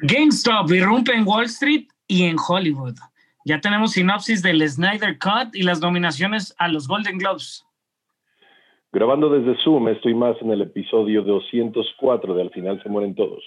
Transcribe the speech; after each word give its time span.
GameStop 0.00 0.70
irrumpe 0.72 1.12
en 1.12 1.26
Wall 1.26 1.44
Street 1.44 1.86
y 2.06 2.24
en 2.24 2.36
Hollywood. 2.38 2.96
Ya 3.44 3.60
tenemos 3.60 3.92
sinopsis 3.92 4.42
del 4.42 4.68
Snyder 4.68 5.18
Cut 5.18 5.54
y 5.54 5.62
las 5.62 5.80
nominaciones 5.80 6.54
a 6.58 6.68
los 6.68 6.86
Golden 6.86 7.18
Globes. 7.18 7.64
Grabando 8.92 9.28
desde 9.28 9.54
Zoom, 9.62 9.88
estoy 9.88 10.14
más 10.14 10.36
en 10.40 10.50
el 10.50 10.62
episodio 10.62 11.22
204 11.22 12.34
de 12.34 12.42
Al 12.42 12.50
final 12.50 12.82
se 12.82 12.88
mueren 12.88 13.14
todos. 13.14 13.44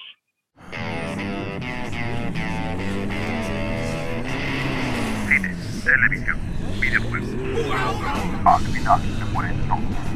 Cine, 5.27 5.55
televisión, 5.83 6.37
videojuegos. 6.79 7.29
Al 8.45 8.61
final 8.61 9.01
se 9.01 9.25
mueren 9.33 9.55
todos. 9.67 10.11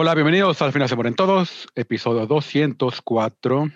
Hola, 0.00 0.14
bienvenidos 0.14 0.62
al 0.62 0.72
Final 0.72 0.88
se 0.88 0.94
mueren 0.94 1.16
todos, 1.16 1.66
episodio 1.74 2.28
204. 2.28 3.68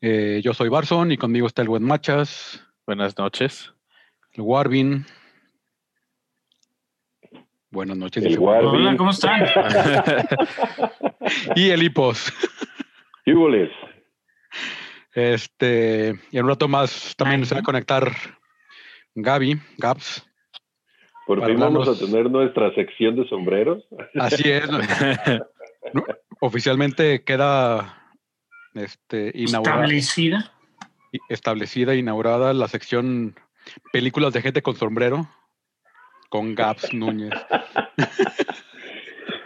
Eh, 0.00 0.40
yo 0.44 0.54
soy 0.54 0.68
Barson 0.68 1.10
y 1.10 1.16
conmigo 1.16 1.48
está 1.48 1.62
el 1.62 1.68
buen 1.68 1.82
Machas, 1.82 2.64
Buenas 2.86 3.18
noches. 3.18 3.74
el 4.34 4.42
Warvin. 4.42 5.04
Buenas 7.72 7.96
noches. 7.96 8.22
El 8.22 8.28
dice 8.28 8.40
Warvin. 8.40 8.86
Hola, 8.86 8.96
¿cómo 8.96 9.10
están? 9.10 9.44
Y 11.56 11.70
el 11.70 11.82
Hipos. 11.82 12.32
Híboles. 13.26 13.72
Este, 15.14 16.14
y 16.30 16.38
en 16.38 16.44
un 16.44 16.48
rato 16.48 16.68
más 16.68 17.16
también 17.16 17.40
Ay, 17.40 17.46
se 17.46 17.54
va 17.56 17.60
a 17.60 17.64
conectar 17.64 18.12
Gaby, 19.16 19.60
Gaps. 19.78 20.29
Por 21.30 21.46
fin 21.46 21.60
vamos 21.60 21.86
a 21.86 21.94
tener 21.94 22.28
nuestra 22.28 22.74
sección 22.74 23.14
de 23.14 23.24
sombreros. 23.28 23.86
Así 24.16 24.50
es. 24.50 24.68
Oficialmente 26.40 27.22
queda 27.22 28.16
este, 28.74 29.30
inaugurada, 29.36 29.84
Establecida. 29.84 30.52
establecida, 31.28 31.94
inaugurada 31.94 32.52
la 32.52 32.66
sección 32.66 33.36
películas 33.92 34.32
de 34.32 34.42
gente 34.42 34.60
con 34.60 34.74
sombrero 34.74 35.28
con 36.30 36.56
Gaps 36.56 36.92
Núñez. 36.92 37.30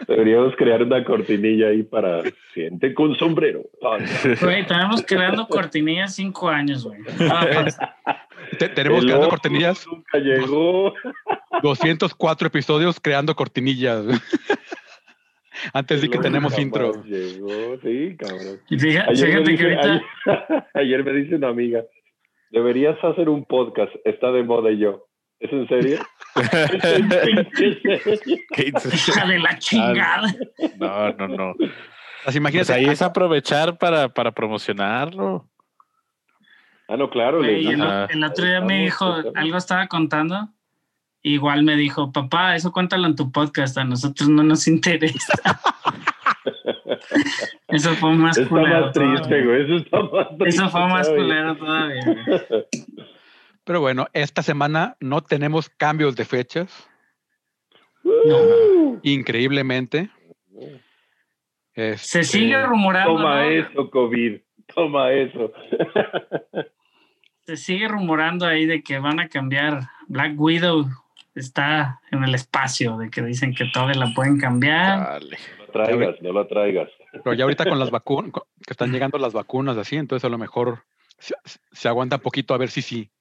Deberíamos 0.07 0.55
crear 0.55 0.83
una 0.83 1.03
cortinilla 1.03 1.67
ahí 1.69 1.83
para 1.83 2.21
gente 2.53 2.93
con 2.93 3.15
sombrero. 3.17 3.61
Ah, 3.83 3.97
Güey, 4.41 4.65
tenemos 4.65 5.03
creando 5.05 5.47
cortinillas 5.47 6.15
cinco 6.15 6.47
años, 6.49 6.83
güey. 6.85 6.99
Ah, 7.29 7.65
Te- 8.59 8.69
tenemos 8.69 8.99
El 8.99 9.05
creando 9.07 9.29
cortinillas, 9.29 9.85
Nunca 9.87 10.17
llegó. 10.19 10.93
204 11.63 12.47
episodios 12.47 12.99
creando 12.99 13.35
cortinillas. 13.35 14.05
Antes 15.73 16.01
de 16.01 16.09
que 16.09 16.17
tenemos 16.19 16.57
intro. 16.59 16.91
Llegó, 17.05 17.77
sí, 17.81 18.15
cabrón. 18.17 18.59
y 18.69 18.77
fíjate, 18.77 19.11
Ayer 19.11 19.27
me, 19.39 19.45
fíjate 19.45 19.57
que 19.57 19.63
ahorita. 19.75 19.91
ayer- 20.25 20.63
ayer 20.73 21.03
me 21.03 21.13
dice 21.13 21.35
una 21.35 21.47
amiga, 21.47 21.83
deberías 22.51 23.01
hacer 23.03 23.29
un 23.29 23.45
podcast, 23.45 23.91
está 24.03 24.31
de 24.31 24.43
moda 24.43 24.71
y 24.71 24.79
yo. 24.79 25.07
¿Es 25.39 25.51
en 25.51 25.67
serio? 25.67 25.99
¿Qué? 28.55 28.67
Hija 28.67 29.25
de 29.27 29.39
la 29.39 29.57
chingada. 29.59 30.33
No, 30.77 31.11
no, 31.13 31.27
no. 31.27 31.49
Así 31.51 31.69
Pues 32.23 32.35
imagínate, 32.37 32.73
ahí 32.73 32.85
es 32.85 33.01
aprovechar 33.01 33.77
para, 33.77 34.09
para 34.09 34.31
promocionarlo. 34.31 35.47
ah, 36.87 36.97
no, 36.97 37.09
claro. 37.09 37.43
El, 37.43 37.81
otro 38.23 38.45
día 38.45 38.61
me 38.61 38.83
dijo, 38.83 39.15
algo 39.35 39.57
estaba 39.57 39.87
contando. 39.87 40.49
Igual 41.21 41.63
me 41.63 41.75
dijo, 41.75 42.11
papá, 42.11 42.55
eso 42.55 42.71
cuéntalo 42.71 43.07
en 43.07 43.15
tu 43.15 43.31
podcast, 43.31 43.77
a 43.77 43.83
nosotros 43.83 44.29
no 44.29 44.43
nos 44.43 44.67
interesa. 44.67 45.33
eso 47.67 47.93
fue 47.95 48.13
más 48.13 48.37
Está 48.37 48.49
culero. 48.49 48.81
más 48.85 48.93
triste, 48.93 49.23
todavía. 49.23 49.45
güey. 49.45 49.63
Eso 49.65 49.75
está 49.77 49.99
más 50.01 50.27
triste. 50.37 50.49
Eso 50.49 50.69
fue 50.69 50.87
más 50.87 51.09
culero 51.09 51.57
todavía. 51.57 52.25
pero 53.65 53.81
bueno, 53.81 54.07
esta 54.13 54.41
semana 54.41 54.95
no 55.01 55.21
tenemos 55.21 55.69
cambios 55.69 56.15
de 56.15 56.23
fechas, 56.25 56.87
Uh, 58.05 58.99
increíblemente. 59.01 60.09
Se 61.73 61.91
Este, 61.91 62.23
sigue 62.23 62.63
rumorando. 62.63 63.15
Toma 63.15 63.41
¿no? 63.43 63.49
eso, 63.49 63.89
COVID. 63.89 64.41
Toma 64.73 65.11
eso. 65.11 65.51
Se 67.45 67.57
sigue 67.57 67.87
rumorando 67.87 68.45
ahí 68.45 68.65
de 68.65 68.83
que 68.83 68.99
van 68.99 69.19
a 69.19 69.27
cambiar. 69.27 69.87
Black 70.07 70.33
Widow 70.39 70.85
está 71.33 71.99
en 72.11 72.23
el 72.23 72.35
espacio, 72.35 72.97
de 72.97 73.09
que 73.09 73.21
dicen 73.23 73.53
que 73.53 73.65
todavía 73.65 73.95
la 73.95 74.13
pueden 74.13 74.39
cambiar. 74.39 74.99
Dale. 74.99 75.37
No 75.57 75.65
la 75.65 75.71
traigas, 75.71 76.21
no 76.21 76.31
la 76.31 76.47
traigas. 76.47 76.89
Pero 77.11 77.33
ya 77.33 77.43
ahorita 77.43 77.65
con 77.65 77.79
las 77.79 77.91
vacunas, 77.91 78.31
que 78.33 78.71
están 78.71 78.91
llegando 78.91 79.17
las 79.17 79.33
vacunas 79.33 79.77
así, 79.77 79.95
entonces 79.97 80.25
a 80.25 80.29
lo 80.29 80.37
mejor 80.37 80.83
se, 81.17 81.35
se 81.71 81.87
aguanta 81.87 82.17
un 82.17 82.21
poquito 82.21 82.53
a 82.53 82.57
ver 82.57 82.69
si 82.69 82.81
sí. 82.81 83.11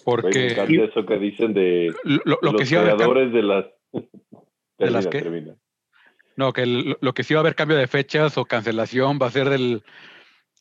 Me 0.00 0.04
Porque 0.04 0.52
encanta 0.52 0.84
eso 0.84 1.06
que 1.06 1.18
dicen 1.18 1.52
de 1.54 1.94
lo, 2.04 2.20
lo 2.24 2.38
los 2.42 2.54
que 2.56 2.66
sí 2.66 2.74
va 2.74 2.80
a 2.80 2.84
haber, 2.84 2.94
cam- 2.94 2.96
creadores 2.98 3.32
de 3.32 3.42
las... 3.42 3.64
¿De 4.78 4.90
las 4.90 5.04
Termina, 5.04 5.10
qué? 5.10 5.22
termina. 5.22 5.54
no, 6.36 6.52
que 6.52 6.62
el- 6.62 6.96
lo 7.00 7.12
que 7.14 7.22
sí 7.22 7.34
va 7.34 7.40
a 7.40 7.42
haber 7.42 7.54
cambio 7.54 7.76
de 7.76 7.86
fechas 7.86 8.38
o 8.38 8.44
cancelación 8.46 9.18
va 9.20 9.26
a 9.26 9.30
ser 9.30 9.48
del 9.50 9.82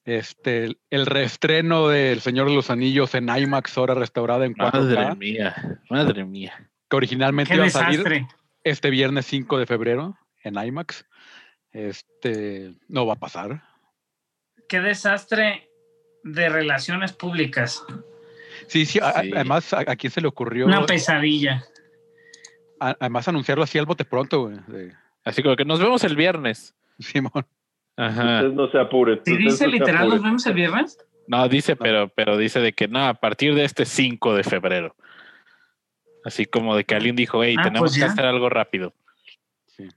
este 0.05 0.77
el 0.89 1.05
reestreno 1.05 1.87
del 1.87 2.19
Señor 2.21 2.47
de 2.49 2.55
los 2.55 2.69
Anillos 2.69 3.13
en 3.15 3.29
IMAX 3.29 3.77
ahora 3.77 3.93
restaurada 3.93 4.45
en 4.45 4.53
4K, 4.55 4.73
Madre 4.73 5.15
mía. 5.15 5.81
Madre 5.89 6.25
mía. 6.25 6.69
que 6.89 6.95
originalmente 6.97 7.53
iba 7.55 7.65
a 7.65 7.69
salir 7.69 8.25
este 8.63 8.89
viernes 8.89 9.25
5 9.27 9.57
de 9.59 9.65
febrero 9.65 10.17
en 10.43 10.55
IMAX. 10.55 11.05
Este 11.71 12.73
no 12.87 13.05
va 13.05 13.13
a 13.13 13.19
pasar. 13.19 13.61
Qué 14.67 14.79
desastre 14.81 15.69
de 16.23 16.49
relaciones 16.49 17.13
públicas. 17.13 17.83
Sí, 18.67 18.85
sí, 18.85 18.99
a- 18.99 19.09
además 19.19 19.73
a, 19.73 19.79
a 19.79 19.95
quién 19.95 20.11
se 20.11 20.21
le 20.21 20.27
ocurrió 20.27 20.65
Una 20.65 20.85
pesadilla. 20.85 21.63
a- 22.79 22.95
además 22.99 23.27
anunciarlo 23.27 23.63
así 23.63 23.77
al 23.77 23.85
bote 23.85 24.05
pronto, 24.05 24.43
güey, 24.67 24.91
Así 25.23 25.43
como 25.43 25.55
que 25.55 25.65
nos 25.65 25.79
vemos 25.79 26.03
el 26.03 26.15
viernes. 26.15 26.75
Simón. 26.99 27.45
Ajá. 27.97 28.35
Ustedes 28.37 28.53
no 28.53 28.71
se 28.71 28.79
apuren. 28.79 29.19
¿Sí 29.25 29.35
dice 29.37 29.65
no 29.65 29.71
literal 29.71 30.09
nos 30.09 30.23
vemos 30.23 30.45
el 30.45 30.53
viernes? 30.53 30.97
No, 31.27 31.47
dice, 31.49 31.75
pero, 31.75 32.07
pero 32.09 32.37
dice 32.37 32.59
de 32.59 32.73
que 32.73 32.87
no, 32.87 33.05
a 33.05 33.13
partir 33.13 33.53
de 33.53 33.63
este 33.65 33.85
5 33.85 34.33
de 34.35 34.43
febrero. 34.43 34.95
Así 36.25 36.45
como 36.45 36.75
de 36.75 36.85
que 36.85 36.95
alguien 36.95 37.15
dijo, 37.15 37.43
hey, 37.43 37.55
Ah, 37.59 37.63
tenemos 37.63 37.91
pues 37.91 37.99
que 37.99 38.05
hacer 38.05 38.25
algo 38.25 38.49
rápido. 38.49 38.93
Sí. 39.67 39.87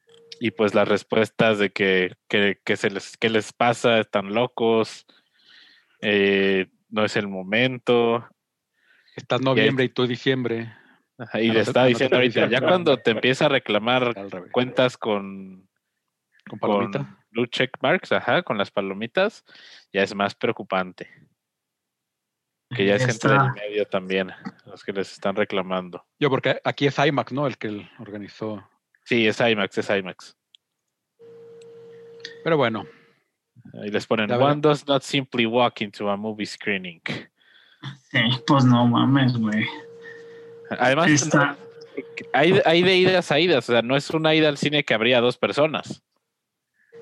Y 0.40 0.50
pues 0.50 0.74
las 0.74 0.86
respuestas 0.88 1.58
de 1.58 1.70
que, 1.70 2.14
que, 2.28 2.58
que 2.64 2.76
se 2.76 2.90
les, 2.90 3.16
que 3.16 3.30
les 3.30 3.52
pasa, 3.52 3.98
están 4.00 4.34
locos, 4.34 5.06
eh, 6.00 6.66
no 6.90 7.04
es 7.04 7.16
el 7.16 7.28
momento. 7.28 8.26
Estás 9.16 9.40
noviembre 9.40 9.84
y 9.84 9.88
tú 9.88 10.06
diciembre. 10.06 10.72
Ajá, 11.18 11.40
y 11.40 11.46
Ah, 11.46 11.48
no 11.48 11.54
le 11.54 11.60
está 11.60 11.80
no 11.82 11.86
diciendo 11.86 12.16
ahorita, 12.16 12.48
ya 12.48 12.60
cuando 12.60 12.96
te 12.96 13.10
empieza 13.12 13.46
a 13.46 13.48
reclamar 13.48 14.14
cuentas 14.50 14.96
con, 14.96 15.68
Con 16.48 16.58
con 16.58 16.58
palomita. 16.58 17.24
blue 17.30 17.46
check 17.46 17.70
marks, 17.82 18.12
ajá, 18.12 18.42
con 18.42 18.58
las 18.58 18.70
palomitas, 18.70 19.44
ya 19.92 20.02
es 20.02 20.14
más 20.14 20.34
preocupante. 20.34 21.08
Que 22.74 22.86
ya 22.86 22.94
es 22.96 23.04
gente 23.04 23.28
del 23.28 23.52
medio 23.52 23.86
también, 23.86 24.30
los 24.64 24.82
que 24.82 24.92
les 24.94 25.12
están 25.12 25.36
reclamando. 25.36 26.06
Yo, 26.18 26.30
porque 26.30 26.58
aquí 26.64 26.86
es 26.86 26.98
IMAX, 26.98 27.30
¿no? 27.32 27.46
El 27.46 27.58
que 27.58 27.86
organizó. 27.98 28.66
Sí, 29.04 29.26
es 29.26 29.40
IMAX, 29.40 29.76
es 29.76 29.90
IMAX. 29.90 30.36
Pero 32.42 32.56
bueno, 32.56 32.86
Ahí 33.74 33.90
les 33.90 34.06
ponen, 34.06 34.30
one 34.32 34.60
does 34.60 34.86
not 34.88 35.02
simply 35.02 35.46
walk 35.46 35.82
into 35.82 36.08
a 36.10 36.16
movie 36.16 36.46
screening. 36.46 37.00
Sí, 38.10 38.18
pues 38.46 38.64
no 38.64 38.86
mames, 38.86 39.36
güey. 39.36 39.66
Además, 40.70 41.10
Está- 41.10 41.56
hay, 42.32 42.60
hay 42.64 42.82
de 42.82 42.96
idas 42.96 43.30
a 43.32 43.38
idas, 43.40 43.68
o 43.68 43.72
sea, 43.72 43.82
no 43.82 43.96
es 43.96 44.08
una 44.10 44.34
ida 44.34 44.48
al 44.48 44.56
cine 44.58 44.84
que 44.84 44.94
habría 44.94 45.20
dos 45.20 45.36
personas. 45.36 46.02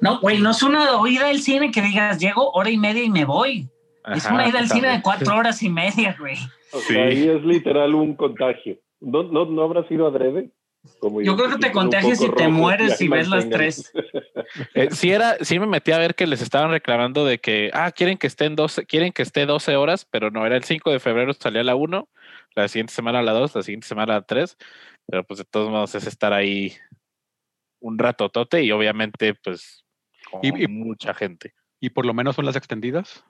No, 0.00 0.18
güey, 0.20 0.38
no 0.40 0.50
es 0.50 0.62
una 0.62 0.96
oída 0.96 1.26
del 1.28 1.42
cine 1.42 1.70
que 1.70 1.82
digas, 1.82 2.18
llego 2.18 2.50
hora 2.52 2.70
y 2.70 2.78
media 2.78 3.04
y 3.04 3.10
me 3.10 3.24
voy. 3.24 3.68
es 4.14 4.24
una 4.26 4.48
ida 4.48 4.58
al 4.60 4.68
cine 4.68 4.88
de 4.88 5.02
cuatro 5.02 5.36
horas 5.36 5.62
y 5.62 5.68
media, 5.68 6.16
güey. 6.18 6.36
O 6.72 6.78
Sí. 6.80 6.96
ahí 6.96 7.28
es 7.28 7.42
literal 7.44 7.94
un 7.94 8.14
contagio. 8.16 8.78
¿No, 9.00 9.22
no, 9.24 9.44
no 9.44 9.62
habrá 9.62 9.86
sido 9.88 10.06
adrede? 10.06 10.50
Como 10.98 11.20
Yo 11.20 11.36
creo 11.36 11.50
que 11.50 11.58
te 11.58 11.72
contagias 11.72 12.18
si 12.18 12.30
te 12.30 12.48
mueres 12.48 13.00
y 13.00 13.08
ves 13.08 13.28
las 13.28 13.48
tres. 13.48 13.92
Eh, 14.74 14.88
sí 14.90 15.12
era, 15.12 15.36
sí 15.42 15.60
me 15.60 15.66
metí 15.66 15.92
a 15.92 15.98
ver 15.98 16.16
que 16.16 16.26
les 16.26 16.42
estaban 16.42 16.70
reclamando 16.72 17.24
de 17.24 17.38
que, 17.38 17.70
ah, 17.72 17.92
quieren 17.92 18.18
que 18.18 18.26
estén 18.26 18.56
12, 18.56 18.84
quieren 18.84 19.12
que 19.12 19.22
esté 19.22 19.46
12 19.46 19.76
horas, 19.76 20.04
pero 20.10 20.32
no, 20.32 20.44
era 20.44 20.56
el 20.56 20.64
5 20.64 20.90
de 20.90 20.98
febrero, 20.98 21.32
salía 21.34 21.62
la 21.62 21.76
1, 21.76 22.08
la 22.56 22.66
siguiente 22.66 22.92
semana 22.92 23.22
la 23.22 23.32
2, 23.32 23.54
la 23.54 23.62
siguiente 23.62 23.86
semana 23.86 24.14
la 24.14 24.22
3, 24.22 24.56
pero 25.06 25.22
pues 25.24 25.38
de 25.38 25.44
todos 25.44 25.70
modos 25.70 25.94
es 25.94 26.06
estar 26.08 26.32
ahí 26.32 26.74
un 27.80 27.96
ratotote 27.98 28.62
y 28.64 28.72
obviamente 28.72 29.34
pues 29.34 29.84
con 30.30 30.40
Y- 30.42 30.64
y- 30.64 30.66
mucha 30.66 31.14
gente. 31.14 31.54
y 31.80 31.90
por 31.90 32.06
lo 32.06 32.12
menos 32.14 32.34
son 32.34 32.44
las 32.46 32.56
extendidas. 32.56 33.24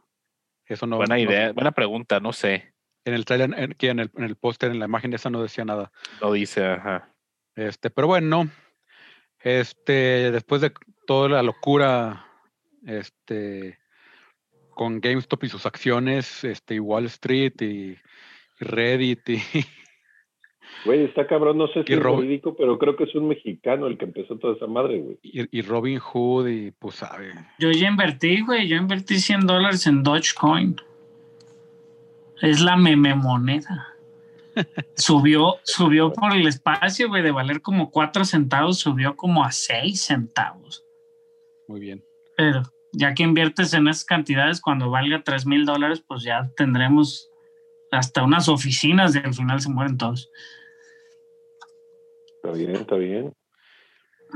Eso 0.66 0.86
no. 0.86 0.96
buena 0.96 1.16
no- 1.16 1.20
idea, 1.20 1.52
buena 1.52 1.72
pregunta, 1.72 2.18
no 2.20 2.32
sé. 2.32 2.72
En 3.04 3.12
el 3.12 3.24
trailer, 3.26 3.50
en, 3.58 3.98
el, 3.98 4.10
en 4.16 4.24
el 4.24 4.36
póster, 4.36 4.70
en 4.70 4.78
la 4.78 4.86
imagen 4.86 5.12
esa 5.12 5.28
no 5.28 5.42
decía 5.42 5.64
nada. 5.66 5.92
Lo 6.20 6.32
dice, 6.32 6.64
ajá. 6.64 7.12
Este, 7.60 7.90
pero 7.90 8.06
bueno, 8.06 8.48
este, 9.42 10.30
después 10.30 10.60
de 10.62 10.72
toda 11.06 11.28
la 11.28 11.42
locura, 11.42 12.26
este, 12.86 13.78
con 14.70 15.00
GameStop 15.00 15.44
y 15.44 15.48
sus 15.48 15.66
acciones, 15.66 16.42
este, 16.44 16.76
y 16.76 16.78
Wall 16.78 17.04
Street 17.06 17.52
y, 17.60 17.64
y 17.64 17.98
Reddit 18.60 19.28
y 19.28 19.42
Güey, 20.86 21.04
está 21.04 21.26
cabrón, 21.26 21.58
no 21.58 21.66
sé 21.68 21.82
si 21.86 21.92
es 21.92 21.98
Rob- 21.98 22.20
verídico, 22.20 22.56
pero 22.56 22.78
creo 22.78 22.96
que 22.96 23.04
es 23.04 23.14
un 23.14 23.28
mexicano 23.28 23.86
el 23.88 23.98
que 23.98 24.06
empezó 24.06 24.38
toda 24.38 24.54
esa 24.56 24.66
madre, 24.66 24.98
güey. 24.98 25.18
y, 25.22 25.58
y 25.58 25.62
Robin 25.62 25.98
Hood 25.98 26.48
y 26.48 26.70
pues 26.70 26.94
sabe. 26.96 27.34
Yo 27.58 27.70
ya 27.72 27.88
invertí, 27.88 28.40
güey. 28.40 28.68
Yo 28.68 28.76
invertí 28.76 29.18
100 29.18 29.46
dólares 29.46 29.86
en 29.86 30.02
Dogecoin. 30.02 30.76
Es 32.40 32.60
la 32.62 32.76
meme 32.76 33.14
moneda. 33.14 33.88
Subió, 34.96 35.56
subió 35.64 36.12
por 36.12 36.32
el 36.32 36.46
espacio, 36.46 37.08
güey, 37.08 37.22
de 37.22 37.30
valer 37.30 37.60
como 37.62 37.90
4 37.90 38.24
centavos, 38.24 38.78
subió 38.78 39.16
como 39.16 39.44
a 39.44 39.52
6 39.52 40.02
centavos. 40.02 40.84
Muy 41.68 41.80
bien. 41.80 42.04
Pero 42.36 42.62
ya 42.92 43.14
que 43.14 43.22
inviertes 43.22 43.72
en 43.74 43.88
esas 43.88 44.04
cantidades, 44.04 44.60
cuando 44.60 44.90
valga 44.90 45.22
3 45.22 45.46
mil 45.46 45.64
dólares, 45.64 46.02
pues 46.06 46.22
ya 46.22 46.50
tendremos 46.56 47.28
hasta 47.92 48.22
unas 48.22 48.48
oficinas 48.48 49.14
y 49.14 49.18
al 49.18 49.34
final 49.34 49.60
se 49.60 49.70
mueren 49.70 49.96
todos. 49.98 50.28
Está 52.36 52.52
bien, 52.56 52.76
está 52.76 52.96
bien. 52.96 53.32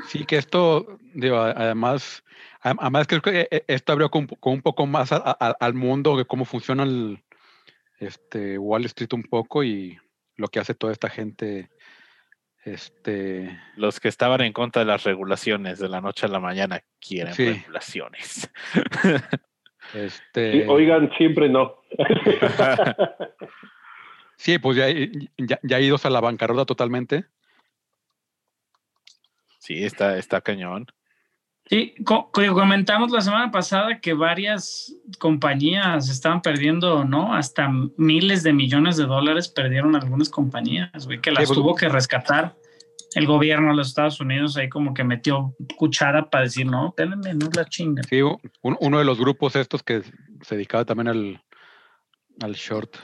Sí, 0.09 0.25
que 0.27 0.37
esto, 0.37 0.99
digo, 1.15 1.39
además, 1.39 2.25
además 2.61 3.07
creo 3.07 3.23
que 3.23 3.47
eh, 3.51 3.65
esto 3.69 3.93
abrió 3.93 4.11
con, 4.11 4.27
con 4.27 4.55
un 4.55 4.63
poco 4.63 4.87
más 4.87 5.13
a- 5.13 5.23
a- 5.25 5.57
al 5.61 5.75
mundo 5.75 6.17
de 6.17 6.25
cómo 6.25 6.45
funciona 6.45 6.83
el 6.83 7.23
este, 8.01 8.59
Wall 8.59 8.85
Street 8.87 9.13
un 9.13 9.23
poco 9.23 9.63
y 9.63 9.97
lo 10.37 10.49
que 10.49 10.61
hace 10.61 10.75
toda 10.75 10.93
esta 10.93 11.09
gente. 11.11 11.71
Este, 12.65 13.61
Los 13.77 14.01
que 14.01 14.09
estaban 14.09 14.41
en 14.41 14.53
contra 14.55 14.81
de 14.81 14.87
las 14.87 15.05
regulaciones 15.05 15.79
de 15.79 15.89
la 15.89 16.01
noche 16.01 16.25
a 16.27 16.31
la 16.31 16.41
mañana 16.41 16.81
quieren 16.99 17.35
Sí. 17.35 17.47
regulaciones. 17.53 18.51
este, 19.95 20.53
Sí, 20.53 20.63
oigan, 20.67 21.11
siempre 21.19 21.49
no. 21.51 21.83
sí, 24.37 24.59
pues 24.59 24.77
ya, 24.79 24.87
ya, 25.37 25.59
ya 25.63 25.81
idos 25.81 26.07
a 26.07 26.11
la 26.11 26.21
bancarrota 26.21 26.65
totalmente. 26.65 27.27
sí, 29.59 29.85
está, 29.85 30.17
está 30.19 30.41
cañón. 30.41 30.87
Sí, 31.67 31.95
co- 32.05 32.31
co- 32.31 32.53
comentamos 32.55 33.11
la 33.11 33.23
semana 33.23 33.51
pasada 33.51 33.99
que 34.01 34.13
varias 34.13 34.95
compañías 35.19 36.11
estaban 36.11 36.43
perdiendo, 36.43 37.05
¿no? 37.05 37.35
Hasta 37.35 37.71
miles 37.97 38.43
de 38.43 38.53
millones 38.53 38.97
de 38.99 39.05
dólares 39.07 39.49
perdieron 39.49 39.97
algunas 39.97 40.29
compañías, 40.29 41.07
güey, 41.07 41.21
que 41.21 41.31
las 41.33 41.47
pues- 41.47 41.59
tuvo 41.59 41.75
que 41.75 41.89
rescatar 41.89 42.55
el 43.15 43.27
gobierno 43.27 43.71
de 43.71 43.77
los 43.77 43.89
Estados 43.89 44.21
Unidos 44.21 44.57
ahí 44.57 44.69
como 44.69 44.93
que 44.93 45.05
metió 45.05 45.55
cuchara 45.77 46.29
para 46.29 46.45
decir, 46.45 46.67
no, 46.67 46.93
denme, 46.97 47.33
no 47.33 47.49
la 47.55 47.65
chinga. 47.65 48.03
Sí, 48.03 48.21
un- 48.21 48.77
uno 48.81 48.99
de 48.99 49.05
los 49.05 49.19
grupos 49.19 49.57
estos 49.57 49.83
que 49.83 50.03
se 50.43 50.57
dedicaba 50.57 50.85
también 50.85 51.09
al, 51.09 51.43
al 52.43 52.53
short, 52.55 52.95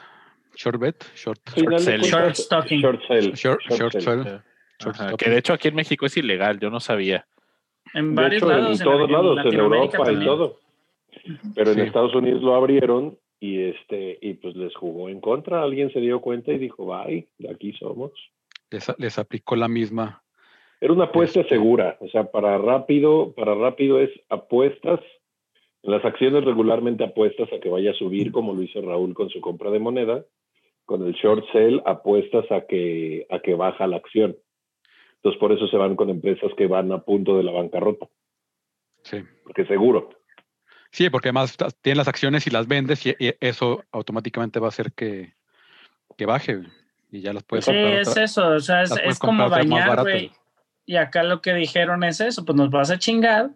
short 0.54 0.78
bet, 0.78 1.04
short, 1.14 1.40
selling. 1.48 1.64
cuentas, 1.70 2.08
Short 2.10 2.36
stocking. 2.36 2.80
Short 2.82 3.00
sell. 3.08 3.32
short, 3.34 3.60
short 3.70 3.92
sell. 3.92 4.02
sell, 4.24 4.42
Ajá, 4.84 5.06
short 5.08 5.18
que 5.22 5.30
de 5.30 5.38
hecho 5.38 5.52
aquí 5.54 5.68
en 5.68 5.76
México 5.76 6.04
es 6.04 6.16
ilegal, 6.18 6.58
yo 6.60 6.68
no 6.70 6.80
sabía. 6.80 7.26
En 7.94 8.14
De 8.14 8.22
varios 8.22 8.42
hecho, 8.42 8.48
lados. 8.52 8.80
en 8.80 8.84
todos 8.86 9.06
en 9.08 9.12
lados, 9.12 9.38
en 9.44 9.54
Europa 9.60 10.12
y 10.12 10.24
todo. 10.24 10.56
Pero 11.54 11.72
Sí. 11.74 11.80
en 11.80 11.86
Estados 11.86 12.14
Unidos 12.14 12.42
lo 12.42 12.54
abrieron 12.54 13.18
y 13.40 13.60
este 13.62 14.18
y 14.20 14.34
pues 14.34 14.54
les 14.56 14.74
jugó 14.76 15.08
en 15.08 15.20
contra. 15.20 15.62
Alguien 15.62 15.92
se 15.92 16.00
dio 16.00 16.20
cuenta 16.20 16.52
y 16.52 16.58
dijo, 16.58 16.86
bye, 16.86 17.26
de 17.38 17.50
aquí 17.50 17.72
somos. 17.74 18.12
les, 18.70 18.92
les 18.98 19.18
aplicó 19.18 19.56
la 19.56 19.66
misma. 19.68 20.22
Era 20.80 20.92
una 20.92 21.04
apuesta 21.04 21.40
Este. 21.40 21.56
segura, 21.56 21.96
o 22.00 22.08
sea, 22.08 22.30
para 22.30 22.56
rápido, 22.56 23.32
para 23.34 23.54
rápido 23.54 23.98
es 24.00 24.10
apuestas. 24.28 25.00
En 25.82 25.90
las 25.92 26.04
acciones 26.04 26.44
regularmente 26.44 27.02
apuestas 27.04 27.52
a 27.52 27.58
que 27.58 27.68
vaya 27.68 27.90
a 27.90 27.94
subir, 27.94 28.30
como 28.32 28.54
lo 28.54 28.62
hizo 28.62 28.80
Raúl 28.80 29.12
con 29.14 29.28
su 29.30 29.40
compra 29.40 29.70
de 29.70 29.78
moneda. 29.80 30.24
Con 30.84 31.06
el 31.06 31.12
short 31.14 31.44
sell 31.52 31.82
apuestas 31.86 32.50
a 32.52 32.62
que 32.66 33.26
a 33.30 33.40
que 33.40 33.54
baja 33.54 33.86
la 33.86 33.96
acción. 33.96 34.36
Entonces 35.22 35.38
por 35.38 35.52
eso 35.52 35.66
se 35.68 35.76
van 35.76 35.96
con 35.96 36.08
empresas 36.10 36.50
que 36.56 36.66
van 36.66 36.90
a 36.92 36.98
punto 37.02 37.36
de 37.36 37.42
la 37.44 37.52
bancarrota, 37.52 38.06
Sí. 39.02 39.18
porque 39.44 39.66
seguro. 39.66 40.10
Sí, 40.92 41.08
porque 41.10 41.28
además 41.28 41.56
tienes 41.82 41.98
las 41.98 42.08
acciones 42.08 42.46
y 42.46 42.50
las 42.50 42.66
vendes 42.66 43.04
y, 43.06 43.10
y 43.18 43.34
eso 43.40 43.84
automáticamente 43.92 44.58
va 44.58 44.66
a 44.66 44.70
hacer 44.70 44.92
que, 44.92 45.34
que 46.16 46.26
baje 46.26 46.62
y 47.12 47.20
ya 47.20 47.32
las 47.32 47.42
puedes 47.44 47.64
Sí, 47.64 47.70
comprar 47.70 47.92
es 48.00 48.08
otra- 48.08 48.24
eso, 48.24 48.48
o 48.48 48.60
sea, 48.60 48.82
es, 48.82 48.92
es 49.04 49.18
como 49.18 49.48
bañar, 49.48 50.00
güey. 50.00 50.32
Y 50.86 50.96
acá 50.96 51.22
lo 51.22 51.40
que 51.40 51.54
dijeron 51.54 52.02
es 52.02 52.20
eso, 52.20 52.44
pues 52.44 52.56
nos 52.56 52.70
vas 52.70 52.90
a 52.90 52.98
chingar, 52.98 53.50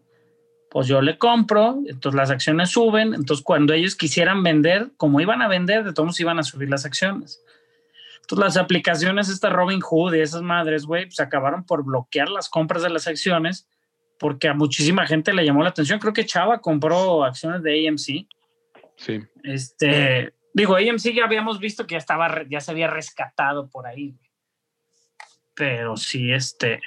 pues 0.70 0.86
yo 0.86 1.00
le 1.02 1.18
compro, 1.18 1.78
entonces 1.86 2.14
las 2.16 2.30
acciones 2.30 2.70
suben, 2.70 3.14
entonces 3.14 3.42
cuando 3.44 3.72
ellos 3.72 3.96
quisieran 3.96 4.42
vender, 4.42 4.90
como 4.96 5.20
iban 5.20 5.42
a 5.42 5.48
vender, 5.48 5.82
de 5.84 5.92
todos 5.92 6.06
modos 6.06 6.20
iban 6.20 6.38
a 6.38 6.42
subir 6.44 6.68
las 6.70 6.84
acciones. 6.84 7.43
Entonces 8.24 8.44
las 8.44 8.56
aplicaciones, 8.56 9.28
esta 9.28 9.50
Robin 9.50 9.80
Hood 9.80 10.14
y 10.14 10.20
esas 10.20 10.40
madres, 10.42 10.86
güey, 10.86 11.04
pues 11.06 11.20
acabaron 11.20 11.64
por 11.64 11.84
bloquear 11.84 12.28
las 12.30 12.48
compras 12.48 12.82
de 12.82 12.88
las 12.90 13.06
acciones 13.06 13.68
porque 14.18 14.48
a 14.48 14.54
muchísima 14.54 15.06
gente 15.06 15.34
le 15.34 15.44
llamó 15.44 15.62
la 15.62 15.68
atención. 15.70 15.98
Creo 15.98 16.12
que 16.14 16.24
Chava 16.24 16.60
compró 16.60 17.24
acciones 17.24 17.62
de 17.62 17.86
AMC. 17.88 18.26
Sí, 18.96 19.20
Este, 19.42 20.32
digo, 20.54 20.76
AMC 20.76 21.12
ya 21.14 21.24
habíamos 21.24 21.58
visto 21.58 21.86
que 21.86 21.94
ya 21.94 21.98
estaba, 21.98 22.44
ya 22.48 22.60
se 22.60 22.70
había 22.70 22.86
rescatado 22.88 23.68
por 23.68 23.86
ahí. 23.86 24.12
güey. 24.12 24.30
Pero 25.54 25.96
sí, 25.96 26.32
este, 26.32 26.80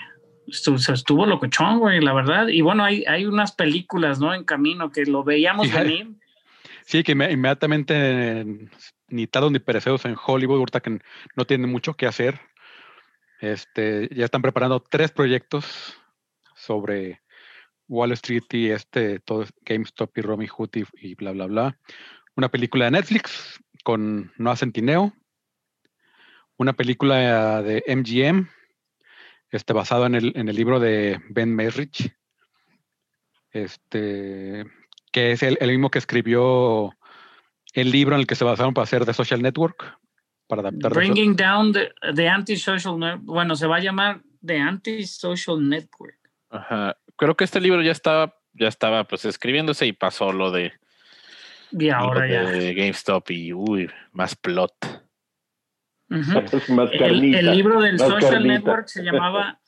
estuvo, 0.48 0.78
se 0.78 0.94
estuvo 0.94 1.25
locochón, 1.25 1.80
güey, 1.80 2.01
la 2.01 2.13
verdad. 2.13 2.48
Y 2.48 2.62
bueno, 2.62 2.83
hay, 2.83 3.04
hay 3.06 3.25
unas 3.25 3.51
películas, 3.51 4.19
¿no? 4.19 4.33
En 4.33 4.44
camino 4.44 4.92
que 4.92 5.06
lo 5.06 5.24
veíamos 5.24 5.72
venir. 5.72 6.16
sí, 6.86 7.04
que 7.04 7.13
inme- 7.16 7.31
inmediatamente 7.31 7.94
eh, 7.95 8.69
ni 9.09 9.27
tardos 9.27 9.51
ni 9.51 9.59
perecedos 9.59 10.06
en 10.06 10.15
Hollywood, 10.21 10.59
ahorita 10.59 10.81
que 10.81 11.00
no 11.36 11.45
tienen 11.45 11.69
mucho 11.69 11.94
que 11.94 12.07
hacer. 12.07 12.39
Este, 13.39 14.09
ya 14.13 14.25
están 14.25 14.42
preparando 14.42 14.80
tres 14.80 15.12
proyectos 15.12 15.98
sobre 16.56 17.21
Wall 17.88 18.12
Street 18.13 18.44
y 18.51 18.69
este, 18.69 19.19
todo 19.19 19.44
es 19.44 19.54
GameStop 19.62 20.18
y 20.18 20.21
Robin 20.21 20.48
Hood 20.48 20.69
y, 20.95 21.15
bla, 21.15 21.31
bla, 21.31 21.45
bla. 21.45 21.80
Una 22.36 22.50
película 22.50 22.86
de 22.86 22.92
Netflix 22.92 23.59
con 23.83 24.31
Noah 24.38 24.57
Centineo. 24.57 25.13
Una 26.57 26.74
película 26.74 27.62
de 27.62 27.83
MGM, 27.88 28.49
este, 29.52 29.73
basado 29.73 30.07
en 30.07 30.16
el, 30.16 30.33
en 30.35 30.49
el 30.49 30.56
libro 30.56 30.80
de 30.80 31.21
Ben 31.30 31.54
Merrich. 31.54 32.11
Este, 33.52 34.66
que 35.11 35.31
es 35.31 35.44
el, 35.44 35.57
el 35.61 35.69
mismo 35.69 35.92
que 35.92 35.99
escribió 35.99 36.92
el 37.80 37.92
libro 37.92 38.16
en 38.16 38.22
el 38.22 38.28
que 38.28 38.36
se 38.36 38.44
basaron 38.44 38.74
para 38.74 38.84
hacer 38.84 39.06
The 39.06 39.14
Social 39.14 39.42
Network, 39.42 39.98
para 40.48 40.62
adaptar. 40.62 40.92
The 40.92 40.98
Bringing 40.98 41.36
Down 41.36 41.74
the, 41.74 41.92
the 42.16 42.28
Antisocial 42.28 42.98
Network. 42.98 43.24
Bueno, 43.26 43.56
se 43.56 43.68
va 43.68 43.76
a 43.78 43.80
llamar 43.80 44.22
The 44.44 44.60
Antisocial 44.60 45.68
Network. 45.69 46.18
Ajá. 46.50 46.98
Creo 47.16 47.36
que 47.38 47.44
este 47.44 47.60
libro 47.62 47.81
ya 47.84 47.92
estaba, 47.92 48.36
ya 48.54 48.68
estaba 48.68 49.04
pues 49.04 49.26
escribiéndose 49.26 49.86
y 49.86 49.94
pasó 49.94 50.31
lo 50.31 50.50
de, 50.52 50.74
Y 51.72 51.90
ahora 51.90 52.26
lo 52.26 52.34
ya. 52.34 52.44
de 52.50 52.74
GameStop 52.74 53.30
y 53.31 53.54
uy, 53.54 53.90
más 54.12 54.36
plot. 54.36 54.74
Más 56.10 56.92
El, 56.92 57.00
carnita. 57.00 57.40
el 57.40 57.52
libro 57.52 57.81
del 57.81 58.00
Social 58.00 58.31
carnita. 58.31 58.54
Network 58.54 58.88
se 58.88 59.04
llamaba 59.04 59.60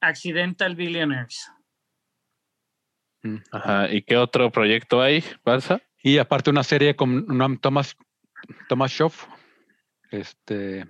Accidental 0.00 0.76
Billionaires. 0.76 1.50
Ajá. 3.52 3.92
¿Y 3.92 4.00
qué 4.02 4.16
otro 4.16 4.50
proyecto 4.50 5.02
hay, 5.02 5.22
Balsa? 5.44 5.82
Y 6.02 6.18
aparte 6.18 6.50
una 6.50 6.62
serie 6.62 6.96
con 6.96 7.26
Noam 7.26 7.58
Thomas, 7.58 7.96
Thomas 8.68 8.92
Schoff, 8.92 9.26
este, 10.10 10.86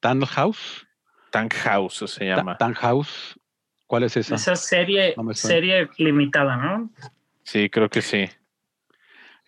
Tan 0.00 0.20
House, 0.24 0.86
Tank 1.30 1.54
House 1.54 2.04
se 2.06 2.26
llama. 2.26 2.56
Tan 2.58 2.74
House. 2.74 3.38
¿Cuál 3.86 4.04
es 4.04 4.16
esa? 4.16 4.34
Esa 4.36 4.56
serie, 4.56 5.14
No 5.16 5.34
serie 5.34 5.88
limitada, 5.98 6.56
¿no? 6.56 6.90
Sí, 7.42 7.68
creo 7.70 7.88
que 7.90 8.02
sí. 8.02 8.26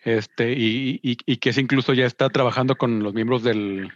Este, 0.03 0.53
y, 0.53 0.99
y- 1.01 1.17
y 1.25 1.37
que 1.37 1.49
es 1.49 1.57
incluso 1.57 1.93
ya 1.93 2.05
está 2.05 2.29
trabajando 2.29 2.75
con 2.75 3.01
los 3.01 3.13
miembros 3.13 3.41
del, 3.43 3.91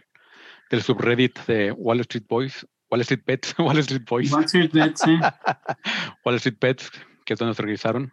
del 0.70 0.82
subreddit 0.82 1.38
de 1.46 1.70
Wall 1.72 2.00
Street 2.00 2.24
Boys, 2.28 2.66
Wall 2.90 3.00
Street 3.02 3.22
Pets, 3.24 3.54
Wall 3.58 3.78
Street 3.78 4.02
Boys, 4.08 4.32
Wall 4.32 4.44
Street 4.44 4.70
Bets, 4.72 5.00
sí. 5.02 5.18
Wall 6.24 6.34
Street 6.36 6.58
Pets, 6.58 6.90
que 7.24 7.34
es 7.34 7.38
donde 7.38 7.54
se 7.54 7.62
regresaron. 7.62 8.12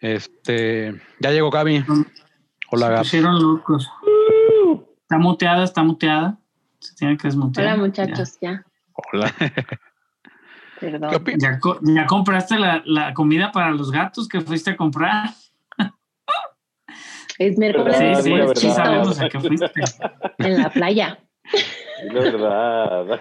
Este, 0.00 1.00
ya 1.20 1.30
llegó 1.30 1.50
Gaby. 1.50 1.84
Hola 2.70 2.86
Se 2.86 2.92
Gaby. 2.92 2.98
pusieron 2.98 3.42
locos. 3.42 3.90
Está 5.02 5.18
muteada, 5.18 5.64
está 5.64 5.82
muteada. 5.82 6.38
Se 6.80 6.94
tiene 6.94 7.16
que 7.16 7.28
desmutear. 7.28 7.66
Hola 7.66 7.76
muchachos, 7.76 8.38
ya. 8.40 8.64
Hola. 9.12 9.32
¿Qué 10.80 10.90
Perdón. 10.90 11.24
Ya, 11.38 11.58
co- 11.58 11.78
ya 11.82 12.06
compraste 12.06 12.58
la, 12.58 12.82
la 12.84 13.14
comida 13.14 13.52
para 13.52 13.70
los 13.70 13.90
gatos 13.90 14.28
que 14.28 14.40
fuiste 14.40 14.72
a 14.72 14.76
comprar. 14.76 15.30
Es 17.38 17.58
miércoles 17.58 17.96
Sí, 17.96 18.04
sí, 18.22 18.32
verdad. 18.32 18.54
sí 18.54 18.68
teporochitos 18.68 18.76
sabemos 18.76 19.20
a 19.20 19.28
qué 19.28 19.40
fuiste. 19.40 19.72
en 20.38 20.62
la 20.62 20.70
playa. 20.70 21.18
Es 22.02 22.12
la 22.12 22.20
verdad. 22.20 23.20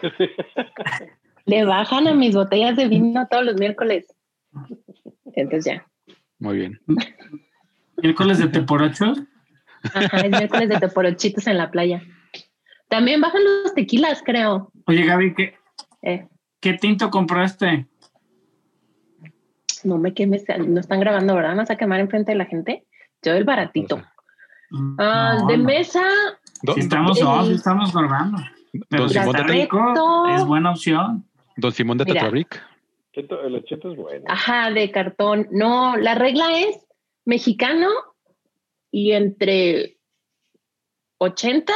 Le 1.46 1.65
bajan 1.65 2.08
a 2.08 2.13
mis 2.13 2.36
botellas 2.36 2.75
de 2.75 2.88
vino 2.88 3.27
todos 3.30 3.46
los 3.46 3.56
miércoles. 3.56 4.06
Entonces 5.36 5.65
ya. 5.74 5.88
Muy 6.40 6.58
bien. 6.58 6.82
Miércoles 7.98 8.38
de 8.40 8.48
Teporocho. 8.48 9.13
Ajá, 9.94 10.18
es 10.22 10.32
miércoles 10.32 10.70
de 10.70 10.80
teporochitos 10.80 11.46
en 11.48 11.58
la 11.58 11.70
playa. 11.70 12.02
También 12.90 13.20
bajan 13.22 13.44
los 13.44 13.74
tequilas, 13.74 14.22
creo. 14.25 14.72
Oye, 14.88 15.04
Gaby, 15.06 15.34
¿qué, 15.36 15.56
Eh, 16.02 16.28
qué 16.62 16.74
tinto 16.74 17.10
compraste? 17.10 17.88
no 19.84 19.98
me 19.98 20.13
quemes, 20.13 20.46
no 20.66 20.80
están 20.80 21.02
grabando, 21.02 21.36
¿verdad? 21.36 21.52
¿Me 21.52 21.58
vas 21.58 21.70
a 21.72 21.75
quemar 21.75 22.00
enfrente 22.00 22.32
de 22.32 22.38
la 22.38 22.46
gente? 22.46 22.86
Yo 23.22 23.34
el 23.34 23.44
baratito. 23.44 24.02
Ah, 24.98 25.38
No, 25.42 25.48
de 25.48 25.58
no. 25.58 25.63
mesa, 25.66 26.02
Si 26.74 26.80
estamos, 26.80 27.20
El- 27.20 27.48
si 27.48 27.54
estamos 27.56 27.94
grabando. 27.94 28.38
Pero 28.90 29.04
Don 29.04 29.10
si 29.10 29.20
Simón 29.20 29.36
está 29.36 29.48
de, 29.48 29.54
rico, 29.62 30.28
es 30.30 30.46
buena 30.46 30.72
opción. 30.72 31.25
Don 31.58 31.72
Simón 31.74 31.98
de. 31.98 32.06
Tetrabric. 32.06 32.63
El 33.13 33.63
cheto 33.65 33.91
es 33.91 33.98
bueno. 33.98 34.25
ajá, 34.27 34.72
de 34.72 34.89
cartón. 34.91 35.48
No, 35.51 35.96
la 35.98 36.15
regla 36.15 36.46
es 36.60 36.84
mexicano 37.25 37.89
y 38.91 39.12
entre 39.12 39.98
80 41.20 41.74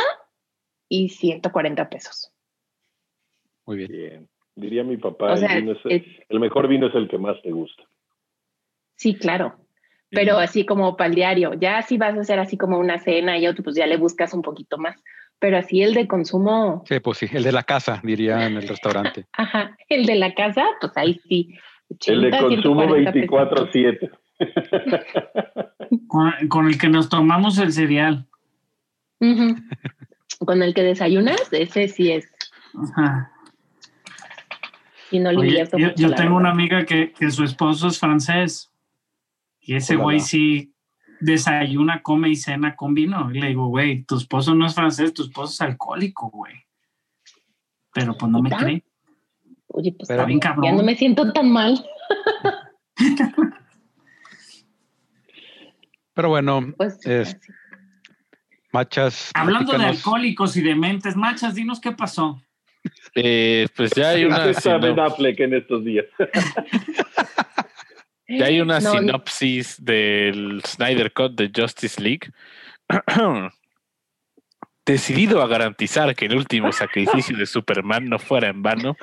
y 0.90 1.10
140 1.10 1.90
pesos. 1.90 2.34
Muy 3.66 3.78
bien. 3.78 3.92
Bien. 3.92 4.30
Diría 4.56 4.84
mi 4.84 4.98
papá, 4.98 5.28
O 5.28 5.34
el, 5.34 5.40
sea, 5.40 5.56
vino 5.56 5.74
es- 5.74 5.80
es- 5.86 6.26
el 6.30 6.40
mejor 6.40 6.68
vino 6.68 6.88
es 6.88 6.96
el 6.96 7.08
que 7.08 7.18
más 7.20 7.40
te 7.44 7.52
gusta. 7.52 7.84
sí, 8.96 9.14
claro. 9.16 9.60
Pero 10.10 10.38
así 10.38 10.66
como 10.66 10.96
para 10.96 11.10
el 11.10 11.16
diario. 11.16 11.54
Ya 11.56 11.82
si 11.82 11.98
vas 11.98 12.16
a 12.18 12.22
hacer 12.22 12.40
así 12.40 12.58
como 12.58 12.80
una 12.80 12.98
cena 12.98 13.38
y 13.38 13.46
otro, 13.46 13.62
pues 13.64 13.76
ya 13.76 13.86
le 13.86 13.98
buscas 13.98 14.34
un 14.34 14.42
poquito 14.42 14.78
más. 14.78 14.96
Pero 15.40 15.58
así 15.58 15.84
el 15.84 15.94
de 15.94 16.08
consumo, 16.08 16.84
Sí, 16.88 17.00
pues 17.00 17.20
sí, 17.20 17.28
el 17.32 17.44
de 17.44 17.52
la 17.52 17.64
casa, 17.64 18.02
diría 18.04 18.48
en 18.48 18.58
el 18.58 18.68
restaurante. 18.68 19.28
ajá, 19.34 19.78
el 19.90 20.06
de 20.06 20.16
la 20.16 20.34
casa, 20.34 20.66
pues 20.82 20.94
ahí 20.96 21.20
sí. 21.28 21.56
El 22.06 22.22
de 22.22 22.28
80, 22.28 22.40
consumo 22.40 22.82
140 22.96 23.12
pesitos. 23.14 24.10
24-7. 24.40 25.72
Con, 26.08 26.48
con 26.50 26.68
el 26.68 26.78
que 26.78 26.90
nos 26.90 27.10
tomamos 27.10 27.58
el 27.60 27.72
cereal. 27.72 28.28
Con 29.20 30.62
el 30.64 30.74
que 30.74 30.84
desayunas, 30.84 31.52
ese 31.52 31.88
sí 31.88 32.12
es. 32.12 32.30
Ajá. 32.76 33.32
Y 35.12 35.20
no 35.20 35.32
le 35.32 35.38
Oye, 35.38 35.48
invierto 35.48 35.78
yo, 35.78 35.94
yo 35.96 36.14
tengo 36.14 36.36
una 36.36 36.52
amiga 36.52 36.86
que, 36.86 37.14
que 37.14 37.32
su 37.32 37.44
esposo 37.44 37.88
es 37.88 38.00
francés. 38.00 38.70
Y 39.62 39.76
ese 39.76 39.96
güey 39.96 40.20
sí 40.20 40.74
desayuna, 41.20 42.02
come 42.02 42.30
y 42.30 42.36
cena 42.36 42.76
con 42.76 42.94
vino. 42.94 43.30
Y 43.34 43.40
le 43.40 43.48
digo, 43.48 43.68
güey, 43.68 44.04
tu 44.04 44.18
esposo 44.18 44.54
no 44.56 44.66
es 44.66 44.76
francés, 44.76 45.14
tu 45.14 45.24
esposo 45.24 45.54
es 45.54 45.62
alcohólico, 45.62 46.30
güey. 46.30 46.54
Pero 47.94 48.16
pues 48.18 48.32
no 48.32 48.42
me 48.42 48.50
¿Neta? 48.50 48.62
cree. 48.64 48.84
Oye, 49.68 49.94
pues 49.98 50.08
Pero- 50.08 50.22
Está 50.22 50.26
bien 50.28 50.40
ya 50.40 50.50
cabrón. 50.54 50.78
no 50.78 50.84
me 50.84 50.96
siento 50.96 51.32
tan 51.34 51.52
mal. 51.52 51.84
Pero 56.14 56.30
bueno, 56.30 56.74
Pues 56.78 57.06
Es- 57.06 57.38
machas. 58.72 59.32
Hablando 59.34 59.78
de 59.78 59.86
alcohólicos 59.86 60.58
y 60.58 60.62
de 60.62 60.76
mentes, 60.76 61.16
machas, 61.16 61.56
dinos 61.56 61.80
qué 61.80 61.92
pasó. 61.92 62.42
Eh, 63.16 63.68
pues 63.76 63.92
ya 63.92 64.10
hay 64.10 64.26
una, 64.26 64.44
¿Qué 64.46 64.54
sabe 64.54 65.00
Affleck 65.00 65.40
en 65.42 65.54
estos 65.56 65.84
días? 65.84 66.06
ya 68.28 68.46
hay 68.46 68.62
una 68.62 68.80
No, 68.80 68.92
sinopsis 68.92 69.84
del 69.84 70.62
Snyder 70.66 71.14
Cut 71.14 71.36
de 71.36 71.52
Justice 71.56 72.02
League. 72.02 72.32
Decidido 74.86 75.42
a 75.42 75.48
garantizar 75.48 76.16
que 76.16 76.28
el 76.28 76.38
último 76.38 76.72
sacrificio 76.72 77.36
de 77.36 77.46
Superman 77.46 78.06
no 78.06 78.20
fuera 78.20 78.48
en 78.48 78.64
vano, 78.64 78.96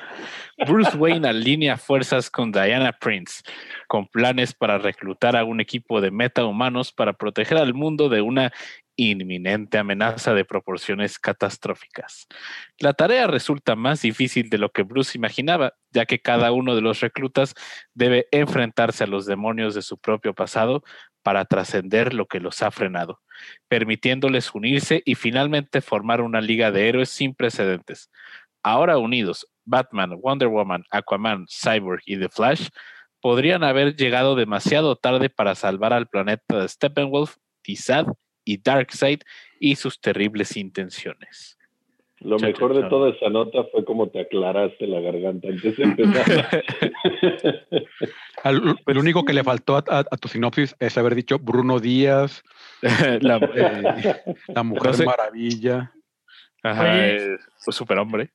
Bruce 0.65 0.97
Wayne 0.97 1.27
alinea 1.27 1.77
fuerzas 1.77 2.31
con 2.31 2.51
Diana 2.51 2.91
Prince, 2.93 3.43
con 3.87 4.07
planes 4.07 4.55
para 4.55 4.79
reclutar 4.79 5.35
a 5.35 5.43
un 5.43 5.61
equipo 5.61 6.01
de 6.01 6.09
metahumanos 6.09 6.91
para 6.91 7.13
proteger 7.13 7.59
al 7.59 7.75
mundo 7.75 8.09
de 8.09 8.21
una 8.21 8.51
inminente 8.95 9.77
amenaza 9.77 10.33
de 10.33 10.45
proporciones 10.45 11.19
catastróficas. 11.19 12.27
La 12.79 12.93
tarea 12.93 13.27
resulta 13.27 13.75
más 13.75 14.01
difícil 14.01 14.49
de 14.49 14.57
lo 14.57 14.69
que 14.69 14.83
Bruce 14.83 15.17
imaginaba, 15.17 15.73
ya 15.91 16.05
que 16.05 16.19
cada 16.19 16.51
uno 16.51 16.75
de 16.75 16.81
los 16.81 17.01
reclutas 17.01 17.53
debe 17.93 18.27
enfrentarse 18.31 19.03
a 19.03 19.07
los 19.07 19.25
demonios 19.25 19.75
de 19.75 19.81
su 19.81 19.97
propio 19.97 20.33
pasado 20.33 20.83
para 21.23 21.45
trascender 21.45 22.13
lo 22.13 22.27
que 22.27 22.39
los 22.39 22.61
ha 22.61 22.71
frenado, 22.71 23.21
permitiéndoles 23.67 24.53
unirse 24.53 25.01
y 25.05 25.15
finalmente 25.15 25.81
formar 25.81 26.21
una 26.21 26.41
liga 26.41 26.71
de 26.71 26.87
héroes 26.87 27.09
sin 27.09 27.33
precedentes. 27.33 28.11
Ahora 28.63 28.97
unidos, 28.97 29.47
Batman, 29.63 30.19
Wonder 30.21 30.47
Woman, 30.47 30.83
Aquaman, 30.91 31.45
Cyborg 31.47 32.01
y 32.05 32.17
The 32.19 32.29
Flash 32.29 32.69
podrían 33.21 33.63
haber 33.63 33.95
llegado 33.95 34.35
demasiado 34.35 34.95
tarde 34.95 35.29
para 35.29 35.55
salvar 35.55 35.93
al 35.93 36.07
planeta 36.07 36.59
de 36.59 36.67
Steppenwolf, 36.67 37.37
Tizad 37.63 38.05
y 38.45 38.61
Darkseid 38.63 39.21
y 39.59 39.75
sus 39.75 39.99
terribles 39.99 40.55
intenciones. 40.55 41.57
Lo 42.21 42.37
Cha, 42.37 42.45
cha, 42.47 42.53
mejor 42.53 42.75
de 42.81 42.89
toda 42.89 43.09
esa 43.11 43.29
nota 43.29 43.65
fue 43.71 43.83
como 43.83 44.07
te 44.09 44.21
aclaraste 44.21 44.87
la 44.87 45.01
garganta 45.01 45.49
antes 45.49 45.75
de 45.75 45.83
empezar. 45.83 46.63
Al- 48.43 48.75
Lo 48.85 48.99
único 48.99 49.25
que 49.25 49.33
le 49.33 49.43
faltó 49.43 49.75
a, 49.75 49.83
a- 49.89 50.05
a 50.09 50.17
tu 50.17 50.27
sinopsis 50.29 50.75
es 50.79 50.97
haber 50.97 51.13
dicho 51.15 51.37
Bruno 51.39 51.79
Díaz, 51.79 52.41
La- 53.21 53.37
eh, 53.37 54.15
la 54.47 54.63
Mujer 54.63 54.91
No 54.91 54.93
sé. 54.93 55.05
Maravilla. 55.05 55.91
Ajá, 56.63 57.05
eh, 57.09 57.37
pues 57.63 57.75
superhombre. 57.75 58.29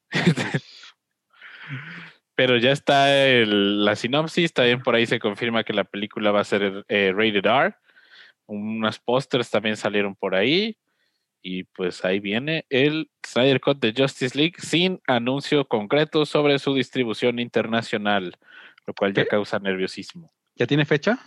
Pero 2.34 2.56
ya 2.56 2.72
está 2.72 3.14
el- 3.26 3.84
la 3.84 3.96
sinopsis, 3.96 4.52
también 4.52 4.82
por 4.82 4.94
ahí 4.94 5.06
se 5.06 5.18
confirma 5.18 5.64
que 5.64 5.72
la 5.72 5.84
película 5.84 6.30
va 6.30 6.40
a 6.40 6.44
ser 6.44 6.84
eh, 6.88 7.12
rated 7.14 7.44
R. 7.46 7.74
Unas 8.52 8.98
pósters 8.98 9.48
también 9.50 9.76
salieron 9.76 10.14
por 10.14 10.34
ahí. 10.34 10.76
Y 11.42 11.64
pues 11.64 12.04
ahí 12.04 12.20
viene 12.20 12.66
el 12.68 13.10
Snyder 13.26 13.60
Cut 13.60 13.78
de 13.80 13.94
Justice 13.96 14.36
League 14.36 14.54
sin 14.58 15.00
anuncio 15.06 15.66
concreto 15.66 16.26
sobre 16.26 16.58
su 16.58 16.74
distribución 16.74 17.38
internacional, 17.38 18.36
lo 18.86 18.92
cual 18.92 19.14
ya 19.14 19.24
causa 19.24 19.58
nerviosismo. 19.58 20.30
¿Ya 20.56 20.66
tiene 20.66 20.84
fecha? 20.84 21.18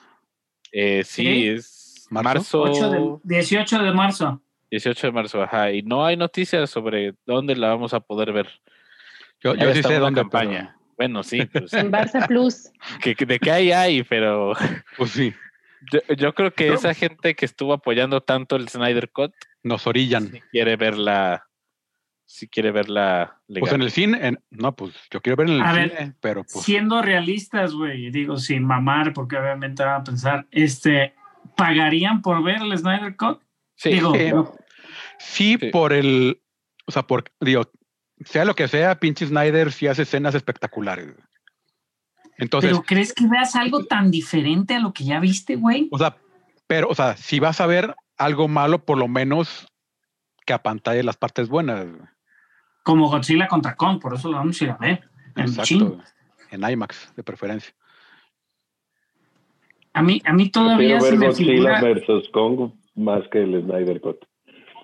Eh, 0.71 1.03
sí, 1.03 1.23
¿Sí? 1.23 1.47
es 1.47 2.07
¿Marzo? 2.11 2.29
marzo, 2.29 2.61
8 2.61 2.89
de- 2.91 3.19
18 3.23 3.79
de 3.81 3.91
marzo. 3.91 4.41
18 4.69 5.07
de 5.07 5.13
marzo, 5.13 5.41
ajá. 5.41 5.71
Y 5.71 5.81
no 5.81 6.05
hay 6.05 6.15
noticias 6.17 6.69
sobre 6.69 7.15
dónde 7.25 7.55
la 7.55 7.69
vamos 7.69 7.93
a 7.95 7.99
poder 7.99 8.33
ver. 8.33 8.49
Yo, 9.41 9.55
Ya 9.55 9.63
yo 9.65 9.71
sí 9.73 9.79
está 9.79 9.89
sé 9.89 9.99
dónde. 9.99 10.21
campaña. 10.21 10.77
Bueno, 10.95 11.23
sí, 11.23 11.43
pues, 11.45 11.73
En 11.73 11.91
Barça 11.91 12.27
Plus. 12.27 12.69
que, 13.01 13.15
que 13.15 13.25
de 13.25 13.39
qué 13.39 13.51
hay 13.51 13.71
hay, 13.71 14.03
pero 14.03 14.53
pero, 14.59 14.75
pues 14.95 15.09
sí, 15.11 15.33
yo, 15.91 15.99
yo 16.15 16.33
creo 16.33 16.51
que 16.53 16.67
No. 16.67 16.73
esa 16.75 16.93
gente 16.93 17.35
que 17.35 17.45
estuvo 17.45 17.73
apoyando 17.73 18.21
tanto 18.21 18.55
el 18.55 18.67
Snyder 18.69 19.11
Cut 19.11 19.33
nos 19.63 19.85
orillan. 19.87 20.31
si 20.31 20.41
quiere 20.51 20.75
verla, 20.75 21.47
si 22.25 22.47
quiere 22.47 22.71
verla 22.71 23.41
legal. 23.47 23.61
Pues 23.61 23.73
en 23.73 23.81
el 23.81 23.91
cine, 23.91 24.27
en- 24.27 24.39
no, 24.49 24.75
pues 24.75 24.93
yo 25.11 25.21
quiero 25.21 25.37
ver 25.37 25.47
en 25.49 25.55
el 25.55 25.61
A 25.61 25.73
ver, 25.73 25.89
cine, 25.97 26.13
pero 26.21 26.43
pues 26.43 26.63
Siendo 26.65 27.01
realistas, 27.01 27.73
güey, 27.73 28.09
digo 28.11 28.37
sin 28.37 28.63
mamar, 28.65 29.13
porque 29.13 29.37
obviamente 29.37 29.83
van 29.83 30.01
a 30.01 30.03
pensar, 30.03 30.47
este, 30.51 31.13
¿pagarían 31.55 32.21
por 32.21 32.43
ver 32.43 32.61
el 32.61 32.77
Snyder 32.77 33.15
Cut? 33.15 33.41
Sí, 33.75 33.89
digo, 33.91 34.13
no. 34.15 34.53
sí, 35.19 35.57
Sí. 35.59 35.69
por 35.69 35.93
el, 35.93 36.41
o 36.85 36.91
sea, 36.91 37.03
por, 37.03 37.23
digo, 37.39 37.69
sea 38.25 38.45
lo 38.45 38.55
que 38.55 38.67
sea, 38.67 38.99
pinche 38.99 39.25
Snyder 39.25 39.71
sí 39.71 39.87
hace 39.87 40.03
escenas 40.03 40.35
espectaculares. 40.35 41.13
Entonces, 42.37 42.71
pero 42.71 42.83
¿crees 42.83 43.13
que 43.13 43.27
veas 43.27 43.55
algo 43.55 43.85
tan 43.85 44.11
diferente 44.11 44.75
a 44.75 44.79
lo 44.79 44.93
que 44.93 45.03
ya 45.03 45.19
viste, 45.19 45.55
güey? 45.55 45.87
o 45.91 45.97
sea, 45.97 46.17
pero, 46.67 46.89
o 46.89 46.95
sea, 46.95 47.15
si 47.17 47.39
vas 47.39 47.61
a 47.61 47.67
ver 47.67 47.95
algo 48.17 48.47
malo, 48.47 48.83
por 48.83 48.97
lo 48.97 49.07
menos 49.07 49.67
que 50.45 50.53
apantalle 50.53 51.03
las 51.03 51.17
partes 51.17 51.49
buenas. 51.49 51.87
Como 52.83 53.09
Godzilla 53.09 53.47
contra 53.47 53.75
Kong, 53.75 53.99
por 54.01 54.13
eso 54.13 54.29
lo 54.29 54.37
vamos 54.37 54.59
a 54.59 54.63
ir 54.63 54.69
a 54.71 54.77
ver. 54.77 55.09
En. 55.35 55.43
Exacto. 55.43 55.99
En 56.51 56.69
IMAX, 56.69 57.13
de 57.15 57.23
preferencia. 57.23 57.73
A 59.93 60.01
mí, 60.01 60.21
a 60.25 60.33
mí 60.33 60.49
todavía 60.49 60.99
se 60.99 61.11
ver 61.11 61.19
me 61.19 61.27
Godzilla 61.27 61.53
figura. 61.53 61.81
versus 61.81 62.29
Kong 62.29 62.71
más 62.95 63.23
que 63.31 63.43
el 63.43 63.63
Snyder 63.63 64.01
Cut. 64.01 64.25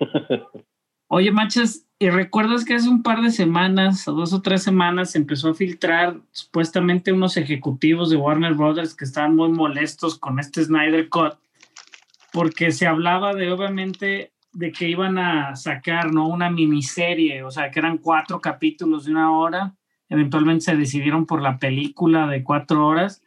Oye, 1.12 1.32
machas, 1.32 1.88
¿y 1.98 2.08
recuerdas 2.08 2.64
que 2.64 2.74
hace 2.74 2.88
un 2.88 3.02
par 3.02 3.20
de 3.20 3.32
semanas, 3.32 4.06
o 4.06 4.12
dos 4.12 4.32
o 4.32 4.42
tres 4.42 4.62
semanas, 4.62 5.10
se 5.10 5.18
empezó 5.18 5.48
a 5.48 5.54
filtrar 5.54 6.20
supuestamente 6.30 7.12
unos 7.12 7.36
ejecutivos 7.36 8.10
de 8.10 8.16
Warner 8.16 8.54
Brothers 8.54 8.94
que 8.94 9.06
estaban 9.06 9.34
muy 9.34 9.48
molestos 9.48 10.16
con 10.16 10.38
este 10.38 10.62
Snyder 10.62 11.08
Cut? 11.08 11.34
Porque 12.32 12.70
se 12.70 12.86
hablaba 12.86 13.34
de, 13.34 13.50
obviamente, 13.50 14.32
de 14.52 14.70
que 14.70 14.88
iban 14.88 15.18
a 15.18 15.56
sacar, 15.56 16.12
¿no? 16.12 16.28
Una 16.28 16.48
miniserie, 16.48 17.42
o 17.42 17.50
sea, 17.50 17.72
que 17.72 17.80
eran 17.80 17.98
cuatro 17.98 18.40
capítulos 18.40 19.06
de 19.06 19.10
una 19.10 19.32
hora. 19.32 19.74
Eventualmente 20.08 20.66
se 20.66 20.76
decidieron 20.76 21.26
por 21.26 21.42
la 21.42 21.58
película 21.58 22.28
de 22.28 22.44
cuatro 22.44 22.86
horas. 22.86 23.20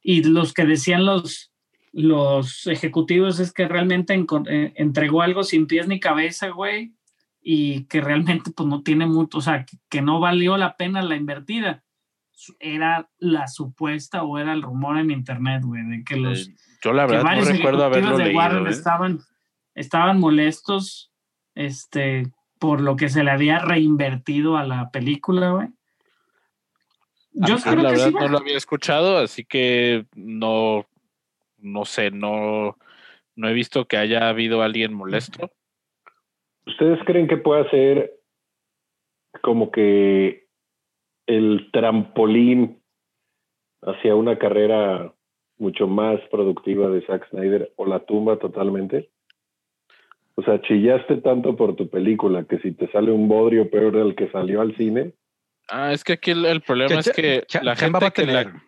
Y 0.00 0.22
los 0.22 0.54
que 0.54 0.64
decían 0.64 1.04
los, 1.04 1.52
los 1.92 2.66
ejecutivos 2.66 3.40
es 3.40 3.52
que 3.52 3.68
realmente 3.68 4.14
eh, 4.14 4.72
entregó 4.76 5.20
algo 5.20 5.44
sin 5.44 5.66
pies 5.66 5.86
ni 5.86 6.00
cabeza, 6.00 6.48
güey, 6.48 6.95
y 7.48 7.84
que 7.84 8.00
realmente 8.00 8.50
pues 8.50 8.68
no 8.68 8.82
tiene 8.82 9.06
mucho, 9.06 9.38
o 9.38 9.40
sea, 9.40 9.64
que, 9.64 9.76
que 9.88 10.02
no 10.02 10.18
valió 10.18 10.56
la 10.56 10.76
pena 10.76 11.00
la 11.00 11.14
invertida. 11.14 11.84
Era 12.58 13.08
la 13.18 13.46
supuesta 13.46 14.24
o 14.24 14.36
era 14.38 14.52
el 14.52 14.62
rumor 14.62 14.98
en 14.98 15.12
internet, 15.12 15.62
güey, 15.64 15.84
de 15.84 16.02
que 16.02 16.16
los 16.16 16.48
Eh, 16.48 16.56
yo 16.82 16.92
la 16.92 17.06
verdad 17.06 17.36
no 17.36 17.44
recuerdo 17.44 17.84
haberlo 17.84 18.18
de 18.18 18.24
leído. 18.24 18.66
¿eh? 18.66 18.70
estaban, 18.70 19.20
estaban 19.76 20.18
molestos 20.18 21.12
este, 21.54 22.32
por 22.58 22.80
lo 22.80 22.96
que 22.96 23.08
se 23.08 23.22
le 23.22 23.30
había 23.30 23.60
reinvertido 23.60 24.56
a 24.56 24.64
la 24.64 24.90
película, 24.90 25.50
güey. 25.50 25.68
Yo 27.30 27.58
creo 27.58 27.76
la 27.76 27.90
que 27.90 27.96
verdad 27.96 28.08
sí. 28.08 28.14
no 28.18 28.28
lo 28.28 28.38
había 28.38 28.56
escuchado, 28.56 29.18
así 29.18 29.44
que 29.44 30.04
no, 30.16 30.84
no 31.58 31.84
sé, 31.84 32.10
no, 32.10 32.76
no 33.36 33.48
he 33.48 33.52
visto 33.52 33.86
que 33.86 33.98
haya 33.98 34.28
habido 34.28 34.62
alguien 34.62 34.92
molesto. 34.92 35.52
¿Ustedes 36.66 36.98
creen 37.04 37.28
que 37.28 37.36
pueda 37.36 37.68
ser 37.70 38.12
como 39.42 39.70
que 39.70 40.46
el 41.26 41.70
trampolín 41.72 42.82
hacia 43.82 44.14
una 44.14 44.38
carrera 44.38 45.12
mucho 45.58 45.86
más 45.86 46.20
productiva 46.30 46.88
de 46.88 47.04
Zack 47.06 47.28
Snyder 47.30 47.72
o 47.76 47.86
la 47.86 48.00
tumba 48.00 48.38
totalmente? 48.38 49.10
O 50.34 50.42
sea, 50.42 50.60
chillaste 50.60 51.16
tanto 51.18 51.56
por 51.56 51.76
tu 51.76 51.88
película 51.88 52.44
que 52.44 52.58
si 52.58 52.72
te 52.72 52.90
sale 52.92 53.10
un 53.10 53.28
bodrio 53.28 53.70
peor 53.70 53.96
del 53.96 54.14
que 54.14 54.30
salió 54.30 54.60
al 54.60 54.76
cine, 54.76 55.14
Ah, 55.68 55.92
es 55.92 56.04
que 56.04 56.14
aquí 56.14 56.30
el, 56.30 56.44
el 56.44 56.60
problema 56.60 57.00
es 57.00 57.10
que 57.10 57.44
la 57.62 57.72
va 57.72 57.76
gente 57.76 58.10
que 58.12 58.26
la, 58.26 58.62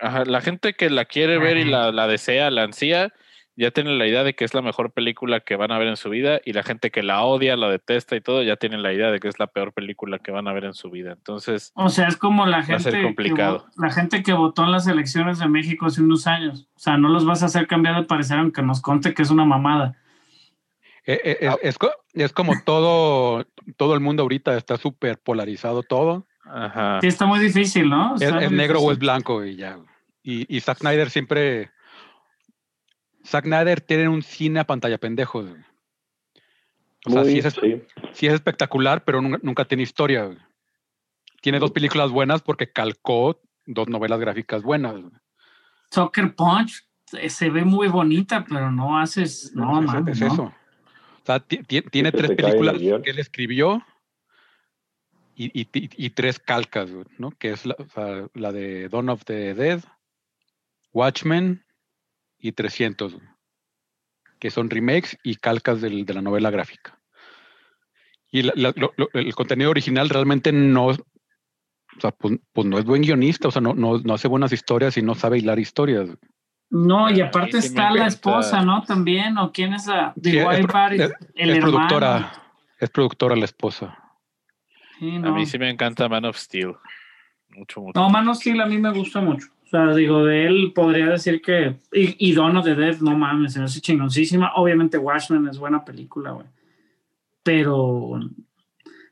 ajá, 0.00 0.24
la 0.24 0.40
gente 0.40 0.74
que 0.74 0.90
la 0.90 1.06
quiere 1.06 1.38
ver 1.38 1.56
y 1.56 1.64
la, 1.64 1.90
la 1.90 2.06
desea, 2.06 2.50
la 2.50 2.64
ansía, 2.64 3.12
ya 3.58 3.72
tiene 3.72 3.90
la 3.96 4.06
idea 4.06 4.22
de 4.22 4.34
que 4.34 4.44
es 4.44 4.54
la 4.54 4.62
mejor 4.62 4.92
película 4.92 5.40
que 5.40 5.56
van 5.56 5.72
a 5.72 5.78
ver 5.78 5.88
en 5.88 5.96
su 5.96 6.08
vida 6.10 6.40
y 6.44 6.52
la 6.52 6.62
gente 6.62 6.92
que 6.92 7.02
la 7.02 7.24
odia, 7.24 7.56
la 7.56 7.68
detesta 7.68 8.14
y 8.14 8.20
todo, 8.20 8.44
ya 8.44 8.54
tiene 8.54 8.78
la 8.78 8.92
idea 8.92 9.10
de 9.10 9.18
que 9.18 9.26
es 9.26 9.40
la 9.40 9.48
peor 9.48 9.72
película 9.72 10.20
que 10.20 10.30
van 10.30 10.46
a 10.46 10.52
ver 10.52 10.64
en 10.64 10.74
su 10.74 10.90
vida. 10.90 11.10
Entonces, 11.10 11.72
O 11.74 11.88
sea, 11.88 12.06
es 12.06 12.16
como 12.16 12.46
la 12.46 12.62
gente, 12.62 12.92
que, 12.92 13.02
complicado. 13.02 13.66
la 13.76 13.90
gente 13.90 14.22
que 14.22 14.32
votó 14.32 14.62
en 14.62 14.70
las 14.70 14.86
elecciones 14.86 15.40
de 15.40 15.48
México 15.48 15.86
hace 15.86 16.00
unos 16.00 16.28
años. 16.28 16.68
O 16.76 16.78
sea, 16.78 16.98
no 16.98 17.08
los 17.08 17.26
vas 17.26 17.42
a 17.42 17.46
hacer 17.46 17.66
cambiar 17.66 17.96
de 17.96 18.04
parecer 18.04 18.38
aunque 18.38 18.62
nos 18.62 18.80
conte 18.80 19.12
que 19.12 19.22
es 19.22 19.30
una 19.30 19.44
mamada. 19.44 19.96
Eh, 21.04 21.20
eh, 21.24 21.38
es, 21.62 21.74
es 21.74 21.78
es 22.14 22.32
como 22.32 22.52
todo, 22.64 23.44
todo 23.76 23.94
el 23.94 24.00
mundo 24.00 24.22
ahorita 24.22 24.56
está 24.56 24.76
súper 24.76 25.18
polarizado 25.18 25.82
todo. 25.82 26.28
ajá. 26.44 27.00
Sí, 27.00 27.08
está 27.08 27.26
muy 27.26 27.40
difícil, 27.40 27.90
¿no? 27.90 28.14
Es, 28.14 28.52
negro 28.52 28.80
o 28.80 28.92
es 28.92 29.00
blanco 29.00 29.44
y 29.44 29.56
ya. 29.56 29.78
Y, 30.22 30.46
y 30.54 30.60
Zack 30.60 30.78
Snyder 30.78 31.10
siempre. 31.10 31.72
Zack 33.28 33.44
Snyder 33.44 33.80
tiene 33.80 34.08
un 34.08 34.22
cine 34.22 34.60
a 34.60 34.64
pantalla 34.64 34.98
pendejo. 34.98 35.42
güey. 35.42 35.54
O 37.06 37.10
sea, 37.10 37.20
muy, 37.22 37.32
sí 37.32 37.38
es, 37.38 37.54
sí. 37.54 37.82
sí 38.12 38.26
es 38.26 38.32
espectacular, 38.34 39.04
pero 39.04 39.20
nunca, 39.20 39.38
nunca 39.42 39.64
tiene 39.66 39.82
historia. 39.82 40.24
güey. 40.24 40.38
Tiene 41.42 41.58
dos 41.58 41.70
películas 41.70 42.10
buenas 42.10 42.42
porque 42.42 42.72
calcó 42.72 43.40
dos 43.66 43.88
novelas 43.88 44.18
gráficas 44.18 44.62
buenas. 44.62 44.94
güey. 44.94 45.12
Soccer 45.90 46.34
Punch 46.34 46.84
eh, 47.12 47.30
se 47.30 47.50
ve 47.50 47.64
muy 47.64 47.88
bonita, 47.88 48.44
pero 48.48 48.70
no 48.70 48.98
haces, 48.98 49.52
no, 49.54 49.78
es, 49.80 49.86
mames, 49.86 50.16
es 50.16 50.20
¿no? 50.20 50.32
eso. 50.32 50.42
O 50.44 51.24
sea, 51.24 51.40
ti- 51.40 51.62
ti- 51.62 51.82
tiene 51.82 52.10
tres 52.12 52.30
películas 52.32 52.78
que 52.78 53.10
él 53.10 53.18
escribió 53.18 53.82
y, 55.34 55.46
y- 55.60 55.68
y- 55.72 56.06
y 56.06 56.10
tres 56.10 56.38
calcas, 56.38 56.90
¿no? 57.18 57.30
Que 57.32 57.52
es 57.52 57.64
la, 57.66 57.76
o 57.78 57.84
sea, 57.88 58.26
la 58.34 58.52
de 58.52 58.88
Dawn 58.88 59.10
of 59.10 59.24
the 59.24 59.54
Dead, 59.54 59.80
Watchmen 60.92 61.64
y 62.38 62.52
300, 62.52 63.14
güey, 63.14 63.26
que 64.38 64.50
son 64.50 64.70
remakes 64.70 65.18
y 65.22 65.36
calcas 65.36 65.80
del- 65.80 66.04
de 66.06 66.14
la 66.14 66.22
novela 66.22 66.50
gráfica. 66.50 66.98
Y 68.30 68.42
la- 68.42 68.52
la- 68.56 68.72
lo- 68.76 68.92
lo- 68.96 69.08
el 69.14 69.34
contenido 69.34 69.70
original 69.70 70.08
realmente 70.08 70.52
no, 70.52 70.86
o 70.88 70.94
sea, 71.98 72.10
pues, 72.12 72.38
pues 72.52 72.66
no 72.66 72.78
es 72.78 72.84
buen 72.84 73.02
guionista, 73.02 73.48
o 73.48 73.50
sea, 73.50 73.62
no, 73.62 73.74
no, 73.74 73.98
no 73.98 74.14
hace 74.14 74.28
buenas 74.28 74.52
historias 74.52 74.96
y 74.96 75.02
no 75.02 75.14
sabe 75.14 75.38
hilar 75.38 75.58
historias. 75.58 76.10
No, 76.70 77.10
y 77.10 77.22
aparte 77.22 77.62
sí 77.62 77.68
está 77.68 77.90
la 77.90 78.06
esposa, 78.06 78.60
¿no? 78.62 78.82
También, 78.82 79.38
o 79.38 79.50
quién 79.52 79.72
es 79.72 79.86
la, 79.86 80.12
Sí, 80.22 80.30
digo, 80.32 80.52
es 80.52 80.58
el 81.34 81.50
es 81.50 81.58
productora, 81.60 82.32
es 82.78 82.90
productora 82.90 83.34
la 83.36 83.46
esposa. 83.46 83.98
Sí, 84.98 85.16
A 85.16 85.30
mí 85.30 85.46
sí 85.46 85.58
me 85.58 85.70
encanta 85.70 86.08
Man 86.08 86.26
of 86.26 86.36
Steel. 86.36 86.74
Mucho, 87.48 87.80
mucho. 87.80 87.98
No, 87.98 88.10
Man 88.10 88.28
of 88.28 88.36
Steel 88.36 88.60
a 88.60 88.66
mí 88.66 88.76
me 88.78 88.90
gusta 88.92 89.20
mucho. 89.22 89.46
O 89.68 89.70
sea, 89.70 89.94
digo, 89.94 90.24
de 90.24 90.46
él 90.46 90.72
podría 90.74 91.10
decir 91.10 91.42
que. 91.42 91.76
Y, 91.92 92.30
y 92.30 92.36
of 92.38 92.64
the 92.64 92.74
Dead, 92.74 93.00
no 93.00 93.18
mames, 93.18 93.52
se 93.52 93.58
me 93.58 93.66
hace 93.66 93.82
chingoncísima. 93.82 94.52
Obviamente, 94.56 94.96
Watchmen 94.96 95.46
es 95.46 95.58
buena 95.58 95.84
película, 95.84 96.30
güey. 96.30 96.46
Pero 97.42 98.18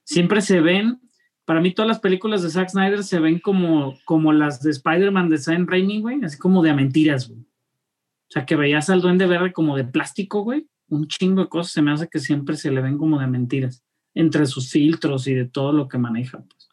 siempre 0.03 0.41
se 0.41 0.63
ven. 0.63 0.99
Para 1.45 1.61
mí, 1.61 1.75
todas 1.75 1.89
las 1.89 2.01
películas 2.01 2.43
de 2.43 2.49
Zack 2.49 2.71
Snyder 2.71 3.05
se 3.05 3.21
ven 3.21 3.39
como, 3.39 3.99
como 4.07 4.33
las 4.33 4.63
de 4.63 4.71
Spider-Man 4.71 5.29
de 5.29 5.37
Sam 5.37 5.67
Raimi, 5.69 6.01
güey. 6.01 6.25
Así 6.25 6.39
como 6.39 6.63
de 6.63 6.71
a 6.71 6.75
mentiras, 6.75 7.29
güey. 7.29 7.41
O 7.41 8.31
sea, 8.31 8.47
que 8.47 8.57
veías 8.57 8.89
al 8.89 9.03
Duende 9.03 9.27
Verde 9.27 9.53
como 9.53 9.77
de 9.77 9.85
plástico, 9.85 10.41
güey. 10.41 10.67
Un 10.89 11.07
chingo 11.07 11.43
de 11.43 11.49
cosas 11.51 11.73
se 11.73 11.83
me 11.83 11.93
hace 11.93 12.09
que 12.09 12.19
siempre 12.19 12.57
se 12.57 12.71
le 12.71 12.81
ven 12.81 12.97
como 12.97 13.21
de 13.21 13.27
mentiras. 13.27 13.85
Entre 14.15 14.47
sus 14.47 14.71
filtros 14.71 15.27
y 15.29 15.35
de 15.35 15.45
todo 15.45 15.73
lo 15.73 15.87
que 15.87 15.99
maneja, 15.99 16.39
pues. 16.39 16.71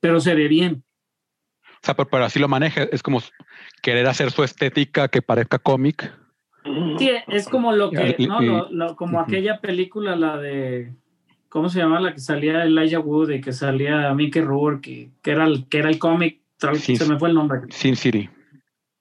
Pero 0.00 0.20
se 0.20 0.34
ve 0.34 0.46
bien. 0.46 0.84
O 1.84 1.86
sea, 1.86 1.94
pero, 1.94 2.08
pero 2.08 2.24
así 2.24 2.38
lo 2.38 2.48
maneja, 2.48 2.84
es 2.84 3.02
como 3.02 3.20
querer 3.82 4.06
hacer 4.06 4.30
su 4.30 4.42
estética 4.42 5.08
que 5.08 5.20
parezca 5.20 5.58
cómic. 5.58 6.10
Sí, 6.98 7.10
es 7.28 7.46
como 7.46 7.72
lo 7.72 7.90
que, 7.90 8.16
¿no? 8.26 8.40
Lo- 8.40 8.70
lo- 8.70 8.96
como 8.96 9.20
aquella 9.20 9.60
película, 9.60 10.16
la 10.16 10.38
de, 10.38 10.94
¿cómo 11.50 11.68
se 11.68 11.80
llama? 11.80 12.00
La 12.00 12.14
que 12.14 12.20
salía 12.20 12.64
Elijah 12.64 13.00
Wood 13.00 13.32
y 13.32 13.40
que 13.42 13.52
salía 13.52 14.14
Mickey 14.14 14.40
Rourke, 14.40 14.86
y 14.90 15.12
que 15.20 15.32
era 15.32 15.44
el, 15.44 15.68
que 15.68 15.80
era 15.80 15.90
el 15.90 15.98
cómic, 15.98 16.40
se 16.56 17.06
me 17.06 17.18
fue 17.18 17.28
el 17.28 17.34
nombre. 17.34 17.60
Sin 17.68 17.96
City. 17.96 18.30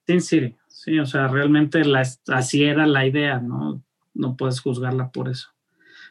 Sin 0.05 0.19
City. 0.19 0.53
Sí, 0.67 0.99
o 0.99 1.05
sea, 1.05 1.29
realmente 1.29 1.85
la, 1.85 2.03
así 2.27 2.65
era 2.65 2.85
la 2.85 3.05
idea, 3.07 3.39
¿no? 3.39 3.81
No 4.13 4.35
puedes 4.35 4.59
juzgarla 4.59 5.09
por 5.09 5.29
eso. 5.29 5.47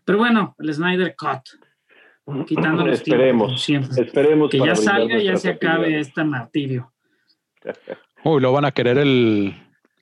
Pero 0.07 0.17
bueno, 0.17 0.57
el 0.59 0.73
Snyder 0.73 1.15
Cut, 1.19 1.62
quitando 2.47 2.87
los 2.87 3.03
tiempos, 3.03 3.21
Esperemos, 3.27 3.63
siempre. 3.63 4.05
esperemos. 4.05 4.51
Que 4.51 4.59
ya 4.59 4.75
salga 4.77 5.19
y 5.19 5.25
ya 5.25 5.37
se 5.37 5.51
acabe 5.51 5.99
este 6.01 6.25
martirio. 6.25 6.93
Uy, 8.25 8.41
lo 8.41 8.53
van 8.53 8.65
a 8.65 8.71
querer 8.73 8.99
el, 8.99 9.55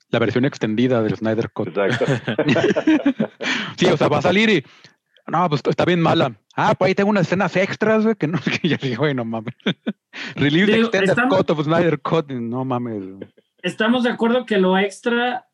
la 0.09 0.19
versión 0.19 0.45
extendida 0.45 1.01
del 1.01 1.15
Snyder 1.15 1.51
Cut. 1.51 1.69
Exacto. 1.77 2.33
Sí, 3.77 3.87
o 3.87 3.97
sea, 3.97 4.07
va 4.09 4.19
a 4.19 4.21
salir 4.21 4.49
y. 4.49 4.63
No, 5.27 5.47
pues 5.49 5.61
está 5.67 5.85
bien 5.85 6.01
mala. 6.01 6.35
Ah, 6.55 6.75
pues 6.77 6.89
ahí 6.89 6.95
tengo 6.95 7.09
unas 7.09 7.25
escenas 7.25 7.55
extras, 7.55 8.03
güey, 8.03 8.15
que 8.15 8.27
no 8.27 8.37
que 8.61 8.67
ya 8.67 8.77
dije, 8.77 8.95
güey, 8.95 9.13
no 9.15 9.25
mames. 9.25 9.55
Release 10.35 10.65
the 10.67 10.71
Digo, 10.73 10.87
extended 10.87 11.09
estamos- 11.09 11.37
cut 11.37 11.49
of 11.49 11.63
Snyder 11.63 11.99
Cut. 12.01 12.29
No 12.31 12.63
mames. 12.65 13.03
Estamos 13.63 14.03
de 14.03 14.09
acuerdo 14.11 14.45
que 14.45 14.57
lo 14.57 14.77
extra, 14.77 15.45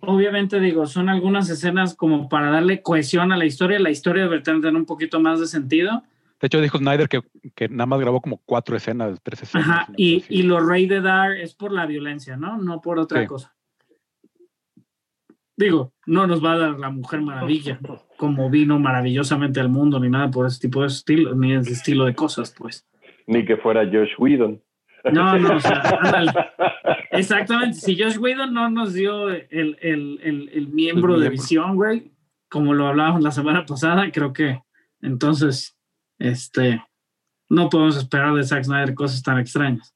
obviamente 0.00 0.60
digo, 0.60 0.86
son 0.86 1.08
algunas 1.08 1.48
escenas 1.50 1.94
como 1.94 2.28
para 2.28 2.50
darle 2.50 2.82
cohesión 2.82 3.32
a 3.32 3.36
la 3.36 3.44
historia. 3.44 3.78
La 3.78 3.90
historia 3.90 4.24
debe 4.24 4.40
tener 4.40 4.74
un 4.74 4.86
poquito 4.86 5.20
más 5.20 5.40
de 5.40 5.46
sentido. 5.46 6.02
De 6.40 6.46
hecho, 6.46 6.60
dijo 6.60 6.78
Snyder 6.78 7.08
que, 7.08 7.20
que 7.56 7.68
nada 7.68 7.86
más 7.86 7.98
grabó 8.00 8.20
como 8.20 8.38
cuatro 8.46 8.76
escenas, 8.76 9.18
tres 9.22 9.42
escenas. 9.42 9.68
Ajá, 9.68 9.88
y, 9.96 10.24
y 10.28 10.42
lo 10.44 10.60
rated 10.60 11.04
R 11.04 11.42
es 11.42 11.54
por 11.54 11.72
la 11.72 11.84
violencia, 11.86 12.36
¿no? 12.36 12.58
No 12.58 12.80
por 12.80 12.98
otra 12.98 13.22
Sí. 13.22 13.26
cosa. 13.26 13.54
Digo, 15.56 15.92
no 16.06 16.28
nos 16.28 16.44
va 16.44 16.52
a 16.52 16.58
dar 16.58 16.78
la 16.78 16.90
Mujer 16.90 17.20
Maravilla 17.20 17.80
como 18.16 18.48
vino 18.48 18.78
maravillosamente 18.78 19.58
al 19.58 19.68
mundo, 19.68 19.98
ni 19.98 20.08
nada 20.08 20.30
por 20.30 20.46
ese 20.46 20.60
tipo 20.60 20.82
de 20.82 20.86
estilo, 20.86 21.34
ni 21.34 21.52
ese 21.52 21.72
estilo 21.72 22.04
de 22.04 22.14
cosas, 22.14 22.54
pues. 22.56 22.86
Ni 23.26 23.44
que 23.44 23.56
fuera 23.56 23.84
Josh 23.84 24.12
Whedon. 24.18 24.62
No, 25.12 25.38
no, 25.38 25.56
o 25.56 25.60
sea, 25.60 25.80
ándale. 26.00 26.32
Exactamente. 27.10 27.74
Si 27.78 27.98
Josh 28.00 28.18
Whedon 28.18 28.52
no 28.52 28.68
nos 28.70 28.92
dio 28.94 29.28
el, 29.30 29.46
el, 29.50 30.20
el, 30.22 30.50
el 30.52 30.68
miembro 30.68 31.14
El 31.14 31.20
de 31.20 31.28
miembro. 31.30 31.42
visión, 31.42 31.76
güey, 31.76 32.12
como 32.48 32.74
lo 32.74 32.86
hablábamos 32.88 33.22
la 33.22 33.30
semana 33.30 33.64
pasada, 33.66 34.10
creo 34.12 34.32
que 34.32 34.62
entonces, 35.02 35.76
este, 36.18 36.82
no 37.48 37.68
podemos 37.68 37.96
esperar 37.96 38.34
de 38.34 38.42
Zack 38.44 38.64
Snyder 38.64 38.94
cosas 38.94 39.22
tan 39.22 39.38
extrañas. 39.38 39.94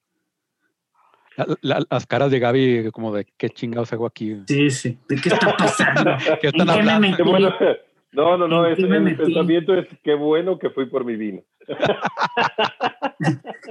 La- 1.37 1.47
la- 1.63 1.87
las 1.91 2.07
caras 2.07 2.31
de 2.31 2.39
Gaby, 2.39 2.91
como 2.93 3.13
de 3.15 3.27
qué 3.37 3.49
chingados 3.51 3.93
hago 3.93 4.07
aquí. 4.07 4.37
Sí, 4.47 4.71
sí. 4.71 4.99
¿De 5.09 5.17
qué 5.17 5.31
está 5.31 5.57
pasando? 5.57 6.13
¿Qué 6.41 6.49
están 6.49 6.69
¿En 6.69 6.75
qué 6.77 6.83
me 6.83 6.93
hablando? 6.93 7.01
metí? 7.01 7.17
Qué 7.17 7.23
bueno. 7.23 7.55
No, 8.13 8.37
no, 8.37 8.47
no, 8.47 8.67
¿En 8.67 8.73
es, 8.73 8.79
me 8.79 8.97
el 8.97 9.03
metí? 9.03 9.23
pensamiento 9.23 9.75
es 9.75 9.87
qué 10.03 10.15
bueno 10.15 10.59
que 10.59 10.71
fui 10.71 10.87
por 10.87 11.05
mi 11.05 11.17
vino. 11.17 11.43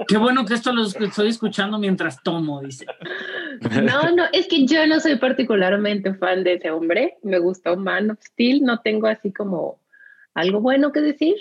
Qué 0.08 0.16
bueno 0.16 0.44
que 0.46 0.54
esto 0.54 0.72
lo 0.72 0.84
estoy 0.84 1.28
escuchando 1.28 1.78
mientras 1.78 2.22
tomo, 2.22 2.60
dice. 2.62 2.86
No, 3.82 4.10
no, 4.14 4.24
es 4.32 4.48
que 4.48 4.66
yo 4.66 4.86
no 4.86 4.98
soy 4.98 5.16
particularmente 5.16 6.14
fan 6.14 6.42
de 6.42 6.54
ese 6.54 6.70
hombre. 6.70 7.18
Me 7.22 7.38
gustó 7.38 7.76
Man 7.76 8.10
of 8.10 8.18
Steel, 8.22 8.62
no 8.62 8.80
tengo 8.80 9.06
así 9.06 9.32
como 9.32 9.80
algo 10.34 10.60
bueno 10.60 10.92
que 10.92 11.00
decir. 11.00 11.36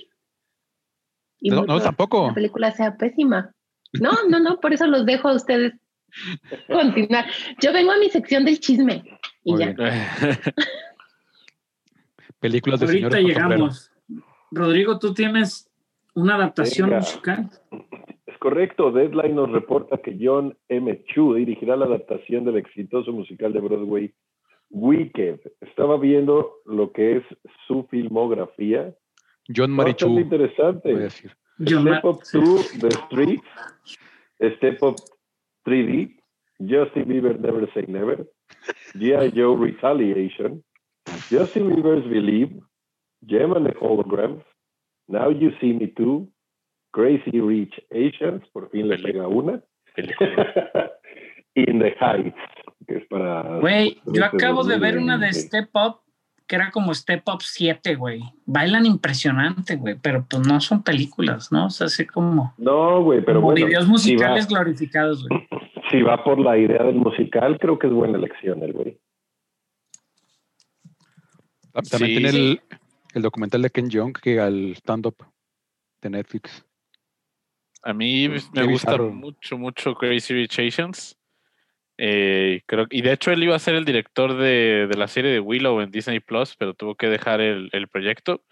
Y 1.40 1.50
No, 1.50 1.64
no, 1.64 1.80
tampoco. 1.80 2.28
La 2.28 2.34
película 2.34 2.72
sea 2.72 2.98
pésima. 2.98 3.54
No, 3.94 4.12
no, 4.30 4.40
no, 4.40 4.60
por 4.60 4.74
eso 4.74 4.86
los 4.88 5.06
dejo 5.06 5.30
a 5.30 5.36
ustedes 5.36 5.74
continuar. 6.68 7.26
Yo 7.62 7.74
vengo 7.74 7.92
a 7.92 7.98
mi 7.98 8.10
sección 8.10 8.46
del 8.46 8.60
chisme 8.60 9.04
y 9.44 9.54
Muy 9.54 9.62
ya. 9.62 9.74
Películas 12.42 12.80
de 12.80 12.86
Ahorita 12.88 13.10
señores 13.12 13.24
con 13.24 13.32
sombrero. 13.42 13.50
llegamos. 13.58 13.92
Rodrigo, 14.52 15.00
tú 15.00 15.14
tienes 15.14 15.70
una 16.16 16.36
adaptación 16.36 16.90
Venga. 16.90 17.00
musical. 17.02 17.50
Es 18.26 18.38
correcto, 18.40 18.92
Deadline 18.92 19.36
nos 19.36 19.52
reporta 19.52 19.98
que 20.00 20.18
John 20.20 20.58
M. 20.68 21.04
Chu 21.14 21.36
dirigirá 21.36 21.76
la 21.78 21.86
adaptación 21.86 22.44
del 22.44 22.58
exitoso 22.58 23.12
musical 23.14 23.54
de 23.54 23.60
Broadway 23.62 24.14
Wicked. 24.70 25.40
Estaba 25.62 25.98
viendo 25.98 26.56
lo 26.66 26.92
que 26.92 27.18
es 27.18 27.24
su 27.68 27.84
filmografía. 27.90 28.94
John 29.56 29.76
Bastante 29.78 30.06
Marichu, 30.06 30.08
voy 30.10 30.18
a 30.18 30.22
interesante. 30.22 30.96
decir. 30.96 31.32
Step 31.62 32.04
Up 32.06 32.22
2, 32.34 32.80
The 32.80 32.90
Streets, 33.06 33.44
Step 34.58 34.82
Up 34.84 34.96
3D, 35.66 36.18
Justin 36.60 37.08
Bieber 37.08 37.40
Never 37.40 37.72
Say 37.74 37.86
Never, 37.88 38.28
G.I. 38.96 39.32
Joe 39.36 39.56
Retaliation, 39.56 40.64
Justin 41.30 41.69
Bieber's 41.69 42.08
Believe, 42.10 42.60
Gem 43.28 43.54
and 43.54 43.65
the 43.67 43.74
Holograms, 43.74 44.43
Now 45.08 45.30
You 45.30 45.52
See 45.60 45.74
Me 45.74 45.88
Too, 45.88 46.28
Crazy 46.91 47.39
Rich 47.39 47.82
Asians, 47.91 48.43
por 48.54 48.69
fin 48.69 48.88
le 48.88 48.97
pega 48.97 49.28
una. 49.28 49.62
In 51.56 51.80
the 51.80 51.93
Heights, 52.00 52.36
que 52.88 52.97
es 52.97 53.06
para... 53.08 53.60
Güey, 53.60 54.02
yo 54.06 54.24
este 54.24 54.38
acabo 54.38 54.63
de 54.63 54.80
ver 54.80 54.95
2020. 54.95 55.04
una 55.04 55.17
de 55.17 55.34
Step 55.34 55.69
Up 55.74 56.02
que 56.52 56.58
era 56.58 56.69
como 56.69 56.93
Step 56.93 57.24
Up 57.30 57.41
7, 57.41 57.95
güey. 57.95 58.19
Bailan 58.45 58.86
impresionante, 58.86 59.78
güey, 59.78 59.95
pero 60.02 60.26
pues 60.30 60.45
no 60.45 60.60
son 60.60 60.84
películas, 60.84 61.50
¿no? 61.50 61.67
O 61.67 61.69
sea, 61.69 61.88
así 61.88 62.06
como, 62.06 62.54
No, 62.58 63.02
güey, 63.02 63.21
pero 63.24 63.39
como 63.39 63.54
bueno, 63.54 63.67
videos 63.67 63.86
si 63.86 63.88
va, 63.88 63.91
musicales 63.91 64.47
glorificados, 64.50 65.26
güey. 65.26 65.47
si 65.89 66.02
va 66.02 66.21
por 66.21 66.39
la 66.39 66.58
idea 66.58 66.84
del 66.84 66.95
musical, 66.95 67.58
creo 67.58 67.80
que 67.80 67.88
es 67.88 67.93
buena 67.93 68.17
elección 68.17 68.62
el 68.63 68.74
güey. 68.74 69.00
Ta- 71.74 71.82
También 71.82 72.12
Sí. 72.12 72.24
tiene 72.24 72.30
el, 72.30 72.62
el 73.14 73.22
documental 73.22 73.62
de 73.62 73.70
Ken 73.70 73.90
Jeong 73.90 74.14
que 74.14 74.40
al 74.40 74.72
stand-up 74.76 75.16
de 76.02 76.10
Netflix. 76.10 76.66
A 77.84 77.94
mí 77.94 78.30
me 78.30 78.36
Qué 78.36 78.64
gusta 78.64 78.92
bizarro. 78.92 79.10
mucho, 79.12 79.58
mucho 79.58 79.96
Crazy 79.96 80.34
Rich 80.34 80.60
Asians. 80.60 81.18
Eh, 81.98 82.62
creo, 82.66 82.88
y 82.90 83.02
de 83.02 83.12
hecho 83.14 83.32
él 83.32 83.44
iba 83.44 83.56
a 83.56 83.60
ser 83.60 83.76
el 83.76 83.86
director 83.86 84.36
de, 84.36 84.88
de 84.88 84.98
la 84.98 85.08
serie 85.08 85.32
de 85.32 85.40
Willow 85.40 85.82
en 85.82 85.92
Disney 85.92 86.20
Plus, 86.20 86.56
pero 86.58 86.74
tuvo 86.74 86.96
que 86.96 87.08
dejar 87.08 87.42
el, 87.42 87.70
el 87.74 87.88
proyecto. 87.88 88.44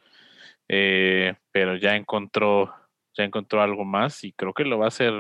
Eh, 0.68 1.34
pero 1.52 1.76
ya 1.78 1.96
encontró, 1.96 2.74
ya 3.18 3.24
encontró 3.24 3.62
algo 3.62 3.86
más 3.86 4.24
y 4.24 4.34
creo 4.34 4.54
que 4.54 4.66
lo 4.66 4.78
va 4.78 4.86
a 4.86 4.90
hacer, 4.90 5.14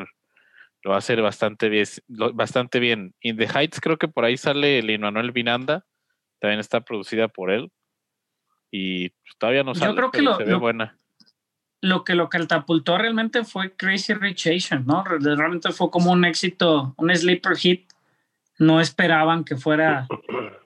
lo 0.83 0.89
va 0.91 0.95
a 0.95 0.99
hacer 0.99 1.21
bastante 1.23 1.69
bien, 1.69 1.85
bastante 2.33 2.79
bien. 2.79 3.13
In 3.21 3.37
the 3.37 3.47
Heights 3.47 3.79
creo 3.81 3.97
que 3.97 4.07
por 4.07 4.25
ahí 4.25 4.37
sale 4.37 4.81
Lin 4.83 5.01
Manuel 5.01 5.31
Vinanda, 5.31 5.85
también 6.39 6.59
está 6.59 6.81
producida 6.81 7.27
por 7.29 7.51
él. 7.51 7.71
Y 8.71 9.09
pues, 9.09 9.35
todavía 9.37 9.63
no 9.63 9.73
Yo 9.73 9.79
sale, 9.79 9.95
creo 9.95 10.11
que 10.11 10.21
lo- 10.21 10.37
se 10.37 10.43
ve 10.43 10.51
lo- 10.51 10.59
buena. 10.59 10.95
Lo 11.81 12.03
que 12.03 12.13
lo 12.13 12.27
catapultó 12.29 12.97
realmente 12.97 13.45
fue 13.45 13.71
Crazy 13.71 14.13
Rich 14.13 14.47
Asians, 14.47 14.85
¿no? 14.85 15.03
Re- 15.03 15.19
Realmente 15.21 15.71
fue 15.71 15.89
como 15.89 16.11
un 16.11 16.25
éxito, 16.25 16.93
un 16.97 17.15
sleeper 17.15 17.55
hit. 17.55 17.89
No 18.57 18.81
esperaban 18.81 19.45
que 19.45 19.55
fuera 19.55 20.05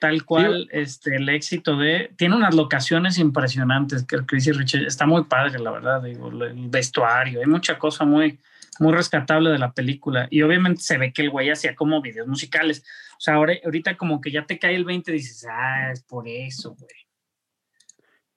tal 0.00 0.24
cual 0.24 0.68
este, 0.72 1.16
el 1.16 1.28
éxito 1.28 1.76
de... 1.76 2.10
Tiene 2.16 2.36
unas 2.36 2.54
locaciones 2.54 3.18
impresionantes 3.18 4.04
que 4.04 4.16
el 4.16 4.24
Crazy 4.26 4.52
Rich 4.52 4.76
está 4.76 5.06
muy 5.06 5.24
padre, 5.24 5.58
la 5.58 5.70
verdad. 5.72 6.02
Digo, 6.02 6.28
el 6.30 6.68
vestuario, 6.70 7.40
hay 7.40 7.46
mucha 7.46 7.78
cosa 7.78 8.06
muy, 8.06 8.38
muy 8.78 8.94
rescatable 8.94 9.50
de 9.50 9.58
la 9.58 9.72
película. 9.72 10.26
Y 10.30 10.40
obviamente 10.40 10.80
se 10.80 10.96
ve 10.96 11.12
que 11.12 11.20
el 11.22 11.30
güey 11.30 11.50
hacía 11.50 11.74
como 11.74 12.00
videos 12.00 12.26
musicales. 12.28 12.82
O 13.18 13.20
sea, 13.20 13.34
ahora, 13.34 13.54
ahorita 13.62 13.96
como 13.98 14.20
que 14.22 14.30
ya 14.30 14.46
te 14.46 14.58
cae 14.58 14.74
el 14.74 14.84
20 14.86 15.10
y 15.10 15.14
dices, 15.14 15.46
ah, 15.50 15.90
es 15.92 16.02
por 16.02 16.26
eso, 16.28 16.74
güey. 16.74 17.05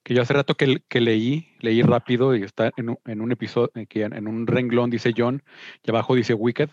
Que 0.10 0.15
yo 0.15 0.24
hace 0.24 0.34
rato 0.34 0.56
que, 0.56 0.82
que 0.88 1.02
leí, 1.02 1.50
leí 1.60 1.84
rápido 1.84 2.36
y 2.36 2.41
está 2.41 2.72
en 2.78 2.89
un, 2.89 2.98
en 3.06 3.22
un 3.22 3.32
episodio, 3.32 3.69
que 3.88 4.02
en, 4.06 4.13
en 4.15 4.28
un 4.28 4.48
renglón 4.48 4.89
dice 4.89 5.13
John 5.15 5.43
y 5.84 5.91
abajo 5.91 6.15
dice 6.15 6.34
Wicked. 6.34 6.69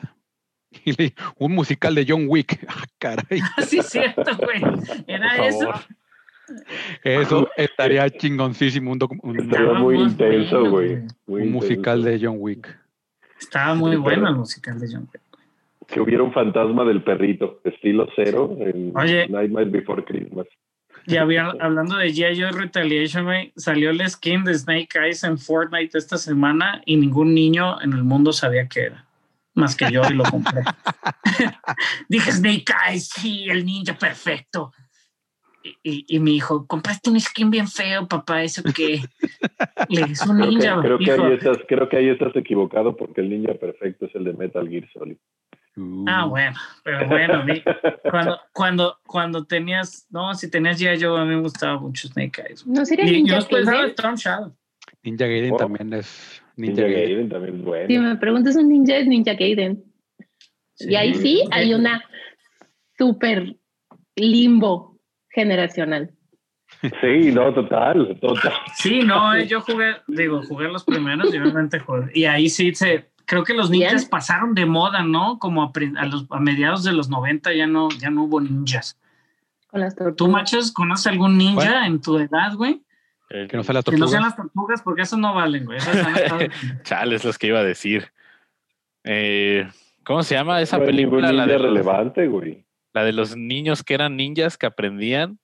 Y 0.86 0.92
leí, 0.96 1.12
un 1.38 1.52
musical 1.52 1.94
de 1.94 2.06
John 2.08 2.24
Wick. 2.28 2.58
Ah, 2.68 2.84
caray. 2.98 3.40
sí, 3.66 3.80
es 3.80 3.90
cierto, 3.90 4.22
güey. 4.38 4.62
Era 5.06 5.36
Por 5.36 5.46
eso. 5.46 5.58
favor. 5.58 5.74
Eso 7.04 7.48
estaría 7.58 8.08
chingoncísimo. 8.08 8.90
Un, 8.92 8.98
un- 9.20 9.48
muy 9.82 9.98
intenso, 10.00 10.70
güey. 10.70 11.02
muy 11.26 11.42
un 11.42 11.48
intenso. 11.48 11.50
musical 11.50 12.02
de 12.04 12.18
John 12.22 12.36
Wick. 12.38 12.74
Estaba 13.38 13.74
muy 13.74 13.90
Sí, 13.90 13.96
bueno 13.98 14.28
el 14.28 14.36
musical 14.36 14.80
de 14.80 14.86
John 14.90 15.08
Wick. 15.12 15.22
Que 15.88 16.00
hubiera 16.00 16.22
un 16.22 16.32
fantasma 16.32 16.84
del 16.86 17.02
perrito, 17.04 17.60
estilo 17.64 18.08
cero, 18.16 18.56
en 18.60 18.96
Oye. 18.96 19.28
Nightmare 19.28 19.68
Before 19.68 20.02
Christmas. 20.06 20.46
Y 21.06 21.16
había, 21.16 21.52
hablando 21.60 21.96
de 21.96 22.08
G.I. 22.08 22.40
Joe 22.40 22.50
Retaliation, 22.50 23.24
güey, 23.24 23.52
salió 23.56 23.90
el 23.90 24.08
skin 24.08 24.44
de 24.44 24.54
Snake 24.54 24.98
Eyes 24.98 25.22
en 25.22 25.38
Fortnite 25.38 25.96
esta 25.96 26.18
semana 26.18 26.82
y 26.84 26.96
ningún 26.96 27.32
niño 27.32 27.80
en 27.80 27.92
el 27.92 28.02
mundo 28.02 28.32
sabía 28.32 28.66
qué 28.68 28.86
era. 28.86 29.06
Más 29.54 29.76
que 29.76 29.90
yo 29.90 30.02
y 30.10 30.14
lo 30.14 30.24
compré. 30.24 30.62
Dije 32.08 32.32
Snake 32.32 32.72
Eyes, 32.88 33.08
sí, 33.08 33.48
el 33.48 33.64
ninja 33.64 33.94
perfecto. 33.96 34.72
Y, 35.62 35.76
y, 35.82 36.04
y 36.08 36.20
mi 36.20 36.36
hijo, 36.36 36.66
compraste 36.66 37.10
un 37.10 37.18
skin 37.18 37.50
bien 37.50 37.68
feo, 37.68 38.06
papá, 38.06 38.42
¿eso 38.42 38.62
qué? 38.74 39.00
Le 39.88 40.02
dije, 40.02 40.12
es 40.12 40.26
un 40.26 40.36
Creo, 40.36 40.50
ninja, 40.50 40.76
que, 40.76 40.82
creo, 40.82 40.98
que 40.98 41.12
ahí 41.12 41.32
estás, 41.32 41.58
creo 41.66 41.88
que 41.88 41.96
ahí 41.96 42.08
estás 42.08 42.36
equivocado 42.36 42.96
porque 42.96 43.20
el 43.20 43.30
ninja 43.30 43.54
perfecto 43.54 44.06
es 44.06 44.14
el 44.14 44.24
de 44.24 44.32
Metal 44.34 44.68
Gear 44.68 44.88
Solid. 44.92 45.16
Uh, 45.76 46.04
Ah, 46.08 46.24
bueno, 46.26 46.56
pero 46.82 47.06
bueno, 47.08 47.44
cuando, 48.10 48.40
cuando, 48.52 48.98
cuando 49.06 49.44
tenías, 49.44 50.06
no, 50.10 50.34
si 50.34 50.50
tenías 50.50 50.80
G.I. 50.80 51.02
Joe, 51.02 51.20
a 51.20 51.24
mí 51.24 51.34
me 51.34 51.40
gustaba 51.42 51.78
mucho 51.78 52.08
Snake 52.08 52.42
Eyes. 52.48 52.66
¿No 52.66 52.84
sería 52.86 53.04
yo 53.06 53.12
Ninja 53.12 53.34
después 53.36 53.66
de 53.66 53.72
Gaiden? 53.72 53.90
Storm 53.90 54.14
Shadow. 54.16 54.56
Ninja 55.02 55.26
Gaiden 55.26 55.52
Oh. 55.52 55.56
también 55.56 55.92
es 55.92 56.42
Ninja, 56.56 56.82
Ninja, 56.82 56.82
Gaiden. 56.82 57.08
Gaiden 57.08 57.28
también 57.28 57.56
es 57.56 57.62
bueno. 57.64 57.86
Si 57.88 57.98
me 57.98 58.16
preguntas 58.16 58.56
un 58.56 58.68
ninja, 58.68 58.96
es 58.96 59.06
Ninja 59.06 59.34
Gaiden. 59.34 59.84
y 60.78 60.94
ahí 60.94 61.14
sí 61.14 61.42
hay 61.50 61.74
una 61.74 62.02
súper 62.98 63.56
limbo 64.14 64.98
generacional. 65.30 66.10
Sí, 67.00 67.30
no, 67.32 67.52
total, 67.54 68.18
total. 68.20 68.52
Sí, 68.76 69.00
no, 69.00 69.34
eh, 69.34 69.46
yo 69.46 69.60
jugué, 69.60 69.96
digo, 70.08 70.42
jugué 70.42 70.68
los 70.68 70.84
primeros 70.84 71.32
y 71.34 71.38
obviamente 71.38 71.78
jugué. 71.80 72.10
Y 72.14 72.24
ahí 72.24 72.48
sí 72.48 72.74
se, 72.74 73.10
creo 73.26 73.44
que 73.44 73.52
los 73.54 73.68
ninjas 73.70 73.92
Bien. 74.02 74.08
pasaron 74.10 74.54
de 74.54 74.64
moda, 74.66 75.02
¿no? 75.02 75.38
Como 75.38 75.62
a, 75.62 75.72
pri- 75.72 75.92
a 75.98 76.06
los, 76.06 76.26
a 76.30 76.40
mediados 76.40 76.82
de 76.84 76.92
los 76.92 77.08
90 77.10 77.52
ya 77.52 77.66
no, 77.66 77.88
ya 77.90 78.08
no 78.10 78.24
hubo 78.24 78.40
ninjas. 78.40 78.98
Con 79.68 79.80
las 79.80 79.94
tortugas. 79.94 80.16
¿Tú, 80.16 80.28
machos, 80.28 80.72
conoces 80.72 81.06
algún 81.08 81.36
ninja 81.36 81.54
Bueno. 81.56 81.84
en 81.86 82.00
tu 82.00 82.16
edad, 82.18 82.54
güey? 82.54 82.82
El- 83.28 83.48
Que 83.48 83.56
no 83.56 83.62
sale 83.64 83.80
la 83.80 83.82
Que 83.82 83.96
no 83.98 84.06
sean 84.08 84.22
las 84.22 84.36
tortugas 84.36 84.80
porque 84.82 85.02
esas 85.02 85.18
no 85.18 85.34
valen, 85.34 85.64
güey. 85.66 85.78
Esas 85.78 85.96
han 86.06 86.16
estado- 86.16 86.40
Chales, 86.84 87.24
los 87.24 87.36
que 87.36 87.48
iba 87.48 87.58
a 87.58 87.64
decir. 87.64 88.10
Eh, 89.04 89.68
¿Cómo 90.04 90.22
se 90.22 90.34
llama 90.36 90.60
esa 90.60 90.78
película? 90.78 91.32
La 91.32 91.44
ninja 91.44 91.46
de, 91.46 91.58
los, 91.58 91.62
relevante, 91.62 92.26
güey. 92.28 92.64
la 92.92 93.04
de 93.04 93.12
los 93.12 93.36
niños 93.36 93.82
que 93.82 93.94
eran 93.94 94.16
ninjas 94.16 94.56
que 94.56 94.66
aprendían. 94.66 95.38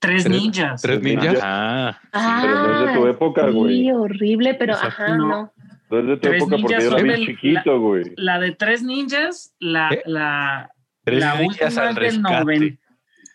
Tres 0.00 0.24
Tres- 0.24 0.40
ninjas. 0.42 0.82
tres 0.82 1.00
ninjas. 1.02 1.38
Ah, 1.42 2.00
pero 2.12 2.54
no 2.66 2.80
es 2.80 2.86
de 2.94 2.98
tu 3.00 3.06
época, 3.06 3.46
sí, 3.46 3.52
güey. 3.52 3.90
horrible, 3.92 4.54
pero 4.54 4.72
Exacto. 4.72 5.02
ajá, 5.04 5.16
No. 5.16 5.28
no. 5.28 5.52
No 5.90 5.98
es 5.98 6.06
de 6.06 6.14
tu 6.16 6.20
Tres 6.20 6.36
época 6.36 6.50
porque 6.56 6.62
ninjas 6.62 6.84
yo 6.84 6.90
era 6.96 7.02
bien 7.02 7.26
chiquito, 7.26 7.80
güey. 7.80 8.04
La 8.16 8.38
de 8.38 8.52
tres 8.52 8.82
ninjas, 8.82 9.54
la, 9.58 9.88
¿Eh? 9.92 10.02
la, 10.06 10.70
Tres 11.04 11.20
la 11.20 11.34
ninjas 11.40 11.62
última 11.76 11.82
al 11.82 11.88
es 11.88 11.94
del 11.94 12.04
rescate. 12.22 12.78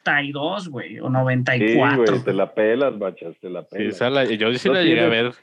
92, 0.05 0.69
güey, 0.69 0.99
o 0.99 1.07
Sí, 1.07 1.11
94. 1.11 1.97
güey, 2.05 2.23
te 2.23 2.33
la 2.33 2.53
pelas, 2.53 2.97
bachas, 2.99 3.35
te 3.41 3.49
la 3.49 3.61
sí, 3.63 3.67
pelas. 3.71 3.95
esa 3.95 4.09
la- 4.09 4.23
yo 4.25 4.53
sí 4.53 4.67
No 4.69 4.73
la 4.75 4.83
llegué 4.83 5.01
a 5.01 5.09
ver. 5.09 5.33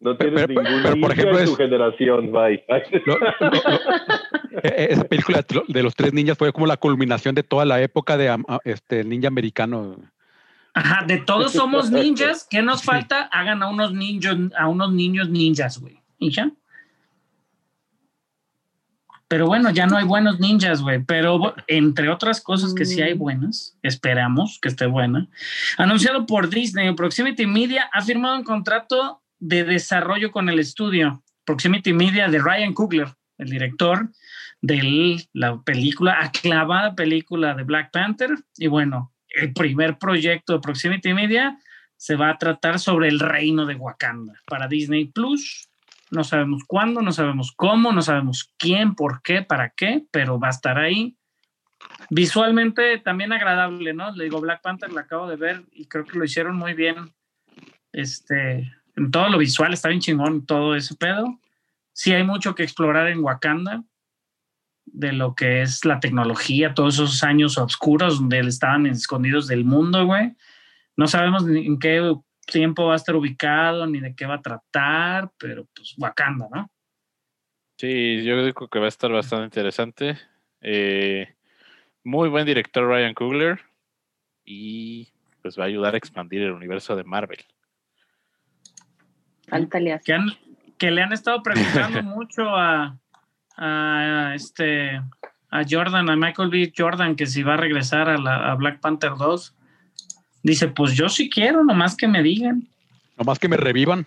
No 0.00 0.16
tienes 0.16 0.46
pero- 0.46 0.62
ningún 0.62 0.82
pero, 0.82 1.00
por 1.00 1.12
ejemplo, 1.12 1.38
en 1.38 1.44
tu 1.46 1.50
es- 1.52 1.56
generación, 1.56 2.32
bye. 2.32 2.64
Lo- 3.06 3.18
lo- 3.18 4.60
eh, 4.62 4.86
esa 4.90 5.04
película 5.04 5.42
de 5.46 5.54
lo- 5.54 5.64
de 5.66 5.82
los 5.82 5.94
tres 5.94 6.12
ninjas 6.12 6.36
fue 6.38 6.52
como 6.52 6.66
la 6.66 6.76
culminación 6.76 7.34
de 7.34 7.42
toda 7.42 7.64
la 7.64 7.80
época 7.80 8.16
de 8.16 8.34
este 8.64 9.00
el 9.00 9.08
ninja 9.08 9.28
americano. 9.28 9.96
Ajá, 10.74 11.04
de 11.06 11.18
todos 11.18 11.52
somos 11.52 11.90
ninjas. 11.90 12.46
¿Qué 12.50 12.60
nos 12.62 12.82
falta? 12.82 13.22
Hagan 13.32 13.62
a 13.62 13.68
unos 13.68 13.92
niños, 13.94 14.36
a 14.56 14.68
unos 14.68 14.92
niños 14.92 15.28
ninjas, 15.28 15.78
güey. 15.80 15.98
Y 16.24 16.30
ya. 16.30 16.50
Pero 19.28 19.46
bueno, 19.46 19.70
ya 19.70 19.86
no 19.86 19.96
hay 19.96 20.04
buenos 20.04 20.40
ninjas, 20.40 20.80
güey. 20.80 21.02
Pero 21.04 21.54
entre 21.66 22.08
otras 22.08 22.40
cosas 22.40 22.72
que 22.72 22.86
sí 22.86 23.02
hay 23.02 23.12
buenas, 23.12 23.76
esperamos 23.82 24.58
que 24.60 24.68
esté 24.68 24.86
buena. 24.86 25.28
Anunciado 25.76 26.24
por 26.24 26.48
Disney, 26.48 26.94
Proximity 26.94 27.46
Media 27.46 27.90
ha 27.92 28.00
firmado 28.00 28.36
un 28.36 28.44
contrato 28.44 29.22
de 29.38 29.64
desarrollo 29.64 30.30
con 30.30 30.48
el 30.48 30.58
estudio. 30.58 31.22
Proximity 31.44 31.92
Media 31.92 32.28
de 32.28 32.38
Ryan 32.38 32.72
Coogler, 32.72 33.08
el 33.36 33.50
director 33.50 34.08
de 34.62 35.26
la 35.34 35.60
película, 35.62 36.16
aclamada 36.22 36.94
película 36.94 37.54
de 37.54 37.64
Black 37.64 37.90
Panther. 37.90 38.30
Y 38.56 38.68
bueno, 38.68 39.12
el 39.28 39.52
primer 39.52 39.98
proyecto 39.98 40.54
de 40.54 40.60
Proximity 40.60 41.12
Media 41.12 41.58
se 41.98 42.16
va 42.16 42.30
a 42.30 42.38
tratar 42.38 42.78
sobre 42.78 43.08
el 43.08 43.20
reino 43.20 43.66
de 43.66 43.74
Wakanda 43.74 44.34
para 44.46 44.68
Disney 44.68 45.06
Plus. 45.06 45.68
No 46.10 46.24
sabemos 46.24 46.62
cuándo, 46.66 47.02
no 47.02 47.12
sabemos 47.12 47.52
cómo, 47.56 47.92
no 47.92 48.02
sabemos 48.02 48.52
quién, 48.58 48.94
por 48.94 49.22
qué, 49.22 49.42
para 49.42 49.70
qué, 49.70 50.04
pero 50.10 50.38
va 50.38 50.48
a 50.48 50.50
estar 50.50 50.78
ahí. 50.78 51.16
Visualmente 52.10 52.98
también 52.98 53.32
agradable, 53.32 53.94
¿no? 53.94 54.12
Le 54.12 54.24
digo, 54.24 54.40
Black 54.40 54.62
Panther 54.62 54.92
la 54.92 55.02
acabo 55.02 55.28
de 55.28 55.36
ver 55.36 55.64
y 55.72 55.86
creo 55.86 56.04
que 56.04 56.18
lo 56.18 56.24
hicieron 56.24 56.56
muy 56.56 56.74
bien. 56.74 57.12
Este, 57.92 58.72
en 58.96 59.10
todo 59.10 59.28
lo 59.28 59.38
visual 59.38 59.72
está 59.72 59.88
bien 59.88 60.00
chingón 60.00 60.46
todo 60.46 60.74
ese 60.74 60.94
pedo. 60.94 61.40
Sí 61.92 62.12
hay 62.12 62.24
mucho 62.24 62.54
que 62.54 62.62
explorar 62.62 63.08
en 63.08 63.20
Wakanda 63.20 63.84
de 64.86 65.12
lo 65.12 65.34
que 65.34 65.62
es 65.62 65.84
la 65.84 66.00
tecnología, 66.00 66.74
todos 66.74 66.94
esos 66.94 67.22
años 67.24 67.58
oscuros 67.58 68.18
donde 68.18 68.40
estaban 68.40 68.86
escondidos 68.86 69.46
del 69.46 69.64
mundo, 69.64 70.04
güey. 70.06 70.36
No 70.96 71.06
sabemos 71.08 71.46
en 71.48 71.78
qué 71.78 72.14
tiempo 72.46 72.86
va 72.86 72.94
a 72.94 72.96
estar 72.96 73.14
ubicado 73.16 73.86
ni 73.86 74.00
de 74.00 74.14
qué 74.14 74.26
va 74.26 74.34
a 74.34 74.42
tratar, 74.42 75.30
pero 75.38 75.66
pues 75.74 75.94
Wakanda, 75.98 76.48
¿no? 76.52 76.70
Sí, 77.78 78.22
yo 78.24 78.34
creo 78.52 78.68
que 78.68 78.78
va 78.78 78.84
a 78.86 78.88
estar 78.88 79.10
bastante 79.10 79.44
interesante. 79.46 80.18
Eh, 80.60 81.34
muy 82.04 82.28
buen 82.28 82.46
director 82.46 82.86
Ryan 82.86 83.14
Coogler 83.14 83.60
y 84.44 85.08
pues 85.42 85.58
va 85.58 85.64
a 85.64 85.66
ayudar 85.66 85.94
a 85.94 85.98
expandir 85.98 86.42
el 86.42 86.52
universo 86.52 86.94
de 86.96 87.04
Marvel. 87.04 87.44
Que, 90.04 90.12
han- 90.14 90.32
que 90.78 90.90
le 90.90 91.02
han 91.02 91.12
estado 91.12 91.42
preguntando 91.42 92.02
mucho 92.02 92.48
a, 92.48 92.96
a 93.56 94.32
este 94.34 95.00
a 95.50 95.62
Jordan, 95.68 96.08
a 96.10 96.16
Michael 96.16 96.50
B. 96.50 96.72
Jordan, 96.76 97.14
que 97.14 97.26
si 97.26 97.42
va 97.42 97.54
a 97.54 97.58
regresar 97.58 98.08
a, 98.08 98.18
la, 98.18 98.50
a 98.50 98.54
Black 98.56 98.80
Panther 98.80 99.12
2. 99.16 99.54
Dice, 100.44 100.68
pues 100.68 100.92
yo 100.94 101.08
sí 101.08 101.28
quiero, 101.28 101.64
nomás 101.64 101.96
que 101.96 102.06
me 102.06 102.22
digan. 102.22 102.68
Nomás 103.16 103.38
que 103.40 103.48
me 103.48 103.56
revivan. 103.56 104.06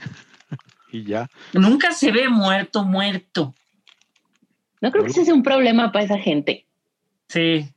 y 0.90 1.04
ya. 1.04 1.28
Nunca 1.52 1.92
se 1.92 2.10
ve 2.10 2.28
muerto, 2.28 2.82
muerto. 2.82 3.54
No 4.80 4.90
creo 4.90 5.04
que 5.04 5.10
ese 5.10 5.24
sea 5.24 5.34
un 5.34 5.42
problema 5.44 5.92
para 5.92 6.04
esa 6.06 6.18
gente. 6.18 6.66
Sí, 7.28 7.68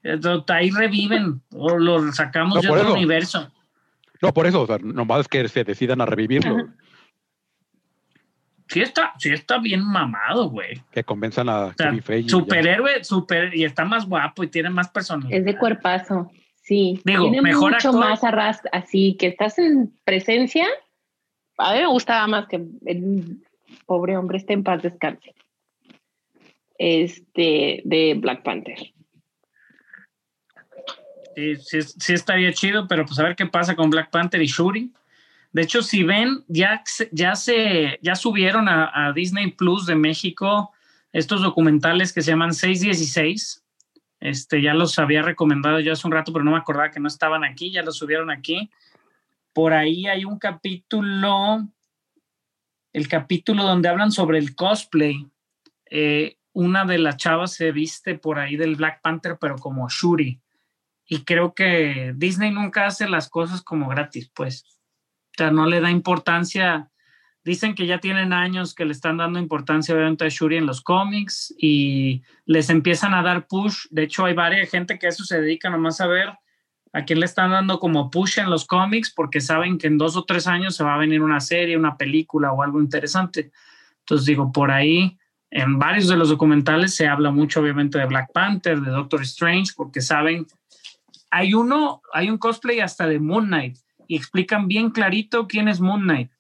ahí 0.47 0.69
reviven 0.71 1.41
o 1.51 1.77
lo 1.77 2.11
sacamos 2.11 2.55
No, 2.55 2.61
de 2.61 2.67
por 2.67 2.77
otro 2.77 2.89
eso. 2.89 2.97
universo. 2.97 3.51
No, 4.21 4.33
por 4.33 4.47
eso, 4.47 4.61
o 4.61 4.67
sea, 4.67 4.77
nomás 4.79 5.27
que 5.27 5.47
se 5.47 5.63
decidan 5.63 6.01
a 6.01 6.05
revivirlo, 6.05 6.55
Ajá. 6.57 6.75
Sí 8.67 8.81
está, 8.81 9.13
sí 9.17 9.29
está 9.29 9.57
bien 9.57 9.83
mamado, 9.83 10.47
güey. 10.51 10.79
que 10.91 11.03
convenzan 11.03 11.49
a 11.49 11.65
O 11.65 11.73
sea, 11.73 11.87
Kevin 11.87 12.03
Feige. 12.03 12.19
y 12.21 12.23
ya. 12.25 12.29
superhéroe, 12.29 13.03
super, 13.03 13.55
y 13.55 13.63
está 13.63 13.83
más 13.83 14.05
guapo 14.05 14.43
y 14.43 14.47
tiene 14.47 14.69
más 14.69 14.89
personalidad. 14.89 15.39
Es 15.39 15.43
de 15.43 15.57
cuerpazo. 15.57 16.31
Sí. 16.69 17.01
Digo, 17.03 17.23
Tiene 17.23 17.41
mejor 17.41 17.71
mucho 17.71 17.89
actor. 17.89 17.99
más 17.99 18.23
arras 18.23 18.61
así 18.71 19.15
que 19.17 19.25
estás 19.25 19.57
en 19.57 19.91
presencia. 20.03 20.67
A 21.57 21.73
mí 21.73 21.79
me 21.79 21.87
gustaba 21.87 22.27
más 22.27 22.47
que 22.47 22.63
el 22.85 23.41
pobre 23.87 24.15
hombre 24.15 24.37
esté 24.37 24.53
en 24.53 24.63
paz 24.63 24.83
descanse. 24.83 25.33
Este 26.77 27.81
de 27.85 28.13
Black 28.13 28.43
Panther. 28.43 28.77
Sí, 31.35 31.55
sí, 31.55 31.81
sí 31.81 32.13
estaría 32.13 32.53
chido, 32.53 32.87
pero 32.87 33.03
pues 33.03 33.17
a 33.17 33.23
ver 33.23 33.35
qué 33.35 33.47
pasa 33.47 33.75
con 33.75 33.89
Black 33.89 34.11
Panther 34.11 34.39
y 34.39 34.45
Shuri. 34.45 34.93
De 35.51 35.63
hecho, 35.63 35.81
si 35.81 36.03
ven, 36.03 36.43
ya, 36.47 36.83
ya 37.11 37.35
se 37.35 37.97
ya 38.03 38.13
subieron 38.13 38.69
a, 38.69 39.07
a 39.07 39.11
Disney 39.11 39.49
Plus 39.53 39.87
de 39.87 39.95
México 39.95 40.71
estos 41.13 41.41
documentales 41.41 42.13
que 42.13 42.21
se 42.21 42.29
llaman 42.29 42.53
616. 42.53 43.65
Este, 44.19 44.61
ya 44.61 44.73
los 44.73 44.99
había 44.99 45.21
recomendado 45.21 45.79
yo 45.79 45.93
hace 45.93 46.07
un 46.07 46.13
rato, 46.13 46.33
pero 46.33 46.43
no 46.43 46.51
me 46.51 46.57
acordaba 46.57 46.91
que 46.91 46.99
no 46.99 47.07
estaban 47.07 47.43
aquí, 47.43 47.71
ya 47.71 47.83
los 47.83 47.97
subieron 47.97 48.31
aquí. 48.31 48.69
Por 49.53 49.73
ahí 49.73 50.07
hay 50.07 50.25
un 50.25 50.37
capítulo, 50.37 51.67
el 52.93 53.07
capítulo 53.07 53.63
donde 53.63 53.89
hablan 53.89 54.11
sobre 54.11 54.39
el 54.39 54.55
cosplay. 54.55 55.27
Eh, 55.89 56.37
una 56.53 56.85
de 56.85 56.97
las 56.97 57.17
chavas 57.17 57.53
se 57.53 57.71
viste 57.71 58.15
por 58.15 58.39
ahí 58.39 58.57
del 58.57 58.75
Black 58.75 59.01
Panther, 59.01 59.37
pero 59.39 59.55
como 59.57 59.87
Shuri 59.89 60.41
y 61.11 61.23
creo 61.23 61.55
que 61.55 62.13
Disney 62.15 62.51
nunca 62.51 62.85
hace 62.85 63.09
las 63.09 63.29
cosas 63.29 63.63
como 63.63 63.89
gratis, 63.89 64.31
pues. 64.33 64.63
O 65.31 65.37
sea, 65.37 65.49
no 65.49 65.65
le 65.65 65.81
da 65.81 65.89
importancia. 65.89 66.91
Dicen 67.43 67.73
que 67.73 67.85
ya 67.85 67.99
tienen 67.99 68.33
años 68.33 68.75
que 68.75 68.85
le 68.85 68.91
están 68.91 69.17
dando 69.17 69.39
importancia 69.39 69.95
obviamente 69.95 70.25
a 70.25 70.29
Shuri 70.29 70.57
en 70.57 70.65
los 70.65 70.81
cómics 70.81 71.53
y 71.57 72.21
les 72.45 72.69
empiezan 72.69 73.13
a 73.13 73.23
dar 73.23 73.47
push. 73.47 73.85
De 73.89 74.03
hecho, 74.03 74.25
hay 74.25 74.33
varias 74.33 74.69
gente 74.69 74.99
que 74.99 75.07
eso 75.07 75.23
se 75.23 75.41
dedica 75.41 75.69
nomás 75.69 76.01
a 76.01 76.07
ver 76.07 76.29
a 76.91 77.05
quién 77.05 77.19
le 77.19 77.25
están 77.25 77.51
dando 77.51 77.79
como 77.79 78.09
push 78.09 78.39
en 78.39 78.49
los 78.49 78.65
cómics 78.65 79.13
porque 79.15 79.41
saben 79.41 79.77
que 79.77 79.87
en 79.87 79.97
dos 79.97 80.15
o 80.17 80.25
tres 80.25 80.47
años 80.47 80.75
se 80.75 80.83
va 80.83 80.95
a 80.95 80.99
venir 80.99 81.21
una 81.21 81.39
serie, 81.39 81.77
una 81.77 81.97
película 81.97 82.51
o 82.51 82.61
algo 82.61 82.81
interesante. 82.81 83.51
Entonces 83.99 84.25
digo, 84.25 84.51
por 84.51 84.71
ahí 84.71 85.17
en 85.51 85.79
varios 85.79 86.07
de 86.07 86.17
los 86.17 86.29
documentales 86.29 86.95
se 86.95 87.07
habla 87.07 87.31
mucho 87.31 87.61
obviamente 87.61 87.97
de 87.97 88.05
Black 88.05 88.31
Panther, 88.33 88.79
de 88.79 88.91
Doctor 88.91 89.21
Strange, 89.21 89.71
porque 89.75 90.01
saben 90.01 90.45
hay 91.31 91.53
uno, 91.53 92.01
hay 92.13 92.29
un 92.29 92.37
cosplay 92.37 92.79
hasta 92.79 93.07
de 93.07 93.19
Moon 93.19 93.47
Knight 93.47 93.77
y 94.07 94.15
explican 94.15 94.67
bien 94.67 94.89
clarito 94.89 95.47
quién 95.47 95.67
es 95.67 95.79
Moon 95.79 96.01
Knight. 96.01 96.31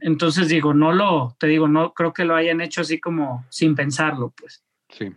Entonces 0.00 0.48
digo, 0.48 0.74
no 0.74 0.92
lo, 0.92 1.36
te 1.38 1.46
digo, 1.46 1.68
no 1.68 1.92
creo 1.94 2.12
que 2.12 2.24
lo 2.24 2.34
hayan 2.36 2.60
hecho 2.60 2.82
así 2.82 3.00
como 3.00 3.44
sin 3.48 3.74
pensarlo, 3.74 4.32
pues, 4.36 4.62
Sí. 4.90 5.12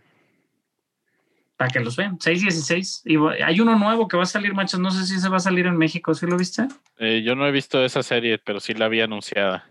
para 1.56 1.70
que 1.70 1.80
los 1.80 1.96
vean. 1.96 2.18
616. 2.18 3.02
Y 3.04 3.16
hay 3.42 3.60
uno 3.60 3.78
nuevo 3.78 4.08
que 4.08 4.16
va 4.16 4.22
a 4.22 4.26
salir, 4.26 4.54
machos, 4.54 4.80
no 4.80 4.90
sé 4.90 5.04
si 5.04 5.20
se 5.20 5.28
va 5.28 5.36
a 5.36 5.40
salir 5.40 5.66
en 5.66 5.76
México, 5.76 6.14
¿sí 6.14 6.26
lo 6.26 6.36
viste? 6.38 6.66
Eh, 6.98 7.22
yo 7.22 7.34
no 7.36 7.46
he 7.46 7.50
visto 7.52 7.84
esa 7.84 8.02
serie, 8.02 8.38
pero 8.38 8.60
sí 8.60 8.72
la 8.72 8.86
había 8.86 9.04
anunciada. 9.04 9.66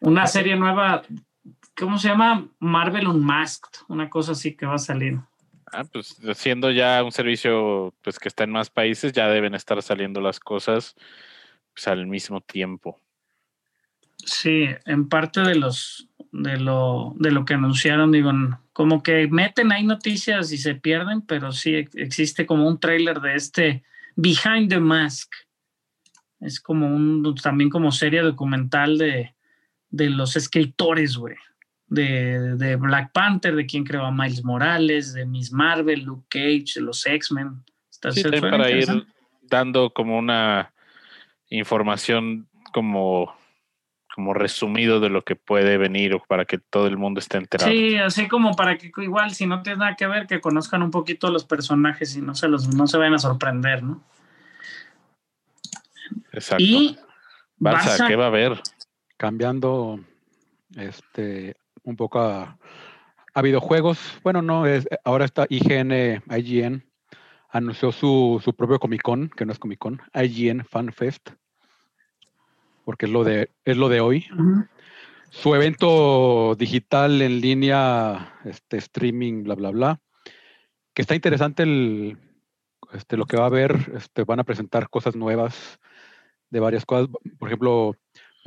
Una 0.00 0.26
serie 0.26 0.56
nueva, 0.56 1.02
¿cómo 1.78 1.98
se 1.98 2.08
llama? 2.08 2.48
Marvel 2.58 3.08
Unmasked, 3.08 3.80
una 3.88 4.08
cosa 4.08 4.32
así 4.32 4.56
que 4.56 4.64
va 4.66 4.76
a 4.76 4.78
salir. 4.78 5.18
Ah, 5.72 5.84
pues 5.84 6.16
siendo 6.34 6.70
ya 6.70 7.02
un 7.04 7.12
servicio 7.12 7.92
pues 8.02 8.18
que 8.18 8.28
está 8.28 8.44
en 8.44 8.52
más 8.52 8.70
países, 8.70 9.12
ya 9.12 9.28
deben 9.28 9.54
estar 9.54 9.82
saliendo 9.82 10.20
las 10.20 10.40
cosas 10.40 10.94
pues, 11.74 11.88
al 11.88 12.06
mismo 12.06 12.40
tiempo. 12.40 13.00
Sí, 14.26 14.66
en 14.84 15.08
parte 15.08 15.40
de 15.40 15.54
los 15.54 16.08
de 16.32 16.58
lo 16.58 17.14
de 17.16 17.30
lo 17.30 17.44
que 17.44 17.54
anunciaron, 17.54 18.12
digo, 18.12 18.30
como 18.74 19.02
que 19.02 19.26
meten 19.28 19.72
ahí 19.72 19.86
noticias 19.86 20.52
y 20.52 20.58
se 20.58 20.74
pierden, 20.74 21.22
pero 21.22 21.52
sí 21.52 21.76
ex- 21.76 21.94
existe 21.94 22.44
como 22.44 22.68
un 22.68 22.78
tráiler 22.78 23.20
de 23.20 23.34
este 23.36 23.84
Behind 24.16 24.68
the 24.68 24.80
Mask. 24.80 25.32
Es 26.40 26.60
como 26.60 26.86
un 26.86 27.34
también 27.36 27.70
como 27.70 27.90
serie 27.92 28.20
documental 28.20 28.98
de, 28.98 29.34
de 29.88 30.10
los 30.10 30.36
escritores, 30.36 31.16
güey. 31.16 31.36
De, 31.88 32.56
de 32.56 32.74
Black 32.74 33.12
Panther, 33.12 33.54
de 33.54 33.64
quien 33.64 33.84
creó 33.84 34.04
a 34.04 34.10
Miles 34.10 34.44
Morales, 34.44 35.14
de 35.14 35.24
Miss 35.24 35.52
Marvel, 35.52 36.02
Luke 36.02 36.26
Cage, 36.28 36.72
de 36.74 36.80
los 36.80 37.06
X-Men. 37.06 37.62
Sí, 38.12 38.24
para 38.40 38.70
ir 38.72 39.06
dando 39.42 39.90
como 39.90 40.18
una 40.18 40.74
información 41.48 42.48
como, 42.72 43.32
como 44.16 44.32
resumido 44.32 44.98
de 44.98 45.10
lo 45.10 45.24
que 45.24 45.36
puede 45.36 45.76
venir 45.76 46.14
o 46.14 46.24
para 46.26 46.46
que 46.46 46.56
todo 46.56 46.86
el 46.86 46.96
mundo 46.96 47.20
esté 47.20 47.36
enterado. 47.36 47.70
Sí, 47.70 47.98
así 47.98 48.28
como 48.28 48.56
para 48.56 48.78
que 48.78 48.90
igual 48.96 49.32
si 49.32 49.46
no 49.46 49.60
tienes 49.60 49.78
nada 49.78 49.94
que 49.94 50.06
ver, 50.06 50.26
que 50.26 50.40
conozcan 50.40 50.82
un 50.82 50.90
poquito 50.90 51.30
los 51.30 51.44
personajes 51.44 52.16
y 52.16 52.22
no 52.22 52.34
se 52.34 52.48
los 52.48 52.74
no 52.74 52.86
se 52.86 52.96
vayan 52.96 53.12
a 53.12 53.18
sorprender, 53.18 53.82
¿no? 53.82 54.02
Exacto. 56.32 56.64
Y 56.64 56.98
Barça, 57.60 58.08
¿qué 58.08 58.16
va 58.16 58.24
a 58.24 58.28
haber? 58.28 58.58
Cambiando 59.18 60.00
este 60.74 61.54
un 61.82 61.96
poco 61.96 62.20
a, 62.20 62.56
a 63.34 63.42
videojuegos. 63.42 63.98
Bueno, 64.22 64.40
no, 64.40 64.64
es 64.64 64.88
ahora 65.04 65.26
está 65.26 65.44
IGN, 65.50 66.22
IGN 66.34 66.86
anunció 67.50 67.92
su, 67.92 68.40
su 68.42 68.54
propio 68.54 68.78
Comic 68.78 69.02
Con, 69.02 69.28
que 69.28 69.44
no 69.44 69.52
es 69.52 69.58
Comic 69.58 69.78
Con, 69.78 70.00
IGN 70.14 70.64
Fan 70.64 70.90
Fest. 70.90 71.32
Porque 72.86 73.06
es 73.06 73.12
lo 73.12 73.24
de, 73.24 73.50
es 73.64 73.76
lo 73.76 73.88
de 73.88 74.00
hoy. 74.00 74.26
Su 75.30 75.56
evento 75.56 76.54
digital 76.54 77.20
en 77.20 77.40
línea, 77.40 78.38
este 78.44 78.76
streaming, 78.76 79.42
bla, 79.42 79.56
bla, 79.56 79.70
bla. 79.70 80.00
Que 80.94 81.02
está 81.02 81.16
interesante 81.16 81.64
el, 81.64 82.16
este, 82.92 83.16
lo 83.16 83.26
que 83.26 83.36
va 83.36 83.42
a 83.42 83.48
haber. 83.48 83.92
Este, 83.96 84.22
van 84.22 84.38
a 84.38 84.44
presentar 84.44 84.88
cosas 84.88 85.16
nuevas 85.16 85.80
de 86.50 86.60
varias 86.60 86.86
cosas. 86.86 87.08
Por 87.40 87.48
ejemplo, 87.48 87.96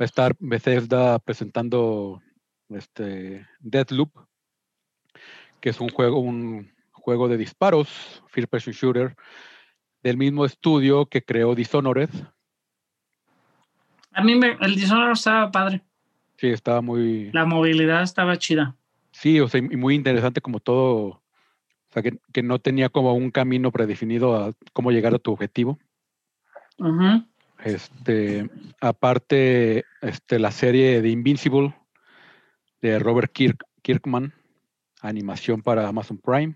a 0.00 0.04
estar 0.04 0.34
Bethesda 0.38 1.18
presentando 1.18 2.22
este, 2.70 3.46
Deathloop, 3.58 4.10
que 5.60 5.68
es 5.68 5.80
un 5.80 5.90
juego, 5.90 6.18
un 6.18 6.72
juego 6.92 7.28
de 7.28 7.36
disparos, 7.36 8.22
first 8.28 8.48
person 8.48 8.72
shooter, 8.72 9.14
del 10.02 10.16
mismo 10.16 10.46
estudio 10.46 11.04
que 11.04 11.22
creó 11.22 11.54
Dishonored. 11.54 12.08
A 14.12 14.22
mí 14.22 14.34
me, 14.34 14.56
el 14.60 14.74
Dishonored 14.74 15.12
estaba 15.12 15.50
padre. 15.50 15.82
Sí, 16.36 16.48
estaba 16.48 16.80
muy, 16.80 17.30
La 17.32 17.44
movilidad 17.44 18.02
estaba 18.02 18.36
chida. 18.38 18.74
Sí, 19.12 19.40
o 19.40 19.48
sea, 19.48 19.60
y 19.60 19.76
muy 19.76 19.94
interesante 19.94 20.40
como 20.40 20.60
todo, 20.60 20.96
o 20.96 21.22
sea, 21.92 22.02
que, 22.02 22.18
que 22.32 22.42
no 22.42 22.58
tenía 22.58 22.88
como 22.88 23.12
un 23.14 23.30
camino 23.30 23.70
predefinido 23.70 24.36
a 24.36 24.52
cómo 24.72 24.90
llegar 24.90 25.14
a 25.14 25.18
tu 25.18 25.32
objetivo. 25.32 25.78
Ujú. 26.78 27.24
Este, 27.64 28.48
aparte, 28.80 29.84
este, 30.00 30.38
la 30.38 30.50
serie 30.50 31.02
de 31.02 31.10
Invincible, 31.10 31.74
de 32.80 32.98
Robert 32.98 33.30
Kirk, 33.32 33.64
Kirkman, 33.82 34.32
animación 35.02 35.62
para 35.62 35.86
Amazon 35.86 36.18
Prime. 36.18 36.54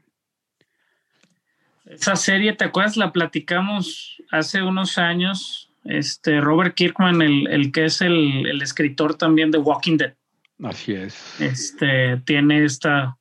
Esa 1.84 2.16
serie, 2.16 2.54
¿te 2.54 2.64
acuerdas? 2.64 2.96
La 2.96 3.12
platicamos 3.12 4.22
hace 4.30 4.62
unos 4.62 4.96
años. 4.96 5.70
Este 5.84 6.40
Robert 6.40 6.74
Kirkman, 6.74 7.20
el, 7.20 7.46
el 7.48 7.70
que 7.70 7.84
es 7.84 8.00
el, 8.00 8.46
el 8.46 8.62
escritor 8.62 9.16
también 9.16 9.50
de 9.50 9.58
Walking 9.58 9.98
Dead. 9.98 10.14
Así 10.62 10.94
es. 10.94 11.40
Este 11.40 12.16
tiene 12.24 12.64
esta, 12.64 13.18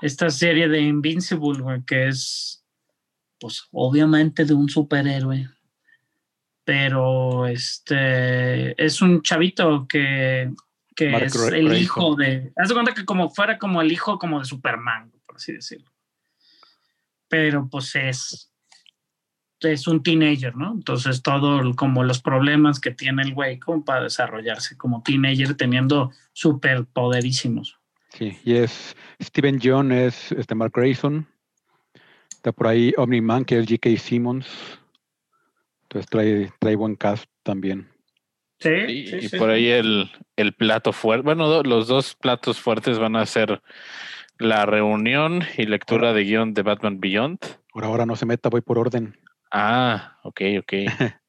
esta 0.00 0.30
serie 0.30 0.68
de 0.68 0.80
Invincible, 0.80 1.60
güey, 1.60 1.84
que 1.84 2.08
es, 2.08 2.64
pues, 3.38 3.64
obviamente 3.72 4.44
de 4.44 4.54
un 4.54 4.68
superhéroe. 4.68 5.48
Pero 6.64 7.46
este 7.46 8.82
es 8.82 9.02
un 9.02 9.22
chavito 9.22 9.86
que, 9.88 10.52
que 10.94 11.10
Mark 11.10 11.24
es 11.24 11.36
el 11.36 11.76
hijo 11.76 12.14
de. 12.14 12.52
Haz 12.56 12.68
de 12.68 12.74
cuenta 12.74 12.94
que 12.94 13.04
como 13.04 13.30
fuera 13.30 13.58
como 13.58 13.82
el 13.82 13.90
hijo 13.90 14.18
como 14.18 14.38
de 14.38 14.44
Superman, 14.44 15.10
por 15.26 15.36
así 15.36 15.52
decirlo. 15.52 15.90
Pero 17.28 17.68
pues 17.68 17.96
es. 17.96 18.49
Es 19.62 19.86
un 19.86 20.02
teenager, 20.02 20.56
¿no? 20.56 20.72
Entonces, 20.72 21.22
todo 21.22 21.74
como 21.76 22.02
los 22.04 22.22
problemas 22.22 22.80
que 22.80 22.90
tiene 22.92 23.22
el 23.22 23.34
güey 23.34 23.58
como 23.58 23.84
para 23.84 24.04
desarrollarse 24.04 24.76
como 24.76 25.02
teenager 25.02 25.54
teniendo 25.54 26.10
superpoderísimos. 26.32 27.78
Sí, 28.10 28.36
y 28.44 28.54
es 28.54 28.96
Steven 29.22 29.60
John, 29.62 29.92
es 29.92 30.32
este 30.32 30.54
Mark 30.54 30.72
Grayson. 30.74 31.26
Está 32.30 32.52
por 32.52 32.68
ahí 32.68 32.92
Omni-Man, 32.96 33.44
que 33.44 33.58
es 33.58 33.66
J.K. 33.68 33.90
Simmons. 33.98 34.46
Entonces 35.82 36.08
trae, 36.10 36.52
trae 36.58 36.74
buen 36.76 36.96
cast 36.96 37.26
también. 37.42 37.88
Sí, 38.58 38.70
Y, 38.70 39.06
sí, 39.06 39.16
y 39.16 39.28
sí, 39.28 39.36
por 39.38 39.48
sí. 39.48 39.54
ahí 39.54 39.66
el, 39.68 40.10
el 40.36 40.52
plato 40.54 40.92
fuerte. 40.92 41.24
Bueno, 41.24 41.48
do- 41.48 41.62
los 41.62 41.86
dos 41.88 42.14
platos 42.14 42.58
fuertes 42.60 42.98
van 42.98 43.16
a 43.16 43.26
ser 43.26 43.62
la 44.38 44.64
reunión 44.66 45.42
y 45.58 45.66
lectura 45.66 46.12
de 46.12 46.24
guion 46.24 46.54
de 46.54 46.62
Batman 46.62 46.98
Beyond. 47.00 47.38
Por 47.72 47.84
ahora 47.84 48.06
no 48.06 48.16
se 48.16 48.26
meta, 48.26 48.48
voy 48.48 48.60
por 48.62 48.78
orden. 48.78 49.16
Ah, 49.50 50.18
ok, 50.22 50.40
ok. 50.60 50.72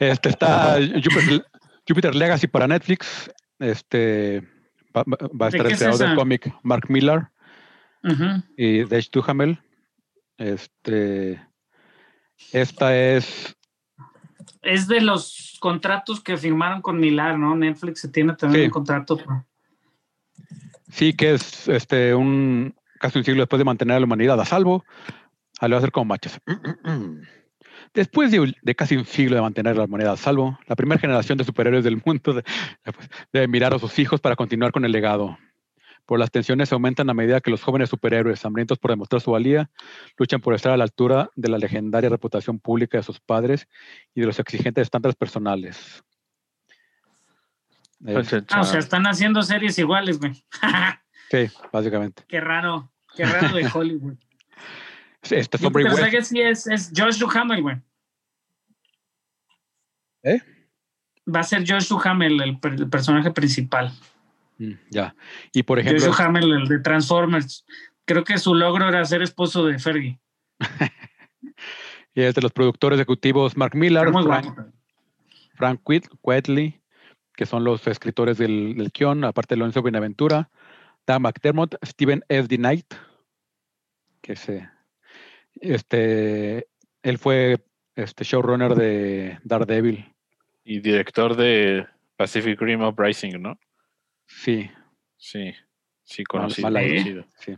Este 0.00 0.30
está 0.30 0.76
Jupiter, 1.02 1.44
Jupiter 1.86 2.14
Legacy 2.14 2.46
para 2.48 2.66
Netflix. 2.66 3.30
Este 3.58 4.42
va, 4.96 5.02
a 5.02 5.50
¿De 5.50 5.56
estar 5.58 5.66
el 5.66 5.72
es 5.72 5.78
creador 5.78 5.98
del 5.98 6.14
cómic 6.16 6.52
Mark 6.62 6.86
Millar 6.88 7.30
Ujú. 8.02 8.42
y 8.56 8.80
Dave 8.84 9.06
Duhamel. 9.12 9.60
Este 10.38 11.40
esta 12.52 12.96
es 12.96 13.54
Es 14.62 14.88
de 14.88 15.00
los 15.02 15.56
contratos 15.60 16.20
que 16.20 16.36
firmaron 16.36 16.82
con 16.82 16.98
Milar, 16.98 17.38
¿no? 17.38 17.54
Netflix 17.54 18.00
se 18.00 18.08
tiene 18.08 18.34
también 18.34 18.62
Sí. 18.62 18.66
un 18.66 18.72
contrato. 18.72 19.18
con- 19.24 19.46
sí 20.90 21.12
que 21.14 21.34
es 21.34 21.68
este 21.68 22.14
un 22.14 22.74
casi 22.98 23.18
un 23.18 23.24
siglo 23.24 23.42
después 23.42 23.58
de 23.58 23.64
mantener 23.64 23.96
a 23.96 24.00
la 24.00 24.06
humanidad 24.06 24.40
a 24.40 24.44
salvo. 24.44 24.84
A 25.60 25.66
hacer 25.66 25.92
como 25.92 26.06
machos. 26.06 26.38
Después 27.94 28.30
de, 28.32 28.54
de 28.60 28.74
casi 28.74 28.96
un 28.96 29.04
siglo 29.06 29.36
de 29.36 29.42
mantener 29.42 29.76
la 29.76 29.84
humanidad 29.84 30.14
a 30.14 30.16
salvo, 30.16 30.58
la 30.66 30.74
primera 30.74 31.00
generación 31.00 31.38
de 31.38 31.44
superhéroes 31.44 31.84
del 31.84 32.02
mundo 32.04 32.34
de- 32.34 32.44
debe 33.32 33.46
mirar 33.48 33.72
a 33.72 33.78
sus 33.78 33.98
hijos 34.00 34.20
para 34.20 34.34
continuar 34.36 34.72
con 34.72 34.84
el 34.84 34.90
legado. 34.92 35.38
Por 36.04 36.18
las 36.18 36.30
tensiones 36.30 36.68
se 36.68 36.74
aumentan 36.74 37.08
a 37.08 37.14
medida 37.14 37.40
que 37.40 37.50
los 37.50 37.62
jóvenes 37.62 37.88
superhéroes, 37.88 38.44
hambrientos 38.44 38.78
por 38.78 38.90
demostrar 38.90 39.22
su 39.22 39.30
valía, 39.30 39.70
luchan 40.18 40.40
por 40.40 40.54
estar 40.54 40.72
a 40.72 40.76
la 40.76 40.84
altura 40.84 41.30
de 41.34 41.48
la 41.48 41.56
legendaria 41.56 42.10
reputación 42.10 42.58
pública 42.58 42.98
de 42.98 43.04
sus 43.04 43.20
padres 43.20 43.68
y 44.14 44.20
de 44.20 44.26
los 44.26 44.38
exigentes 44.38 44.82
estándares 44.82 45.14
personales. 45.16 46.02
Es- 48.04 48.34
Ah, 48.50 48.60
o 48.60 48.64
sea, 48.64 48.80
están 48.80 49.06
haciendo 49.06 49.42
series 49.42 49.78
iguales, 49.78 50.18
güey. 50.18 50.32
sí, 51.30 51.46
básicamente. 51.72 52.24
qué 52.28 52.40
raro, 52.40 52.90
qué 53.16 53.24
raro 53.24 53.54
de 53.56 53.66
Hollywood. 53.74 54.16
Este 55.30 55.58
Jupiter 55.58 55.90
hueso. 55.92 56.04
Legacy 56.04 56.40
es, 56.40 56.66
es 56.66 56.92
Josh 56.94 57.18
Duhamel, 57.18 57.62
güey. 57.62 57.76
¿Eh? 60.22 60.40
Va 61.32 61.40
a 61.40 61.44
ser 61.44 61.64
Josh 61.66 61.88
Duhamel 61.88 62.40
el, 62.40 62.58
per- 62.58 62.74
el 62.74 62.88
personaje 62.88 63.30
principal. 63.30 63.92
Mm, 64.58 64.72
ya. 64.90 65.14
Y 65.52 65.62
por 65.62 65.78
Josh 65.78 65.86
ejemplo, 65.88 66.06
Duhamel, 66.08 66.52
el 66.52 66.68
de 66.68 66.78
Transformers. 66.80 67.64
Creo 68.04 68.24
que 68.24 68.38
su 68.38 68.54
logro 68.54 68.88
era 68.88 69.04
ser 69.04 69.22
esposo 69.22 69.64
de 69.64 69.78
Fergie. 69.78 70.20
y 72.14 72.22
es 72.22 72.34
de 72.34 72.42
los 72.42 72.52
productores 72.52 72.98
ejecutivos 72.98 73.56
Mark 73.56 73.74
muy 73.74 73.88
Frank. 73.90 74.66
Frank 75.54 75.80
Quitely, 76.22 76.80
que 77.34 77.46
son 77.46 77.64
los 77.64 77.86
escritores 77.86 78.38
del, 78.38 78.76
del 78.76 78.90
guion, 78.92 79.24
aparte 79.24 79.54
de 79.54 79.60
Lorenzo 79.60 79.82
Benaventura, 79.82 80.50
Dan 81.06 81.22
McDermott, 81.22 81.76
Steven 81.84 82.24
F. 82.28 82.48
D. 82.48 82.56
Knight, 82.56 82.94
que 84.20 84.36
se, 84.36 84.68
este, 85.60 86.68
él 87.02 87.18
fue 87.18 87.64
este 87.96 88.24
showrunner 88.24 88.74
de 88.74 89.38
Daredevil, 89.44 90.12
Y 90.64 90.80
director 90.80 91.36
de 91.36 91.86
Pacific 92.16 92.60
Rim 92.60 92.82
Uprising, 92.82 93.40
¿no? 93.40 93.58
sí, 94.26 94.70
Sí, 95.16 95.54
sí, 96.02 96.22
conocí. 96.24 96.60
mal 96.60 96.76
sí. 97.38 97.56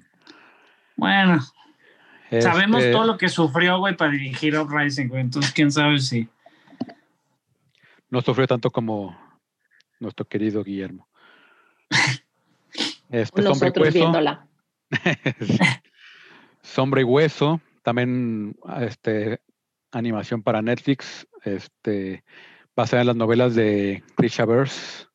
Bueno, 0.95 1.41
sabemos 2.41 2.81
Este, 2.81 2.93
todo 2.93 3.05
lo 3.07 3.19
que 3.19 3.29
sufrió, 3.29 3.79
güey, 3.79 3.97
para 3.97 4.13
dirigir 4.13 4.57
Uprising, 4.57 5.09
güey. 5.09 5.23
Entonces, 5.23 5.53
quién 5.53 5.73
sabe 5.73 5.99
si. 5.99 6.29
No 8.09 8.21
sufrió 8.21 8.47
tanto 8.47 8.71
como 8.71 9.19
nuestro 9.99 10.25
querido 10.27 10.63
Guillermo. 10.63 11.09
Este, 13.09 13.41
Sombra 13.41 13.69
y 13.69 13.71
Nosotros 13.71 13.85
Hueso. 13.87 13.99
viéndola. 13.99 14.47
Sombra 16.63 17.01
y 17.01 17.05
Hueso, 17.05 17.61
también 17.87 18.57
este, 18.81 19.41
animación 19.93 20.43
para 20.43 20.61
Netflix, 20.61 21.25
este, 21.45 22.25
basada 22.75 23.03
en 23.03 23.07
las 23.07 23.15
novelas 23.15 23.55
de 23.55 24.03
Chris 24.17 24.33
Chavers. 24.33 25.09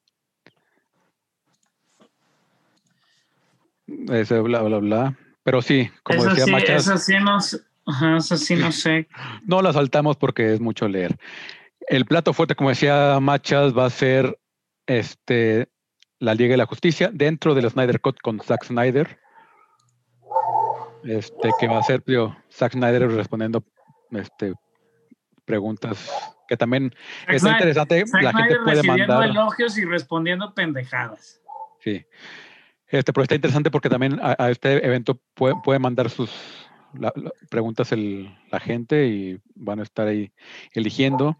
Ese 4.10 4.40
bla, 4.40 4.62
bla, 4.62 4.78
bla. 4.78 5.18
Pero 5.44 5.62
sí, 5.62 5.90
como 6.04 6.22
Eso 6.22 6.30
decía 6.30 6.46
sí, 6.46 6.52
Machas, 6.52 6.88
eso 6.88 6.98
sí 6.98 7.14
no, 7.22 7.42
sé- 7.42 7.60
ajá, 7.86 8.16
eso 8.16 8.38
sí 8.38 8.56
no 8.56 8.72
sé. 8.72 9.10
no 9.46 9.62
la 9.62 9.74
saltamos 9.74 10.16
porque 10.16 10.54
es 10.54 10.62
mucho 10.62 10.88
leer. 10.88 11.18
El 11.90 12.06
plato 12.06 12.32
fuerte, 12.32 12.56
como 12.56 12.70
decía 12.70 13.20
Machas, 13.20 13.78
va 13.78 13.84
a 13.88 13.90
ser 13.90 14.40
este, 14.86 15.68
la 16.20 16.36
Liga 16.36 16.52
de 16.52 16.58
la 16.58 16.66
Justicia 16.68 17.10
dentro 17.14 17.54
del 17.54 17.70
Snyder 17.70 18.00
Cut 18.00 18.22
con 18.22 18.40
Zack 18.40 18.64
Snyder. 18.64 19.20
Este, 21.04 21.50
que 21.60 21.68
va 21.68 21.80
a 21.80 21.84
ser 21.84 22.02
tío, 22.02 22.36
Zack 22.52 22.74
Snyder 22.74 23.10
respondiendo 23.10 23.64
este, 24.12 24.54
preguntas 25.46 26.10
que 26.48 26.58
también 26.58 26.94
Zack 27.26 27.40
Snyder- 27.40 27.52
interesante. 27.54 28.06
Zack 28.08 28.22
la 28.24 28.32
gente 28.34 28.44
Snyder 28.44 28.64
puede 28.64 28.76
recibiendo 28.78 29.14
mandar. 29.14 29.30
elogios 29.30 29.78
y 29.78 29.86
respondiendo 29.86 30.54
pendejadas. 30.54 31.42
Sí. 31.80 32.06
Este, 32.88 33.14
pero 33.14 33.24
está 33.24 33.36
interesante 33.36 33.72
porque 33.72 33.90
también 33.90 34.20
a, 34.22 34.36
a 34.38 34.52
este 34.52 34.86
evento 34.86 35.20
puede, 35.34 35.56
puede 35.64 35.80
mandar 35.80 36.10
sus 36.10 36.30
la- 36.94 37.14
la- 37.16 37.32
preguntas 37.50 37.92
el- 37.94 38.38
la 38.52 38.60
gente 38.60 39.08
y 39.08 39.40
van 39.56 39.80
a 39.80 39.84
estar 39.84 40.08
ahí 40.08 40.32
eligiendo. 40.74 41.38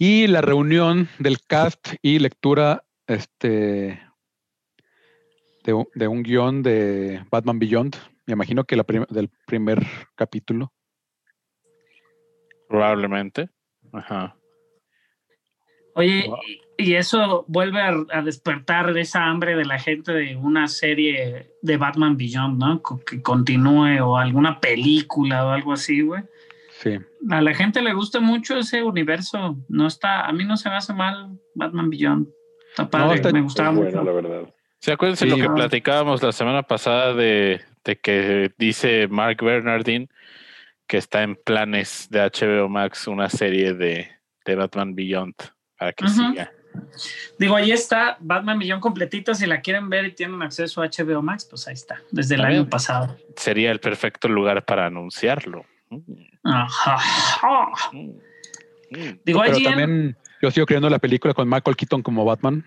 Y 0.00 0.26
la 0.26 0.40
reunión 0.40 1.08
del 1.20 1.40
cast 1.46 1.94
y 2.02 2.18
lectura 2.18 2.82
este, 3.06 4.00
de, 5.62 5.86
de 5.94 6.08
un 6.08 6.22
guion 6.24 6.62
de 6.64 7.24
Batman 7.30 7.60
Beyond. 7.60 7.96
Me 8.26 8.32
imagino 8.32 8.64
que 8.64 8.76
la 8.76 8.84
prim- 8.84 9.06
del 9.10 9.30
primer 9.46 9.82
capítulo. 10.14 10.72
Probablemente. 12.68 13.50
Ajá. 13.92 14.36
Oye, 15.96 16.24
Wow. 16.26 16.38
y 16.78 16.94
eso 16.94 17.44
vuelve 17.46 17.80
a, 17.80 17.94
a 18.10 18.22
despertar 18.22 18.96
esa 18.98 19.24
hambre 19.26 19.54
de 19.56 19.64
la 19.64 19.78
gente 19.78 20.12
de 20.12 20.34
una 20.34 20.66
serie 20.66 21.52
de 21.62 21.76
Batman 21.76 22.16
Beyond, 22.16 22.58
¿no? 22.58 22.82
Que 22.82 23.22
continúe 23.22 24.00
o 24.02 24.16
alguna 24.16 24.58
película 24.60 25.46
o 25.46 25.50
algo 25.50 25.72
así, 25.72 26.00
güey. 26.00 26.22
Sí. 26.80 26.98
A 27.30 27.40
la 27.40 27.54
gente 27.54 27.80
le 27.80 27.92
gusta 27.94 28.18
mucho 28.18 28.58
ese 28.58 28.82
universo. 28.82 29.56
No 29.68 29.86
está, 29.86 30.26
a 30.26 30.32
mí 30.32 30.44
no 30.44 30.56
se 30.56 30.68
me 30.68 30.74
hace 30.76 30.92
mal 30.92 31.38
Batman 31.54 31.90
Beyond. 31.90 32.28
Está 32.70 32.90
padre, 32.90 33.16
está- 33.16 33.30
me 33.32 33.42
gustaba 33.42 33.70
buena, 33.70 34.00
mucho. 34.00 34.04
la 34.04 34.12
verdad. 34.12 34.54
¿Se 34.80 34.92
acuerdan 34.92 35.16
Sí. 35.16 35.26
lo 35.28 35.36
que 35.36 35.48
platicábamos 35.48 36.22
la 36.22 36.32
semana 36.32 36.64
pasada 36.64 37.14
de, 37.14 37.60
de 37.84 37.96
que 37.96 38.52
dice 38.58 39.08
Mark 39.08 39.42
Bernardin 39.42 40.08
que 40.86 40.98
está 40.98 41.22
en 41.22 41.36
planes 41.36 42.08
de 42.10 42.20
HBO 42.20 42.68
Max 42.68 43.06
una 43.06 43.28
serie 43.28 43.72
de, 43.74 44.10
de 44.44 44.54
Batman 44.54 44.94
Beyond 44.94 45.34
para 45.78 45.92
que 45.92 46.08
siga? 46.08 46.52
Digo, 47.38 47.56
ahí 47.56 47.70
está 47.72 48.16
Batman 48.20 48.58
Beyond 48.58 48.82
completita. 48.82 49.34
Si 49.34 49.46
la 49.46 49.60
quieren 49.60 49.88
ver 49.88 50.06
y 50.06 50.12
tienen 50.12 50.42
acceso 50.42 50.82
a 50.82 50.88
HBO 50.88 51.22
Max, 51.22 51.46
pues 51.48 51.66
ahí 51.68 51.74
está, 51.74 52.00
desde 52.10 52.34
el 52.34 52.42
año 52.42 52.68
pasado. 52.68 53.16
Sería 53.36 53.70
el 53.70 53.80
perfecto 53.80 54.28
lugar 54.28 54.64
para 54.64 54.86
anunciarlo. 54.86 55.64
Mm, 55.90 55.98
Ajá. 56.42 56.98
mm, 57.92 57.98
mm. 57.98 59.18
Digo, 59.24 59.42
Pero 59.44 59.56
IGN, 59.58 59.64
también 59.64 60.16
yo 60.42 60.50
sigo 60.50 60.66
creyendo 60.66 60.90
la 60.90 60.98
película 60.98 61.32
con 61.32 61.48
Michael 61.48 61.76
Keaton 61.76 62.02
como 62.02 62.24
Batman. 62.24 62.64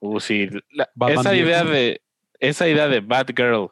Uh, 0.00 0.20
sí. 0.20 0.48
La- 0.70 0.88
Batman 0.94 1.20
esa 1.20 1.34
idea 1.34 1.64
de 1.64 2.02
esa 2.38 2.68
idea 2.68 2.86
de 2.88 3.00
Batgirl, 3.00 3.70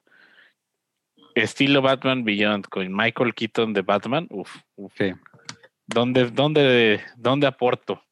estilo 1.34 1.82
Batman 1.82 2.24
Beyond 2.24 2.66
con 2.68 2.94
Michael 2.94 3.34
Keaton 3.34 3.72
de 3.72 3.82
Batman, 3.82 4.26
uf, 4.30 4.54
uf. 4.76 4.92
Sí. 4.96 5.12
¿Dónde, 5.86 6.30
dónde, 6.30 7.00
dónde 7.16 7.46
aporto? 7.46 8.02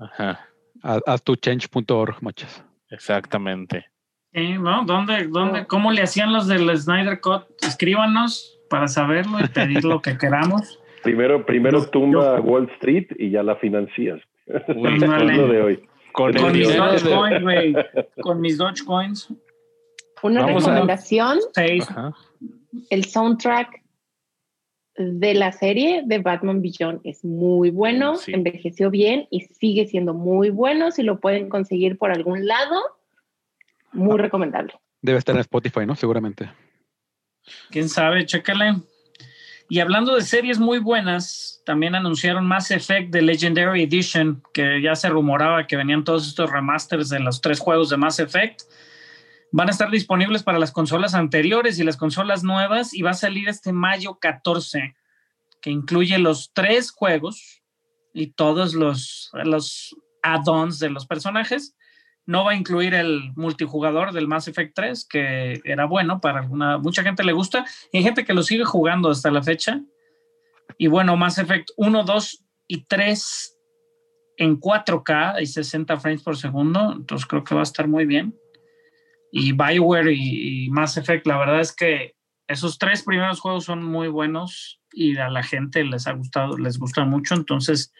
Ajá, 0.00 0.48
Haz, 0.82 1.22
tu 1.22 1.36
change.org, 1.36 2.16
machas. 2.22 2.64
exactamente. 2.90 3.86
Sí, 4.32 4.54
¿no? 4.58 4.84
¿Dónde, 4.84 5.28
dónde, 5.28 5.66
¿Cómo 5.66 5.92
le 5.92 6.02
hacían 6.02 6.32
los 6.32 6.48
del 6.48 6.76
Snyder 6.76 7.20
Cut? 7.20 7.44
Escríbanos 7.62 8.58
para 8.70 8.88
saberlo 8.88 9.38
y 9.40 9.48
pedir 9.48 9.84
lo 9.84 10.00
que 10.00 10.16
queramos. 10.18 10.78
Primero, 11.02 11.44
primero 11.44 11.80
Yo- 11.80 11.90
tumba 11.90 12.40
Wall 12.40 12.70
Street 12.76 13.08
y 13.18 13.30
ya 13.30 13.42
la 13.42 13.56
financias. 13.56 14.20
Uy, 14.46 14.94
Es 15.02 15.36
lo 15.36 15.48
de 15.48 15.60
hoy. 15.62 15.88
con 16.12 16.32
mis 16.52 16.76
Dogecoin, 16.76 17.42
güey. 17.42 17.74
Con 18.20 18.40
mis 18.40 18.56
Dogecoins. 18.56 19.28
Una 20.22 20.42
Vamos 20.42 20.64
a- 20.64 20.68
recomendación, 20.70 21.38
Seis. 21.54 21.88
Ajá. 21.90 22.14
el 22.90 23.04
soundtrack 23.04 23.82
de 24.96 25.34
la 25.34 25.52
serie 25.52 26.02
de 26.04 26.18
Batman 26.18 26.60
Beyond 26.60 27.00
es 27.04 27.24
muy 27.24 27.70
bueno, 27.70 28.16
Sí. 28.16 28.32
envejeció 28.32 28.90
bien 28.90 29.26
y 29.30 29.40
sigue 29.40 29.86
siendo 29.86 30.12
muy 30.14 30.50
bueno. 30.50 30.90
Si 30.90 31.02
lo 31.02 31.18
pueden 31.18 31.48
conseguir 31.48 31.96
por 31.98 32.10
algún 32.12 32.46
lado, 32.46 32.80
muy 33.92 34.18
recomendable. 34.18 34.74
Debe 35.00 35.18
estar 35.18 35.34
en 35.34 35.40
Spotify, 35.40 35.86
¿no? 35.86 35.96
Seguramente. 35.96 36.50
Quién 37.70 37.88
sabe, 37.88 38.24
chécale. 38.26 38.76
Y 39.68 39.80
hablando 39.80 40.14
de 40.14 40.22
series 40.22 40.58
muy 40.58 40.78
buenas, 40.78 41.62
también 41.64 41.94
anunciaron 41.94 42.46
Mass 42.46 42.70
Effect 42.70 43.10
de 43.10 43.22
Legendary 43.22 43.82
Edition, 43.84 44.42
que 44.52 44.82
ya 44.82 44.94
se 44.94 45.08
rumoraba 45.08 45.66
que 45.66 45.76
venían 45.76 46.04
todos 46.04 46.28
estos 46.28 46.50
remasters 46.50 47.08
de 47.08 47.20
los 47.20 47.40
tres 47.40 47.58
juegos 47.58 47.88
de 47.88 47.96
Mass 47.96 48.20
Effect. 48.20 48.62
Van 49.54 49.68
a 49.68 49.70
estar 49.70 49.90
disponibles 49.90 50.42
para 50.42 50.58
las 50.58 50.72
consolas 50.72 51.14
anteriores 51.14 51.78
y 51.78 51.84
las 51.84 51.98
consolas 51.98 52.42
nuevas 52.42 52.94
y 52.94 53.02
va 53.02 53.10
a 53.10 53.14
salir 53.14 53.50
este 53.50 53.74
mayo 53.74 54.18
14, 54.18 54.94
que 55.60 55.70
incluye 55.70 56.18
los 56.18 56.52
tres 56.54 56.90
juegos 56.90 57.62
y 58.14 58.28
todos 58.28 58.72
los, 58.72 59.30
los 59.44 59.94
add-ons 60.22 60.78
de 60.78 60.88
los 60.88 61.06
personajes. 61.06 61.76
No 62.24 62.46
va 62.46 62.52
a 62.52 62.56
incluir 62.56 62.94
el 62.94 63.32
multijugador 63.36 64.12
del 64.12 64.26
Mass 64.26 64.48
Effect 64.48 64.74
3, 64.74 65.04
que 65.04 65.60
era 65.64 65.84
bueno 65.84 66.20
para 66.22 66.38
alguna, 66.40 66.78
mucha 66.78 67.02
gente 67.02 67.22
le 67.22 67.32
gusta 67.32 67.66
y 67.92 67.98
hay 67.98 68.04
gente 68.04 68.24
que 68.24 68.32
lo 68.32 68.42
sigue 68.42 68.64
jugando 68.64 69.10
hasta 69.10 69.30
la 69.30 69.42
fecha. 69.42 69.82
Y 70.78 70.86
bueno, 70.86 71.14
Mass 71.18 71.36
Effect 71.36 71.70
1, 71.76 72.04
2 72.04 72.44
y 72.68 72.84
3 72.84 73.58
en 74.38 74.58
4K 74.58 75.42
y 75.42 75.46
60 75.46 76.00
frames 76.00 76.22
por 76.22 76.38
segundo, 76.38 76.94
entonces 76.96 77.26
creo 77.26 77.44
que 77.44 77.54
va 77.54 77.60
a 77.60 77.64
estar 77.64 77.86
muy 77.86 78.06
bien. 78.06 78.34
Y 79.32 79.52
BioWare 79.52 80.12
y, 80.12 80.66
y 80.66 80.70
Mass 80.70 80.96
Effect, 80.98 81.26
la 81.26 81.38
verdad 81.38 81.60
es 81.60 81.74
que 81.74 82.14
esos 82.46 82.78
tres 82.78 83.02
primeros 83.02 83.40
juegos 83.40 83.64
son 83.64 83.82
muy 83.82 84.08
buenos 84.08 84.80
y 84.92 85.16
a 85.16 85.28
la 85.28 85.42
gente 85.42 85.82
les 85.84 86.06
ha 86.06 86.12
gustado, 86.12 86.58
les 86.58 86.78
gusta 86.78 87.04
mucho, 87.04 87.34
entonces 87.34 87.92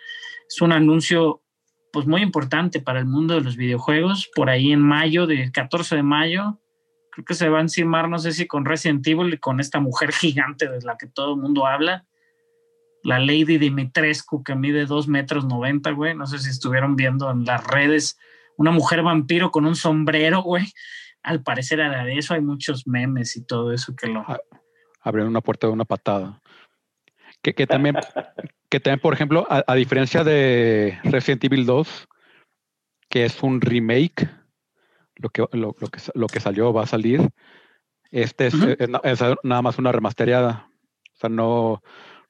es 0.49 0.61
un 0.61 0.73
anuncio 0.73 1.43
pues 1.93 2.07
muy 2.07 2.23
importante 2.23 2.81
para 2.81 2.99
el 2.99 3.07
mundo 3.07 3.35
de 3.35 3.43
los 3.43 3.57
videojuegos, 3.57 4.31
por 4.35 4.49
ahí 4.49 4.73
en 4.73 4.81
mayo, 4.81 5.27
del 5.27 5.53
14 5.53 5.97
de 5.97 6.03
mayo, 6.03 6.61
creo 7.11 7.25
que 7.25 7.35
se 7.35 7.49
va 7.49 7.59
a 7.59 7.63
encimar, 7.63 8.09
no 8.09 8.19
sé 8.19 8.33
si 8.33 8.47
con 8.47 8.65
Resident 8.65 9.07
Evil 9.07 9.35
y 9.35 9.39
con 9.39 9.61
esta 9.61 9.79
mujer 9.81 10.13
gigante 10.13 10.69
de 10.69 10.81
la 10.83 10.97
que 10.97 11.07
todo 11.07 11.35
el 11.35 11.41
mundo 11.41 11.67
habla, 11.67 12.07
la 13.05 13.19
Lady 13.19 13.59
Dimitrescu 13.59 14.43
que 14.45 14.55
mide 14.55 14.87
2 14.87 15.09
metros 15.09 15.45
90, 15.45 15.91
güey, 15.91 16.15
no 16.15 16.27
sé 16.27 16.39
si 16.39 16.51
estuvieron 16.51 16.97
viendo 16.97 17.31
en 17.31 17.45
las 17.45 17.67
redes, 17.67 18.19
una 18.57 18.71
mujer 18.71 19.03
vampiro 19.03 19.51
con 19.51 19.67
un 19.67 19.77
sombrero, 19.77 20.43
güey, 20.43 20.67
al 21.23 21.43
parecer 21.43 21.81
era 21.81 22.05
de 22.05 22.19
eso, 22.19 22.35
hay 22.35 22.41
muchos 22.41 22.87
memes 22.87 23.37
y 23.37 23.45
todo 23.45 23.73
eso 23.73 23.95
que 23.97 24.09
lo... 24.09 24.21
Ah, 24.27 24.41
Abrieron 25.01 25.31
una 25.31 25.41
puerta 25.41 25.67
de 25.67 25.73
una 25.73 25.85
patada. 25.85 26.41
Que, 27.43 27.55
que 27.55 27.67
también, 27.67 27.97
que 28.69 28.81
también, 28.81 29.01
por 29.01 29.15
ejemplo, 29.15 29.47
a, 29.51 29.65
a 29.67 29.75
diferencia 29.75 30.23
de 30.23 30.99
Resident 31.03 31.45
Evil 31.45 31.67
2, 31.67 32.09
que 33.09 33.25
es 33.25 33.43
un 33.43 33.61
remake, 33.61 34.29
lo 35.17 35.29
que, 35.31 35.43
lo, 35.53 35.77
lo 35.79 35.89
que, 35.89 36.01
lo 36.15 36.27
que 36.27 36.41
salió 36.41 36.73
va 36.73 36.85
a 36.85 36.87
salir. 36.87 37.31
Este 38.11 38.47
es 38.47 38.55
nada 39.43 39.63
más 39.63 39.79
una 39.79 39.93
remastereada. 39.93 40.69
O 41.13 41.17
sea, 41.17 41.31
no, 41.31 41.83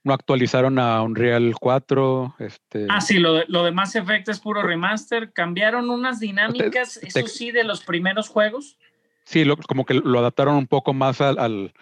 no 0.05 0.13
actualizaron 0.15 0.79
a 0.79 1.01
Unreal 1.03 1.55
4. 1.61 2.35
Este, 2.39 2.87
Ah, 2.89 3.01
sí, 3.01 3.19
lo 3.19 3.35
de, 3.35 3.45
lo 3.49 3.65
de 3.65 3.71
Mass 3.73 3.95
Effect 3.95 4.29
es 4.29 4.41
puro 4.41 4.63
remaster, 4.63 5.33
cambiaron 5.33 5.91
unas 5.91 6.19
dinámicas, 6.21 6.99
te- 7.01 7.09
eso 7.09 7.27
sí, 7.29 7.51
de 7.53 7.65
los 7.65 7.85
primeros 7.85 8.29
juegos. 8.29 8.79
Sí, 9.25 9.45
lo- 9.45 9.57
como 9.57 9.85
que 9.85 9.95
lo 9.95 10.19
adaptaron 10.19 10.57
un 10.57 10.67
poco 10.67 10.93
más 10.93 11.21
al, 11.21 11.39
al, 11.39 11.73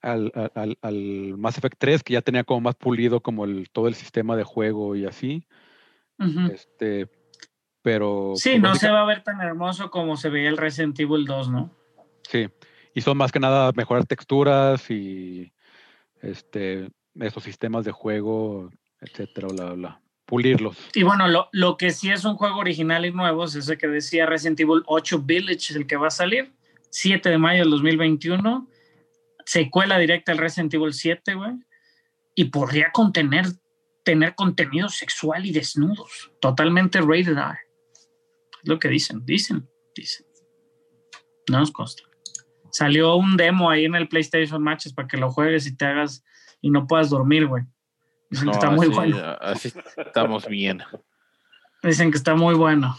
al, 0.00 0.32
al- 0.54 0.78
al- 0.80 1.34
Mass 1.36 1.58
Effect 1.58 1.76
3, 1.78 2.02
que 2.02 2.14
ya 2.14 2.22
tenía 2.22 2.44
como 2.44 2.62
más 2.62 2.74
pulido 2.76 3.20
como 3.20 3.44
el, 3.44 3.68
todo 3.70 3.88
el 3.88 3.94
sistema 3.94 4.36
de 4.36 4.44
juego 4.44 4.96
y 4.96 5.04
así. 5.06 5.44
Este, 6.52 7.08
pero. 7.82 8.32
Sí, 8.36 8.50
pues, 8.50 8.62
no 8.62 8.74
se 8.74 8.90
va 8.90 9.02
a 9.02 9.06
ver 9.06 9.22
tan 9.22 9.40
hermoso 9.40 9.90
como 9.90 10.16
se 10.16 10.28
veía 10.28 10.48
el 10.50 10.56
Resident 10.58 10.98
Evil 11.00 11.24
2, 11.24 11.50
¿no? 11.50 11.70
Sí. 12.28 12.48
Y 12.94 13.00
son 13.02 13.16
más 13.16 13.32
que 13.32 13.40
nada 13.40 13.72
mejorar 13.74 14.04
texturas 14.04 14.90
y 14.90 15.52
este 16.20 16.90
esos 17.20 17.42
sistemas 17.42 17.84
de 17.84 17.92
juego, 17.92 18.70
etcétera, 19.00 19.48
bla, 19.48 19.72
bla. 19.72 20.00
Pulirlos. 20.24 20.76
Y 20.94 21.02
bueno, 21.02 21.26
lo, 21.26 21.48
lo 21.52 21.76
que 21.76 21.90
sí 21.90 22.10
es 22.10 22.24
un 22.24 22.36
juego 22.36 22.58
original 22.58 23.04
y 23.04 23.10
nuevo 23.10 23.44
es 23.44 23.54
ese 23.56 23.76
que 23.76 23.88
decía 23.88 24.26
Resident 24.26 24.60
Evil 24.60 24.82
8 24.86 25.22
Village, 25.22 25.76
el 25.76 25.86
que 25.86 25.96
va 25.96 26.06
a 26.06 26.10
salir, 26.10 26.52
7 26.90 27.28
de 27.28 27.38
mayo 27.38 27.62
del 27.62 27.70
2021, 27.70 28.68
secuela 29.44 29.98
directa 29.98 30.30
al 30.32 30.38
Resident 30.38 30.72
Evil 30.74 30.92
7, 30.92 31.34
güey, 31.34 31.54
y 32.36 32.44
podría 32.44 32.92
contener 32.92 33.46
tener 34.04 34.34
contenido 34.34 34.88
sexual 34.88 35.46
y 35.46 35.52
desnudos, 35.52 36.30
totalmente 36.40 37.00
rated 37.00 37.36
R. 37.36 37.58
Es 38.62 38.68
lo 38.68 38.78
que 38.78 38.88
dicen, 38.88 39.24
dicen, 39.24 39.68
dicen. 39.94 40.26
No 41.48 41.60
nos 41.60 41.70
consta. 41.70 42.02
Salió 42.70 43.16
un 43.16 43.36
demo 43.36 43.70
ahí 43.70 43.84
en 43.84 43.94
el 43.94 44.08
PlayStation 44.08 44.62
Matches 44.62 44.92
para 44.92 45.08
que 45.08 45.16
lo 45.16 45.30
juegues 45.30 45.66
y 45.66 45.76
te 45.76 45.86
hagas 45.86 46.24
y 46.60 46.70
no 46.70 46.86
puedas 46.86 47.10
dormir, 47.10 47.46
güey. 47.46 47.64
Dicen 48.30 48.46
No, 48.46 48.52
que 48.52 48.58
está 48.58 48.70
muy 48.70 48.86
así- 48.86 48.94
bueno. 48.94 49.36
Así 49.40 49.72
estamos 49.96 50.46
bien. 50.46 50.82
Dicen 51.82 52.10
que 52.10 52.18
está 52.18 52.34
muy 52.34 52.54
bueno. 52.54 52.96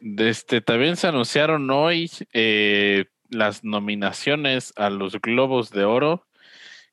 Este, 0.00 0.60
también 0.60 0.96
se 0.96 1.08
anunciaron 1.08 1.68
hoy 1.70 2.10
eh, 2.32 3.06
las 3.30 3.64
nominaciones 3.64 4.72
a 4.76 4.90
los 4.90 5.20
Globos 5.20 5.70
de 5.70 5.84
Oro, 5.84 6.26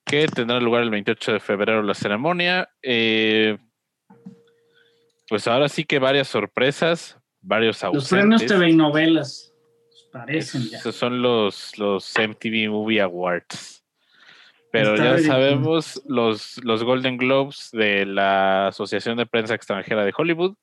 que 0.05 0.27
tendrá 0.27 0.59
lugar 0.59 0.81
el 0.83 0.89
28 0.89 1.33
de 1.33 1.39
febrero 1.39 1.83
la 1.83 1.93
ceremonia. 1.93 2.67
Eh, 2.81 3.57
pues 5.29 5.47
ahora 5.47 5.69
sí 5.69 5.83
que 5.85 5.99
varias 5.99 6.27
sorpresas, 6.27 7.17
varios 7.41 7.81
Los 7.83 8.09
premios 8.09 8.41
ausentes. 8.41 8.47
TV 8.57 8.69
y 8.71 8.75
novelas 8.75 9.53
parecen 10.11 10.63
ya. 10.69 10.79
Esos 10.79 10.95
son 10.95 11.21
los, 11.21 11.77
los 11.77 12.11
MTV 12.17 12.69
Movie 12.69 13.01
Awards. 13.01 13.84
Pero 14.75 14.95
Está 14.95 15.17
ya 15.17 15.23
sabemos 15.27 16.01
los, 16.07 16.63
los 16.63 16.83
Golden 16.83 17.17
Globes 17.17 17.69
de 17.71 18.05
la 18.05 18.67
Asociación 18.67 19.17
de 19.17 19.25
Prensa 19.25 19.55
Extranjera 19.55 20.03
de 20.05 20.13
Hollywood. 20.15 20.55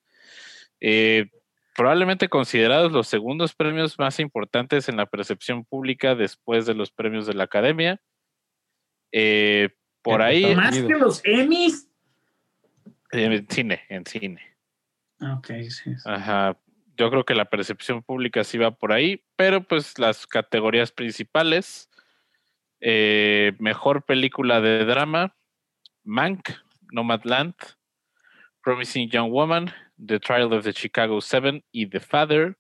eh, 0.81 1.31
probablemente 1.75 2.29
considerados 2.29 2.93
los 2.93 3.09
segundos 3.09 3.55
premios 3.55 3.99
más 3.99 4.21
importantes 4.21 4.89
en 4.91 4.97
la 4.99 5.07
percepción 5.07 5.65
pública 5.65 6.15
después 6.15 6.67
de 6.67 6.75
los 6.75 6.91
premios 6.91 7.27
de 7.27 7.33
la 7.35 7.45
Academia. 7.45 7.99
Eh, 9.11 9.71
por 10.03 10.21
En 10.21 10.27
ahí, 10.27 10.55
Más 10.57 10.77
que 10.77 10.89
los 10.95 11.21
Emmys. 11.25 11.89
en 13.13 13.47
cine, 13.49 13.81
en 13.89 14.05
cine. 14.07 14.43
Ah, 15.21 15.37
Ok, 15.39 15.49
sí. 15.71 15.93
Ajá. 16.05 16.59
Yo 16.97 17.09
creo 17.11 17.25
que 17.25 17.35
la 17.35 17.47
percepción 17.47 18.03
pública 18.03 18.45
sí 18.45 18.59
va 18.59 18.71
por 18.73 18.93
ahí, 18.93 19.25
pero 19.37 19.63
pues 19.63 19.99
las 19.99 20.27
categorías 20.27 20.93
principales, 20.93 21.89
eh, 22.85 23.53
mejor 23.61 24.05
película 24.05 24.61
de 24.61 24.85
drama, 24.85 25.37
Mank, 26.03 26.51
Nomadland, 26.91 27.55
Promising 28.61 29.09
Young 29.09 29.31
Woman, 29.31 29.71
The 30.05 30.19
Trial 30.19 30.53
of 30.53 30.65
the 30.65 30.73
Chicago 30.73 31.21
Seven 31.21 31.65
y 31.71 31.87
The 31.87 32.01
Father. 32.01 32.57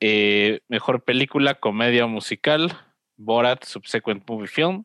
Eh, 0.00 0.60
mejor 0.68 1.04
película, 1.04 1.54
comedia 1.54 2.06
musical, 2.06 2.72
Borat, 3.16 3.64
Subsequent 3.64 4.28
Movie 4.28 4.48
Film, 4.48 4.84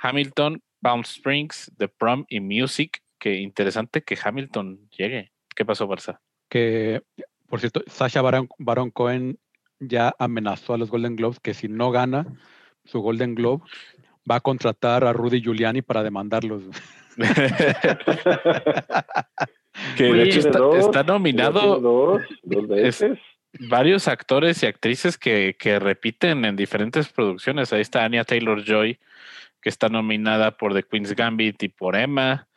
Hamilton, 0.00 0.62
Palm 0.80 1.02
Springs, 1.02 1.70
The 1.76 1.88
Prom 1.88 2.24
y 2.28 2.40
Music. 2.40 3.02
Qué 3.18 3.36
interesante 3.36 4.02
que 4.02 4.18
Hamilton 4.20 4.88
llegue. 4.96 5.30
¿Qué 5.54 5.66
pasó, 5.66 5.86
Barça? 5.86 6.20
Que, 6.48 7.02
por 7.48 7.60
cierto, 7.60 7.82
Sasha 7.86 8.22
Baron 8.22 8.90
Cohen 8.90 9.38
ya 9.78 10.14
amenazó 10.18 10.72
a 10.72 10.78
los 10.78 10.90
Golden 10.90 11.16
Globes 11.16 11.38
que 11.38 11.52
si 11.52 11.68
no 11.68 11.90
gana 11.90 12.26
su 12.84 13.00
Golden 13.00 13.34
Globe, 13.34 13.64
va 14.30 14.36
a 14.36 14.40
contratar 14.40 15.04
a 15.04 15.12
Rudy 15.12 15.42
Giuliani 15.42 15.82
para 15.82 16.02
demandarlos. 16.02 16.62
Que 19.96 20.04
de 20.04 20.22
hecho 20.24 20.40
está, 20.40 20.58
dos, 20.58 20.76
está 20.76 20.90
tiene 21.02 21.12
nominado 21.12 21.80
Dos, 21.80 22.22
dos 22.42 22.68
veces. 22.68 23.18
varios 23.58 24.06
actores 24.06 24.62
y 24.62 24.66
actrices 24.66 25.16
que, 25.16 25.56
que 25.58 25.78
repiten 25.78 26.44
en 26.44 26.56
diferentes 26.56 27.08
producciones. 27.08 27.72
Ahí 27.72 27.80
está 27.80 28.04
Anya 28.04 28.24
Taylor 28.24 28.62
Joy, 28.62 28.98
que 29.60 29.68
está 29.68 29.88
nominada 29.88 30.56
por 30.56 30.74
The 30.74 30.82
Queen's 30.82 31.14
Gambit 31.14 31.62
y 31.62 31.68
por 31.68 31.96
Emma. 31.96 32.48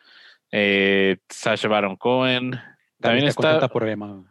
Eh, 0.52 1.18
Sacha 1.30 1.68
Baron 1.68 1.96
Cohen. 1.96 2.60
También 3.00 3.28
está 3.28 3.42
contenta 3.42 3.66
está. 3.66 3.74
por 3.74 3.88
Emma. 3.88 4.24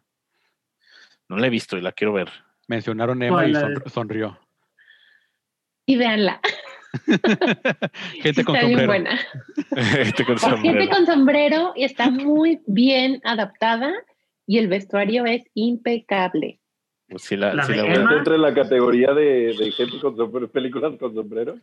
No 1.28 1.36
la 1.36 1.47
he 1.47 1.51
visto 1.51 1.78
y 1.78 1.80
la 1.80 1.92
quiero 1.92 2.12
ver. 2.12 2.28
Mencionaron 2.68 3.22
Emma 3.22 3.45
¿Cuál, 3.51 3.82
y 3.86 3.90
sonrió. 3.90 4.38
Y 5.87 5.97
véanla. 5.97 6.41
Gente 8.22 8.45
con 8.45 8.55
está 8.57 8.66
bien 8.66 8.78
sombrero. 8.80 8.87
buena. 8.87 9.20
Este 10.01 10.24
con 10.24 10.35
La 10.37 10.41
gente 10.41 10.62
sombrero. 10.68 10.91
con 10.91 11.07
sombrero 11.07 11.72
y 11.76 11.85
está 11.85 12.11
muy 12.11 12.61
bien 12.66 13.20
adaptada 13.24 13.93
y 14.47 14.59
el 14.59 14.68
vestuario 14.68 15.24
es 15.26 15.43
impecable. 15.55 16.61
Pues 17.09 17.22
sí 17.22 17.37
la- 17.37 17.55
La 17.55 17.66
de 17.66 17.76
la. 17.76 18.16
Entra 18.16 18.35
en 18.37 18.43
la 18.43 18.55
categoría 18.55 19.12
de, 19.12 19.55
de 19.59 19.72
gente 19.72 19.99
con 20.01 20.16
sombrero, 20.16 20.51
películas 20.51 20.95
con 20.99 21.14
sombrero. 21.14 21.57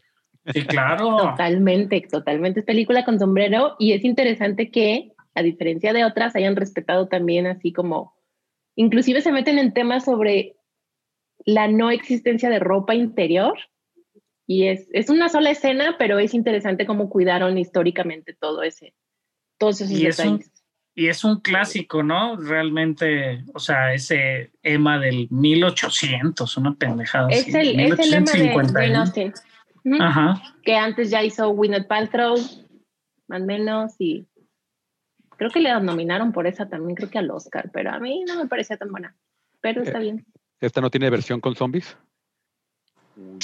Sí, 0.53 0.63
claro. 0.65 1.17
Totalmente, 1.17 2.01
totalmente. 2.09 2.59
Es 2.61 2.65
película 2.65 3.05
con 3.05 3.19
sombrero 3.19 3.75
y 3.79 3.93
es 3.93 4.03
interesante 4.03 4.71
que, 4.71 5.11
a 5.35 5.43
diferencia 5.43 5.93
de 5.93 6.03
otras, 6.03 6.35
hayan 6.35 6.55
respetado 6.55 7.07
también 7.07 7.45
así 7.47 7.71
como, 7.71 8.15
inclusive 8.75 9.21
se 9.21 9.31
meten 9.31 9.59
en 9.59 9.73
temas 9.73 10.05
sobre 10.05 10.55
la 11.45 11.67
no 11.67 11.89
existencia 11.91 12.49
de 12.49 12.59
ropa 12.59 12.95
interior. 12.95 13.53
Y 14.47 14.67
es, 14.67 14.87
es 14.91 15.09
una 15.09 15.29
sola 15.29 15.51
escena, 15.51 15.95
pero 15.97 16.19
es 16.19 16.33
interesante 16.33 16.85
cómo 16.85 17.09
cuidaron 17.09 17.57
históricamente 17.57 18.33
todo 18.33 18.63
ese, 18.63 18.93
todos 19.57 19.81
esos 19.81 19.97
Y 19.97 20.07
es 20.07 20.19
un-. 20.19 20.43
Y 20.93 21.07
es 21.07 21.23
un 21.23 21.39
clásico, 21.39 22.03
¿no? 22.03 22.35
Realmente, 22.35 23.45
o 23.53 23.59
sea, 23.59 23.93
ese 23.93 24.51
Emma 24.61 24.99
del 24.99 25.27
1800, 25.29 26.57
una 26.57 26.75
pendejada. 26.75 27.29
Es 27.29 27.47
así, 27.47 27.57
el, 27.57 27.79
es 27.79 27.99
el 27.99 28.11
lema 28.11 28.31
de 28.33 28.39
1850, 28.39 28.73
Jane 28.73 28.93
¿eh? 28.93 28.97
Austen. 28.97 29.33
Ajá. 29.99 30.41
que 30.63 30.75
antes 30.75 31.09
ya 31.09 31.23
hizo 31.23 31.49
Gwyneth 31.49 31.87
Paltrow, 31.87 32.35
más 33.27 33.41
o 33.41 33.45
menos, 33.45 33.93
y 33.99 34.27
creo 35.37 35.49
que 35.49 35.59
le 35.59 35.73
nominaron 35.79 36.33
por 36.33 36.45
esa 36.45 36.69
también, 36.69 36.95
creo 36.95 37.09
que 37.09 37.17
al 37.17 37.31
Oscar, 37.31 37.71
pero 37.73 37.91
a 37.91 37.99
mí 37.99 38.23
no 38.27 38.35
me 38.35 38.47
parecía 38.47 38.77
tan 38.77 38.91
buena, 38.91 39.15
pero 39.61 39.81
está 39.81 39.99
bien. 39.99 40.25
¿Esta 40.59 40.81
no 40.81 40.91
tiene 40.91 41.09
versión 41.09 41.39
con 41.39 41.55
zombies? 41.55 41.97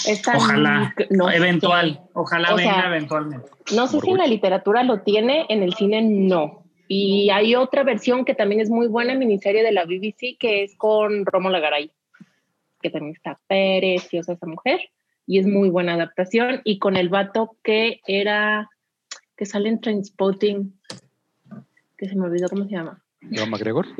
Esta 0.05 0.37
Ojalá, 0.37 0.93
no 1.09 1.29
eventual, 1.29 1.93
sé. 1.95 2.09
ojalá 2.13 2.53
O 2.53 2.57
sea, 2.57 2.73
venga 2.73 2.87
eventualmente. 2.87 3.49
No 3.75 3.87
sé 3.87 3.99
si 3.99 4.09
en 4.09 4.17
la 4.17 4.27
literatura 4.27 4.83
lo 4.83 5.01
tiene, 5.01 5.45
en 5.49 5.63
el 5.63 5.73
cine 5.73 6.01
no. 6.01 6.63
Y 6.87 7.29
hay 7.31 7.55
otra 7.55 7.83
versión 7.83 8.23
que 8.23 8.33
también 8.33 8.61
es 8.61 8.69
muy 8.69 8.87
buena, 8.87 9.13
miniserie 9.15 9.63
de 9.63 9.73
la 9.73 9.85
BBC, 9.85 10.37
que 10.39 10.63
es 10.63 10.75
con 10.77 11.25
Rómulo 11.25 11.59
Garay, 11.59 11.91
que 12.81 12.89
también 12.89 13.15
está 13.15 13.39
preciosa 13.47 14.33
esa 14.33 14.45
mujer, 14.45 14.79
y 15.25 15.39
es 15.39 15.47
muy 15.47 15.69
buena 15.69 15.95
adaptación, 15.95 16.61
y 16.63 16.79
con 16.79 16.95
el 16.95 17.09
vato 17.09 17.57
que 17.61 17.99
era, 18.07 18.69
que 19.35 19.45
sale 19.45 19.67
en 19.67 19.81
Trainspotting, 19.81 20.79
que 21.97 22.07
se 22.07 22.15
me 22.15 22.25
olvidó 22.25 22.47
cómo 22.47 22.63
se 22.65 22.71
llama. 22.71 23.03
¿John 23.35 23.49
McGregor? 23.49 23.87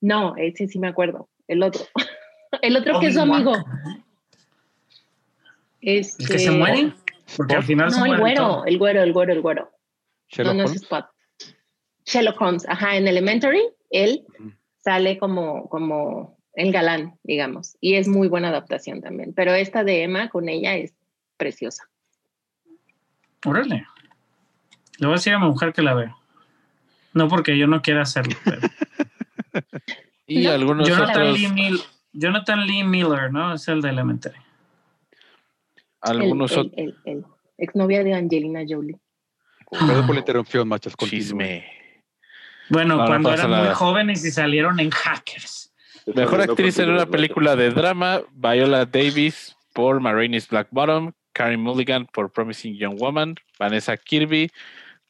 No, 0.00 0.36
ese 0.36 0.68
sí 0.68 0.78
me 0.78 0.86
acuerdo, 0.86 1.28
el 1.48 1.60
otro. 1.60 1.82
el 2.62 2.76
otro 2.76 3.00
que 3.00 3.08
es 3.08 3.14
su 3.14 3.20
amigo. 3.20 3.52
Este, 5.80 6.22
¿El 6.24 6.28
que 6.30 6.38
se 6.38 6.50
muere? 6.50 6.92
Porque 7.36 7.54
al 7.56 7.62
final 7.62 7.90
se 7.90 7.98
No, 7.98 8.04
el 8.06 8.10
muere 8.10 8.22
güero, 8.22 8.42
todo. 8.42 8.64
el 8.66 8.78
güero, 8.78 9.02
el 9.02 9.12
güero, 9.12 9.32
el 9.32 9.40
güero. 9.42 9.70
Sherlock 10.28 10.54
no, 10.54 10.58
no 10.58 10.64
es 10.64 10.70
Holmes. 10.70 10.82
Spot. 10.82 11.06
Sherlock 12.04 12.40
Holmes, 12.40 12.68
ajá, 12.68 12.96
en 12.96 13.06
Elementary, 13.06 13.62
él 13.90 14.24
sale 14.78 15.18
como, 15.18 15.68
como 15.68 16.38
el 16.54 16.72
galán, 16.72 17.18
digamos, 17.22 17.76
y 17.80 17.94
es 17.94 18.08
muy 18.08 18.28
buena 18.28 18.48
adaptación 18.48 19.00
también. 19.02 19.32
Pero 19.34 19.52
esta 19.54 19.84
de 19.84 20.02
Emma 20.04 20.28
con 20.30 20.48
ella 20.48 20.74
es 20.76 20.94
preciosa. 21.36 21.84
Órale. 23.44 23.86
Le 24.98 25.06
voy 25.06 25.14
a 25.14 25.16
decir 25.18 25.32
a 25.34 25.38
mi 25.38 25.46
mujer 25.46 25.72
que 25.72 25.82
la 25.82 25.94
veo. 25.94 26.16
No 27.14 27.28
porque 27.28 27.56
yo 27.56 27.66
no 27.66 27.82
quiera 27.82 28.02
hacerlo, 28.02 28.36
pero 28.44 28.60
Y 30.26 30.44
No, 30.44 30.52
algunos 30.52 30.88
Jonathan 30.88 31.22
otros, 31.22 31.38
Lee, 31.40 31.48
Mil- 31.48 31.80
Jonathan 32.12 32.66
Lee 32.66 32.84
Miller, 32.84 33.32
¿no? 33.32 33.54
Es 33.54 33.66
el 33.68 33.80
de 33.80 33.90
Elementary. 33.90 34.36
El, 36.02 36.20
algunos 36.22 36.52
el, 36.52 36.58
otros 36.58 36.74
el, 36.76 36.96
el 37.04 37.24
exnovia 37.58 38.04
de 38.04 38.14
Angelina 38.14 38.60
Jolie. 38.68 38.96
Perdón 39.70 40.06
por 40.06 40.14
la 40.14 40.20
interrupción, 40.20 40.68
machas. 40.68 40.96
continúen. 40.96 41.22
chisme. 41.22 41.64
Bueno, 42.70 42.96
No, 42.96 43.02
no 43.02 43.06
cuando 43.08 43.32
eran 43.32 43.50
muy 43.50 43.74
jóvenes 43.74 44.24
y 44.24 44.30
salieron 44.30 44.80
en 44.80 44.90
Hackers. 44.90 45.72
Mejor 46.14 46.40
actriz 46.40 46.78
en 46.78 46.90
una 46.90 47.06
película 47.06 47.54
de 47.56 47.70
drama, 47.70 48.22
Viola 48.32 48.86
Davis 48.86 49.54
por 49.74 50.00
Marines 50.00 50.48
Black 50.48 50.68
Bottom, 50.70 51.12
Karen 51.32 51.60
Mulligan 51.60 52.06
por 52.06 52.32
Promising 52.32 52.76
Young 52.76 52.98
Woman, 52.98 53.34
Vanessa 53.58 53.96
Kirby 53.96 54.50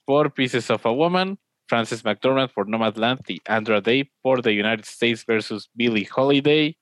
por 0.05 0.33
Pieces 0.33 0.71
of 0.71 0.85
a 0.87 0.91
Woman, 0.91 1.39
Frances 1.69 2.05
McDormand 2.05 2.51
por 2.51 2.69
Nomadland 2.69 3.21
y 3.29 3.41
Andra 3.47 3.81
Day 3.81 4.11
por 4.23 4.43
The 4.43 4.51
United 4.51 4.85
States 4.85 5.25
versus 5.25 5.71
Billie 5.75 6.09
Holiday. 6.15 6.77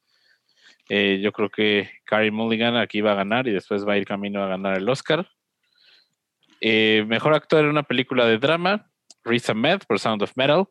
Eh, 0.88 1.20
yo 1.22 1.32
creo 1.32 1.50
que 1.50 1.90
Karen 2.04 2.34
Mulligan 2.34 2.76
aquí 2.76 3.00
va 3.00 3.12
a 3.12 3.16
ganar 3.16 3.48
y 3.48 3.52
después 3.52 3.86
va 3.86 3.94
a 3.94 3.98
ir 3.98 4.04
camino 4.04 4.42
a 4.42 4.48
ganar 4.48 4.76
el 4.76 4.88
Oscar. 4.88 5.28
Eh, 6.60 7.04
mejor 7.06 7.34
actor 7.34 7.64
en 7.64 7.70
una 7.70 7.82
película 7.82 8.26
de 8.26 8.38
drama, 8.38 8.90
Riz 9.24 9.50
Ahmed 9.50 9.80
por 9.86 9.98
Sound 9.98 10.22
of 10.22 10.36
Metal, 10.36 10.66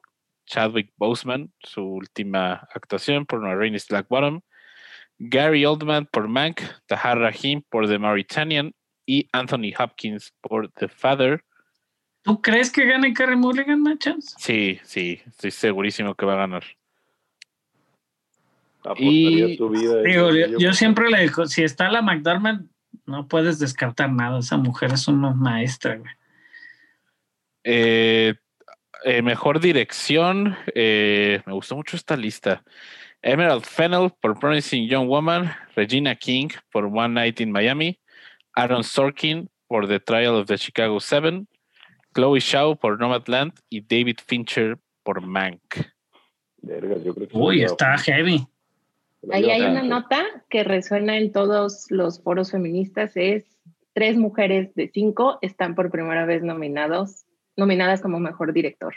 Chadwick 0.46 0.94
Boseman, 0.98 1.52
su 1.60 1.82
última 1.82 2.68
actuación 2.74 3.26
por 3.26 3.42
Marines 3.42 3.88
Black 3.88 4.08
Bottom, 4.08 4.42
Gary 5.18 5.66
Oldman 5.66 6.08
por 6.08 6.28
Mank, 6.28 6.62
Tahar 6.88 7.20
Rahim 7.20 7.62
por 7.70 7.88
The 7.88 8.00
Mauritanian 8.00 8.74
y 9.06 9.28
Anthony 9.32 9.74
Hopkins 9.78 10.34
por 10.42 10.72
The 10.72 10.88
Father. 10.88 11.44
¿Tú 12.24 12.42
crees 12.42 12.72
que 12.72 12.86
gane 12.86 13.14
Carrie 13.14 13.36
Mulligan, 13.36 13.82
Machas? 13.82 14.36
Sí, 14.38 14.80
sí, 14.84 15.22
estoy 15.28 15.52
segurísimo 15.52 16.16
que 16.16 16.26
va 16.26 16.34
a 16.34 16.38
ganar. 16.38 16.64
Apostaría 18.86 19.48
Y- 19.50 19.58
tu 19.58 19.70
vida. 19.70 20.02
Digo, 20.04 20.32
yo, 20.32 20.58
yo 20.60 20.74
siempre 20.74 21.10
le 21.10 21.22
digo, 21.22 21.46
si 21.48 21.64
está 21.64 21.90
la 21.90 22.02
McDormand, 22.02 22.70
no 23.06 23.28
puedes 23.28 23.60
descartar 23.60 24.12
nada. 24.12 24.40
Esa 24.40 24.58
mujer 24.58 24.94
es 24.94 25.08
una 25.08 25.34
maestra, 25.34 25.98
güey. 25.98 26.12
Eh, 27.64 28.36
eh, 29.04 29.22
mejor 29.22 29.60
dirección, 29.60 30.56
eh, 30.74 31.42
me 31.46 31.54
gustó 31.54 31.76
mucho 31.76 31.96
esta 31.96 32.16
lista. 32.16 32.64
Emerald 33.22 33.64
Fennell 33.64 34.12
por 34.22 34.40
Promising 34.40 34.88
Young 34.88 35.08
Woman, 35.08 35.52
Regina 35.76 36.16
King 36.16 36.50
por 36.72 36.86
One 36.86 37.10
Night 37.10 37.42
in 37.42 37.52
Miami, 37.52 38.00
Aaron 38.54 38.84
Sorkin 38.84 39.50
por 39.68 39.88
The 39.88 40.00
Trial 40.00 40.36
of 40.36 40.48
the 40.48 40.58
Chicago 40.58 41.00
Seven, 41.00 41.48
Chloe 42.14 42.40
Shaw 42.40 42.76
por 42.78 43.00
Nomadland 43.00 43.54
y 43.70 43.82
David 43.82 44.20
Fincher 44.26 44.78
por 45.04 45.22
Mank. 45.22 45.60
Verga, 46.62 46.98
yo 47.04 47.14
creo 47.16 47.28
que 47.28 47.38
Uy, 47.38 47.64
está 47.64 47.98
heavy. 47.98 48.46
Ahí 49.32 49.50
hay 49.50 49.62
una 49.62 49.84
nota 49.84 50.24
que 50.50 50.64
resuena 50.64 51.18
en 51.18 51.32
todos 51.32 51.86
los 51.90 52.22
foros 52.22 52.52
feministas, 52.52 53.12
es 53.16 53.46
tres 53.94 54.18
mujeres 54.18 54.74
de 54.76 54.90
cinco 54.94 55.40
están 55.42 55.74
por 55.76 55.90
primera 55.92 56.26
vez 56.26 56.44
nominados, 56.44 57.26
nominadas 57.56 58.02
como 58.02 58.20
mejor 58.20 58.52
director, 58.54 58.94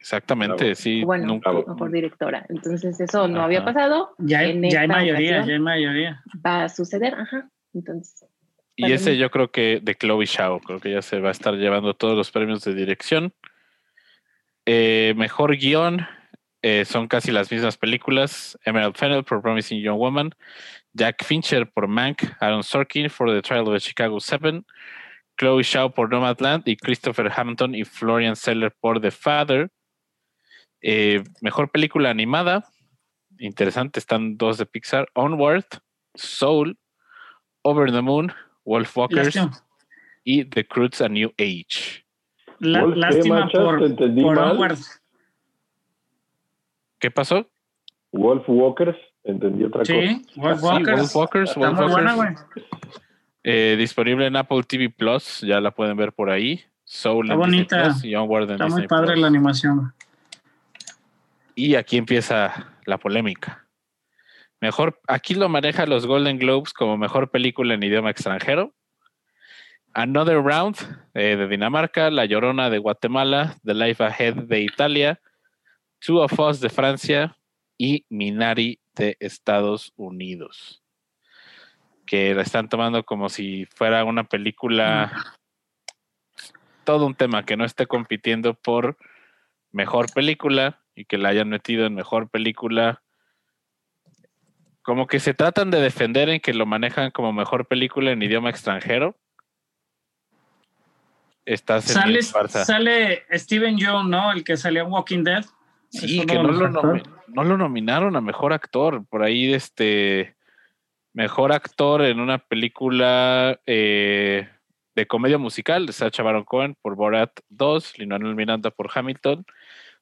Exactamente, 0.00 0.56
Bravo. 0.64 0.74
sí. 0.76 1.02
bueno, 1.04 1.26
nunca- 1.26 1.52
mejor 1.52 1.90
directora. 1.90 2.46
Entonces 2.48 3.00
eso 3.00 3.26
no 3.28 3.38
Ajá. 3.38 3.44
había 3.46 3.64
pasado, 3.64 4.14
Ya 4.18 4.38
hay, 4.40 4.52
En 4.52 4.62
ya 4.62 4.80
hay 4.80 4.84
esta 4.86 4.86
mayoría, 4.96 5.44
ya 5.44 5.52
hay 5.52 5.58
mayoría. 5.58 6.22
va 6.44 6.64
a 6.64 6.68
suceder, 6.68 7.14
ajá. 7.14 7.50
Entonces, 7.74 8.24
Y 8.76 8.92
ese 8.92 9.10
mí. 9.10 9.16
yo 9.18 9.28
creo 9.30 9.50
que 9.50 9.80
de 9.82 9.94
Chloe 9.96 10.24
Shaw, 10.24 10.60
creo 10.60 10.78
que 10.78 10.92
ya 10.92 11.02
se 11.02 11.18
va 11.18 11.28
a 11.30 11.32
estar 11.32 11.54
llevando 11.54 11.94
todos 11.94 12.16
los 12.16 12.30
premios 12.30 12.62
de 12.64 12.74
dirección. 12.74 13.32
Eh, 14.66 15.14
mejor 15.16 15.56
guion, 15.56 16.06
eh, 16.62 16.84
son 16.84 17.06
casi 17.08 17.30
las 17.30 17.50
mismas 17.50 17.76
películas. 17.76 18.58
Emerald 18.64 18.96
Fennell 18.96 19.24
por 19.24 19.42
Promising 19.42 19.80
Young 19.80 19.98
Woman, 19.98 20.30
Jack 20.92 21.24
Fincher 21.24 21.70
por 21.70 21.86
Mank, 21.88 22.22
Aaron 22.40 22.62
Sorkin 22.62 23.08
por 23.16 23.30
The 23.30 23.42
Trial 23.42 23.66
of 23.68 23.74
the 23.74 23.80
Chicago 23.80 24.18
Seven, 24.20 24.64
Chloe 25.38 25.62
Shaw 25.62 25.92
por 25.92 26.10
Nomadland 26.10 26.66
y 26.66 26.76
Christopher 26.76 27.30
Hampton 27.34 27.74
y 27.74 27.84
Florian 27.84 28.34
Seller 28.36 28.74
por 28.80 29.00
The 29.00 29.10
Father. 29.10 29.70
Eh, 30.80 31.22
mejor 31.40 31.70
película 31.70 32.10
animada, 32.10 32.64
interesante, 33.38 33.98
están 33.98 34.36
dos 34.36 34.58
de 34.58 34.66
Pixar, 34.66 35.08
Onward, 35.14 35.64
Soul, 36.14 36.76
Over 37.62 37.90
the 37.92 38.00
Moon, 38.00 38.32
Wolf 38.64 38.96
Walkers 38.96 39.34
Lástima, 39.34 39.64
y 40.24 40.44
The 40.44 40.66
Croods 40.66 41.00
A 41.00 41.08
New 41.08 41.32
Age. 41.38 42.04
la- 42.60 42.82
Wolf, 42.82 42.94
¿qué, 42.94 43.00
lástima 43.00 43.48
por, 43.48 43.96
por. 43.96 44.38
Onward. 44.38 44.78
¿Qué 46.98 47.10
pasó? 47.10 47.48
Wolf 48.12 48.44
Walkers, 48.48 48.96
entendí 49.24 49.64
otra 49.64 49.80
cosa. 49.80 49.92
Sí, 49.92 50.26
Wolf 50.36 50.60
Sí, 50.60 50.66
Walkers. 50.66 50.98
Wolf 51.00 51.14
Walkers, 51.16 51.50
Está 51.50 51.60
Wolf 51.60 51.80
muy 51.80 51.90
buena, 51.92 52.16
Walkers. 52.16 52.46
güey. 52.54 52.64
Eh, 53.44 53.76
disponible 53.78 54.26
en 54.26 54.36
Apple 54.36 54.62
TV 54.64 54.90
Plus, 54.90 55.40
ya 55.40 55.60
la 55.60 55.70
pueden 55.70 55.96
ver 55.96 56.12
por 56.12 56.30
ahí. 56.30 56.62
Soul 56.84 57.26
Está 57.26 57.36
bonita. 57.36 57.82
Plus 57.84 58.04
y 58.04 58.14
Onward 58.14 58.44
en 58.44 58.50
Está 58.52 58.64
Disney 58.64 58.80
muy 58.82 58.88
padre 58.88 59.12
Plus. 59.12 59.20
la 59.20 59.26
animación. 59.28 59.92
Y 61.54 61.74
aquí 61.74 61.96
empieza 61.98 62.72
la 62.86 62.98
polémica. 62.98 63.66
Mejor, 64.60 65.00
aquí 65.06 65.34
lo 65.34 65.48
maneja 65.48 65.86
los 65.86 66.06
Golden 66.06 66.38
Globes 66.38 66.72
como 66.72 66.96
mejor 66.96 67.30
película 67.30 67.74
en 67.74 67.82
idioma 67.82 68.10
extranjero. 68.10 68.74
Another 69.94 70.42
Round 70.42 70.76
eh, 71.14 71.36
de 71.36 71.48
Dinamarca, 71.48 72.10
La 72.10 72.24
Llorona 72.24 72.70
de 72.70 72.78
Guatemala, 72.78 73.56
The 73.64 73.74
Life 73.74 74.02
Ahead 74.04 74.34
de 74.34 74.60
Italia, 74.62 75.20
Two 76.00 76.22
of 76.22 76.38
Us 76.38 76.60
de 76.60 76.68
Francia 76.68 77.36
y 77.76 78.04
Minari 78.08 78.80
de 78.94 79.16
Estados 79.20 79.92
Unidos. 79.96 80.82
Que 82.06 82.34
la 82.34 82.42
están 82.42 82.68
tomando 82.68 83.04
como 83.04 83.28
si 83.28 83.66
fuera 83.66 84.04
una 84.04 84.24
película, 84.24 85.12
todo 86.84 87.06
un 87.06 87.14
tema 87.14 87.44
que 87.44 87.56
no 87.56 87.64
esté 87.64 87.86
compitiendo 87.86 88.54
por 88.54 88.96
mejor 89.72 90.12
película 90.12 90.80
y 90.94 91.04
que 91.04 91.18
la 91.18 91.28
hayan 91.28 91.48
metido 91.48 91.86
en 91.86 91.94
mejor 91.94 92.28
película. 92.28 93.02
Como 94.82 95.06
que 95.06 95.20
se 95.20 95.34
tratan 95.34 95.70
de 95.70 95.80
defender 95.80 96.28
en 96.28 96.40
que 96.40 96.54
lo 96.54 96.64
manejan 96.64 97.10
como 97.10 97.32
mejor 97.32 97.66
película 97.66 98.10
en 98.10 98.22
idioma 98.22 98.50
extranjero. 98.50 99.16
Estás 101.44 101.94
en 101.94 102.22
sale 102.22 103.24
Steven 103.32 103.78
Yeun, 103.78 104.10
¿no? 104.10 104.32
El 104.32 104.44
que 104.44 104.56
salió 104.56 104.82
en 104.84 104.92
Walking 104.92 105.24
Dead. 105.24 105.44
Sí, 105.90 106.24
que 106.26 106.34
no 106.34 106.42
lo, 106.52 106.68
nomi- 106.68 107.02
no 107.28 107.44
lo 107.44 107.56
nominaron 107.56 108.14
a 108.16 108.20
mejor 108.20 108.52
actor. 108.52 109.04
Por 109.06 109.22
ahí, 109.22 109.52
este. 109.52 110.36
Mejor 111.14 111.52
actor 111.52 112.02
en 112.02 112.20
una 112.20 112.38
película 112.38 113.58
eh, 113.66 114.48
de 114.94 115.06
comedia 115.06 115.38
musical 115.38 115.86
de 115.86 115.92
Sacha 115.92 116.22
Baron 116.22 116.44
Cohen 116.44 116.76
por 116.80 116.94
Borat 116.94 117.32
2, 117.48 117.98
Lin-Manuel 117.98 118.36
Miranda 118.36 118.70
por 118.70 118.90
Hamilton, 118.94 119.44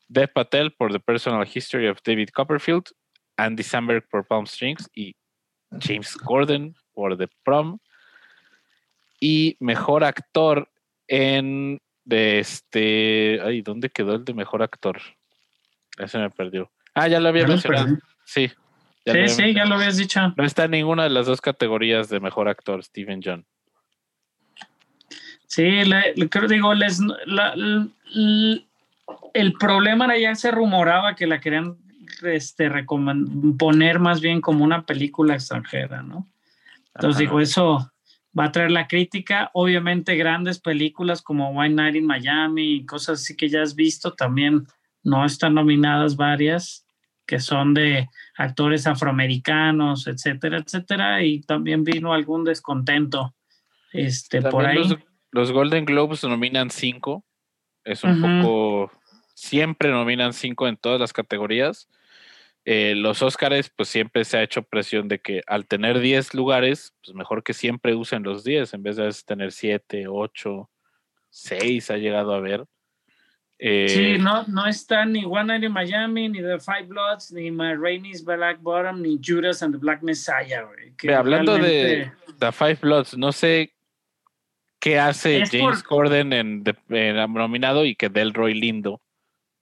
Dev 0.08 0.30
Patel 0.32 0.72
por 0.72 0.92
The 0.92 1.00
Personal 1.00 1.48
History 1.50 1.88
of 1.88 2.00
David 2.04 2.30
Copperfield, 2.34 2.84
Andy 3.38 3.62
Samberg 3.62 4.06
por 4.08 4.26
Palm 4.26 4.46
Strings 4.46 4.90
y 4.94 5.14
James 5.80 6.16
Gordon 6.18 6.74
por 6.92 7.16
The 7.16 7.28
Prom. 7.44 7.78
Y 9.18 9.56
mejor 9.60 10.04
actor 10.04 10.68
en 11.08 11.80
de 12.04 12.40
este. 12.40 13.40
Ay, 13.42 13.62
¿dónde 13.62 13.88
quedó 13.88 14.16
el 14.16 14.24
de 14.24 14.34
mejor 14.34 14.62
actor? 14.62 15.00
Ese 15.98 16.18
me 16.18 16.30
perdió. 16.30 16.70
Ah, 16.94 17.08
ya 17.08 17.20
lo 17.20 17.28
había 17.28 17.42
Ya 17.42 17.48
mencionado. 17.48 17.86
perdí. 17.86 18.00
Sí. 18.24 18.50
ya 19.04 19.12
Sí, 19.14 19.28
sí, 19.28 19.54
ya 19.54 19.64
lo 19.64 19.76
habías 19.76 19.96
dicho. 19.96 20.20
No 20.36 20.44
está 20.44 20.64
en 20.64 20.72
ninguna 20.72 21.04
de 21.04 21.10
las 21.10 21.26
dos 21.26 21.40
categorías 21.40 22.08
de 22.08 22.20
mejor 22.20 22.48
actor, 22.48 22.82
Steven 22.82 23.20
John. 23.24 23.44
Sí, 25.46 25.62
le, 25.84 26.14
le- 26.14 26.28
creo, 26.28 26.48
digo, 26.48 26.74
les, 26.74 27.00
la- 27.26 27.52
l- 27.54 27.88
l- 28.14 28.66
el 29.34 29.52
problema 29.54 30.06
era 30.06 30.18
ya 30.18 30.34
se 30.34 30.50
rumoraba 30.50 31.14
que 31.14 31.26
la 31.26 31.40
querían 31.40 31.76
este, 32.22 32.70
poner 33.58 33.98
más 34.00 34.20
bien 34.20 34.40
como 34.40 34.64
una 34.64 34.84
película 34.84 35.34
extranjera, 35.34 36.02
¿no? 36.02 36.26
Entonces 36.94 37.16
Ajá. 37.16 37.20
digo, 37.20 37.40
eso 37.40 37.92
va 38.38 38.44
a 38.46 38.52
traer 38.52 38.70
la 38.72 38.88
crítica. 38.88 39.50
Obviamente 39.52 40.16
grandes 40.16 40.58
películas 40.58 41.22
como 41.22 41.50
One 41.50 41.70
Night 41.70 41.94
in 41.96 42.06
Miami 42.06 42.74
y 42.76 42.86
cosas 42.86 43.20
así 43.22 43.36
que 43.36 43.48
ya 43.48 43.62
has 43.62 43.74
visto 43.74 44.14
también 44.14 44.66
no 45.06 45.24
están 45.24 45.54
nominadas 45.54 46.16
varias 46.16 46.84
que 47.26 47.40
son 47.40 47.74
de 47.74 48.08
actores 48.36 48.86
afroamericanos, 48.86 50.06
etcétera, 50.06 50.58
etcétera, 50.58 51.22
y 51.22 51.40
también 51.40 51.84
vino 51.84 52.12
algún 52.12 52.44
descontento 52.44 53.34
este, 53.92 54.42
por 54.42 54.66
ahí. 54.66 54.78
Los, 54.78 54.96
los 55.30 55.52
Golden 55.52 55.84
Globes 55.84 56.24
nominan 56.24 56.70
cinco. 56.70 57.24
Es 57.84 58.02
un 58.04 58.20
poco. 58.20 58.90
Siempre 59.34 59.90
nominan 59.90 60.32
cinco 60.32 60.66
en 60.66 60.76
todas 60.76 61.00
las 61.00 61.12
categorías. 61.12 61.88
Eh, 62.64 62.94
los 62.96 63.22
Óscares, 63.22 63.70
pues 63.70 63.88
siempre 63.88 64.24
se 64.24 64.38
ha 64.38 64.42
hecho 64.42 64.64
presión 64.64 65.06
de 65.06 65.20
que 65.20 65.42
al 65.46 65.66
tener 65.66 66.00
10 66.00 66.34
lugares, 66.34 66.94
pues 67.04 67.14
mejor 67.14 67.44
que 67.44 67.54
siempre 67.54 67.94
usen 67.94 68.24
los 68.24 68.42
10 68.42 68.74
en 68.74 68.82
vez 68.82 68.96
de 68.96 69.08
tener 69.24 69.52
7, 69.52 70.06
8, 70.08 70.70
6 71.30 71.90
ha 71.92 71.96
llegado 71.96 72.34
a 72.34 72.40
ver. 72.40 72.66
Eh, 73.58 73.88
Sí, 73.88 74.18
no, 74.22 74.44
no 74.48 74.66
está 74.66 75.06
ni 75.06 75.24
One 75.24 75.44
Night 75.44 75.64
in 75.64 75.72
Miami, 75.72 76.28
ni 76.28 76.40
The 76.42 76.58
Five 76.58 76.84
Bloods, 76.88 77.32
ni 77.32 77.50
My 77.50 77.74
Rainey's 77.74 78.22
Black 78.22 78.60
Bottom, 78.60 79.00
ni 79.00 79.18
Judas 79.22 79.62
and 79.62 79.72
the 79.74 79.78
Black 79.78 80.02
Messiah, 80.02 80.62
güey. 80.64 80.92
que 80.96 81.14
hablando 81.14 81.56
de 81.56 82.12
The 82.38 82.52
Five 82.52 82.78
Bloods, 82.82 83.16
no 83.16 83.32
sé 83.32 83.74
qué 84.78 84.98
hace 84.98 85.40
Es 85.40 85.50
James 85.50 85.82
por- 85.82 85.88
Corden 85.88 86.32
en, 86.34 86.64
nominado 87.32 87.84
y 87.86 87.96
que 87.96 88.10
Delroy 88.10 88.52
Lindo 88.54 89.00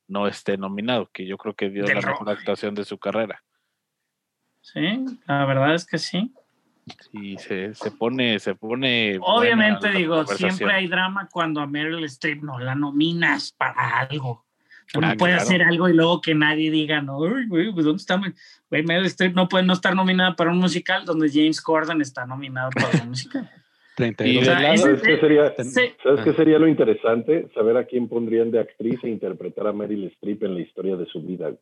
no 0.08 0.26
esté 0.26 0.56
nominado, 0.58 1.08
que 1.12 1.24
yo 1.26 1.38
creo 1.38 1.54
que 1.54 1.70
dio 1.70 1.84
la 1.86 1.94
mejor 1.94 2.28
actuación 2.28 2.74
de 2.74 2.84
su 2.84 2.98
carrera. 2.98 3.42
Sí, 4.60 5.04
la 5.26 5.44
verdad 5.46 5.74
es 5.74 5.86
que 5.86 5.98
sí. 5.98 6.34
Y 7.12 7.38
se, 7.38 7.74
se 7.74 7.90
pone, 7.90 8.38
se 8.38 8.54
pone. 8.54 9.18
Obviamente, 9.22 9.90
digo, 9.90 10.26
siempre 10.26 10.72
hay 10.72 10.86
drama 10.86 11.28
cuando 11.32 11.60
a 11.60 11.66
Meryl 11.66 12.04
Streep 12.04 12.42
no 12.42 12.58
la 12.58 12.74
nominas 12.74 13.52
para 13.52 14.00
algo. 14.00 14.44
Uno 14.94 15.06
Ah, 15.08 15.14
puede 15.18 15.32
claro. 15.32 15.42
hacer 15.48 15.62
algo 15.62 15.88
y 15.88 15.94
luego 15.94 16.20
que 16.20 16.34
nadie 16.34 16.70
diga, 16.70 17.00
no, 17.00 17.24
"Ay, 17.24 17.46
güey, 17.48 17.72
pues, 17.72 17.86
¿dónde 17.86 18.00
está? 18.00 18.18
mi-?" 18.18 18.32
Güey, 18.68 18.82
Meryl 18.84 19.06
Streep 19.06 19.34
no 19.34 19.48
puede 19.48 19.64
no 19.64 19.72
estar 19.72 19.94
nominada 19.96 20.36
para 20.36 20.50
un 20.50 20.58
musical 20.58 21.04
donde 21.06 21.30
James 21.32 21.60
Corden 21.62 22.02
está 22.02 22.26
nominado 22.26 22.68
para 22.70 23.02
un 23.02 23.08
musical. 23.10 23.50
32. 23.96 24.28
Y 24.28 24.34
de 24.34 24.40
O 24.40 24.44
sea, 24.44 24.60
lado- 24.60 24.74
ese- 24.74 24.82
¿Sabes 24.84 25.02
qué 25.02 25.20
sería, 25.20 25.54
Sí. 25.56 25.80
¿sabes 26.02 26.20
qué 26.24 26.32
sería 26.34 26.58
lo 26.58 26.66
interesante? 26.68 27.48
Saber 27.54 27.76
a 27.76 27.84
quién 27.86 28.08
pondrían 28.08 28.50
de 28.50 28.58
actriz 28.60 28.98
e 29.04 29.08
interpretar 29.08 29.68
a 29.68 29.72
Meryl 29.72 30.04
Streep 30.08 30.42
en 30.42 30.54
la 30.54 30.60
historia 30.60 30.96
de 30.96 31.06
su 31.06 31.22
vida. 31.22 31.52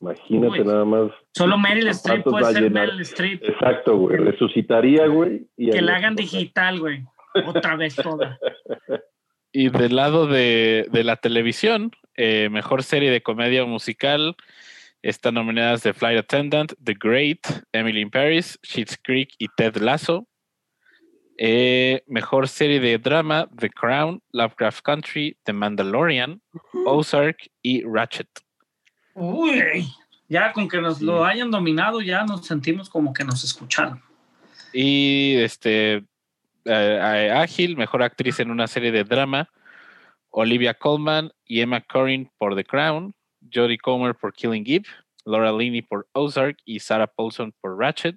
Imagínate 0.00 0.60
Uy. 0.60 0.66
nada 0.66 0.84
más. 0.84 1.10
Solo 1.34 1.58
Meryl 1.58 1.88
Streep 1.88 2.24
puede 2.24 2.52
ser 2.52 2.62
llenar. 2.64 2.88
Meryl 2.88 3.00
Streep. 3.00 3.42
Exacto, 3.42 3.96
güey. 3.96 4.18
Resucitaría, 4.18 5.06
güey. 5.06 5.46
y 5.56 5.70
Que 5.70 5.80
la 5.80 5.96
hagan 5.96 6.16
digital, 6.16 6.80
güey. 6.80 7.04
Otra 7.46 7.76
vez 7.76 7.96
toda. 7.96 8.38
Y 9.58 9.70
del 9.70 9.96
lado 9.96 10.26
de, 10.26 10.86
de 10.92 11.02
la 11.02 11.16
televisión, 11.16 11.90
eh, 12.14 12.50
mejor 12.50 12.82
serie 12.82 13.10
de 13.10 13.22
comedia 13.22 13.64
musical, 13.64 14.36
están 15.00 15.32
nominadas 15.32 15.82
The 15.82 15.94
Flight 15.94 16.18
Attendant, 16.18 16.74
The 16.84 16.94
Great, 17.00 17.38
Emily 17.72 18.02
in 18.02 18.10
Paris, 18.10 18.58
Schitt's 18.62 18.98
Creek 19.02 19.30
y 19.38 19.46
Ted 19.56 19.76
Lasso. 19.76 20.26
Eh, 21.38 22.02
mejor 22.06 22.48
serie 22.48 22.80
de 22.80 22.98
drama, 22.98 23.48
The 23.58 23.70
Crown, 23.70 24.22
Lovecraft 24.32 24.82
Country, 24.82 25.38
The 25.44 25.54
Mandalorian, 25.54 26.42
Ozark 26.84 27.38
y 27.62 27.82
Ratchet. 27.82 28.28
Uy, 29.18 29.88
ya 30.28 30.52
con 30.52 30.68
que 30.68 30.78
nos 30.78 31.00
lo 31.00 31.24
hayan 31.24 31.50
dominado, 31.50 32.02
ya 32.02 32.24
nos 32.24 32.44
sentimos 32.44 32.90
como 32.90 33.14
que 33.14 33.24
nos 33.24 33.42
escucharon. 33.44 34.02
Y 34.74 35.36
este 35.36 36.04
eh, 36.66 37.32
Ágil, 37.34 37.78
mejor 37.78 38.02
actriz 38.02 38.40
en 38.40 38.50
una 38.50 38.66
serie 38.66 38.92
de 38.92 39.04
drama, 39.04 39.48
Olivia 40.28 40.74
Colman 40.74 41.32
y 41.46 41.62
Emma 41.62 41.80
Corrin 41.80 42.30
por 42.36 42.54
The 42.54 42.64
Crown, 42.64 43.14
Jodie 43.52 43.78
Comer 43.78 44.14
por 44.14 44.34
Killing 44.34 44.64
Eve, 44.66 44.84
Laura 45.24 45.50
Linney 45.50 45.80
por 45.80 46.06
Ozark 46.12 46.58
y 46.66 46.80
Sarah 46.80 47.06
Paulson 47.06 47.54
por 47.62 47.78
Ratchet. 47.78 48.16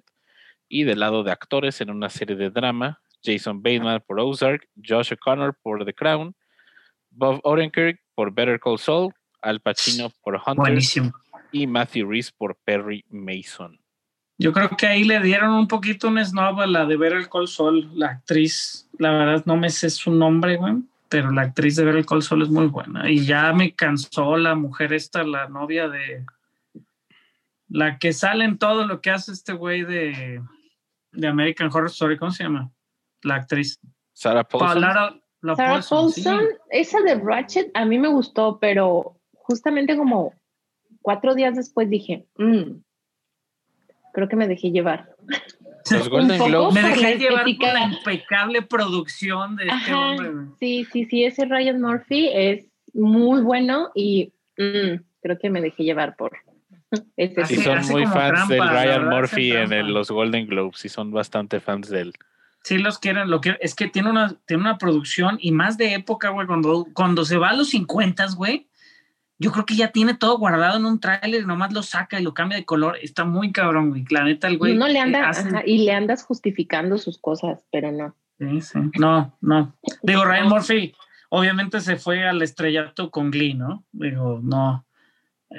Y 0.68 0.84
del 0.84 1.00
lado 1.00 1.24
de 1.24 1.32
actores 1.32 1.80
en 1.80 1.88
una 1.88 2.10
serie 2.10 2.36
de 2.36 2.50
drama, 2.50 3.00
Jason 3.24 3.62
Bateman 3.62 4.04
por 4.06 4.20
Ozark, 4.20 4.68
Josh 4.86 5.14
O'Connor 5.14 5.56
por 5.62 5.82
The 5.84 5.94
Crown, 5.94 6.36
Bob 7.10 7.40
Odenkirk 7.42 7.98
por 8.14 8.32
Better 8.34 8.60
Call 8.60 8.78
Saul, 8.78 9.14
Al 9.42 9.60
Pacino 9.60 10.10
por 10.22 10.34
Hunter 10.34 10.56
Buenísimo. 10.56 11.12
y 11.52 11.66
Matthew 11.66 12.10
Reese 12.10 12.32
por 12.36 12.56
Perry 12.56 13.04
Mason. 13.08 13.80
Yo 14.38 14.54
creo 14.54 14.70
que 14.70 14.86
ahí 14.86 15.04
le 15.04 15.20
dieron 15.20 15.52
un 15.52 15.68
poquito 15.68 16.08
un 16.08 16.24
snob 16.24 16.60
a 16.60 16.66
la 16.66 16.86
de 16.86 16.96
Ver 16.96 17.12
el 17.12 17.28
Col 17.28 17.46
Sol, 17.46 17.90
la 17.94 18.06
actriz. 18.06 18.88
La 18.98 19.10
verdad 19.10 19.42
no 19.44 19.58
me 19.58 19.68
sé 19.68 19.90
su 19.90 20.10
nombre, 20.10 20.56
güey, 20.56 20.76
pero 21.10 21.30
la 21.30 21.42
actriz 21.42 21.76
de 21.76 21.84
Ver 21.84 21.96
el 21.96 22.06
Col 22.06 22.22
Sol 22.22 22.40
es 22.40 22.48
muy 22.48 22.66
buena. 22.66 23.10
Y 23.10 23.26
ya 23.26 23.52
me 23.52 23.74
cansó 23.74 24.38
la 24.38 24.54
mujer 24.54 24.94
esta, 24.94 25.24
la 25.24 25.48
novia 25.48 25.88
de... 25.88 26.24
La 27.68 27.98
que 27.98 28.14
sale 28.14 28.46
en 28.46 28.56
todo 28.56 28.86
lo 28.86 29.02
que 29.02 29.10
hace 29.10 29.30
este 29.32 29.52
güey 29.52 29.84
de, 29.84 30.42
de 31.12 31.26
American 31.28 31.68
Horror 31.70 31.88
Story, 31.88 32.16
¿cómo 32.16 32.30
se 32.30 32.44
llama? 32.44 32.70
La 33.22 33.34
actriz. 33.34 33.78
Sarah 34.14 34.44
Paulson. 34.44 34.80
La 35.42 35.54
Sarah 35.54 35.72
Paulson, 35.74 36.12
sí. 36.12 36.22
Paulson, 36.22 36.48
esa 36.70 37.00
de 37.02 37.14
Ratchet 37.16 37.70
a 37.74 37.84
mí 37.84 37.98
me 37.98 38.08
gustó, 38.08 38.58
pero 38.58 39.19
justamente 39.50 39.96
como 39.96 40.32
cuatro 41.02 41.34
días 41.34 41.56
después 41.56 41.90
dije, 41.90 42.24
"Mm, 42.38 42.80
creo 44.12 44.28
que 44.28 44.36
me 44.36 44.46
dejé 44.48 44.70
llevar. 44.70 45.10
Los 45.90 46.08
Golden 46.08 46.38
poco. 46.38 46.48
Globes. 46.50 46.74
Me 46.74 46.82
dejé 46.88 47.02
la 47.02 47.14
llevar 47.14 47.44
por 47.44 47.72
la 47.74 47.84
impecable 47.84 48.62
producción 48.62 49.56
de 49.56 49.64
este 49.64 49.74
Ajá, 49.74 49.98
hombre. 50.10 50.30
güey. 50.30 50.46
sí, 50.60 50.86
sí, 50.92 51.04
sí, 51.06 51.24
ese 51.24 51.44
Ryan 51.46 51.80
Murphy 51.80 52.28
es 52.32 52.66
muy 52.94 53.40
bueno 53.42 53.90
y 53.94 54.32
mm, 54.56 55.00
creo 55.22 55.38
que 55.38 55.50
me 55.50 55.60
dejé 55.60 55.82
llevar 55.84 56.16
por 56.16 56.32
ese 57.16 57.44
Sí, 57.46 57.56
son 57.56 57.78
muy 57.88 58.04
fans 58.06 58.46
trampa, 58.46 58.54
del 58.54 58.68
Ryan 58.68 59.08
Murphy 59.08 59.52
en 59.52 59.72
el- 59.72 59.92
los 59.92 60.10
Golden 60.10 60.46
Globes 60.46 60.84
y 60.84 60.88
son 60.88 61.10
bastante 61.12 61.60
fans 61.60 61.88
de 61.88 62.00
él. 62.02 62.12
Sí 62.62 62.76
los 62.76 62.98
quieren, 62.98 63.30
lo 63.30 63.40
que 63.40 63.56
es 63.60 63.74
que 63.74 63.88
tiene 63.88 64.10
una, 64.10 64.36
tiene 64.46 64.62
una 64.62 64.76
producción 64.76 65.38
y 65.40 65.50
más 65.50 65.78
de 65.78 65.94
época, 65.94 66.28
güey, 66.28 66.46
cuando, 66.46 66.86
cuando 66.92 67.24
se 67.24 67.38
va 67.38 67.50
a 67.50 67.56
los 67.56 67.70
50, 67.70 68.26
güey, 68.36 68.68
yo 69.40 69.50
creo 69.52 69.64
que 69.64 69.74
ya 69.74 69.90
tiene 69.90 70.12
todo 70.14 70.36
guardado 70.38 70.76
en 70.78 70.84
un 70.84 71.00
tráiler, 71.00 71.46
nomás 71.46 71.72
lo 71.72 71.82
saca 71.82 72.20
y 72.20 72.22
lo 72.22 72.34
cambia 72.34 72.58
de 72.58 72.66
color. 72.66 72.98
Está 73.02 73.24
muy 73.24 73.50
cabrón, 73.52 73.88
güey. 73.88 74.04
La 74.10 74.22
neta, 74.22 74.46
el 74.48 74.58
güey. 74.58 74.74
Y 74.74 74.76
uno 74.76 74.86
le 74.86 74.98
eh, 74.98 75.00
anda, 75.00 75.28
hace- 75.30 75.48
ajá, 75.48 75.62
y 75.64 75.78
le 75.78 75.92
andas 75.92 76.22
justificando 76.22 76.98
sus 76.98 77.16
cosas, 77.18 77.64
pero 77.72 77.90
no. 77.90 78.14
Sí, 78.38 78.60
sí. 78.60 78.78
No, 78.98 79.34
no. 79.40 79.74
Digo, 80.02 80.24
Ryan 80.26 80.48
Murphy, 80.48 80.94
obviamente 81.30 81.80
se 81.80 81.96
fue 81.96 82.28
al 82.28 82.42
estrellato 82.42 83.10
con 83.10 83.30
Glee, 83.30 83.54
¿no? 83.54 83.82
Digo, 83.92 84.40
no. 84.42 84.84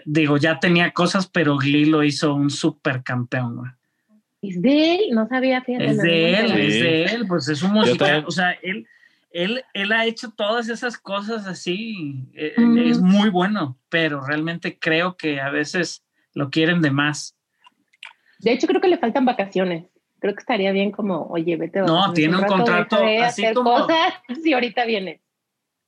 Digo, 0.05 0.37
ya 0.37 0.59
tenía 0.59 0.91
cosas, 0.91 1.27
pero 1.27 1.57
Glee 1.57 1.85
lo 1.85 2.03
hizo 2.03 2.33
un 2.35 2.49
super 2.51 3.01
campeón, 3.03 3.57
güey. 3.57 3.71
Es 4.43 4.61
de 4.61 4.95
él, 4.95 5.01
no 5.11 5.27
sabía, 5.27 5.61
fíjate. 5.63 5.85
Es 5.87 5.97
no, 5.97 6.03
de 6.03 6.09
no 6.09 6.37
él, 6.37 6.47
sabía. 6.49 6.63
es 6.65 6.73
de 6.79 7.03
él, 7.05 7.25
pues 7.27 7.47
es 7.49 7.61
un 7.63 7.73
musical. 7.73 8.23
O 8.27 8.31
sea, 8.31 8.51
él, 8.63 8.87
él, 9.33 9.63
él 9.73 9.91
ha 9.91 10.05
hecho 10.05 10.31
todas 10.31 10.69
esas 10.69 10.97
cosas 10.97 11.47
así. 11.47 12.29
eh, 12.33 12.53
Ujú. 12.57 12.77
Es 12.79 12.99
muy 12.99 13.29
bueno, 13.29 13.77
pero 13.89 14.21
realmente 14.21 14.77
creo 14.79 15.15
que 15.17 15.39
a 15.41 15.49
veces 15.49 16.03
lo 16.33 16.49
quieren 16.49 16.81
de 16.81 16.91
más. 16.91 17.35
De 18.39 18.51
hecho, 18.51 18.67
creo 18.67 18.81
que 18.81 18.87
le 18.87 18.97
faltan 18.97 19.25
vacaciones. 19.25 19.85
Creo 20.19 20.33
que 20.35 20.39
estaría 20.39 20.71
bien 20.71 20.91
como, 20.91 21.27
oye, 21.27 21.55
vete 21.57 21.79
No, 21.81 22.13
tiene 22.13 22.35
un 22.35 22.41
rato, 22.41 22.53
contrato 22.55 22.97
así 23.23 23.43
como- 23.53 23.71
cosas 23.87 24.13
y 24.45 24.53
ahorita 24.53 24.85
viene. 24.85 25.21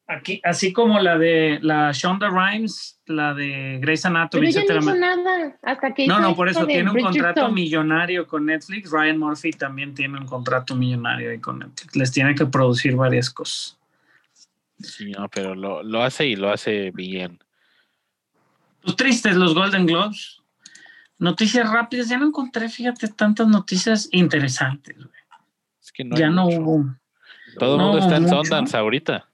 Aquí, 0.05 0.41
así 0.43 0.73
como 0.73 0.99
la 0.99 1.17
de 1.17 1.59
la 1.61 1.91
Shonda 1.93 2.29
Rhimes, 2.29 2.99
la 3.05 3.33
de 3.33 3.79
Grey's 3.81 4.05
Anatomy, 4.05 4.51
Pero 4.51 4.67
ya 4.67 4.73
no 4.73 4.79
hizo 4.81 4.95
nada 4.95 5.57
hasta 5.61 5.93
que 5.93 6.07
No, 6.07 6.15
hizo 6.15 6.21
no, 6.21 6.35
por 6.35 6.49
eso 6.49 6.65
tiene 6.67 6.91
un 6.91 6.99
contrato 6.99 7.49
millonario 7.49 8.27
con 8.27 8.45
Netflix. 8.45 8.91
Ryan 8.91 9.17
Murphy 9.17 9.51
también 9.51 9.93
tiene 9.93 10.19
un 10.19 10.25
contrato 10.25 10.75
millonario 10.75 11.31
ahí 11.31 11.39
con 11.39 11.59
Netflix. 11.59 11.95
Les 11.95 12.11
tiene 12.11 12.35
que 12.35 12.45
producir 12.45 12.95
varias 12.97 13.29
cosas. 13.29 13.77
Sí, 14.79 15.11
no, 15.11 15.29
pero 15.29 15.55
lo, 15.55 15.81
lo 15.83 16.03
hace 16.03 16.27
y 16.27 16.35
lo 16.35 16.51
hace 16.51 16.91
bien. 16.91 17.39
Pues 18.81 18.97
tristes 18.97 19.35
los 19.37 19.53
Golden 19.53 19.85
Globes. 19.85 20.41
Noticias 21.17 21.71
rápidas. 21.71 22.09
Ya 22.09 22.17
no 22.17 22.27
encontré, 22.27 22.67
fíjate, 22.67 23.07
tantas 23.07 23.47
noticias 23.47 24.09
interesantes. 24.11 24.97
güey. 24.97 25.09
Es 25.81 25.91
que 25.93 26.03
no 26.03 26.17
ya 26.17 26.29
no 26.29 26.45
mucho. 26.45 26.59
hubo. 26.61 26.95
Todo 27.57 27.75
el 27.75 27.77
no 27.77 27.87
mundo 27.87 27.99
está 27.99 28.17
en. 28.17 28.27
Sundance 28.27 28.75
ahorita. 28.75 29.29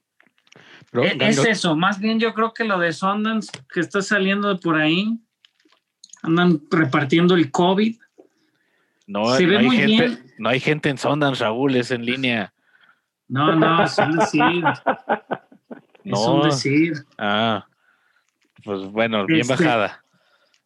Pero 0.91 1.03
E- 1.05 1.17
es 1.19 1.37
eso, 1.45 1.75
más 1.75 1.99
bien 1.99 2.19
yo 2.19 2.33
creo 2.33 2.53
que 2.53 2.63
lo 2.63 2.79
de 2.79 2.91
Sundance 2.93 3.51
que 3.73 3.79
está 3.79 4.01
saliendo 4.01 4.49
de 4.49 4.55
por 4.59 4.75
ahí. 4.75 5.17
Andan 6.21 6.61
repartiendo 6.69 7.35
el 7.35 7.49
COVID. 7.51 7.95
No, 9.07 9.33
Se 9.35 9.43
no 9.43 9.49
ve 9.49 9.57
hay 9.59 9.65
muy 9.65 9.77
gente, 9.77 10.07
bien. 10.07 10.33
no 10.37 10.49
hay 10.49 10.59
gente 10.59 10.89
en 10.89 10.97
Sundance, 10.97 11.43
Raúl, 11.43 11.75
es 11.75 11.91
en 11.91 12.05
línea. 12.05 12.53
No, 13.27 13.55
no, 13.55 13.83
es 13.83 13.97
un 13.97 14.17
decir. 14.17 14.63
Es 16.03 16.19
un 16.19 16.39
No. 16.39 16.43
decir. 16.45 16.93
Ah, 17.17 17.65
pues 18.63 18.81
bueno, 18.91 19.25
bien 19.25 19.41
Este- 19.41 19.53
bajada. 19.53 20.03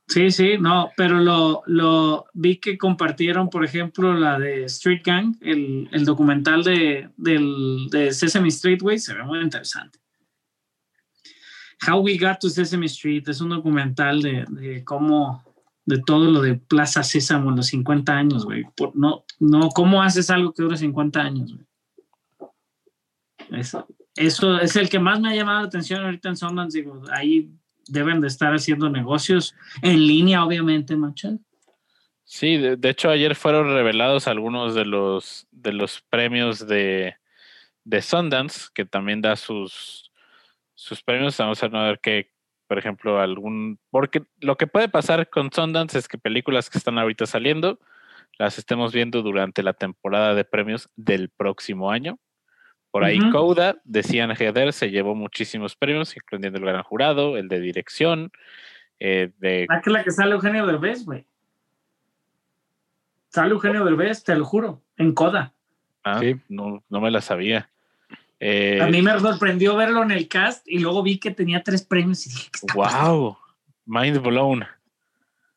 Sí, 0.08 0.32
sí, 0.32 0.58
no, 0.60 0.92
pero 0.98 1.20
lo, 1.20 1.62
lo 1.66 2.26
vi 2.34 2.58
que 2.58 2.78
compartieron, 2.78 3.50
por 3.50 3.64
ejemplo, 3.64 4.14
la 4.14 4.38
de 4.38 4.66
Street 4.66 5.02
Gang, 5.04 5.36
el, 5.42 5.88
el 5.92 6.04
documental 6.04 6.64
de, 6.64 7.10
del, 7.16 7.88
de 7.90 8.12
Sesame 8.12 8.50
Street, 8.50 8.80
güey, 8.82 9.00
se 9.00 9.14
ve 9.14 9.24
muy 9.24 9.40
interesante. 9.40 10.00
How 11.88 12.00
We 12.02 12.18
Got 12.18 12.40
to 12.42 12.50
Sesame 12.50 12.86
Street 12.88 13.24
es 13.28 13.42
un 13.42 13.50
documental 13.50 14.22
de, 14.22 14.46
de 14.50 14.84
cómo, 14.84 15.44
de 15.86 16.00
todo 16.06 16.30
lo 16.32 16.42
de 16.42 16.56
Plaza 16.56 17.04
Sésamo 17.04 17.50
en 17.50 17.56
los 17.58 17.68
50 17.68 18.12
años, 18.16 18.46
güey. 18.46 18.64
Por- 18.76 18.96
No, 18.96 19.24
no, 19.40 19.70
¿cómo 19.70 20.02
haces 20.02 20.30
algo 20.30 20.54
que 20.54 20.64
dure 20.64 20.78
50 20.78 21.22
años, 21.22 21.54
güey? 21.54 21.66
Eso, 23.52 23.88
eso 24.16 24.60
es 24.60 24.76
el 24.76 24.90
que 24.90 25.00
más 25.00 25.20
me 25.20 25.30
ha 25.30 25.36
llamado 25.36 25.62
la 25.62 25.68
atención 25.68 26.04
ahorita 26.04 26.30
en 26.30 26.38
Sundance, 26.38 26.78
digo, 26.78 27.02
ahí 27.12 27.50
deben 27.88 28.22
de 28.22 28.28
estar 28.28 28.54
haciendo 28.54 28.90
negocios 28.90 29.54
en 29.82 30.08
línea, 30.08 30.44
obviamente, 30.46 30.96
macho. 30.96 31.38
Sí, 32.24 32.58
de, 32.58 32.78
de 32.78 32.90
hecho 32.90 33.10
ayer 33.10 33.36
fueron 33.36 33.68
revelados 33.74 34.28
algunos 34.28 34.74
de 34.76 34.86
los 34.86 35.46
de 35.52 35.74
los 35.74 36.02
premios 36.10 36.66
de, 36.66 37.16
de 37.84 38.02
Sundance, 38.02 38.68
que 38.74 38.86
también 38.86 39.22
da 39.22 39.36
sus, 39.36 40.03
sus 40.76 41.02
premios. 41.04 41.38
Vamos 41.38 41.62
a 41.64 41.68
ver 41.68 42.00
que, 42.00 42.32
por 42.68 42.78
ejemplo, 42.78 43.20
algún. 43.20 43.80
Porque 43.90 44.24
lo 44.40 44.56
que 44.58 44.68
puede 44.68 44.90
pasar 44.90 45.30
con 45.30 45.52
Sundance 45.52 45.98
es 45.98 46.08
que 46.08 46.18
películas 46.18 46.70
que 46.70 46.78
están 46.78 46.98
ahorita 46.98 47.26
saliendo 47.26 47.80
las 48.40 48.58
estemos 48.58 48.92
viendo 48.94 49.22
durante 49.22 49.62
la 49.62 49.74
temporada 49.74 50.34
de 50.34 50.44
premios 50.44 50.90
del 50.96 51.30
próximo 51.30 51.92
año. 51.92 52.18
Por 52.90 53.04
ahí 53.04 53.20
Ujú. 53.20 53.32
Coda 53.32 53.76
de 53.84 54.02
Cian 54.04 54.32
Heder 54.32 54.74
se 54.74 54.90
llevó 54.90 55.14
muchísimos 55.16 55.76
premios, 55.76 56.16
incluyendo 56.16 56.58
el 56.60 56.66
gran 56.66 56.84
jurado, 56.84 57.38
el 57.38 57.48
de 57.48 57.60
dirección, 57.60 58.32
eh, 59.00 59.32
de 59.38 59.68
Ah, 59.70 59.82
que 59.82 59.90
es 59.90 59.94
la 59.94 60.04
que 60.04 60.12
sale 60.12 60.34
Eugenio 60.34 60.66
Derbez, 60.66 61.06
güey. 61.06 61.26
Sale 63.30 63.52
Eugenio 63.52 63.84
Derbez, 63.84 64.24
te 64.24 64.36
lo 64.36 64.46
juro, 64.46 64.84
en 64.98 65.14
coda. 65.14 65.54
Ah, 66.04 66.20
Sí. 66.20 66.36
no, 66.50 66.84
no 66.90 67.02
me 67.02 67.10
la 67.12 67.22
sabía. 67.22 67.70
Eh, 68.46 68.78
A 68.82 68.88
mí 68.88 69.02
me 69.02 69.18
sorprendió 69.22 69.74
verlo 69.78 70.04
en 70.04 70.12
el 70.12 70.28
cast 70.28 70.68
y 70.68 70.80
luego 70.80 71.02
vi 71.02 71.18
que 71.18 71.32
tenía 71.32 71.64
tres 71.64 71.82
premios 71.82 72.28
y 72.28 72.30
dije, 72.30 72.50
¿qué 72.52 72.58
está 72.58 72.74
pasando? 72.74 73.22
wow, 73.22 73.38
mind 73.86 74.18
blown. 74.22 74.66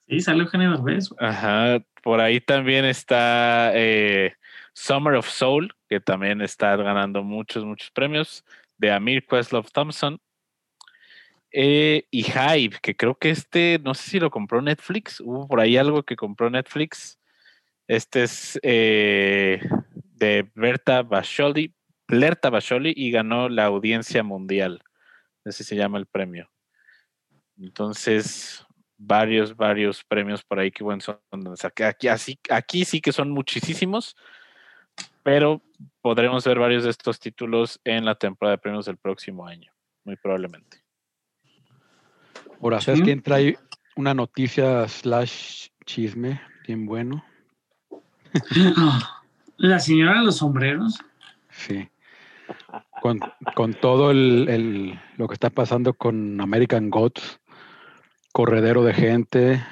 Sí, 0.08 0.20
sale 0.20 0.44
Eugenio 0.44 0.70
Derbez. 0.70 1.10
Ajá, 1.18 1.82
por 2.04 2.20
ahí 2.20 2.40
también 2.40 2.84
está 2.84 3.72
eh, 3.74 4.34
Summer 4.72 5.14
of 5.14 5.28
Soul, 5.28 5.74
que 5.88 5.98
también 5.98 6.40
está 6.40 6.76
ganando 6.76 7.24
muchos, 7.24 7.64
muchos 7.64 7.90
premios, 7.90 8.44
de 8.78 8.92
Amir 8.92 9.26
Questlove 9.26 9.68
Thompson. 9.72 10.20
Eh, 11.50 12.06
y 12.12 12.22
Hype, 12.22 12.76
que 12.80 12.94
creo 12.94 13.16
que 13.16 13.30
este, 13.30 13.80
no 13.82 13.94
sé 13.94 14.10
si 14.10 14.20
lo 14.20 14.30
compró 14.30 14.62
Netflix, 14.62 15.18
hubo 15.18 15.48
por 15.48 15.58
ahí 15.58 15.76
algo 15.76 16.04
que 16.04 16.14
compró 16.14 16.50
Netflix. 16.50 17.18
Este 17.88 18.22
es 18.22 18.60
de 18.62 20.48
Berta 20.54 21.02
Basholi, 21.02 21.74
Blerta 22.08 22.50
Basholi 22.50 22.92
y 22.96 23.10
ganó 23.10 23.48
la 23.48 23.64
audiencia 23.66 24.22
mundial. 24.22 24.82
Así 25.44 25.64
se 25.64 25.76
llama 25.76 25.98
el 25.98 26.06
premio. 26.06 26.50
Entonces, 27.58 28.64
varios, 28.96 29.56
varios 29.56 30.04
premios 30.04 30.42
por 30.44 30.58
ahí 30.58 30.70
que 30.70 30.84
bueno 30.84 31.00
son. 31.00 31.18
o 31.46 31.56
sea, 31.56 31.70
que 31.70 31.84
Aquí, 31.84 32.08
así, 32.08 32.38
aquí 32.50 32.84
sí 32.84 33.00
que 33.00 33.12
son 33.12 33.30
muchísimos, 33.30 34.16
pero 35.22 35.62
podremos 36.00 36.44
ver 36.44 36.58
varios 36.58 36.84
de 36.84 36.90
estos 36.90 37.18
títulos 37.18 37.80
en 37.84 38.04
la 38.04 38.14
temporada 38.14 38.56
de 38.56 38.62
premios 38.62 38.86
del 38.86 38.96
próximo 38.98 39.46
año, 39.46 39.72
muy 40.04 40.16
probablemente. 40.16 40.82
Ahora, 42.60 42.80
¿sabes 42.80 43.00
Sí. 43.00 43.04
quién 43.04 43.22
trae 43.22 43.58
una 43.96 44.14
noticia 44.14 44.88
slash 44.88 45.68
chisme 45.84 46.40
bien 46.66 46.86
bueno? 46.86 47.24
La 49.56 49.78
señora 49.78 50.18
de 50.20 50.26
los 50.26 50.36
sombreros. 50.38 50.98
Sí. 51.50 51.88
Con, 53.06 53.20
con 53.54 53.72
todo 53.74 54.10
el, 54.10 54.48
el- 54.48 55.00
lo 55.16 55.28
que 55.28 55.34
está 55.34 55.48
pasando 55.48 55.94
con 55.94 56.40
American 56.40 56.90
Gods, 56.90 57.38
corredero 58.32 58.82
de 58.82 58.94
gente. 58.94 59.62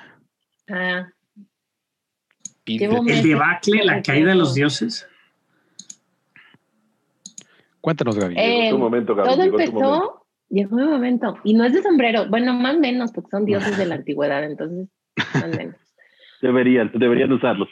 Ah, 0.70 1.08
El 2.64 3.22
debacle, 3.24 3.82
la 3.84 4.02
caída 4.02 4.28
de 4.28 4.34
los 4.36 4.54
dioses. 4.54 5.08
Cuéntanos, 7.80 8.16
Gaby. 8.16 8.34
Eh, 8.38 8.58
Llegó 8.66 8.76
tu 8.76 8.78
momento, 8.78 9.14
Gaby, 9.16 9.28
todo 9.28 9.42
llegó 9.42 9.56
tu 9.56 9.72
momento. 9.72 9.94
empezó, 9.94 10.26
llegó 10.50 10.76
mi 10.76 10.84
momento. 10.84 11.38
Y 11.42 11.54
no 11.54 11.64
es 11.64 11.72
de 11.72 11.82
sombrero, 11.82 12.28
bueno, 12.28 12.54
más 12.54 12.76
o 12.76 12.78
menos, 12.80 13.10
porque 13.10 13.30
son 13.30 13.44
dioses 13.46 13.76
de 13.76 13.86
la 13.86 13.94
antigüedad, 13.96 14.44
entonces, 14.44 14.88
más 15.34 15.42
o 15.42 15.48
menos. 15.48 15.74
Deberían, 16.40 16.92
deberían 16.94 17.32
usarlos. 17.32 17.68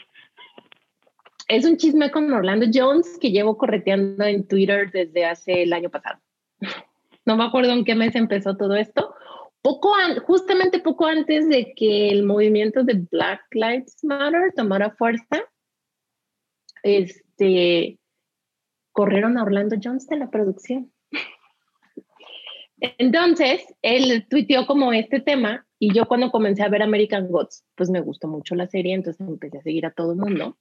Es 1.53 1.66
un 1.66 1.76
chisme 1.76 2.11
con 2.11 2.32
Orlando 2.32 2.64
Jones 2.72 3.18
que 3.20 3.30
llevo 3.30 3.59
correteando 3.59 4.24
en 4.24 4.48
Twitter 4.48 4.90
desde 4.90 5.26
hace 5.26 5.64
el 5.64 5.74
año 5.74 5.90
pasado. 5.90 6.18
No 7.24 7.36
me 7.36 7.44
acuerdo 7.44 7.70
en 7.70 7.84
qué 7.84 7.94
mes 7.94 8.16
empezó 8.16 8.57
todo 8.57 8.74
esto. 8.74 9.14
Poco 9.61 9.94
justamente 10.26 10.80
poco 10.80 11.07
antes 11.07 11.48
de 11.48 11.72
que 11.76 12.09
el 12.09 12.24
movimiento 12.24 12.82
de 12.82 12.94
Black 12.94 13.42
Lives 13.53 14.03
Matter 14.03 14.53
tomara 14.57 14.90
fuerza, 14.96 15.44
este, 16.82 18.00
corrieron 18.90 19.38
a 19.38 19.44
Orlando 19.44 19.76
Jones 19.80 20.09
de 20.09 20.16
la 20.16 20.30
producción. 20.30 20.90
Entonces, 22.98 23.62
él 23.82 24.26
tuiteó 24.28 24.66
como 24.66 24.92
este 24.92 25.20
tema 25.20 25.64
y 25.78 25.94
yo 25.94 26.07
cuando 26.07 26.32
comencé 26.32 26.64
a 26.64 26.68
ver 26.68 26.82
American 26.82 27.28
Gods, 27.28 27.64
pues 27.76 27.88
me 27.88 28.00
gustó 28.00 28.26
mucho 28.26 28.57
la 28.57 28.66
serie, 28.66 28.94
entonces 28.94 29.20
empecé 29.28 29.59
a 29.59 29.62
seguir 29.62 29.86
a 29.86 29.92
todo 29.92 30.12
el 30.12 30.18
mundo 30.18 30.57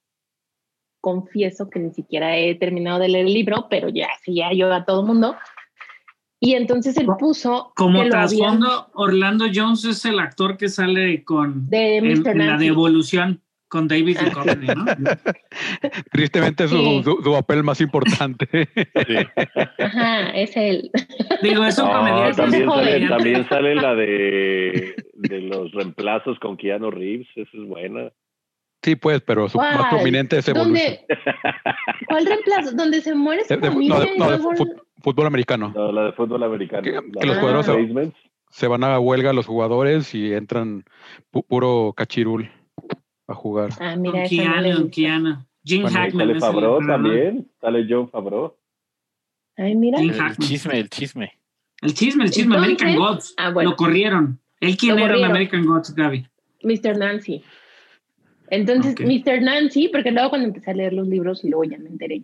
confieso 1.02 1.70
que 1.70 1.80
ni 1.80 1.92
siquiera 1.92 2.38
he 2.38 2.56
terminado 2.56 3.00
de 3.00 3.10
leer 3.10 3.26
el 3.26 3.34
libro, 3.34 3.68
pero 3.70 3.90
ya 3.90 4.08
seguía 4.24 4.54
yo 4.54 4.72
a 4.74 4.86
todo 4.86 5.04
mundo. 5.04 5.36
Y 6.40 6.56
entonces 6.56 6.98
él 6.98 7.08
puso 7.20 7.72
Como 7.76 8.04
trasfondo, 8.08 8.90
Orlando 8.94 9.46
Jones 9.54 9.84
es 9.86 10.06
el 10.06 10.20
actor 10.20 10.58
que 10.58 10.70
sale 10.70 11.24
con 11.24 11.70
de 11.70 11.98
en, 11.98 12.26
en 12.28 12.48
la 12.48 12.58
devolución. 12.58 13.42
con 13.68 13.88
David. 13.88 14.18
Duchovny, 14.20 14.68
¿no? 14.68 14.86
Tristemente 16.12 16.66
es 16.66 16.72
su, 16.72 16.78
Sí. 16.78 17.02
su- 17.04 17.22
su 17.24 17.32
papel 17.32 17.64
más 17.64 17.80
importante. 17.80 18.68
Ajá, 19.78 20.30
es 20.32 20.56
él. 20.58 20.92
Digo, 21.42 21.64
es 21.64 21.78
un 21.78 21.86
No, 21.86 21.94
comediante. 22.00 22.36
también, 22.42 22.70
sale, 22.70 23.08
también 23.08 23.48
sale 23.50 23.76
la 23.76 23.96
de, 23.96 24.96
de 25.14 25.42
los 25.42 25.72
reemplazos 25.72 26.38
con 26.40 26.58
Keanu 26.58 26.92
Reeves. 26.92 27.28
Esa 27.36 27.50
es 27.58 27.68
buena. 27.68 28.12
Sí, 28.84 28.96
pues, 28.96 29.22
pero 29.22 29.48
su 29.50 29.58
más 29.58 29.90
prominente 29.90 30.38
es 30.38 30.48
Evolution. 30.48 30.74
¿Dónde? 30.76 31.06
¿Cuál 32.08 32.26
reemplazo? 32.26 32.72
¿Dónde 32.76 33.02
se 33.02 33.14
muere 33.16 33.44
su 33.44 33.50
De- 33.54 33.58
de- 33.58 33.70
no, 33.88 34.00
de- 34.00 34.18
no, 34.18 34.32
de 34.32 34.40
fútbol 35.02 35.26
americano. 35.28 35.72
No, 35.76 35.92
la 35.92 36.06
de 36.06 36.12
fútbol 36.14 36.44
americano. 36.44 36.84
Que- 36.84 37.26
los 37.26 37.38
jugadores 37.38 38.14
se- 38.50 38.68
van 38.68 38.84
a 38.84 39.00
huelga 39.00 39.34
los 39.34 39.46
jugadores 39.48 40.14
y 40.14 40.34
entran 40.34 40.84
pu- 41.32 41.46
puro 41.48 41.94
cachirul 41.96 42.52
a 43.28 43.34
jugar. 43.34 43.70
Ah, 43.80 43.94
Con 43.94 44.02
mira, 44.02 44.22
visto. 44.24 44.90
Keanu. 44.92 45.38
Jim 45.64 45.84
Bueno, 45.84 45.98
Hackman. 45.98 46.20
Sale 46.28 46.34
el 46.34 46.40
Favreau 46.40 46.86
también. 46.86 47.52
Sale 47.62 47.86
John 47.90 48.10
Favreau. 48.10 48.58
Ay, 49.58 49.76
mira. 49.76 50.00
Jim 50.00 50.10
El 50.10 50.16
Hackman. 50.20 50.48
chisme, 50.50 50.80
el 50.80 50.90
chisme. 50.90 51.32
El 51.82 51.94
chisme, 51.94 52.24
el 52.26 52.32
chisme. 52.32 52.56
Entonces- 52.56 52.82
American 52.84 52.96
Gods. 52.96 53.34
Ah, 53.38 53.52
bueno. 53.52 53.70
Lo 53.72 53.76
corrieron. 53.76 54.40
¿Él 54.60 54.76
quién 54.78 54.92
Lo 54.96 54.98
era 54.98 55.06
en 55.06 55.12
corrieron. 55.22 55.32
American 55.32 55.66
Gods, 55.66 55.96
Gaby? 55.96 56.28
Mr. 56.64 56.98
Nancy. 56.98 57.44
Entonces. 58.52 58.96
Mr. 59.00 59.42
Nancy, 59.42 59.88
porque 59.88 60.12
luego 60.12 60.30
cuando 60.30 60.48
empecé 60.48 60.72
a 60.72 60.76
leer 60.76 60.94
los 60.94 61.08
libros, 61.08 61.44
luego 61.44 61.64
ya 61.64 61.78
me 61.80 61.90
enteré, 61.90 62.24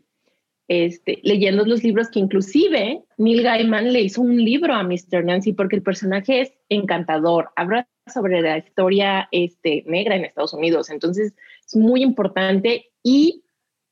este, 0.67 1.19
leyendo 1.23 1.65
los 1.65 1.81
libros 1.83 2.09
que 2.09 2.19
inclusive 2.19 3.01
Neil 3.17 3.41
Gaiman 3.41 3.93
le 3.93 4.01
hizo 4.01 4.21
un 4.21 4.43
libro 4.43 4.73
a 4.73 4.83
Mr. 4.83 5.23
Nancy 5.23 5.53
porque 5.53 5.77
el 5.77 5.81
personaje 5.81 6.41
es 6.41 6.53
encantador, 6.67 7.49
habla 7.55 7.87
sobre 8.05 8.41
la 8.41 8.57
historia 8.57 9.29
este, 9.31 9.83
negra 9.87 10.17
en 10.17 10.25
Estados 10.25 10.53
Unidos, 10.53 10.89
entonces 10.89 11.33
es 11.65 11.75
muy 11.75 12.03
importante 12.03 12.91
y 13.01 13.43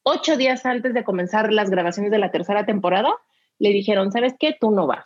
ocho 0.04 0.36
días 0.36 0.66
antes 0.66 0.94
de 0.94 1.06
comenzar 1.06 1.54
las 1.54 1.70
grabaciones 1.70 2.12
de 2.12 2.20
la 2.20 2.32
tercera 2.32 2.66
temporada, 2.66 3.14
le 3.60 3.70
dijeron, 3.70 4.12
¿sabes 4.12 4.36
qué? 4.38 4.56
Tú 4.60 4.72
no 4.72 4.88
vas. 4.88 5.06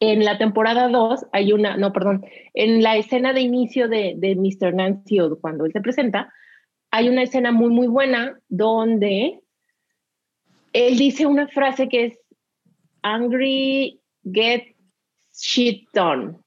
En 0.00 0.24
la 0.24 0.38
temporada 0.38 0.88
2 0.88 1.26
hay 1.32 1.52
una, 1.52 1.76
no, 1.76 1.92
perdón, 1.92 2.24
en 2.54 2.82
la 2.82 2.96
escena 2.96 3.34
de 3.34 3.42
inicio 3.42 3.86
de, 3.86 4.16
Mr. 4.16 4.74
Nancy 4.74 5.20
o 5.20 5.38
cuando 5.38 5.66
él 5.66 5.72
se 5.72 5.82
presenta, 5.82 6.32
hay 6.90 7.10
una 7.10 7.22
escena 7.22 7.52
muy, 7.52 7.68
muy 7.68 7.86
buena 7.86 8.40
donde 8.48 9.40
él 10.72 10.98
dice 10.98 11.26
una 11.26 11.48
frase 11.48 11.88
que 11.88 12.06
es 12.06 12.18
angry, 13.02 14.00
get 14.24 14.74
shit 15.34 15.86
done, 15.92 16.38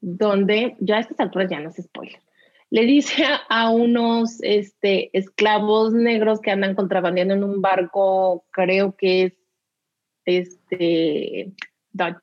donde 0.00 0.76
ya 0.78 0.98
a 0.98 1.00
estas 1.00 1.18
alturas 1.18 1.50
ya 1.50 1.58
no 1.58 1.72
se 1.72 1.82
spoiler. 1.82 2.20
Le 2.70 2.84
dice 2.84 3.24
a, 3.24 3.40
a 3.48 3.70
unos 3.70 4.40
este, 4.42 5.10
esclavos 5.18 5.92
negros 5.92 6.40
que 6.40 6.52
andan 6.52 6.76
contrabandeando 6.76 7.34
en 7.34 7.42
un 7.42 7.60
barco, 7.60 8.44
creo 8.52 8.94
que 8.96 9.24
es 9.24 9.32
este, 10.24 11.52
Dutch- 11.92 12.22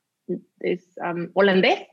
es 0.60 0.96
um, 0.98 1.30
holandés, 1.34 1.88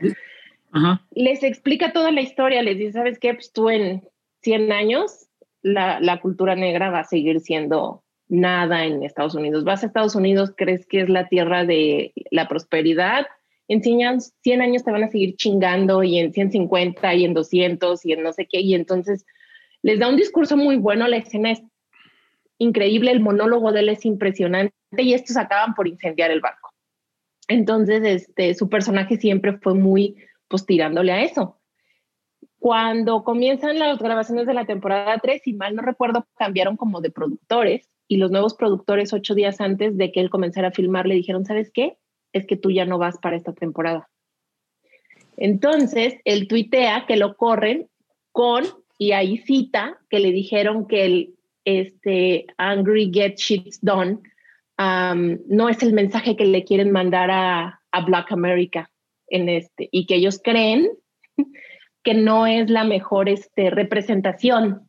Ajá. 0.72 1.04
les 1.12 1.42
explica 1.42 1.92
toda 1.92 2.10
la 2.10 2.20
historia, 2.20 2.62
les 2.62 2.78
dice, 2.78 2.92
¿sabes 2.92 3.18
qué? 3.18 3.34
Pues 3.34 3.52
tú 3.52 3.70
en 3.70 4.02
100 4.42 4.72
años 4.72 5.28
la, 5.62 6.00
la 6.00 6.20
cultura 6.20 6.54
negra 6.54 6.90
va 6.90 7.00
a 7.00 7.04
seguir 7.04 7.40
siendo 7.40 8.02
nada 8.28 8.84
en 8.84 9.02
Estados 9.02 9.34
Unidos. 9.34 9.64
Vas 9.64 9.82
a 9.82 9.86
Estados 9.86 10.14
Unidos, 10.14 10.52
crees 10.56 10.86
que 10.86 11.00
es 11.00 11.08
la 11.08 11.28
tierra 11.28 11.64
de 11.64 12.12
la 12.30 12.48
prosperidad, 12.48 13.26
en 13.68 13.82
100 13.82 14.06
años, 14.06 14.32
100 14.42 14.62
años 14.62 14.84
te 14.84 14.90
van 14.90 15.04
a 15.04 15.08
seguir 15.08 15.36
chingando 15.36 16.02
y 16.02 16.18
en 16.18 16.32
150 16.32 17.14
y 17.14 17.24
en 17.24 17.34
200 17.34 18.04
y 18.04 18.12
en 18.12 18.22
no 18.22 18.32
sé 18.32 18.46
qué. 18.46 18.60
Y 18.60 18.74
entonces 18.74 19.24
les 19.82 19.98
da 19.98 20.08
un 20.08 20.16
discurso 20.16 20.56
muy 20.56 20.76
bueno, 20.76 21.06
la 21.08 21.16
escena 21.16 21.52
es 21.52 21.62
increíble, 22.58 23.10
el 23.10 23.20
monólogo 23.20 23.72
de 23.72 23.80
él 23.80 23.88
es 23.88 24.04
impresionante 24.04 24.74
y 24.96 25.14
estos 25.14 25.36
acaban 25.36 25.74
por 25.74 25.88
incendiar 25.88 26.30
el 26.30 26.40
barco. 26.40 26.63
Entonces, 27.48 28.02
este, 28.04 28.54
su 28.54 28.68
personaje 28.68 29.16
siempre 29.16 29.58
fue 29.58 29.74
muy, 29.74 30.16
pues 30.48 30.64
tirándole 30.66 31.12
a 31.12 31.22
eso. 31.22 31.58
Cuando 32.58 33.24
comienzan 33.24 33.78
las 33.78 33.98
grabaciones 33.98 34.46
de 34.46 34.54
la 34.54 34.64
temporada 34.64 35.18
3, 35.22 35.42
si 35.42 35.52
mal 35.52 35.74
no 35.74 35.82
recuerdo, 35.82 36.26
cambiaron 36.36 36.76
como 36.76 37.00
de 37.00 37.10
productores 37.10 37.90
y 38.08 38.16
los 38.16 38.30
nuevos 38.30 38.54
productores 38.54 39.12
ocho 39.12 39.34
días 39.34 39.60
antes 39.60 39.96
de 39.96 40.12
que 40.12 40.20
él 40.20 40.30
comenzara 40.30 40.68
a 40.68 40.72
filmar 40.72 41.06
le 41.06 41.14
dijeron, 41.14 41.44
¿sabes 41.44 41.70
qué? 41.70 41.98
Es 42.32 42.46
que 42.46 42.56
tú 42.56 42.70
ya 42.70 42.86
no 42.86 42.98
vas 42.98 43.18
para 43.18 43.36
esta 43.36 43.52
temporada. 43.52 44.08
Entonces, 45.36 46.14
él 46.24 46.48
tuitea 46.48 47.04
que 47.06 47.16
lo 47.16 47.36
corren 47.36 47.88
con, 48.32 48.64
y 48.98 49.12
ahí 49.12 49.38
cita, 49.38 49.98
que 50.08 50.20
le 50.20 50.32
dijeron 50.32 50.86
que 50.86 51.04
el 51.04 51.34
este, 51.64 52.46
Angry 52.56 53.10
Get 53.12 53.36
Shit 53.36 53.74
Done 53.80 54.20
no 54.78 55.68
es 55.68 55.82
el 55.82 55.92
mensaje 55.92 56.36
que 56.36 56.46
le 56.46 56.64
quieren 56.64 56.90
mandar 56.90 57.30
a, 57.30 57.80
a 57.92 58.04
Black 58.04 58.32
America 58.32 58.90
en 59.28 59.48
este, 59.48 59.88
y 59.90 60.06
que 60.06 60.16
ellos 60.16 60.40
creen 60.42 60.90
que 62.02 62.14
no 62.14 62.46
es 62.46 62.70
la 62.70 62.84
mejor 62.84 63.28
este, 63.28 63.70
representación 63.70 64.88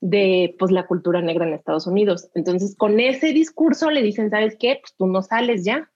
de 0.00 0.54
pues, 0.58 0.70
la 0.70 0.86
cultura 0.86 1.22
negra 1.22 1.46
en 1.46 1.54
Estados 1.54 1.86
Unidos. 1.86 2.28
Entonces, 2.34 2.76
con 2.76 3.00
ese 3.00 3.32
discurso 3.32 3.90
le 3.90 4.02
dicen, 4.02 4.30
¿sabes 4.30 4.56
qué? 4.58 4.78
Pues 4.80 4.94
tú 4.96 5.06
no 5.06 5.22
sales 5.22 5.64
ya. 5.64 5.90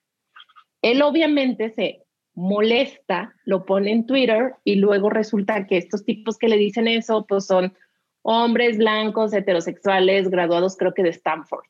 Él 0.80 1.02
obviamente 1.02 1.70
se 1.70 2.04
molesta, 2.34 3.34
lo 3.44 3.66
pone 3.66 3.90
en 3.90 4.06
Twitter 4.06 4.54
y 4.64 4.76
luego 4.76 5.10
resulta 5.10 5.66
que 5.66 5.76
estos 5.76 6.04
tipos 6.04 6.38
que 6.38 6.48
le 6.48 6.56
dicen 6.56 6.86
eso, 6.86 7.26
pues 7.28 7.46
son 7.46 7.74
hombres 8.22 8.78
blancos, 8.78 9.32
heterosexuales, 9.32 10.30
graduados 10.30 10.76
creo 10.76 10.94
que 10.94 11.02
de 11.02 11.10
Stanford. 11.10 11.64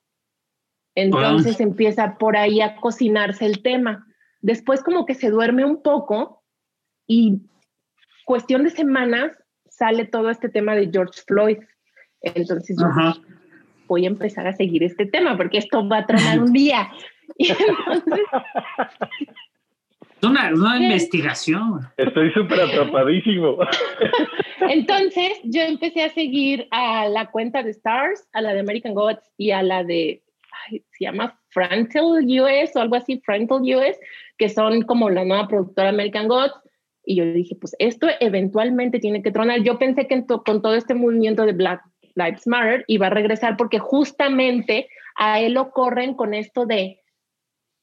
Entonces 1.01 1.61
empieza 1.61 2.19
por 2.19 2.37
ahí 2.37 2.61
a 2.61 2.75
cocinarse 2.75 3.47
el 3.47 3.63
tema. 3.63 4.05
Después 4.41 4.83
como 4.83 5.07
que 5.07 5.15
se 5.15 5.31
duerme 5.31 5.65
un 5.65 5.81
poco 5.81 6.43
y 7.07 7.41
cuestión 8.25 8.65
de 8.65 8.71
semanas 8.71 9.31
sale 9.71 10.07
todo 10.07 10.29
este 10.29 10.49
tema 10.49 10.75
de 10.75 10.91
George 10.93 11.21
Floyd. 11.25 11.59
Entonces 12.21 12.77
yo 12.81 12.87
Ajá. 12.87 13.15
voy 13.87 14.07
a 14.07 14.09
empezar 14.09 14.49
a 14.49 14.53
seguir 14.53 14.83
este 14.83 15.07
tema 15.07 15.37
porque 15.37 15.59
esto 15.59 15.89
va 15.89 15.99
a 15.99 16.07
tronar 16.07 16.41
un 16.41 16.53
día. 16.53 16.91
Y 17.37 17.51
entonces, 17.51 18.25
Es 20.17 20.23
una, 20.23 20.51
una 20.55 20.83
investigación. 20.83 21.81
Estoy 21.99 22.33
súper 22.33 22.63
atrapadísimo. 22.63 23.59
entonces 24.63 25.39
yo 25.45 25.61
empecé 25.61 26.05
a 26.05 26.09
seguir 26.09 26.67
a 26.71 27.07
la 27.11 27.31
cuenta 27.31 27.63
de 27.63 27.71
Stars, 27.73 28.27
a 28.33 28.41
la 28.41 28.55
de 28.55 28.61
American 28.61 28.95
Gods 28.95 29.31
y 29.37 29.51
a 29.51 29.63
la 29.63 29.85
de, 29.85 30.23
se 30.71 31.05
llama 31.05 31.41
Frontal 31.51 32.05
US 32.25 32.77
o 32.77 32.81
algo 32.81 32.97
así, 32.97 33.21
Frontal 33.25 33.61
US, 33.63 33.99
que 34.37 34.49
son 34.49 34.83
como 34.83 35.11
la 35.11 35.25
nueva 35.25 35.49
productora 35.49 35.89
American 35.91 36.29
Gods. 36.29 36.55
Y 37.05 37.17
yo 37.17 37.25
dije, 37.25 37.57
pues 37.57 37.75
esto 37.79 38.07
eventualmente 38.21 38.99
tiene 38.99 39.23
que 39.23 39.31
tronar. 39.33 39.63
Yo 39.63 39.79
pensé 39.79 40.07
que 40.07 40.23
to- 40.23 40.43
con 40.45 40.61
todo 40.63 40.75
este 40.75 40.95
movimiento 40.95 41.47
de 41.47 41.53
Black 41.53 41.83
Lives 42.15 42.47
Matter 42.47 42.85
iba 42.87 43.07
a 43.07 43.11
regresar 43.11 43.57
porque 43.57 43.79
justamente 43.79 44.89
a 45.17 45.41
él 45.41 45.55
lo 45.55 45.71
corren 45.71 46.15
con 46.15 46.35
esto 46.35 46.67
de, 46.67 47.01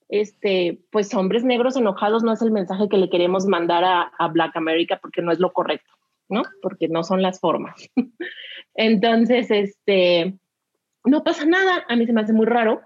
este, 0.10 0.80
pues 0.92 1.14
hombres 1.14 1.44
negros 1.44 1.76
enojados 1.76 2.24
no 2.24 2.34
es 2.34 2.42
el 2.42 2.52
mensaje 2.52 2.88
que 2.90 2.98
le 2.98 3.10
queremos 3.10 3.46
mandar 3.48 3.84
a, 3.84 4.02
a 4.18 4.28
Black 4.28 4.56
America 4.56 5.00
porque 5.02 5.22
no 5.22 5.32
es 5.32 5.40
lo 5.40 5.52
correcto, 5.52 5.92
¿no? 6.30 6.44
Porque 6.62 6.88
no 6.88 7.04
son 7.04 7.22
las 7.22 7.40
formas. 7.40 7.90
Entonces, 8.76 9.50
este, 9.50 10.38
no 11.06 11.24
pasa 11.24 11.45
nada, 11.45 11.86
a 11.88 11.95
mí 11.95 12.06
se 12.06 12.14
me 12.14 12.22
hace 12.22 12.34
muy 12.34 12.45
raro, 12.45 12.82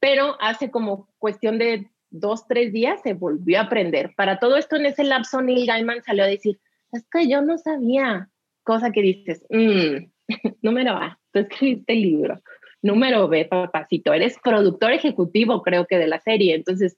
pero 0.00 0.36
hace 0.40 0.70
como 0.70 1.08
cuestión 1.18 1.58
de 1.58 1.90
dos, 2.10 2.46
tres 2.46 2.72
días 2.72 3.00
se 3.02 3.14
volvió 3.14 3.58
a 3.58 3.62
aprender. 3.62 4.14
Para 4.16 4.38
todo 4.38 4.56
esto 4.56 4.76
en 4.76 4.86
ese 4.86 5.04
lapso, 5.04 5.42
Neil 5.42 5.66
Gaiman 5.66 6.02
salió 6.02 6.24
a 6.24 6.28
decir, 6.28 6.60
es 6.92 7.04
que 7.10 7.28
yo 7.28 7.42
no 7.42 7.58
sabía, 7.58 8.28
cosa 8.62 8.92
que 8.92 9.02
dices, 9.02 9.44
"Mm, 9.50 10.10
número 10.62 10.92
A, 10.92 11.18
tú 11.32 11.40
escribiste 11.40 11.92
el 11.92 12.02
libro, 12.02 12.42
número 12.82 13.28
B, 13.28 13.46
papacito, 13.46 14.12
eres 14.12 14.38
productor 14.42 14.92
ejecutivo, 14.92 15.62
creo 15.62 15.86
que 15.86 15.98
de 15.98 16.06
la 16.06 16.20
serie, 16.20 16.54
entonces 16.54 16.96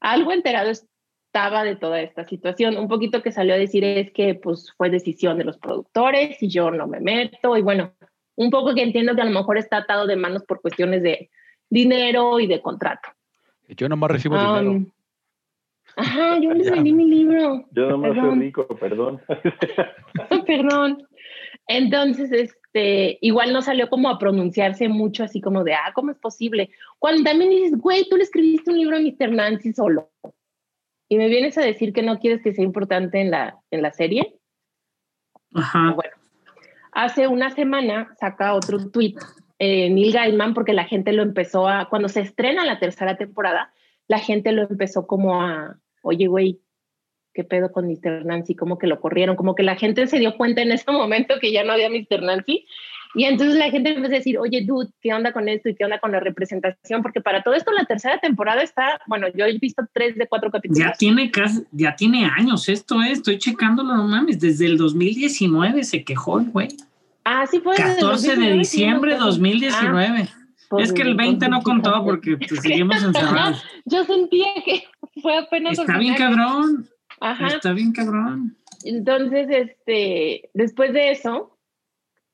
algo 0.00 0.32
enterado 0.32 0.70
estaba 0.70 1.64
de 1.64 1.74
toda 1.74 2.00
esta 2.00 2.24
situación. 2.24 2.76
Un 2.76 2.86
poquito 2.86 3.22
que 3.22 3.32
salió 3.32 3.54
a 3.54 3.58
decir 3.58 3.82
es 3.84 4.12
que 4.12 4.36
pues 4.36 4.72
fue 4.76 4.88
decisión 4.88 5.36
de 5.36 5.44
los 5.44 5.58
productores 5.58 6.40
y 6.40 6.48
yo 6.48 6.70
no 6.70 6.86
me 6.86 7.00
meto 7.00 7.56
y 7.56 7.62
bueno, 7.62 7.92
un 8.36 8.50
poco 8.50 8.74
que 8.74 8.82
entiendo 8.82 9.14
que 9.14 9.22
a 9.22 9.26
lo 9.26 9.30
mejor 9.30 9.58
está 9.58 9.78
atado 9.78 10.06
de 10.06 10.16
manos 10.16 10.44
por 10.44 10.60
cuestiones 10.60 11.02
de 11.02 11.30
dinero 11.70 12.40
y 12.40 12.46
de 12.46 12.60
contrato. 12.60 13.10
Yo 13.68 13.88
nomás 13.88 14.10
recibo 14.10 14.36
Um, 14.36 14.58
dinero. 14.58 14.94
Ajá, 15.96 16.38
yo 16.38 16.52
les 16.52 16.70
vendí 16.70 16.92
mi 16.92 17.06
libro. 17.06 17.64
Yo 17.72 17.88
nomás 17.88 18.14
soy 18.16 18.38
rico, 18.38 18.66
perdón. 18.76 19.20
Perdón. 20.46 21.06
Entonces, 21.66 22.30
este, 22.32 23.18
igual 23.20 23.52
no 23.52 23.62
salió 23.62 23.88
como 23.88 24.10
a 24.10 24.18
pronunciarse 24.18 24.88
mucho, 24.88 25.24
así 25.24 25.40
como 25.40 25.64
de, 25.64 25.74
ah, 25.74 25.92
¿cómo 25.94 26.10
es 26.10 26.18
posible? 26.18 26.70
Cuando 26.98 27.22
también 27.22 27.50
dices, 27.50 27.78
güey, 27.78 28.06
tú 28.08 28.16
le 28.16 28.24
escribiste 28.24 28.70
un 28.70 28.78
libro 28.78 28.96
a 28.96 29.00
Mr. 29.00 29.32
Nancy 29.32 29.72
solo. 29.72 30.10
Y 31.08 31.16
me 31.16 31.28
vienes 31.28 31.56
a 31.58 31.62
decir 31.62 31.92
que 31.92 32.02
no 32.02 32.18
quieres 32.18 32.42
que 32.42 32.52
sea 32.52 32.64
importante 32.64 33.20
en 33.20 33.30
la, 33.30 33.58
en 33.70 33.82
la 33.82 33.92
serie. 33.92 34.36
Ajá. 35.54 35.92
Bueno, 35.92 36.13
hace 36.94 37.26
una 37.28 37.50
semana 37.50 38.14
saca 38.18 38.54
otro 38.54 38.90
tweet 38.90 39.14
eh, 39.58 39.88
Neil 39.90 40.12
Gaiman 40.12 40.54
porque 40.54 40.72
la 40.72 40.84
gente 40.84 41.12
lo 41.12 41.22
empezó 41.22 41.68
a, 41.68 41.88
cuando 41.88 42.08
se 42.08 42.20
estrena 42.20 42.64
la 42.64 42.78
tercera 42.78 43.16
temporada, 43.16 43.72
la 44.08 44.18
gente 44.18 44.52
lo 44.52 44.62
empezó 44.62 45.06
como 45.06 45.42
a, 45.42 45.78
oye, 46.02 46.26
güey, 46.26 46.60
¿qué 47.32 47.44
pedo 47.44 47.72
con 47.72 47.86
Mr. 47.86 48.24
Nancy? 48.24 48.54
Como 48.54 48.78
que 48.78 48.86
lo 48.86 49.00
corrieron, 49.00 49.36
como 49.36 49.54
que 49.54 49.62
la 49.62 49.76
gente 49.76 50.06
se 50.06 50.18
dio 50.18 50.36
cuenta 50.36 50.62
en 50.62 50.72
ese 50.72 50.90
momento 50.90 51.36
que 51.40 51.52
ya 51.52 51.64
no 51.64 51.72
había 51.72 51.88
Mr. 51.88 52.22
Nancy. 52.22 52.66
Y 53.16 53.24
entonces 53.24 53.56
la 53.56 53.70
gente 53.70 53.90
empezó 53.90 54.14
a 54.14 54.18
decir, 54.18 54.38
oye, 54.38 54.62
dude, 54.66 54.88
¿qué 55.00 55.14
onda 55.14 55.32
con 55.32 55.48
esto 55.48 55.68
y 55.68 55.74
qué 55.76 55.84
onda 55.84 56.00
con 56.00 56.10
la 56.12 56.18
representación? 56.20 57.00
Porque 57.02 57.20
para 57.20 57.42
todo 57.42 57.54
esto 57.54 57.70
la 57.72 57.84
tercera 57.84 58.18
temporada 58.18 58.62
está, 58.62 59.00
bueno, 59.06 59.28
yo 59.34 59.44
he 59.44 59.56
visto 59.58 59.84
tres 59.92 60.16
de 60.16 60.26
cuatro 60.26 60.50
capítulos. 60.50 60.78
Ya 60.84 60.92
tiene, 60.92 61.30
casi- 61.30 61.64
ya 61.70 61.94
tiene 61.94 62.24
años 62.26 62.68
esto, 62.68 63.00
eh, 63.02 63.12
estoy 63.12 63.38
checándolo, 63.38 63.94
no 63.96 64.08
mames, 64.08 64.40
desde 64.40 64.66
el 64.66 64.76
2019 64.76 65.84
se 65.84 66.02
quejó 66.04 66.40
el 66.40 66.50
güey. 66.50 66.68
Ah, 67.24 67.46
sí 67.46 67.60
fue. 67.60 67.74
desde 67.76 67.90
el 67.90 67.96
14 68.00 68.26
de 68.28 68.34
2019, 68.34 68.64
sí, 68.64 68.76
diciembre 68.76 69.10
de 69.12 69.16
me 69.16 69.22
acuerdo. 69.22 69.30
2019. 69.32 70.28
Ah, 70.28 70.38
pues, 70.70 70.84
es 70.88 70.92
que 70.92 71.02
el 71.02 71.14
20 71.14 71.48
no 71.48 71.62
contó 71.62 72.04
porque 72.04 72.36
pues, 72.36 72.60
seguimos 72.62 72.96
encerrados. 73.04 73.62
Yo 73.84 74.04
sentía 74.04 74.48
que 74.64 74.82
fue 75.22 75.36
apenas. 75.38 75.78
Está 75.78 75.98
bien 75.98 76.16
cabrón, 76.16 76.88
Ajá. 77.20 77.46
está 77.46 77.72
bien 77.72 77.92
cabrón. 77.92 78.56
Entonces, 78.84 79.46
este, 79.50 80.50
después 80.52 80.92
de 80.92 81.12
eso, 81.12 81.56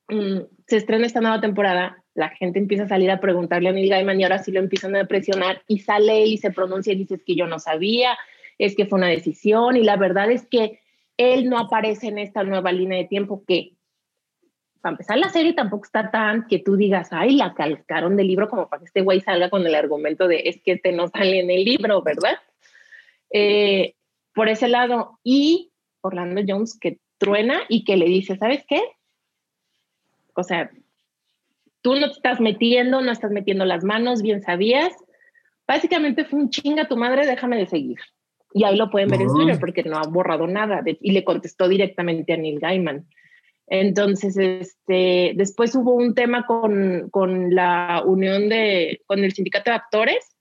mm, 0.09 0.39
se 0.67 0.77
estrena 0.77 1.05
esta 1.05 1.21
nueva 1.21 1.41
temporada, 1.41 2.03
la 2.13 2.29
gente 2.29 2.59
empieza 2.59 2.83
a 2.83 2.87
salir 2.87 3.11
a 3.11 3.19
preguntarle 3.19 3.69
a 3.69 3.71
Neil 3.71 3.89
Gaiman 3.89 4.19
y 4.19 4.23
ahora 4.23 4.39
sí 4.39 4.51
lo 4.51 4.59
empiezan 4.59 4.95
a 4.95 5.05
presionar 5.05 5.61
y 5.67 5.79
sale 5.79 6.23
él 6.23 6.33
y 6.33 6.37
se 6.37 6.51
pronuncia 6.51 6.93
y 6.93 6.97
dice 6.97 7.15
es 7.15 7.23
que 7.23 7.35
yo 7.35 7.47
no 7.47 7.59
sabía, 7.59 8.17
es 8.57 8.75
que 8.75 8.85
fue 8.85 8.97
una 8.97 9.07
decisión 9.07 9.77
y 9.77 9.83
la 9.83 9.97
verdad 9.97 10.29
es 10.31 10.45
que 10.47 10.79
él 11.17 11.49
no 11.49 11.57
aparece 11.57 12.07
en 12.07 12.17
esta 12.17 12.43
nueva 12.43 12.71
línea 12.71 12.97
de 12.97 13.05
tiempo 13.05 13.43
que, 13.47 13.73
para 14.81 14.93
empezar, 14.93 15.17
la 15.17 15.29
serie 15.29 15.53
tampoco 15.53 15.85
está 15.85 16.09
tan 16.11 16.47
que 16.47 16.59
tú 16.59 16.75
digas, 16.75 17.09
ay, 17.11 17.35
la 17.35 17.53
calcaron 17.53 18.17
del 18.17 18.27
libro 18.27 18.49
como 18.49 18.67
para 18.67 18.79
que 18.79 18.85
este 18.85 19.01
güey 19.01 19.21
salga 19.21 19.49
con 19.49 19.65
el 19.65 19.75
argumento 19.75 20.27
de 20.27 20.43
es 20.45 20.61
que 20.63 20.73
este 20.73 20.91
no 20.91 21.07
sale 21.07 21.39
en 21.39 21.51
el 21.51 21.63
libro, 21.63 22.01
¿verdad? 22.01 22.37
Eh, 23.29 23.93
por 24.33 24.49
ese 24.49 24.67
lado. 24.67 25.19
Y 25.23 25.71
Orlando 26.01 26.41
Jones 26.47 26.77
que 26.79 26.99
truena 27.17 27.61
y 27.69 27.83
que 27.83 27.97
le 27.97 28.05
dice, 28.05 28.35
¿sabes 28.37 28.65
qué? 28.67 28.81
O 30.35 30.43
sea, 30.43 30.69
tú 31.81 31.95
no 31.95 32.07
te 32.07 32.13
estás 32.13 32.39
metiendo, 32.39 33.01
no 33.01 33.11
estás 33.11 33.31
metiendo 33.31 33.65
las 33.65 33.83
manos, 33.83 34.21
bien 34.21 34.41
sabías. 34.41 34.93
Básicamente 35.67 36.25
fue 36.25 36.39
un 36.39 36.49
chinga 36.49 36.87
tu 36.87 36.97
madre, 36.97 37.25
déjame 37.25 37.57
de 37.57 37.67
seguir. 37.67 37.97
Y 38.53 38.63
ahí 38.65 38.75
lo 38.75 38.89
pueden 38.89 39.09
ver 39.09 39.21
en 39.21 39.29
Oh. 39.29 39.33
Twitter 39.35 39.59
porque 39.59 39.83
no 39.83 39.97
ha 39.97 40.03
borrado 40.07 40.45
nada 40.47 40.81
de- 40.81 40.97
y 41.01 41.11
le 41.11 41.23
contestó 41.23 41.67
directamente 41.69 42.33
a 42.33 42.37
Neil 42.37 42.59
Gaiman. 42.59 43.07
Entonces, 43.67 44.35
este, 44.37 45.31
después 45.35 45.73
hubo 45.75 45.93
un 45.95 46.13
tema 46.13 46.45
con, 46.45 47.09
con 47.09 47.55
la 47.55 48.03
unión 48.05 48.49
de, 48.49 49.01
con 49.05 49.23
el 49.23 49.31
sindicato 49.31 49.71
de 49.71 49.75
actores 49.77 50.35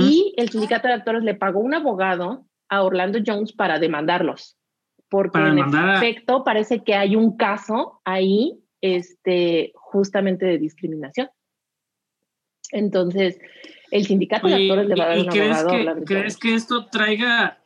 y 0.00 0.34
el 0.36 0.48
sindicato 0.50 0.86
de 0.88 0.94
actores 0.94 1.22
le 1.22 1.34
pagó 1.34 1.60
un 1.60 1.72
abogado 1.74 2.44
a 2.68 2.82
Orlando 2.82 3.20
Jones 3.24 3.52
para 3.52 3.78
demandarlos. 3.78 4.56
Porque 5.08 5.32
Para 5.38 5.48
en 5.50 5.60
a- 5.74 5.96
efecto 5.96 6.42
parece 6.44 6.82
que 6.82 6.94
hay 6.94 7.14
un 7.16 7.36
caso 7.36 8.00
ahí 8.04 8.58
este, 8.82 9.72
justamente 9.74 10.44
de 10.44 10.58
discriminación. 10.58 11.30
Entonces, 12.72 13.38
el 13.90 14.04
sindicato 14.06 14.46
de 14.48 14.54
actores 14.54 14.88
le 14.88 14.94
va 14.96 15.04
a 15.04 15.08
dar 15.08 15.18
¿y- 15.18 15.20
un 15.22 15.28
crees 15.28 15.56
abogado 15.56 15.96
que, 15.96 16.04
crees 16.04 16.36
que 16.36 16.54
esto 16.54 16.86
traiga 16.86 17.58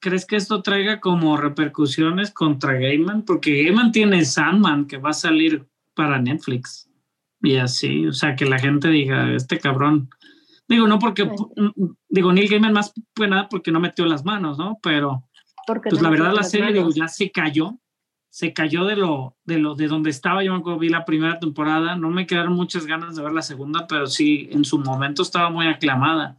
crees 0.00 0.26
que 0.26 0.36
esto 0.36 0.60
traiga 0.62 1.00
como 1.00 1.36
repercusiones 1.36 2.30
contra 2.30 2.74
Gaiman? 2.74 3.22
Porque 3.22 3.62
Gaiman 3.64 3.90
tiene 3.90 4.24
Sandman 4.24 4.86
que 4.86 4.98
va 4.98 5.10
a 5.10 5.14
salir 5.14 5.66
para 5.94 6.20
Netflix 6.20 6.90
y 7.42 7.56
así, 7.56 8.06
o 8.06 8.12
sea, 8.12 8.36
que 8.36 8.44
la 8.46 8.58
gente 8.58 8.88
diga, 8.88 9.32
este 9.34 9.58
cabrón, 9.58 10.08
digo, 10.68 10.86
no 10.86 10.98
porque, 10.98 11.22
Sí. 11.24 11.30
mm, 11.56 11.94
digo, 12.08 12.32
Neil 12.32 12.48
Gaiman 12.50 12.72
más 12.72 12.92
que 13.14 13.26
nada 13.26 13.48
porque 13.48 13.70
no 13.72 13.80
metió 13.80 14.04
las 14.06 14.24
manos, 14.24 14.58
¿no? 14.58 14.78
Pero 14.82 15.24
Porque 15.66 15.88
pues 15.90 16.02
no 16.02 16.10
la 16.10 16.16
verdad 16.16 16.34
la 16.34 16.42
serie 16.42 16.72
digo, 16.72 16.90
ya 16.90 17.08
se 17.08 17.30
cayó, 17.30 17.78
se 18.34 18.52
cayó 18.52 18.84
de 18.84 18.96
lo, 18.96 19.36
de 19.44 19.60
lo 19.60 19.76
de 19.76 19.86
donde 19.86 20.10
estaba. 20.10 20.42
Yo 20.42 20.52
me 20.52 20.58
acuerdo, 20.58 20.80
vi 20.80 20.88
la 20.88 21.04
primera 21.04 21.38
temporada, 21.38 21.94
no 21.94 22.10
me 22.10 22.26
quedaron 22.26 22.54
muchas 22.54 22.84
ganas 22.84 23.14
de 23.14 23.22
ver 23.22 23.30
la 23.30 23.42
segunda, 23.42 23.86
pero 23.86 24.08
sí, 24.08 24.48
en 24.50 24.64
su 24.64 24.80
momento 24.80 25.22
estaba 25.22 25.50
muy 25.50 25.68
aclamada. 25.68 26.36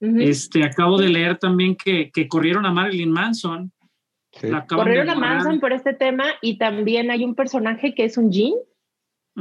Ujú. 0.00 0.20
Este, 0.20 0.62
acabo 0.62 0.96
de 0.96 1.08
leer 1.08 1.36
también 1.36 1.74
que, 1.74 2.12
que 2.12 2.28
corrieron 2.28 2.66
a 2.66 2.70
Marilyn 2.70 3.10
Manson. 3.10 3.72
Sí. 4.30 4.46
La 4.46 4.58
acaban 4.58 4.84
Corrieron 4.84 5.10
a. 5.10 5.14
Manson 5.16 5.58
por 5.58 5.72
este 5.72 5.92
tema 5.92 6.24
y 6.40 6.56
también 6.56 7.10
hay 7.10 7.24
un 7.24 7.34
personaje 7.34 7.96
que 7.96 8.04
es 8.04 8.16
un 8.16 8.30
Jin, 8.30 8.54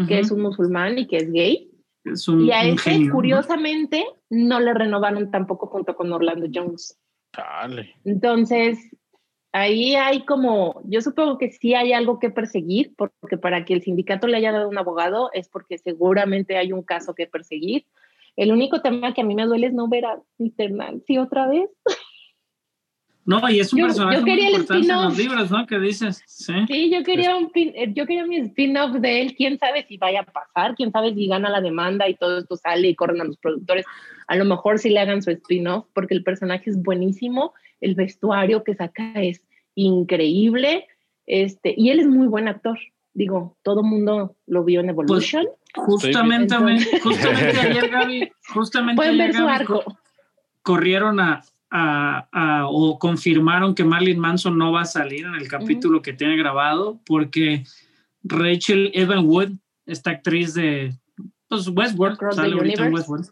que 0.08 0.18
es 0.18 0.32
un 0.32 0.42
musulmán 0.42 0.98
y 0.98 1.06
que 1.06 1.18
es 1.18 1.32
gay. 1.32 1.70
Es 2.06 2.28
un- 2.28 2.44
Y 2.44 2.52
a 2.52 2.64
ese, 2.64 2.90
genio, 2.90 3.10
¿no? 3.10 3.14
curiosamente, 3.14 4.04
no 4.32 4.60
le 4.60 4.74
renovaron 4.74 5.30
tampoco 5.30 5.68
junto 5.68 5.96
con 5.96 6.12
Orlando 6.12 6.48
Jones. 6.52 7.00
Dale. 7.38 7.94
Entonces, 8.04 8.80
ahí 9.54 9.96
hay 9.96 10.26
como, 10.26 10.82
yo 10.84 11.00
supongo 11.02 11.38
que 11.38 11.52
sí 11.52 11.74
hay 11.74 11.94
algo 11.94 12.20
que 12.20 12.30
perseguir, 12.30 12.94
porque 12.98 13.38
para 13.38 13.64
que 13.64 13.74
el 13.74 13.82
sindicato 13.82 14.28
le 14.28 14.36
haya 14.38 14.52
dado 14.52 14.68
un 14.68 14.78
abogado 14.78 15.30
es 15.32 15.48
porque 15.48 15.78
seguramente 15.78 16.58
hay 16.58 16.74
un 16.74 16.84
caso 16.84 17.14
que 17.16 17.28
perseguir. 17.28 17.86
El 18.36 18.52
único 18.52 18.82
tema 18.82 19.14
que 19.14 19.22
a 19.22 19.24
mí 19.24 19.36
me 19.36 19.46
duele 19.46 19.68
es 19.68 19.74
no 19.74 19.88
ver 19.88 20.06
a 20.06 20.20
Mr. 20.40 20.72
Nancy 20.72 21.18
otra 21.20 21.48
vez. 21.48 21.70
No, 23.26 23.48
y 23.50 23.62
es 23.62 23.72
un 23.72 23.80
Yo- 23.80 23.86
personaje 23.86 24.16
yo 24.18 24.22
muy 24.22 24.30
quería 24.32 24.48
el 24.50 24.54
importante 24.56 24.92
en 24.92 25.02
los 25.02 25.18
libros, 25.18 25.50
¿no? 25.52 25.66
Que 25.66 25.80
dices, 25.80 26.22
sí. 26.28 26.54
Sí, 26.68 26.90
yo 26.92 27.04
quería, 27.04 27.38
un 27.38 27.52
pin- 27.54 27.72
eh, 27.74 27.94
yo 27.94 28.06
quería 28.06 28.26
mi 28.26 28.36
spin-off 28.38 28.96
de 29.00 29.22
él. 29.22 29.36
Quién 29.36 29.58
sabe 29.60 29.86
si 29.88 29.96
vaya 29.96 30.22
a 30.22 30.24
pasar, 30.26 30.76
quién 30.76 30.92
sabe 30.92 31.14
si 31.14 31.28
gana 31.28 31.50
la 31.50 31.62
demanda 31.62 32.10
y 32.10 32.16
todo 32.16 32.40
esto 32.40 32.58
sale 32.58 32.90
y 32.90 32.96
corren 32.96 33.22
a 33.22 33.24
los 33.24 33.38
productores. 33.38 33.86
A 34.28 34.36
lo 34.36 34.44
mejor 34.44 34.78
sí 34.78 34.90
le 34.90 35.00
hagan 35.00 35.22
su 35.22 35.32
spin-off 35.32 35.86
porque 35.94 36.16
el 36.16 36.24
personaje 36.24 36.70
es 36.70 36.82
buenísimo, 36.84 37.54
el 37.84 37.96
vestuario 37.96 38.64
que 38.64 38.76
saca 38.76 39.14
es 39.22 39.42
increíble 39.76 40.88
este, 41.26 41.74
y 41.78 41.90
él 41.90 42.00
es 42.00 42.08
muy 42.08 42.28
buen 42.28 42.48
actor. 42.48 42.78
Digo, 43.14 43.56
todo 43.64 43.84
mundo 43.84 44.36
lo 44.48 44.64
vio 44.64 44.80
en 44.82 44.90
Evolution. 44.90 45.46
Justamente, 45.76 46.56
Entonces- 46.56 47.02
justamente 47.02 47.60
ayer, 47.62 47.90
Gaby, 47.90 48.32
justamente 48.54 48.96
Pueden 48.98 49.14
ayer, 49.22 49.28
ver 49.28 49.36
su 49.36 49.46
Gaby, 49.46 49.56
arco. 49.62 49.98
corrieron 50.62 51.20
a, 51.20 51.42
a- 51.70 52.28
a- 52.32 52.68
o 52.68 52.98
confirmaron 53.00 53.74
que 53.76 53.84
Marilyn 53.84 54.20
Manson 54.20 54.58
no 54.58 54.72
va 54.72 54.82
a 54.82 54.86
salir 54.86 55.26
en 55.26 55.36
el 55.36 55.48
capítulo 55.48 56.02
que 56.02 56.14
tiene 56.14 56.36
grabado 56.38 57.00
porque 57.06 57.64
Rachel 58.24 58.92
Evan 58.94 59.26
Wood, 59.26 59.52
esta 59.86 60.12
actriz 60.12 60.54
de 60.54 60.94
pues, 61.48 61.68
Westworld, 61.68 62.18
sale 62.34 62.54
ahorita 62.54 62.86
en. 62.88 62.94
Westworld. 62.94 63.28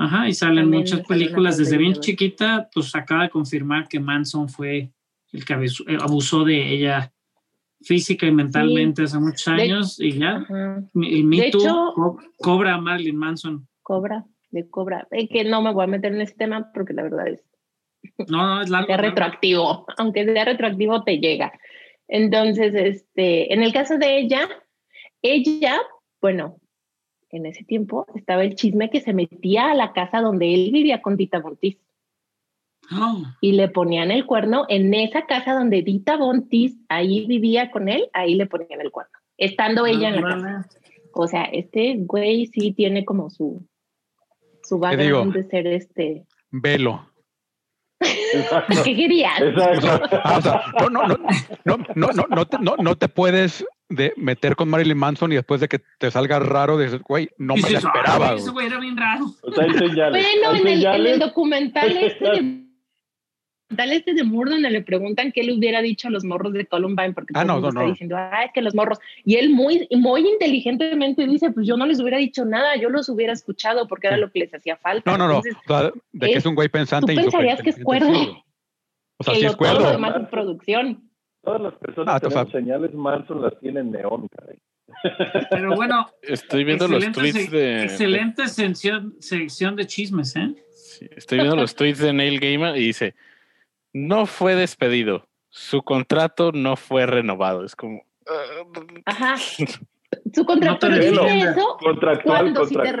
Ajá, 0.00 0.28
y 0.28 0.32
salen 0.32 0.64
También 0.64 0.80
muchas 0.82 1.00
películas 1.06 1.58
desde 1.58 1.72
de 1.72 1.78
bien 1.78 1.94
chiquita, 1.94 2.68
pues 2.72 2.94
acaba 2.94 3.24
de 3.24 3.30
confirmar 3.30 3.88
que 3.88 3.98
Manson 3.98 4.48
fue 4.48 4.92
el 5.32 5.44
que 5.44 5.52
abusó, 5.54 5.84
eh, 5.88 5.98
abusó 6.00 6.44
de 6.44 6.72
ella 6.72 7.12
física 7.82 8.26
y 8.26 8.32
mentalmente 8.32 9.02
hace 9.02 9.18
muchos 9.18 9.44
De- 9.56 9.62
años 9.62 10.00
y 10.00 10.12
ya, 10.18 10.46
el 10.94 11.24
Me 11.24 11.36
De 11.40 11.50
Too 11.50 11.58
hecho- 11.60 11.92
co- 11.94 12.18
cobra 12.38 12.74
a 12.74 12.80
Marilyn 12.80 13.16
Manson. 13.16 13.68
Cobra, 13.82 14.24
de 14.50 14.68
cobra. 14.70 15.06
Es 15.10 15.28
que 15.28 15.44
no 15.44 15.62
me 15.62 15.72
voy 15.72 15.84
a 15.84 15.88
meter 15.88 16.12
en 16.14 16.20
ese 16.20 16.34
tema 16.34 16.70
porque 16.72 16.92
la 16.92 17.02
verdad 17.02 17.28
es 17.28 17.42
No, 18.28 18.54
no, 18.56 18.62
es 18.62 18.70
largo. 18.70 18.88
largo. 18.92 19.02
retroactivo, 19.08 19.86
aunque 19.96 20.24
sea 20.24 20.44
retroactivo 20.44 21.02
te 21.02 21.18
llega. 21.18 21.52
Entonces, 22.06 22.72
este, 22.74 23.52
en 23.52 23.62
el 23.62 23.72
caso 23.72 23.98
de 23.98 24.18
ella, 24.20 24.48
ella, 25.22 25.80
bueno, 26.20 26.56
en 27.30 27.46
ese 27.46 27.64
tiempo 27.64 28.06
estaba 28.14 28.42
el 28.44 28.54
chisme 28.54 28.90
que 28.90 29.00
se 29.00 29.12
metía 29.12 29.70
a 29.70 29.74
la 29.74 29.92
casa 29.92 30.20
donde 30.20 30.54
él 30.54 30.70
vivía 30.72 31.02
con 31.02 31.16
Dita 31.16 31.40
Bontis 31.40 31.78
Oh, 32.90 33.22
y 33.42 33.52
le 33.52 33.68
ponían 33.68 34.10
el 34.10 34.24
cuerno 34.24 34.64
en 34.68 34.94
esa 34.94 35.26
casa 35.26 35.52
donde 35.52 35.82
Dita 35.82 36.16
Bontis 36.16 36.78
ahí 36.88 37.26
vivía 37.26 37.70
con 37.70 37.88
él, 37.88 38.08
ahí 38.14 38.34
le 38.34 38.46
ponían 38.46 38.80
el 38.80 38.90
cuerno, 38.90 39.12
estando 39.36 39.84
ella 39.84 40.08
en 40.08 40.16
la 40.16 40.22
casa. 40.22 40.68
O 41.12 41.26
sea, 41.26 41.44
este 41.44 41.96
güey 41.98 42.46
sí 42.46 42.72
tiene 42.72 43.04
como 43.04 43.28
su 43.28 43.66
su 44.62 44.76
digo? 44.76 44.80
background 44.80 45.34
de 45.34 45.42
ser 45.44 45.66
este. 45.66 46.26
Velo. 46.50 47.10
¿Qué 48.00 48.96
querías? 48.96 49.40
Exacto. 49.40 50.20
Ah, 50.24 50.38
o 50.38 50.42
sea, 50.42 50.62
no, 50.80 50.88
no, 50.88 51.08
no, 51.08 51.16
no, 51.64 51.76
no, 51.94 52.12
no, 52.12 52.26
no, 52.30 52.46
te, 52.46 52.58
no, 52.58 52.76
no 52.76 52.96
te 52.96 53.08
puedes 53.08 53.66
de 53.90 54.12
meter 54.16 54.54
con 54.56 54.68
Marilyn 54.68 54.98
Manson 54.98 55.32
y 55.32 55.36
después 55.36 55.60
de 55.60 55.68
que 55.68 55.80
te 55.98 56.10
salga 56.10 56.38
raro, 56.38 56.78
dices, 56.78 57.00
güey, 57.02 57.30
no 57.38 57.54
me 57.54 57.62
la 57.62 57.68
Dices, 57.68 57.84
"Ay, 57.84 57.90
esperaba. 57.94 58.34
Ese 58.34 58.42
güey". 58.50 58.52
güey 58.52 58.66
era 58.66 58.80
bien 58.80 58.96
raro. 58.96 59.26
O 59.42 59.52
sea, 59.52 59.64
hay 59.64 59.72
señales. 59.74 60.22
Bueno, 60.22 60.50
en 60.50 60.56
el, 60.56 60.66
en 60.66 60.66
el 60.68 60.78
señales. 60.82 61.18
documental 61.20 61.96
este 61.96 62.24
de, 62.24 62.30
documental 63.70 63.92
este 63.92 64.14
de 64.14 64.24
Moore 64.24 64.50
donde 64.52 64.70
le 64.70 64.82
preguntan 64.82 65.32
qué 65.32 65.42
le 65.42 65.54
hubiera 65.54 65.80
dicho 65.82 66.08
a 66.08 66.10
los 66.10 66.24
morros 66.24 66.52
de 66.52 66.66
Columbine 66.66 67.12
porque 67.12 67.32
Ah, 67.34 67.40
todo 67.40 67.42
el 67.42 67.46
no, 67.48 67.54
mundo 67.54 67.66
no, 67.66 67.70
está 67.70 67.82
no. 67.84 67.90
diciendo, 67.90 68.16
ah, 68.18 68.44
es 68.44 68.52
que 68.52 68.62
los 68.62 68.74
morros. 68.74 68.98
Y 69.24 69.36
él 69.36 69.50
muy, 69.50 69.86
muy 69.90 70.26
inteligentemente 70.28 71.26
dice, 71.26 71.50
pues 71.50 71.66
yo 71.66 71.76
no 71.76 71.86
les 71.86 72.00
hubiera 72.00 72.18
dicho 72.18 72.44
nada, 72.44 72.76
yo 72.76 72.90
los 72.90 73.08
hubiera 73.08 73.32
escuchado 73.32 73.86
porque 73.88 74.06
era 74.08 74.16
lo 74.18 74.30
que 74.30 74.40
les 74.40 74.54
hacía 74.54 74.76
falta. 74.76 75.10
No, 75.10 75.16
no, 75.18 75.26
no. 75.28 75.36
Entonces, 75.36 75.56
O 75.66 75.78
sea, 75.78 75.90
de 76.12 76.26
que 76.26 76.32
es- 76.32 76.38
es 76.38 76.46
un 76.46 76.54
güey 76.54 76.68
pensante 76.68 77.14
tú 77.14 77.20
y 77.20 77.22
pensarías 77.22 77.62
que 77.62 77.70
es 77.70 77.82
cuerdo. 77.82 78.10
O 79.20 79.24
sea, 79.24 79.34
que 79.34 79.40
sí 79.40 79.44
lo- 79.46 79.50
es 79.52 79.56
todo 79.56 79.68
lo 79.72 79.78
cuerdo. 79.78 79.90
demás 79.92 80.14
es 80.22 80.28
producción. 80.28 81.07
Todas 81.42 81.60
las 81.60 81.74
personas 81.74 82.14
Ah, 82.14 82.20
que 82.20 82.28
tenemos 82.28 82.52
señales 82.52 82.94
Manson 82.94 83.42
las 83.42 83.58
tienen 83.60 83.90
neón, 83.90 84.28
caray. 84.28 84.58
Pero 85.50 85.74
bueno, 85.76 86.06
Estoy 86.22 86.64
viendo 86.64 86.88
los 86.88 87.10
tweets 87.12 87.50
de. 87.50 87.84
excelente 87.84 88.48
sección, 88.48 89.14
sección 89.20 89.76
de 89.76 89.86
chismes, 89.86 90.34
¿eh? 90.36 90.54
Sí, 90.70 91.08
estoy 91.14 91.38
viendo 91.38 91.56
los 91.56 91.74
tweets 91.74 91.98
de 91.98 92.12
Neil 92.12 92.40
Gaiman 92.40 92.74
y 92.76 92.80
dice: 92.80 93.14
No 93.92 94.26
fue 94.26 94.54
despedido. 94.54 95.26
Su 95.50 95.82
contrato 95.82 96.52
no 96.52 96.76
fue 96.76 97.06
renovado. 97.06 97.64
Es 97.64 97.76
como. 97.76 98.02
Ajá. 99.04 99.36
Su 100.34 100.44
contrato 100.44 100.88
No 100.88 100.96
dice 100.96 101.38
eso. 101.50 101.76
Contractual. 101.80 102.54
Si 102.66 102.74
te 102.74 102.92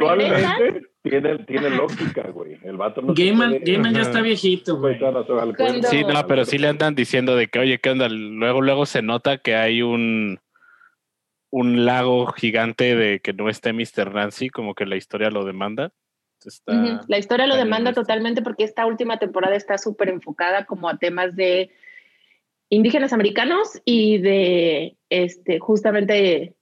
tiene, 1.08 1.38
tiene 1.44 1.70
lógica, 1.70 2.22
güey. 2.30 2.58
El 2.62 2.76
vato 2.76 3.00
no 3.02 3.14
se 3.14 3.22
Gaiman, 3.24 3.50
puede- 3.50 3.64
Gaiman 3.64 3.94
ya 3.94 4.02
está 4.02 4.20
viejito, 4.20 4.78
güey. 4.78 4.98
Pues. 4.98 5.88
Sí, 5.90 6.04
no, 6.04 6.26
pero 6.26 6.44
sí 6.44 6.58
le 6.58 6.68
andan 6.68 6.94
diciendo 6.94 7.36
de 7.36 7.48
que, 7.48 7.58
oye, 7.58 7.78
¿qué 7.78 7.90
onda? 7.90 8.08
Luego, 8.08 8.60
luego 8.62 8.86
se 8.86 9.02
nota 9.02 9.38
que 9.38 9.54
hay 9.54 9.82
un 9.82 10.38
un 11.50 11.86
lago 11.86 12.26
gigante 12.32 12.94
de 12.94 13.20
que 13.20 13.32
no 13.32 13.48
esté 13.48 13.72
Mr. 13.72 14.12
Nancy, 14.12 14.50
como 14.50 14.74
que 14.74 14.84
la 14.84 14.96
historia 14.96 15.30
lo 15.30 15.44
demanda. 15.46 15.92
Está, 16.44 16.72
Ujú. 16.72 17.00
La 17.08 17.18
historia 17.18 17.46
lo 17.46 17.56
demanda 17.56 17.92
totalmente 17.94 18.42
porque 18.42 18.64
esta 18.64 18.84
última 18.84 19.18
temporada 19.18 19.56
está 19.56 19.78
súper 19.78 20.10
enfocada 20.10 20.66
como 20.66 20.88
a 20.90 20.98
temas 20.98 21.34
de 21.34 21.70
indígenas 22.68 23.14
americanos 23.14 23.80
y 23.86 24.18
de 24.18 24.96
este 25.08 25.58
justamente 25.58 26.54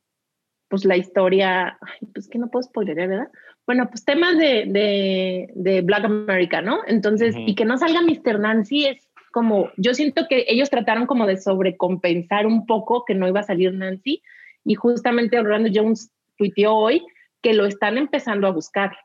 pues 0.69 0.85
la 0.85 0.97
historia, 0.97 1.79
ay, 1.81 2.09
pues 2.15 2.29
que 2.29 2.39
no 2.39 2.49
puedo 2.49 2.63
spoiler, 2.63 2.95
¿verdad? 2.97 3.29
Bueno, 3.67 3.89
pues 3.89 4.05
temas 4.05 4.39
de, 4.39 4.65
de, 4.69 5.51
de 5.55 5.83
Black 5.83 6.05
America, 6.05 6.63
¿no? 6.63 6.79
Entonces, 6.87 7.35
y 7.37 7.55
que 7.57 7.65
no 7.65 7.77
salga 7.77 8.01
Mr. 8.01 8.39
Nancy 8.39 8.87
es 8.87 9.09
como, 9.33 9.71
yo 9.77 9.93
siento 9.93 10.27
que 10.29 10.47
ellos 10.49 10.71
trataron 10.71 11.07
como 11.07 11.27
de 11.27 11.37
sobrecompensar 11.37 12.47
un 12.47 12.65
poco 12.65 13.05
que 13.05 13.15
no 13.15 13.29
iba 13.29 13.41
a 13.41 13.43
salir 13.43 13.75
Nancy 13.75 14.23
y 14.65 14.75
justamente 14.77 15.39
Orlando 15.39 15.69
Jones 15.75 16.11
tuiteó 16.39 16.75
hoy 16.75 17.05
que 17.43 17.53
lo 17.53 17.67
están 17.67 17.99
empezando 17.99 18.47
a 18.47 18.53
buscar. 18.53 18.97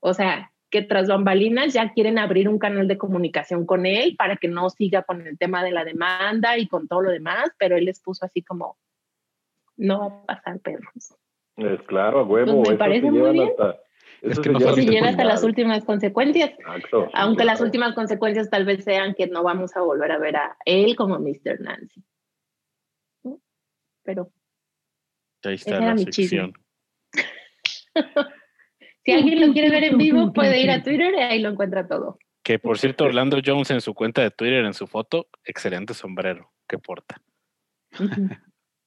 O 0.00 0.14
sea, 0.14 0.52
que 0.70 0.80
tras 0.80 1.06
bambalinas 1.06 1.74
ya 1.74 1.92
quieren 1.92 2.18
abrir 2.18 2.48
un 2.48 2.58
canal 2.58 2.88
de 2.88 2.96
comunicación 2.96 3.66
con 3.66 3.84
él 3.84 4.16
para 4.16 4.36
que 4.38 4.48
no 4.48 4.70
siga 4.70 5.02
con 5.02 5.26
el 5.26 5.36
tema 5.36 5.62
de 5.62 5.72
la 5.72 5.84
demanda 5.84 6.56
y 6.56 6.66
con 6.66 6.88
todo 6.88 7.02
lo 7.02 7.10
demás, 7.10 7.50
pero 7.58 7.76
él 7.76 7.84
les 7.84 8.00
puso 8.00 8.24
así 8.24 8.42
como, 8.42 8.78
no 9.76 9.98
va 9.98 10.06
a 10.06 10.26
pasar, 10.26 10.60
perros. 10.60 11.14
Es 11.56 11.82
claro, 11.82 12.20
a 12.20 12.24
huevo. 12.24 12.58
Pues 12.58 12.70
me 12.70 12.76
parece 12.76 13.10
muy 13.10 13.30
bien. 13.32 13.48
hasta. 13.48 13.78
Es 14.22 14.38
que 14.38 14.50
no 14.50 14.60
Se 14.60 14.86
llega 14.86 15.08
hasta 15.08 15.24
las 15.24 15.42
últimas 15.42 15.84
consecuencias, 15.84 16.50
Exacto. 16.50 17.10
aunque 17.12 17.44
las 17.44 17.60
últimas 17.60 17.92
consecuencias 17.94 18.48
tal 18.50 18.64
vez 18.64 18.84
sean 18.84 19.14
que 19.14 19.26
no 19.26 19.42
vamos 19.42 19.76
a 19.76 19.80
volver 19.80 20.12
a 20.12 20.18
ver 20.18 20.36
a 20.36 20.56
él 20.64 20.94
como 20.94 21.18
Mr. 21.18 21.60
Nancy. 21.60 22.04
Pero 24.04 24.30
Ahí 25.44 25.54
está 25.54 25.76
era 25.76 25.86
la 25.86 25.94
mi 25.94 26.04
chisme. 26.06 26.22
sección. 26.22 26.52
si 29.04 29.12
alguien 29.12 29.40
lo 29.46 29.52
quiere 29.52 29.70
ver 29.70 29.84
en 29.84 29.98
vivo, 29.98 30.32
puede 30.34 30.60
ir 30.60 30.70
a 30.70 30.82
Twitter 30.84 31.14
y 31.14 31.20
ahí 31.20 31.40
lo 31.40 31.50
encuentra 31.50 31.88
todo. 31.88 32.18
Que 32.44 32.60
por 32.60 32.78
cierto, 32.78 33.04
Orlando 33.04 33.38
Jones 33.44 33.70
en 33.72 33.80
su 33.80 33.92
cuenta 33.92 34.22
de 34.22 34.30
Twitter, 34.30 34.64
en 34.64 34.74
su 34.74 34.86
foto, 34.86 35.26
excelente 35.44 35.94
sombrero 35.94 36.52
que 36.68 36.78
porta. 36.78 37.20
Ujú. 37.98 38.28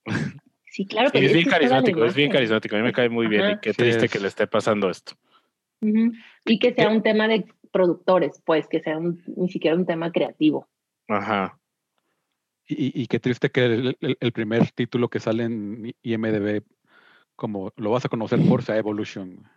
Sí, 0.76 0.86
claro 0.86 1.08
Y 1.08 1.12
que 1.14 1.26
es 1.28 1.32
bien 1.32 1.46
carismático, 1.46 2.04
es 2.04 2.14
bien 2.16 2.30
carismático. 2.30 2.76
A 2.76 2.80
mí 2.80 2.84
me 2.84 2.92
cae 2.92 3.08
muy 3.08 3.28
bien 3.28 3.52
y 3.52 3.60
qué 3.62 3.72
Sí 3.72 3.78
triste 3.78 4.06
es. 4.08 4.12
que 4.12 4.20
le 4.20 4.28
esté 4.28 4.46
pasando 4.46 4.90
esto. 4.90 5.14
Y 5.82 6.60
que 6.60 6.74
sea 6.74 6.90
un 6.90 7.02
tema 7.02 7.30
de 7.30 7.46
productores, 7.72 8.42
pues, 8.46 8.68
que 8.68 8.82
sea 8.82 8.98
un- 8.98 9.24
ni 9.38 9.48
siquiera 9.48 9.78
un 9.78 9.86
tema 9.86 10.12
creativo. 10.12 10.68
Ajá. 11.08 11.58
Y, 12.68 13.02
y 13.04 13.08
qué 13.08 13.22
triste 13.22 13.52
que 13.52 13.64
el, 13.64 13.98
el- 14.02 14.18
el 14.20 14.32
primer 14.34 14.70
título 14.72 15.08
que 15.08 15.22
sale 15.22 15.44
en 15.44 15.96
IMDB, 16.02 16.64
como 17.38 17.72
lo 17.78 17.92
vas 17.92 18.04
a 18.04 18.10
conocer 18.10 18.40
por 18.46 18.62
sea 18.62 18.76
Evolution. 18.76 19.48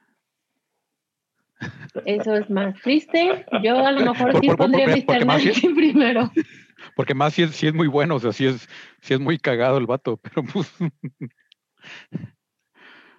Eso 2.05 2.35
es 2.37 2.49
más 2.51 2.75
triste. 2.83 3.45
Yo 3.63 3.85
a 3.85 3.93
lo 3.93 4.01
mejor 4.13 4.33
Por- 4.33 4.41
sí 4.41 4.47
por- 4.49 4.57
pondría 4.59 4.87
porque- 4.87 5.05
Mr. 5.19 5.25
más 5.27 5.43
primero. 5.77 6.31
Porque 6.95 7.15
más 7.15 7.35
si 7.35 7.43
es, 7.43 7.51
sí 7.57 7.67
es 7.67 7.75
muy 7.75 7.89
bueno, 7.89 8.17
o 8.17 8.21
sea, 8.21 8.33
sí 8.33 8.47
es, 8.47 8.69
sí 9.01 9.15
es 9.15 9.21
muy 9.21 9.39
cagado 9.39 9.79
el 9.79 9.87
vato, 9.87 10.17
pero 10.19 10.43
pues, 10.45 10.73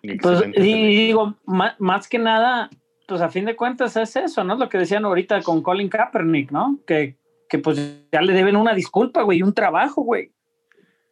Pues, 0.01 0.13
Excelente 0.41 0.61
y, 0.61 0.95
digo, 1.07 1.35
ma- 1.45 1.75
más, 1.77 2.07
que 2.07 2.19
nada, 2.19 2.69
pues 3.05 3.19
a 3.19 3.27
fin 3.29 3.43
de 3.45 3.57
cuentas 3.57 3.97
es 3.97 4.15
eso, 4.15 4.43
¿no? 4.45 4.55
Lo 4.55 4.69
que 4.69 4.77
decían 4.77 5.03
ahorita 5.03 5.41
con 5.41 5.61
Colin 5.61 5.89
Kaepernick, 5.89 6.51
¿no? 6.51 6.79
Que, 6.87 7.17
que 7.49 7.59
pues 7.59 8.05
ya 8.11 8.21
le 8.21 8.31
deben 8.31 8.55
una 8.55 8.73
disculpa, 8.73 9.23
güey, 9.23 9.41
un 9.41 9.53
trabajo, 9.53 10.01
güey. 10.03 10.31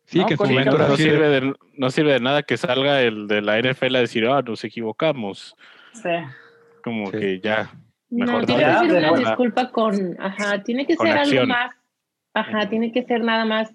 sí, 0.06 0.20
No, 0.20 0.26
que 0.26 0.36
en 0.36 0.38
su 0.38 0.46
momento 0.46 0.78
no, 0.78 0.96
sirve 0.96 1.28
de, 1.28 1.54
no 1.74 1.92
sirve 1.92 2.14
de 2.14 2.20
nada 2.22 2.44
que 2.44 2.56
salga 2.56 3.02
el 3.02 3.28
de 3.28 3.42
la 3.42 3.60
NFL 3.60 3.96
a 3.98 4.00
decir, 4.00 4.26
ah, 4.28 4.42
nos 4.42 4.64
equivocamos. 4.64 5.54
Sí. 5.92 6.10
Como 6.88 7.12
Sí. 7.12 7.20
que 7.20 7.40
ya. 7.42 7.72
No, 8.10 8.26
Mejor 8.26 8.46
tiene 8.46 8.64
no. 8.66 8.82
que 8.82 8.90
ser 8.90 8.98
una 9.12 9.20
disculpa 9.20 9.72
con, 9.72 10.16
ajá, 10.20 10.64
tiene 10.64 10.86
que 10.88 10.96
Con 10.96 11.08
ser 11.08 11.18
algo 11.18 11.46
más, 11.46 11.72
ajá, 12.34 12.70
tiene 12.70 12.92
que 12.94 13.04
ser 13.04 13.22
nada 13.22 13.44
más 13.46 13.74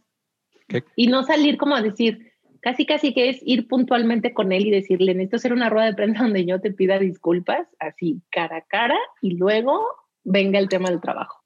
¿Qué? 0.69 0.83
y 0.97 1.09
no 1.09 1.23
salir 1.23 1.59
como 1.59 1.75
a 1.77 1.83
decir, 1.83 2.33
casi 2.61 2.87
casi 2.87 3.13
que 3.13 3.29
es 3.29 3.41
ir 3.43 3.69
puntualmente 3.69 4.33
con 4.33 4.53
él 4.53 4.67
y 4.67 4.71
decirle, 4.71 5.13
necesito 5.15 5.37
hacer 5.37 5.53
una 5.53 5.69
rueda 5.69 5.87
de 5.87 5.95
prensa 5.95 6.23
donde 6.23 6.47
yo 6.47 6.61
te 6.63 6.73
pida 6.73 6.99
disculpas, 6.99 7.69
así 7.79 8.23
cara 8.31 8.57
a 8.59 8.61
cara 8.63 8.97
y 9.21 9.37
luego 9.37 9.85
venga 10.25 10.59
el 10.59 10.69
tema 10.71 10.89
del 10.89 11.01
trabajo. 11.03 11.43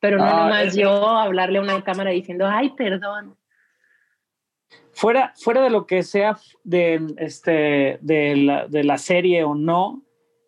Pero 0.00 0.16
no 0.18 0.24
Ah, 0.24 0.44
nomás 0.44 0.68
es- 0.68 0.76
yo 0.76 0.90
hablarle 1.08 1.58
a 1.58 1.62
una 1.62 1.82
cámara 1.84 2.10
diciendo, 2.10 2.46
ay, 2.48 2.70
perdón. 2.70 3.36
Fuera, 4.92 5.32
fuera 5.36 5.60
de 5.62 5.70
lo 5.70 5.86
que 5.86 6.02
sea 6.02 6.38
de, 6.62 7.04
este, 7.18 7.98
de, 8.00 8.36
la, 8.36 8.66
de 8.68 8.84
la 8.84 8.96
serie 8.96 9.44
o 9.44 9.54
no, 9.54 10.02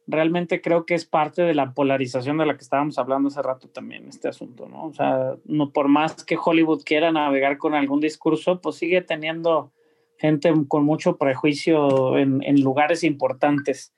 realmente 0.06 0.60
creo 0.60 0.86
que 0.86 0.94
es 0.94 1.04
parte 1.04 1.42
de 1.42 1.54
la 1.54 1.72
polarización 1.72 2.38
de 2.38 2.46
la 2.46 2.56
que 2.56 2.62
estábamos 2.62 2.98
hablando 2.98 3.28
hace 3.28 3.42
rato 3.42 3.68
también, 3.68 4.08
este 4.08 4.28
asunto, 4.28 4.68
¿no? 4.68 4.86
O 4.86 4.92
sea, 4.92 5.36
no 5.44 5.70
por 5.70 5.88
más 5.88 6.24
que 6.24 6.38
Hollywood 6.42 6.82
quiera 6.84 7.10
navegar 7.10 7.58
con 7.58 7.74
algún 7.74 8.00
discurso, 8.00 8.60
pues 8.60 8.76
sigue 8.76 9.02
teniendo 9.02 9.72
gente 10.18 10.52
con 10.68 10.84
mucho 10.84 11.16
prejuicio 11.16 12.18
en, 12.18 12.42
en 12.42 12.62
lugares 12.62 13.04
importantes, 13.04 13.92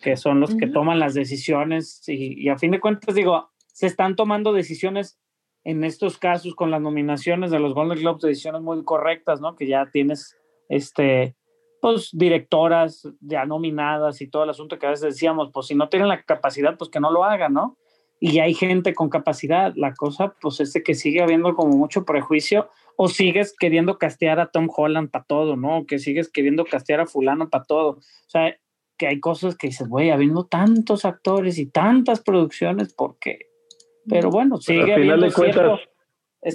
que 0.00 0.16
son 0.16 0.40
los 0.40 0.54
que 0.54 0.68
toman 0.68 1.00
las 1.00 1.14
decisiones 1.14 2.08
y, 2.08 2.40
y 2.40 2.48
a 2.48 2.58
fin 2.58 2.70
de 2.70 2.80
cuentas, 2.80 3.14
digo, 3.14 3.50
se 3.66 3.86
están 3.86 4.16
tomando 4.16 4.52
decisiones 4.52 5.18
en 5.64 5.84
estos 5.84 6.18
casos 6.18 6.54
con 6.54 6.70
las 6.70 6.80
nominaciones 6.80 7.50
de 7.50 7.58
los 7.58 7.74
Golden 7.74 7.98
Globes, 7.98 8.22
decisiones 8.22 8.62
muy 8.62 8.82
correctas, 8.84 9.40
¿no? 9.40 9.56
Que 9.56 9.66
ya 9.66 9.90
tienes, 9.90 10.36
este, 10.68 11.34
pues, 11.80 12.10
directoras 12.12 13.08
ya 13.20 13.44
nominadas 13.44 14.20
y 14.20 14.28
todo 14.28 14.44
el 14.44 14.50
asunto 14.50 14.78
que 14.78 14.86
a 14.86 14.90
veces 14.90 15.14
decíamos, 15.14 15.50
pues, 15.52 15.66
si 15.66 15.74
no 15.74 15.88
tienen 15.88 16.08
la 16.08 16.22
capacidad, 16.22 16.76
pues 16.76 16.90
que 16.90 17.00
no 17.00 17.10
lo 17.10 17.24
hagan, 17.24 17.54
¿no? 17.54 17.76
Y 18.20 18.40
hay 18.40 18.54
gente 18.54 18.94
con 18.94 19.08
capacidad. 19.08 19.72
La 19.76 19.94
cosa, 19.94 20.34
pues, 20.40 20.60
es 20.60 20.72
de 20.72 20.82
que 20.82 20.94
sigue 20.94 21.22
habiendo 21.22 21.54
como 21.54 21.76
mucho 21.76 22.04
prejuicio 22.04 22.68
o 22.96 23.08
sigues 23.08 23.54
queriendo 23.56 23.98
castear 23.98 24.40
a 24.40 24.50
Tom 24.50 24.68
Holland 24.74 25.10
para 25.10 25.24
todo, 25.24 25.56
¿no? 25.56 25.78
O 25.78 25.86
que 25.86 25.98
sigues 25.98 26.30
queriendo 26.30 26.64
castear 26.64 27.00
a 27.00 27.06
fulano 27.06 27.48
para 27.48 27.64
todo. 27.64 27.90
O 27.90 28.28
sea, 28.28 28.56
que 28.96 29.06
hay 29.06 29.20
cosas 29.20 29.56
que 29.56 29.68
dices, 29.68 29.88
güey, 29.88 30.10
habiendo 30.10 30.46
tantos 30.46 31.04
actores 31.04 31.58
y 31.58 31.66
tantas 31.66 32.20
producciones, 32.20 32.92
¿por 32.92 33.16
qué? 33.20 33.38
Pero 34.08 34.30
bueno, 34.30 34.58
Pero 34.66 34.80
sigue 34.80 34.94
al 34.94 35.00
final 35.00 35.22
habiendo 35.22 35.26
de 35.26 35.32
cuentas, 35.32 35.64
cierto 35.64 35.87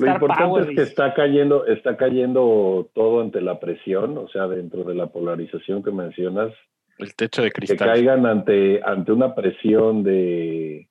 Lo 0.02 0.12
importante 0.14 0.44
Power. 0.50 0.70
es 0.70 0.76
que 0.76 0.82
está 0.84 1.14
cayendo, 1.14 1.66
está 1.66 1.98
cayendo 1.98 2.90
todo 2.94 3.22
ante 3.22 3.42
la 3.42 3.60
presión, 3.60 4.18
o 4.18 4.28
sea, 4.30 4.48
dentro 4.48 4.84
de 4.84 4.96
la 4.96 5.08
polarización 5.08 5.84
que 5.84 5.92
mencionas, 5.92 6.54
El 6.98 7.16
techo 7.16 7.42
de 7.42 7.50
que 7.50 7.54
cristal. 7.66 7.88
caigan 7.90 8.26
ante, 8.26 8.82
ante 8.84 9.12
una 9.12 9.34
presión 9.36 10.04
de, 10.04 10.90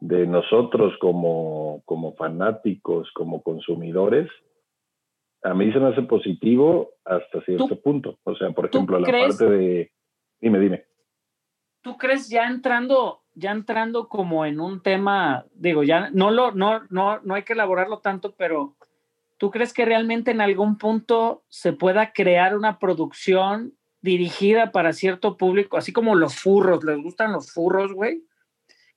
de 0.00 0.26
nosotros 0.26 0.94
como, 1.00 1.82
como 1.84 2.14
fanáticos, 2.14 3.10
como 3.14 3.42
consumidores, 3.42 4.28
a 5.42 5.54
mí 5.54 5.72
se 5.72 5.78
me 5.80 5.88
hace 5.88 6.02
positivo 6.02 6.90
hasta 7.04 7.40
cierto 7.42 7.66
¿Tú- 7.68 7.80
punto. 7.82 8.18
O 8.24 8.34
sea, 8.36 8.50
por 8.50 8.66
ejemplo, 8.66 8.98
la 8.98 9.06
crees- 9.06 9.36
parte 9.38 9.50
de... 9.54 9.92
Dime, 10.40 10.58
dime. 10.58 10.84
¿Tú 11.82 11.96
crees 11.96 12.28
ya 12.28 12.46
entrando, 12.46 13.19
ya 13.34 13.52
entrando 13.52 14.08
como 14.08 14.44
en 14.44 14.60
un 14.60 14.82
tema, 14.82 15.46
digo, 15.54 15.82
ya 15.82 16.10
no 16.10 16.30
lo, 16.30 16.52
no, 16.52 16.82
no, 16.90 17.20
no 17.20 17.34
hay 17.34 17.42
que 17.42 17.52
elaborarlo 17.52 18.00
tanto, 18.00 18.34
pero 18.36 18.76
¿tú 19.38 19.50
crees 19.50 19.72
que 19.72 19.84
realmente 19.84 20.30
en 20.30 20.40
algún 20.40 20.78
punto 20.78 21.44
se 21.48 21.72
pueda 21.72 22.12
crear 22.12 22.56
una 22.56 22.78
producción 22.78 23.74
dirigida 24.02 24.72
para 24.72 24.92
cierto 24.92 25.36
público, 25.36 25.76
así 25.76 25.92
como 25.92 26.14
los 26.14 26.36
furros, 26.36 26.84
les 26.84 27.02
gustan 27.02 27.32
los 27.32 27.52
furros, 27.52 27.92
güey? 27.92 28.24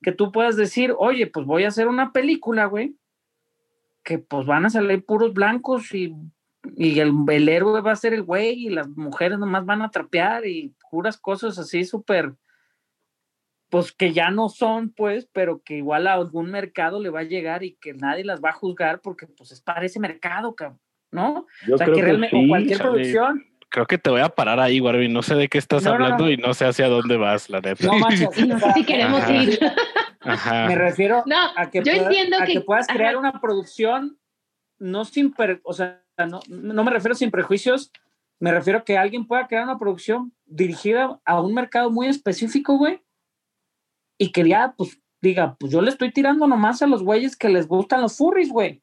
Que 0.02 0.12
tú 0.12 0.32
puedas 0.32 0.56
decir, 0.56 0.94
oye, 0.98 1.26
pues 1.26 1.46
voy 1.46 1.64
a 1.64 1.68
hacer 1.68 1.88
una 1.88 2.12
película, 2.12 2.66
güey, 2.66 2.96
que 4.02 4.18
pues 4.18 4.46
van 4.46 4.66
a 4.66 4.70
salir 4.70 5.04
puros 5.04 5.32
blancos 5.32 5.94
y, 5.94 6.14
y 6.76 6.98
el, 7.00 7.12
el 7.28 7.48
héroe 7.48 7.80
va 7.80 7.92
a 7.92 7.96
ser 7.96 8.12
el 8.12 8.22
güey 8.22 8.66
y 8.66 8.70
las 8.70 8.88
mujeres 8.88 9.38
nomás 9.38 9.64
van 9.64 9.82
a 9.82 9.90
trapear 9.90 10.46
y 10.46 10.74
puras 10.90 11.16
cosas 11.16 11.58
así 11.58 11.84
súper 11.84 12.34
pues 13.74 13.90
que 13.90 14.12
ya 14.12 14.30
no 14.30 14.48
son, 14.48 14.90
pues, 14.90 15.28
pero 15.32 15.60
que 15.64 15.78
igual 15.78 16.06
a 16.06 16.12
algún 16.14 16.48
mercado 16.48 17.00
le 17.02 17.10
va 17.10 17.20
a 17.20 17.24
llegar 17.24 17.64
y 17.64 17.74
que 17.80 17.92
nadie 17.92 18.22
las 18.22 18.40
va 18.40 18.50
a 18.50 18.52
juzgar 18.52 19.00
porque, 19.00 19.26
pues, 19.26 19.50
es 19.50 19.60
para 19.60 19.84
ese 19.84 19.98
mercado, 19.98 20.54
cabrón. 20.54 20.78
¿no? 21.10 21.46
Yo 21.66 21.74
o 21.74 21.78
sea, 21.78 21.86
creo 21.86 21.96
que 21.96 22.00
que 22.02 22.06
realmente, 22.06 22.36
sí. 22.36 22.44
o 22.44 22.48
cualquier 22.48 22.78
chale. 22.78 22.90
producción. 22.90 23.44
Creo 23.70 23.86
que 23.86 23.98
te 23.98 24.10
voy 24.10 24.20
a 24.20 24.28
parar 24.28 24.60
ahí, 24.60 24.80
Warby. 24.80 25.08
No 25.08 25.22
sé 25.22 25.34
de 25.34 25.48
qué 25.48 25.58
estás 25.58 25.82
No, 25.82 25.90
hablando 25.90 26.24
no. 26.26 26.30
y 26.30 26.36
no 26.36 26.54
sé 26.54 26.66
hacia 26.66 26.86
dónde 26.88 27.16
vas, 27.16 27.50
la 27.50 27.60
neta. 27.60 27.84
No 27.84 27.98
manches, 27.98 28.28
Y 28.38 28.46
no 28.46 28.60
sé 28.60 28.72
si 28.74 28.84
queremos 28.84 29.20
Ajá. 29.22 29.34
ir. 29.34 29.58
Ajá. 30.20 30.66
Me 30.68 30.76
refiero 30.76 31.24
No, 31.26 31.36
a 31.56 31.68
que, 31.70 31.78
yo 31.82 31.92
pueda- 31.92 32.04
entiendo 32.04 32.36
a 32.38 32.44
que- 32.44 32.52
que 32.52 32.60
puedas 32.60 32.86
crear 32.86 33.10
ajá. 33.16 33.18
una 33.18 33.40
producción 33.40 34.18
no 34.78 35.04
sin, 35.04 35.32
per- 35.32 35.60
o 35.64 35.72
sea, 35.72 36.00
no, 36.28 36.38
no 36.48 36.84
me 36.84 36.90
refiero 36.92 37.16
sin 37.16 37.32
prejuicios, 37.32 37.90
me 38.38 38.52
refiero 38.52 38.78
a 38.78 38.84
que 38.84 38.96
alguien 38.98 39.26
pueda 39.26 39.48
crear 39.48 39.64
una 39.64 39.78
producción 39.78 40.32
dirigida 40.46 41.20
a 41.24 41.40
un 41.40 41.54
mercado 41.54 41.90
muy 41.90 42.06
específico, 42.06 42.76
güey, 42.78 43.00
y 44.18 44.32
que 44.32 44.48
ya, 44.48 44.74
pues, 44.76 44.98
diga, 45.20 45.56
pues 45.58 45.72
yo 45.72 45.80
le 45.80 45.90
estoy 45.90 46.12
tirando 46.12 46.46
nomás 46.46 46.82
a 46.82 46.86
los 46.86 47.02
güeyes 47.02 47.36
que 47.36 47.48
les 47.48 47.66
gustan 47.66 48.00
los 48.02 48.16
furries, 48.16 48.50
güey. 48.50 48.82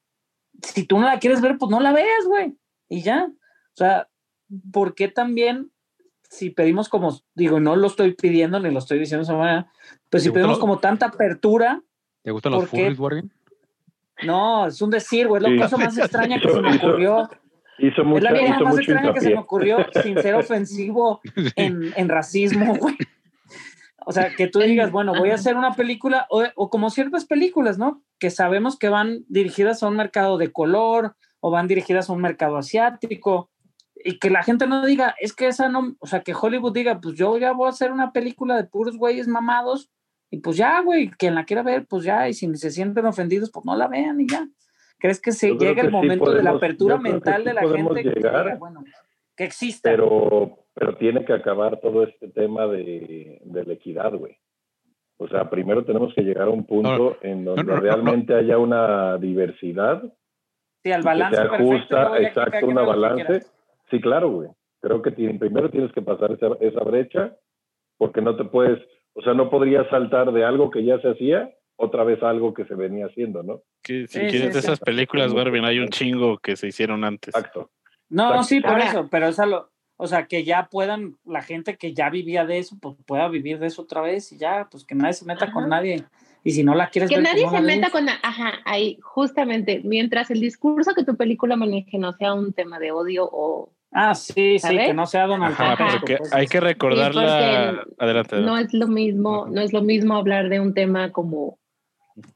Si 0.64 0.86
tú 0.86 1.00
no 1.00 1.06
la 1.06 1.20
quieres 1.20 1.42
ver, 1.42 1.58
pues 1.58 1.70
no 1.72 1.80
la 1.80 1.92
veas, 1.94 2.26
güey, 2.28 2.56
y 2.90 3.02
ya. 3.02 3.26
O 3.28 3.76
sea, 3.76 4.10
¿por 4.72 4.96
qué 4.96 5.08
también 5.08 5.72
si 6.24 6.50
pedimos 6.50 6.88
como, 6.90 7.20
digo, 7.36 7.60
no 7.60 7.76
lo 7.76 7.88
estoy 7.88 8.14
pidiendo 8.14 8.60
ni 8.60 8.72
lo 8.72 8.80
estoy 8.80 9.00
diciendo 9.00 9.26
de 9.26 9.32
esa 9.32 9.38
manera, 9.38 9.72
pero 10.10 10.22
si 10.22 10.26
¿Te 10.26 10.30
gustan 10.30 10.34
pedimos 10.34 10.50
los- 10.58 10.60
como 10.60 10.80
tanta 10.80 11.08
apertura, 11.08 11.82
¿Te 12.24 12.32
gustan 12.32 12.54
los 12.54 12.70
furries, 12.70 13.00
Warren? 13.00 13.34
no, 14.24 14.68
es 14.68 14.82
un 14.82 14.90
decir, 14.92 15.28
güey, 15.28 15.42
es 15.44 15.50
Sí. 15.50 15.56
la 15.56 15.64
cosa 15.64 15.78
más 15.78 15.98
extraña 15.98 16.40
que 16.40 16.50
se 16.50 16.62
me 16.62 16.76
ocurrió. 16.78 17.30
Hizo 17.80 18.02
Es 18.02 18.08
mucha, 18.08 18.32
la 18.32 18.40
cosa 18.40 18.46
hizo 18.56 18.64
más 18.64 18.78
extraña 18.78 19.14
que 19.14 19.22
se 19.22 19.30
me 19.32 19.40
ocurrió 19.40 19.78
sin 20.04 20.22
ser 20.22 20.36
ofensivo 20.46 21.20
en, 21.56 21.92
en 21.96 22.10
racismo, 22.10 22.76
güey. 22.76 22.96
O 24.06 24.12
sea, 24.12 24.34
que 24.36 24.48
tú 24.48 24.60
digas, 24.60 24.92
bueno, 24.92 25.14
voy 25.18 25.30
a 25.32 25.36
hacer 25.36 25.56
una 25.56 25.74
película, 25.76 26.26
o, 26.30 26.44
o 26.56 26.70
como 26.70 26.90
ciertas 26.90 27.26
películas, 27.26 27.78
¿no? 27.78 28.04
Que 28.20 28.30
sabemos 28.30 28.78
que 28.78 28.90
van 28.90 29.26
dirigidas 29.28 29.84
a 29.84 29.88
un 29.88 29.96
mercado 29.98 30.38
de 30.38 30.52
color 30.52 31.16
o 31.40 31.52
van 31.52 31.68
dirigidas 31.68 32.10
a 32.10 32.14
un 32.14 32.22
mercado 32.22 32.58
asiático 32.58 33.50
y 34.04 34.18
que 34.20 34.30
la 34.32 34.42
gente 34.44 34.66
no 34.68 34.86
diga, 34.86 35.16
es 35.20 35.34
que 35.34 35.48
esa 35.48 35.70
no, 35.70 35.96
o 36.00 36.08
sea, 36.08 36.22
que 36.24 36.34
Hollywood 36.40 36.74
diga, 36.74 37.00
pues 37.00 37.16
yo 37.16 37.38
ya 37.38 37.52
voy 37.52 37.68
a 37.68 37.70
hacer 37.70 37.92
una 37.92 38.12
película 38.12 38.56
de 38.56 38.64
puros 38.64 38.98
güeyes 38.98 39.28
mamados 39.28 39.92
y 40.32 40.38
pues 40.38 40.58
ya, 40.58 40.80
güey, 40.82 41.10
quien 41.12 41.36
la 41.36 41.46
quiera 41.46 41.62
ver, 41.62 41.86
pues 41.88 42.04
ya, 42.04 42.28
y 42.30 42.34
si 42.34 42.56
se 42.56 42.72
sienten 42.72 43.06
ofendidos, 43.06 43.52
pues 43.52 43.66
no 43.66 43.76
la 43.76 43.88
vean 43.88 44.20
y 44.22 44.28
ya. 44.28 44.48
¿Crees 44.98 45.20
que 45.20 45.32
se 45.32 45.52
llega 45.52 45.82
el 45.82 45.88
que 45.88 45.88
sí 45.88 45.92
momento 45.92 46.32
de 46.32 46.42
la 46.44 46.52
podemos- 46.52 46.58
apertura 46.58 46.96
que 46.98 47.02
mental 47.02 47.42
sí 47.42 47.48
de 47.48 47.54
la 47.54 47.62
podemos 47.62 47.96
gente? 47.96 48.10
que 48.14 48.16
llegar, 48.20 48.46
diga, 48.46 48.56
bueno, 48.58 48.84
que 49.36 49.44
exista. 49.44 49.90
pero, 49.90 50.61
pero 50.74 50.96
tiene 50.98 51.26
que 51.26 51.34
acabar 51.34 51.80
todo 51.82 52.04
este 52.04 52.30
tema 52.30 52.68
de, 52.68 53.40
de 53.44 53.64
la 53.66 53.74
equidad, 53.74 54.14
güey. 54.14 54.38
O 55.18 55.28
sea, 55.28 55.50
primero 55.50 55.86
tenemos 55.86 56.14
que 56.16 56.24
llegar 56.24 56.48
a 56.48 56.52
un 56.52 56.66
punto 56.66 57.18
en 57.22 57.46
donde 57.46 57.64
no, 57.64 57.70
no, 57.70 57.76
no. 57.76 57.82
realmente 57.82 58.34
haya 58.34 58.58
una 58.58 59.18
diversidad 59.18 60.02
sí, 60.84 60.92
al 60.92 61.02
que 61.02 61.06
balance 61.06 61.38
perfecto, 61.42 61.70
que 61.70 61.88
cada 61.90 62.20
exacto, 62.22 62.52
quien 62.60 62.72
una 62.72 62.82
balance. 62.82 63.46
Sí, 63.92 64.02
claro, 64.02 64.30
güey. 64.32 64.50
Creo 64.80 65.02
que 65.04 65.12
primero 65.12 65.70
tienes 65.70 65.92
que 65.92 66.02
pasar 66.02 66.32
esa, 66.32 66.48
esa 66.60 66.84
brecha 66.84 67.36
porque 67.98 68.22
no 68.22 68.36
te 68.36 68.46
puedes, 68.46 68.80
o 69.14 69.22
sea, 69.22 69.36
no 69.36 69.52
podrías 69.52 69.88
saltar 69.90 70.32
de 70.32 70.44
algo 70.44 70.72
que 70.72 70.84
ya 70.84 71.00
se 71.02 71.10
hacía 71.10 71.52
otra 71.76 72.04
vez 72.04 72.22
a 72.24 72.30
algo 72.32 72.54
que 72.56 72.66
se 72.66 72.74
venía 72.74 73.06
haciendo, 73.06 73.44
¿no? 73.44 73.62
Que 73.84 74.08
si 74.08 74.14
Sí, 74.14 74.20
quieres 74.22 74.40
sí, 74.42 74.48
de 74.48 74.54
sí. 74.54 74.60
esas 74.60 74.80
películas, 74.80 75.34
Warby, 75.34 75.60
hay 75.66 75.78
un 75.80 75.90
chingo 75.90 76.40
que 76.40 76.56
se 76.56 76.68
hicieron 76.68 77.04
antes. 77.04 77.36
Exacto. 77.36 77.70
No, 78.10 78.24
Exacto. 78.30 78.44
sí, 78.46 78.62
por 78.62 78.72
Ahora- 78.72 78.86
eso, 78.86 79.08
pero 79.12 79.28
esa 79.28 79.46
lo, 79.46 79.70
o 80.04 80.08
sea, 80.08 80.26
que 80.26 80.44
ya 80.44 80.68
puedan, 80.72 81.16
la 81.26 81.44
gente 81.44 81.78
que 81.78 81.94
ya 81.94 82.10
vivía 82.10 82.44
de 82.44 82.58
eso, 82.58 82.76
pues 82.82 82.96
pueda 83.06 83.28
vivir 83.28 83.60
de 83.60 83.68
eso 83.68 83.84
otra 83.84 84.02
vez 84.02 84.32
y 84.32 84.38
ya, 84.40 84.68
pues 84.72 84.84
que 84.84 84.96
nadie 84.96 85.14
se 85.14 85.26
meta 85.26 85.52
con 85.52 85.70
nadie. 85.70 86.04
Y 86.44 86.52
si 86.54 86.64
no 86.64 86.74
la 86.74 86.90
quieres 86.90 87.08
Que 87.08 87.18
ver, 87.18 87.24
nadie 87.24 87.44
pues 87.44 87.52
no 87.54 87.60
se 87.60 87.64
la 87.64 87.68
meta 87.76 87.86
ves. 87.88 87.92
con... 87.92 88.10
Ajá, 88.10 88.54
ahí, 88.66 88.98
justamente, 89.04 89.82
mientras 89.84 90.32
el 90.32 90.40
discurso 90.40 90.96
que 90.96 91.04
tu 91.04 91.16
película 91.16 91.56
maneje 91.56 92.00
no 92.00 92.14
sea 92.14 92.34
un 92.34 92.52
tema 92.52 92.80
de 92.80 92.92
odio 92.92 93.30
o... 93.32 93.72
Ah, 93.92 94.16
sí, 94.16 94.58
sí, 94.58 94.76
que 94.76 94.94
no 94.96 95.06
sea 95.06 95.28
Donald 95.28 95.54
Ajá, 95.54 95.76
Trump. 95.76 95.92
porque 96.00 96.18
pues, 96.18 96.34
hay 96.34 96.48
que 96.48 96.60
recordar 96.62 97.14
Sí, 97.14 97.20
la... 97.20 97.26
porque 97.28 97.94
Adelante, 98.00 98.36
No 98.38 98.56
adelante. 98.56 98.66
es 98.66 98.74
lo 98.74 98.88
mismo, 98.88 99.46
no 99.52 99.62
es 99.62 99.72
lo 99.72 99.84
mismo 99.84 100.16
hablar 100.16 100.50
de 100.50 100.60
un 100.62 100.74
tema 100.74 101.12
como 101.12 101.60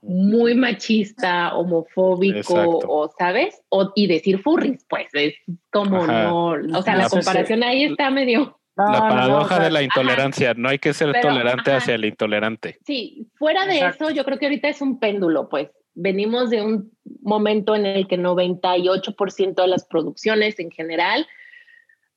muy 0.01 0.55
machista, 0.55 1.55
homofóbico, 1.55 2.37
Exacto. 2.37 2.79
o 2.87 3.11
sabes, 3.17 3.61
o, 3.69 3.91
y 3.95 4.07
decir 4.07 4.39
furries, 4.41 4.85
pues 4.89 5.07
es 5.13 5.33
como 5.71 6.03
Ajá. 6.03 6.23
no, 6.23 6.47
o 6.49 6.81
sea, 6.81 6.95
la 6.95 7.03
No 7.03 7.09
si- 7.09 7.15
comparación 7.17 7.63
ahí 7.63 7.83
está 7.85 8.09
medio, 8.09 8.59
No, 8.77 8.85
La 8.91 8.99
no, 8.99 9.03
no, 9.05 9.09
paradoja 9.09 9.45
o 9.45 9.57
sea, 9.57 9.65
de 9.65 9.71
la 9.71 9.81
intolerancia. 9.83 10.53
No 10.55 10.67
hay 10.69 10.79
que 10.79 10.93
ser 10.93 11.11
Pero, 11.13 11.29
tolerante 11.29 11.71
ajá. 11.71 11.77
hacia 11.77 11.95
el 11.95 12.05
intolerante. 12.05 12.77
sí, 12.85 13.27
fuera 13.35 13.65
de 13.65 13.75
Exacto. 13.75 14.05
eso, 14.09 14.13
yo 14.15 14.25
creo 14.25 14.37
que 14.37 14.45
ahorita 14.47 14.67
es 14.67 14.81
un 14.81 14.99
péndulo, 14.99 15.47
pues 15.49 15.69
venimos 15.93 16.49
de 16.49 16.61
un 16.61 16.91
momento 17.21 17.73
en 17.73 17.85
el 17.85 18.05
que 18.07 18.17
98% 18.17 19.61
de 19.61 19.67
las 19.69 19.85
producciones 19.85 20.59
en 20.59 20.71
general 20.71 21.25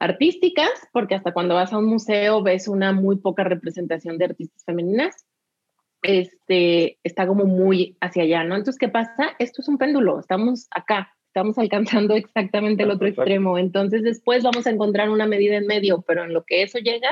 artísticas, 0.01 0.70
porque 0.93 1.15
hasta 1.15 1.32
cuando 1.32 1.55
vas 1.55 1.73
a 1.73 1.78
un 1.78 1.86
museo 1.86 2.43
ves 2.43 2.69
una 2.69 2.93
muy 2.93 3.16
poca 3.16 3.45
representación 3.45 4.16
de 4.19 4.27
artistas 4.27 4.65
femeninas, 4.65 5.27
este, 6.03 6.99
está 7.05 7.27
como 7.27 7.45
muy 7.45 7.97
hacia 8.01 8.23
allá, 8.23 8.45
¿no? 8.45 8.55
Entonces, 8.57 8.79
¿qué 8.79 8.89
pasa? 8.89 9.31
Esto 9.39 9.62
es 9.62 9.69
un 9.69 9.79
péndulo, 9.79 10.20
estamos 10.20 10.69
acá, 10.70 11.15
estamos 11.27 11.59
alcanzando 11.59 12.15
exactamente 12.16 12.83
el 12.85 12.91
otro 12.91 13.07
Exacto. 13.09 13.23
extremo, 13.23 13.59
entonces 13.59 14.03
después 14.03 14.43
vamos 14.45 14.66
a 14.66 14.70
encontrar 14.70 15.11
una 15.11 15.27
medida 15.27 15.57
en 15.57 15.66
medio, 15.66 16.03
pero 16.07 16.25
en 16.25 16.33
lo 16.33 16.45
que 16.45 16.62
eso 16.62 16.79
llega, 16.79 17.11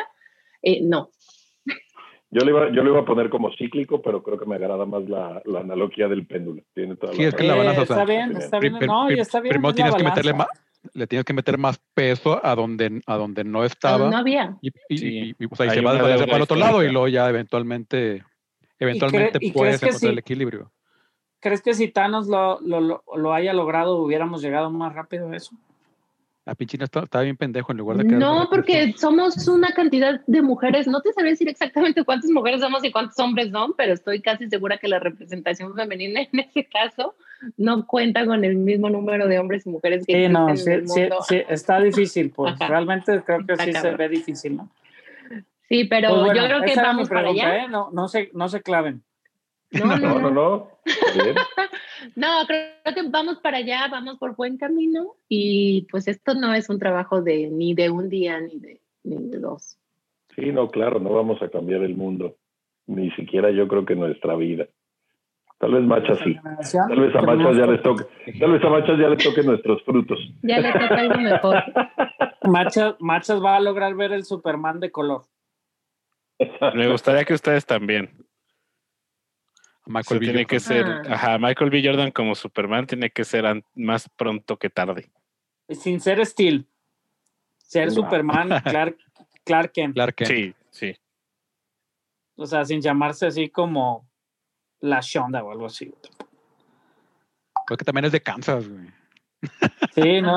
eh, 0.63 0.81
no. 0.83 1.11
Yo 2.29 2.45
le, 2.45 2.51
iba, 2.51 2.67
yo 2.73 2.83
le 2.83 2.91
iba 2.91 3.01
a 3.01 3.05
poner 3.05 3.31
como 3.31 3.51
cíclico, 3.57 4.03
pero 4.03 4.23
creo 4.23 4.37
que 4.39 4.47
me 4.47 4.57
agrada 4.57 4.85
más 4.85 5.09
la, 5.09 5.41
la 5.45 5.61
analogía 5.61 6.09
del 6.09 6.27
péndulo. 6.27 6.61
Tiene 6.75 6.97
toda 6.97 7.13
Sí, 7.13 7.23
la 7.23 7.29
es 7.29 7.35
que 7.37 7.45
la 7.45 7.55
balanza, 7.55 7.87
sea, 7.87 8.03
está 8.03 8.05
bien, 8.05 8.37
está 8.37 8.59
bien, 8.59 8.79
Prim- 8.79 8.89
no, 8.89 9.09
está 9.09 9.41
bien. 9.41 9.53
primero 9.53 9.75
tienes 9.75 9.95
que 9.95 10.03
meterle 10.03 10.35
más, 10.35 10.49
le 10.93 11.07
tienes 11.07 11.25
que 11.25 11.33
meter 11.33 11.57
más 11.57 11.81
peso 11.95 12.41
a 12.45 12.55
donde, 12.57 13.01
a 13.07 13.17
donde 13.17 13.45
no 13.45 13.65
estaba. 13.65 14.11
no 14.11 14.17
había. 14.17 14.57
y, 14.61 14.69
y- 14.89 14.99
Sí. 14.99 15.07
y- 15.39 15.45
y, 15.45 15.47
pues, 15.47 15.61
ahí 15.61 15.69
Hay 15.69 15.77
se 15.77 15.81
va 15.83 15.91
a 15.91 15.95
una 15.95 16.03
desvanecer 16.03 16.19
deuda 16.19 16.27
para 16.27 16.37
el 16.37 16.43
otro 16.43 16.57
lado 16.57 16.85
y 16.85 16.91
luego 16.91 17.09
ya 17.09 17.29
eventualmente, 17.29 18.25
eventualmente 18.79 19.39
y 19.41 19.53
puedes 19.53 19.77
encontrar 19.83 19.99
sí? 20.01 20.07
el 20.09 20.19
equilibrio. 20.19 20.71
¿Crees 21.41 21.63
que 21.63 21.75
si 21.75 21.89
Thanos 21.89 22.27
lo, 22.29 22.61
lo, 22.61 22.81
lo, 22.81 23.05
lo 23.15 23.33
haya 23.35 23.53
logrado, 23.53 24.03
hubiéramos 24.03 24.43
llegado 24.43 24.71
más 24.71 24.95
rápido 24.95 25.31
a 25.31 25.37
eso? 25.37 25.55
La 26.45 26.55
pinchina 26.55 26.85
está, 26.85 27.01
está 27.01 27.21
bien 27.23 27.37
pendejo 27.37 27.73
en 27.73 27.79
lugar 27.79 27.97
de 27.99 28.07
que 28.07 28.15
No, 28.15 28.47
porque 28.49 28.95
somos 28.97 29.49
una 29.49 29.73
cantidad 29.73 30.21
de 30.29 30.43
mujeres. 30.43 30.87
No 30.87 31.01
te 31.01 31.13
sabría 31.13 31.33
decir 31.33 31.49
exactamente 31.49 32.05
cuántas 32.05 32.31
mujeres 32.31 32.61
somos 32.61 32.85
y 32.85 32.93
cuántos 32.93 33.19
hombres 33.19 33.51
son, 33.51 33.75
pero 33.77 33.93
estoy 33.93 34.21
casi 34.23 34.49
segura 34.49 34.79
que 34.79 34.87
la 34.87 35.01
representación 35.01 35.75
femenina 35.75 36.21
en 36.21 36.39
ese 36.39 36.65
caso 36.65 37.17
no 37.57 37.85
cuenta 37.85 38.25
con 38.25 38.45
el 38.45 38.55
mismo 38.57 38.89
número 38.89 39.27
de 39.27 39.41
hombres 39.41 39.67
y 39.67 39.71
mujeres 39.71 40.07
que 40.07 40.13
Sí, 40.27 40.33
no, 40.33 40.57
sí, 40.57 40.63
en 40.67 40.73
el 40.73 40.89
sí, 40.89 41.01
mundo. 41.01 41.17
sí, 41.27 41.43
está 41.49 41.81
difícil, 41.81 42.31
pues 42.31 42.55
Ajá. 42.55 42.69
realmente 42.69 43.23
creo 43.25 43.45
que 43.45 43.53
Está 43.53 43.65
sí 43.65 43.73
se 43.73 43.79
cabrón. 43.81 43.97
ve 43.97 44.09
difícil, 44.09 44.57
¿no? 44.57 44.69
Sí, 45.69 45.85
pero 45.85 46.11
Pues 46.11 46.21
bueno, 46.21 46.41
yo 46.41 46.47
creo 46.47 46.61
que 46.63 46.73
esa 46.73 46.81
era 46.81 46.93
mi 46.93 46.97
vamos 46.97 47.09
para 47.09 47.29
allá. 47.29 47.65
¿eh? 47.65 47.69
No, 47.69 47.91
no, 47.93 48.09
se, 48.09 48.31
no 48.35 48.49
se 48.49 48.63
claven. 48.63 49.03
No, 49.73 49.85
no, 49.87 49.97
No, 49.97 50.19
no, 50.19 50.21
no. 50.21 50.31
no. 50.31 50.69
Está 50.85 51.23
bien. 51.25 51.37
No, 52.15 52.47
creo 52.47 52.95
que 52.95 53.09
vamos 53.09 53.39
para 53.39 53.57
allá, 53.59 53.89
vamos 53.91 54.19
por 54.19 54.37
buen 54.37 54.59
camino 54.59 55.15
y 55.29 55.87
pues 55.91 56.07
esto 56.09 56.35
no 56.35 56.55
es 56.55 56.69
un 56.69 56.79
trabajo 56.79 57.23
de 57.23 57.49
ni 57.49 57.75
de 57.75 57.91
un 57.91 58.09
día 58.09 58.41
ni 58.41 58.59
de, 58.59 58.81
ni 59.03 59.17
de 59.29 59.39
dos. 59.39 59.79
Sí, 60.35 60.53
no, 60.53 60.69
claro, 60.69 61.01
no 61.01 61.11
vamos 61.11 61.41
a 61.43 61.49
cambiar 61.49 61.83
el 61.83 61.97
mundo. 61.97 62.37
Ni 62.87 63.11
siquiera 63.13 63.51
yo 63.51 63.67
creo 63.67 63.85
que 63.85 63.97
nuestra 63.97 64.37
vida. 64.37 64.67
Tal 65.59 65.73
vez 65.73 65.85
Machas 65.85 66.19
sí. 66.23 66.37
Tal 66.89 67.01
vez 67.01 67.15
a 67.17 67.23
Machas 67.23 67.57
ya 67.57 67.67
les 67.67 67.83
toque, 67.83 68.05
tal 68.39 68.53
vez 68.53 68.63
a 68.63 68.69
Machas 68.69 68.99
ya 68.99 69.09
les 69.09 69.25
toque 69.25 69.43
nuestros 69.43 69.83
frutos. 69.85 70.19
Ya 70.43 70.61
le 70.61 70.73
toca 70.73 70.95
algo 71.01 71.19
mejor. 71.19 71.65
Machas, 72.45 72.95
Machas 73.01 73.43
va 73.43 73.57
a 73.57 73.61
lograr 73.61 73.95
ver 73.95 74.13
el 74.13 74.25
Superman 74.25 74.81
de 74.81 74.91
color. 74.91 75.23
Me 76.75 76.89
gustaría 76.91 77.25
que 77.25 77.35
ustedes 77.35 77.65
también. 77.65 78.11
Michael 79.87 80.05
sea, 80.07 80.19
B. 80.19 80.27
tiene 80.27 80.47
que 80.47 80.59
ser, 80.61 80.85
Ah. 80.85 81.03
ajá, 81.15 81.39
Michael 81.39 81.71
B. 81.71 81.81
Jordan 81.85 82.11
como 82.11 82.35
Superman 82.35 82.87
tiene 82.87 83.11
que 83.11 83.25
ser 83.25 83.45
más 83.75 84.09
pronto 84.17 84.57
que 84.59 84.69
tarde. 84.69 85.11
Sin 85.69 86.01
ser 86.01 86.25
Steel. 86.27 86.67
Ser 87.59 87.87
No. 87.89 87.95
Superman, 87.95 88.49
Clark, 88.65 88.97
Clark 89.45 89.73
Kent. 89.73 89.95
Clark 89.95 90.15
Kent. 90.17 90.29
Sí, 90.31 90.55
sí. 90.71 90.97
O 92.37 92.47
sea, 92.47 92.65
sin 92.65 92.81
llamarse 92.81 93.27
así 93.27 93.49
como 93.49 94.09
la 94.81 95.01
Shonda 95.01 95.43
o 95.43 95.51
algo 95.53 95.67
así. 95.67 95.93
Creo 97.67 97.77
que 97.79 97.85
también 97.85 98.05
es 98.05 98.13
de 98.13 98.21
Kansas, 98.21 98.69
güey. 98.69 98.87
Sí, 99.95 100.21
¿no? 100.23 100.37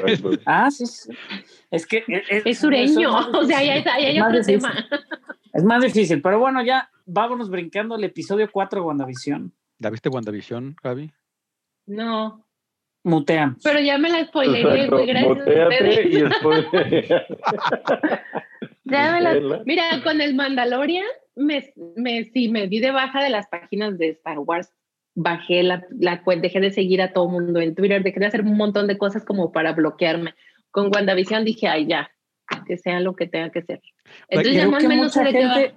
Pues, 0.00 0.22
Ah, 0.46 0.70
sí, 0.70 0.86
sí. 0.86 1.12
Es 1.70 1.86
que 1.86 2.04
es, 2.08 2.42
Es 2.46 2.58
sureño, 2.58 3.10
eso 3.10 3.20
es 3.20 3.32
más 3.32 3.34
o 3.42 3.44
sea, 3.44 3.58
ahí 3.58 3.68
hay, 3.70 3.78
difícil. 3.78 3.92
ahí 3.92 4.04
hay 4.06 4.16
Es 4.16 4.20
más 4.20 4.28
otro 4.28 4.38
difícil. 4.40 4.60
tema. 4.60 4.86
Es 5.54 5.64
más 5.64 5.82
difícil, 5.82 6.22
pero 6.22 6.38
bueno, 6.38 6.62
ya 6.64 6.90
vámonos 7.06 7.50
brincando 7.50 7.96
el 7.96 8.04
episodio 8.04 8.48
4 8.50 8.80
de 8.80 8.86
WandaVision. 8.86 9.52
¿La 9.78 9.90
viste 9.90 10.08
WandaVision, 10.08 10.76
Gaby? 10.82 11.12
No, 11.86 12.46
Mutean. 13.04 13.58
pero 13.62 13.80
ya 13.80 13.98
me 13.98 14.08
la 14.08 14.24
spoileré, 14.24 14.86
güey, 14.88 15.06
gracias 15.06 15.24
a 15.24 15.28
botéate 15.34 15.74
ustedes. 15.88 16.06
y 16.06 16.20
después. 16.22 16.66
Ya 18.84 19.12
me 19.12 19.20
la-. 19.20 19.62
Mira, 19.64 20.02
con 20.02 20.20
el 20.20 20.34
Mandalorian, 20.34 21.06
me, 21.36 21.72
me, 21.96 22.24
sí, 22.24 22.48
me 22.48 22.66
di 22.66 22.80
de 22.80 22.90
baja 22.90 23.22
de 23.22 23.30
las 23.30 23.46
páginas 23.48 23.96
de 23.98 24.08
Star 24.10 24.38
Wars 24.40 24.72
bajé 25.14 25.62
la, 25.62 25.84
la 25.98 26.22
dejé 26.40 26.60
de 26.60 26.70
seguir 26.70 27.02
a 27.02 27.12
todo 27.12 27.28
mundo 27.28 27.60
en 27.60 27.74
Twitter, 27.74 28.02
dejé 28.02 28.20
de 28.20 28.26
hacer 28.26 28.42
un 28.42 28.56
montón 28.56 28.86
de 28.86 28.98
cosas 28.98 29.24
como 29.24 29.52
para 29.52 29.72
bloquearme. 29.72 30.34
Con 30.70 30.90
WandaVision 30.94 31.44
dije, 31.44 31.68
ay, 31.68 31.86
ya, 31.86 32.10
que 32.66 32.78
sea 32.78 33.00
lo 33.00 33.14
que 33.14 33.26
tenga 33.26 33.50
que 33.50 33.62
ser. 33.62 33.80
Entonces 34.28 34.54
ya 34.54 34.60
Creo 34.60 34.70
más 34.70 34.80
que 34.80 34.86
o 34.86 34.88
menos 34.88 35.12
sé 35.12 35.20
mucha 35.20 35.32
gente, 35.32 35.74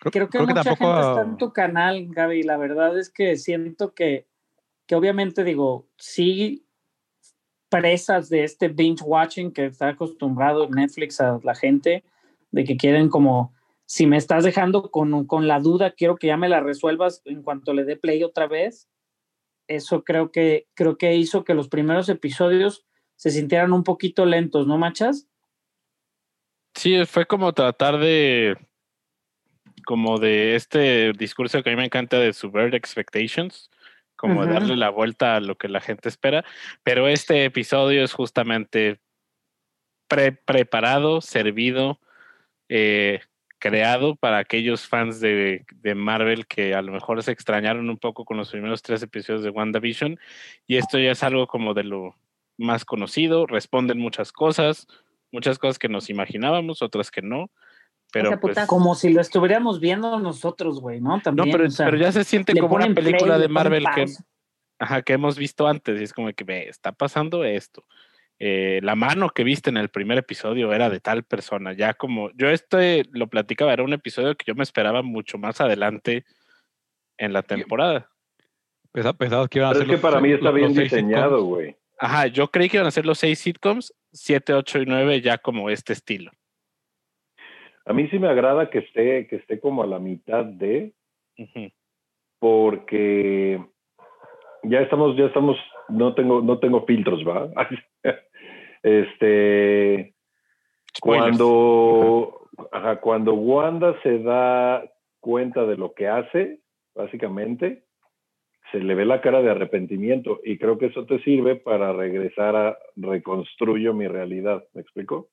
Creo, 0.00 0.12
creo 0.12 0.28
que 0.28 0.38
creo 0.38 0.46
que 0.46 0.54
mucha 0.54 0.64
tampoco. 0.64 0.92
gente 0.94 1.08
está 1.08 1.22
en 1.22 1.36
tu 1.36 1.52
canal, 1.52 2.06
Gaby. 2.10 2.42
La 2.42 2.56
verdad 2.56 2.98
es 2.98 3.10
que 3.10 3.36
siento 3.36 3.94
que, 3.94 4.26
que 4.86 4.94
obviamente 4.94 5.44
digo, 5.44 5.88
sí 5.96 6.64
presas 7.68 8.28
de 8.30 8.44
este 8.44 8.68
binge 8.68 9.02
watching 9.04 9.52
que 9.52 9.66
está 9.66 9.88
acostumbrado 9.88 10.68
Netflix 10.70 11.20
a 11.20 11.38
la 11.42 11.54
gente, 11.54 12.04
de 12.50 12.64
que 12.64 12.76
quieren 12.76 13.08
como, 13.10 13.52
si 13.88 14.06
me 14.06 14.18
estás 14.18 14.44
dejando 14.44 14.90
con, 14.90 15.26
con 15.26 15.48
la 15.48 15.60
duda, 15.60 15.92
quiero 15.92 16.16
que 16.16 16.26
ya 16.26 16.36
me 16.36 16.50
la 16.50 16.60
resuelvas 16.60 17.22
en 17.24 17.42
cuanto 17.42 17.72
le 17.72 17.84
dé 17.84 17.96
play 17.96 18.22
otra 18.22 18.46
vez. 18.46 18.86
Eso 19.66 20.04
creo 20.04 20.30
que, 20.30 20.66
creo 20.74 20.98
que 20.98 21.16
hizo 21.16 21.42
que 21.42 21.54
los 21.54 21.68
primeros 21.68 22.10
episodios 22.10 22.86
se 23.16 23.30
sintieran 23.30 23.72
un 23.72 23.84
poquito 23.84 24.26
lentos, 24.26 24.66
¿no, 24.66 24.76
machas? 24.76 25.26
Sí, 26.74 27.02
fue 27.06 27.24
como 27.24 27.54
tratar 27.54 27.98
de, 27.98 28.58
como 29.86 30.18
de 30.18 30.54
este 30.54 31.12
discurso 31.14 31.62
que 31.62 31.70
a 31.70 31.72
mí 31.72 31.78
me 31.78 31.86
encanta 31.86 32.18
de 32.18 32.34
subvert 32.34 32.74
expectations, 32.74 33.70
como 34.16 34.44
darle 34.44 34.76
la 34.76 34.90
vuelta 34.90 35.36
a 35.36 35.40
lo 35.40 35.56
que 35.56 35.68
la 35.68 35.80
gente 35.80 36.10
espera, 36.10 36.44
pero 36.82 37.08
este 37.08 37.46
episodio 37.46 38.04
es 38.04 38.12
justamente 38.12 39.00
pre- 40.08 40.32
preparado, 40.32 41.22
servido, 41.22 42.00
eh, 42.68 43.20
creado 43.58 44.16
para 44.16 44.38
aquellos 44.38 44.86
fans 44.86 45.20
de, 45.20 45.64
de 45.82 45.94
Marvel 45.94 46.46
que 46.46 46.74
a 46.74 46.82
lo 46.82 46.92
mejor 46.92 47.22
se 47.22 47.32
extrañaron 47.32 47.90
un 47.90 47.98
poco 47.98 48.24
con 48.24 48.36
los 48.36 48.50
primeros 48.50 48.82
tres 48.82 49.02
episodios 49.02 49.42
de 49.42 49.50
WandaVision, 49.50 50.18
y 50.66 50.76
esto 50.76 50.98
ya 50.98 51.12
es 51.12 51.22
algo 51.22 51.46
como 51.46 51.74
de 51.74 51.84
lo 51.84 52.14
más 52.56 52.84
conocido, 52.84 53.46
responden 53.46 53.98
muchas 53.98 54.32
cosas, 54.32 54.86
muchas 55.32 55.58
cosas 55.58 55.78
que 55.78 55.88
nos 55.88 56.10
imaginábamos, 56.10 56.82
otras 56.82 57.10
que 57.10 57.22
no. 57.22 57.50
Pero, 58.12 58.38
pues. 58.40 58.58
Como 58.66 58.94
si 58.94 59.10
lo 59.10 59.20
estuviéramos 59.20 59.80
viendo 59.80 60.18
nosotros, 60.18 60.80
güey, 60.80 61.00
¿no? 61.00 61.16
no, 61.16 61.22
También, 61.22 61.50
pero, 61.52 61.66
o 61.66 61.70
sea, 61.70 61.86
pero 61.86 61.98
ya 61.98 62.10
se 62.10 62.24
siente 62.24 62.58
como 62.58 62.74
una 62.74 62.86
play, 62.86 62.94
película 62.94 63.38
de 63.38 63.48
Marvel 63.48 63.84
que, 63.94 64.06
ajá, 64.78 65.02
que 65.02 65.12
hemos 65.12 65.36
visto 65.36 65.66
antes. 65.66 66.00
Y 66.00 66.04
es 66.04 66.12
como 66.12 66.32
que 66.32 66.44
ve, 66.44 66.68
está 66.68 66.92
pasando 66.92 67.44
esto. 67.44 67.84
Eh, 68.40 68.78
la 68.82 68.94
mano 68.94 69.30
que 69.30 69.42
viste 69.42 69.68
en 69.70 69.76
el 69.76 69.88
primer 69.88 70.18
episodio 70.18 70.72
era 70.72 70.88
de 70.90 71.00
tal 71.00 71.24
persona. 71.24 71.72
Ya 71.72 71.94
como 71.94 72.30
yo 72.32 72.48
este 72.48 73.02
lo 73.10 73.26
platicaba, 73.26 73.72
era 73.72 73.82
un 73.82 73.92
episodio 73.92 74.36
que 74.36 74.44
yo 74.46 74.54
me 74.54 74.62
esperaba 74.62 75.02
mucho 75.02 75.38
más 75.38 75.60
adelante 75.60 76.24
en 77.16 77.32
la 77.32 77.42
temporada. 77.42 78.08
Pesa- 78.92 79.12
Pensabas 79.12 79.48
que 79.48 79.58
iban 79.58 79.70
a 79.70 79.72
Pero 79.72 79.84
ser 79.84 79.94
es 79.94 80.00
que 80.00 80.02
los- 80.02 80.12
para 80.12 80.20
mí 80.22 80.32
está 80.32 80.44
los- 80.46 80.54
bien 80.54 80.68
los 80.68 80.76
diseñado, 80.76 81.42
güey. 81.44 81.76
Ajá, 81.98 82.28
yo 82.28 82.48
creí 82.48 82.68
que 82.68 82.76
iban 82.76 82.86
a 82.86 82.92
ser 82.92 83.04
los 83.04 83.18
seis 83.18 83.40
sitcoms, 83.40 83.92
7, 84.12 84.54
8 84.54 84.80
y 84.80 84.86
9 84.86 85.20
ya 85.20 85.38
como 85.38 85.68
este 85.68 85.92
estilo. 85.92 86.30
A 87.86 87.92
mí 87.92 88.06
sí 88.08 88.18
me 88.20 88.28
agrada 88.28 88.70
que 88.70 88.78
esté, 88.78 89.26
que 89.26 89.36
esté 89.36 89.58
como 89.58 89.82
a 89.82 89.86
la 89.86 89.98
mitad 89.98 90.44
de, 90.44 90.92
porque 92.38 93.60
ya 94.62 94.80
estamos, 94.80 95.16
ya 95.16 95.24
estamos, 95.26 95.56
no 95.88 96.14
tengo, 96.14 96.40
no 96.40 96.58
tengo 96.58 96.84
filtros, 96.86 97.26
¿va? 97.26 97.50
Este, 98.82 100.14
Spoilers. 100.96 101.38
cuando, 101.38 102.48
ajá, 102.72 103.00
cuando 103.00 103.34
Wanda 103.34 104.00
se 104.02 104.18
da 104.18 104.84
cuenta 105.20 105.66
de 105.66 105.76
lo 105.76 105.92
que 105.94 106.08
hace, 106.08 106.60
básicamente, 106.94 107.84
se 108.72 108.80
le 108.80 108.94
ve 108.94 109.04
la 109.04 109.20
cara 109.20 109.40
de 109.42 109.50
arrepentimiento 109.50 110.40
y 110.44 110.58
creo 110.58 110.78
que 110.78 110.86
eso 110.86 111.06
te 111.06 111.22
sirve 111.22 111.56
para 111.56 111.92
regresar 111.92 112.54
a 112.56 112.78
reconstruyo 112.96 113.94
mi 113.94 114.06
realidad. 114.08 114.64
¿Me 114.74 114.82
explico? 114.82 115.28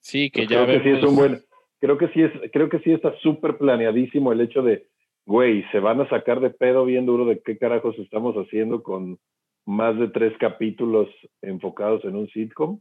Sí, 0.00 0.30
que 0.30 0.42
Pues 0.42 0.50
ya 0.50 0.64
creo 0.64 0.78
que 0.78 0.84
sí 0.84 0.96
es 0.98 1.04
un 1.04 1.16
buen, 1.16 1.40
creo 1.80 1.98
que 1.98 2.08
sí 2.08 2.22
es, 2.22 2.32
creo 2.52 2.68
que 2.68 2.80
sí 2.80 2.92
está 2.92 3.16
súper 3.18 3.56
planeadísimo 3.56 4.32
el 4.32 4.42
hecho 4.42 4.62
de, 4.62 4.86
güey, 5.24 5.64
se 5.72 5.80
van 5.80 6.00
a 6.00 6.08
sacar 6.08 6.40
de 6.40 6.50
pedo 6.50 6.84
bien 6.84 7.06
duro 7.06 7.24
de 7.24 7.40
qué 7.40 7.56
carajos 7.56 7.98
estamos 7.98 8.34
haciendo 8.36 8.82
con 8.82 9.18
más 9.66 9.98
de 9.98 10.08
tres 10.08 10.32
capítulos 10.38 11.08
enfocados 11.42 12.04
en 12.04 12.16
un 12.16 12.28
sitcom. 12.28 12.80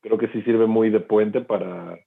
Creo 0.00 0.18
que 0.18 0.28
sí 0.28 0.42
sirve 0.42 0.66
muy 0.66 0.90
de 0.90 1.00
puente 1.00 1.40
para, 1.40 1.98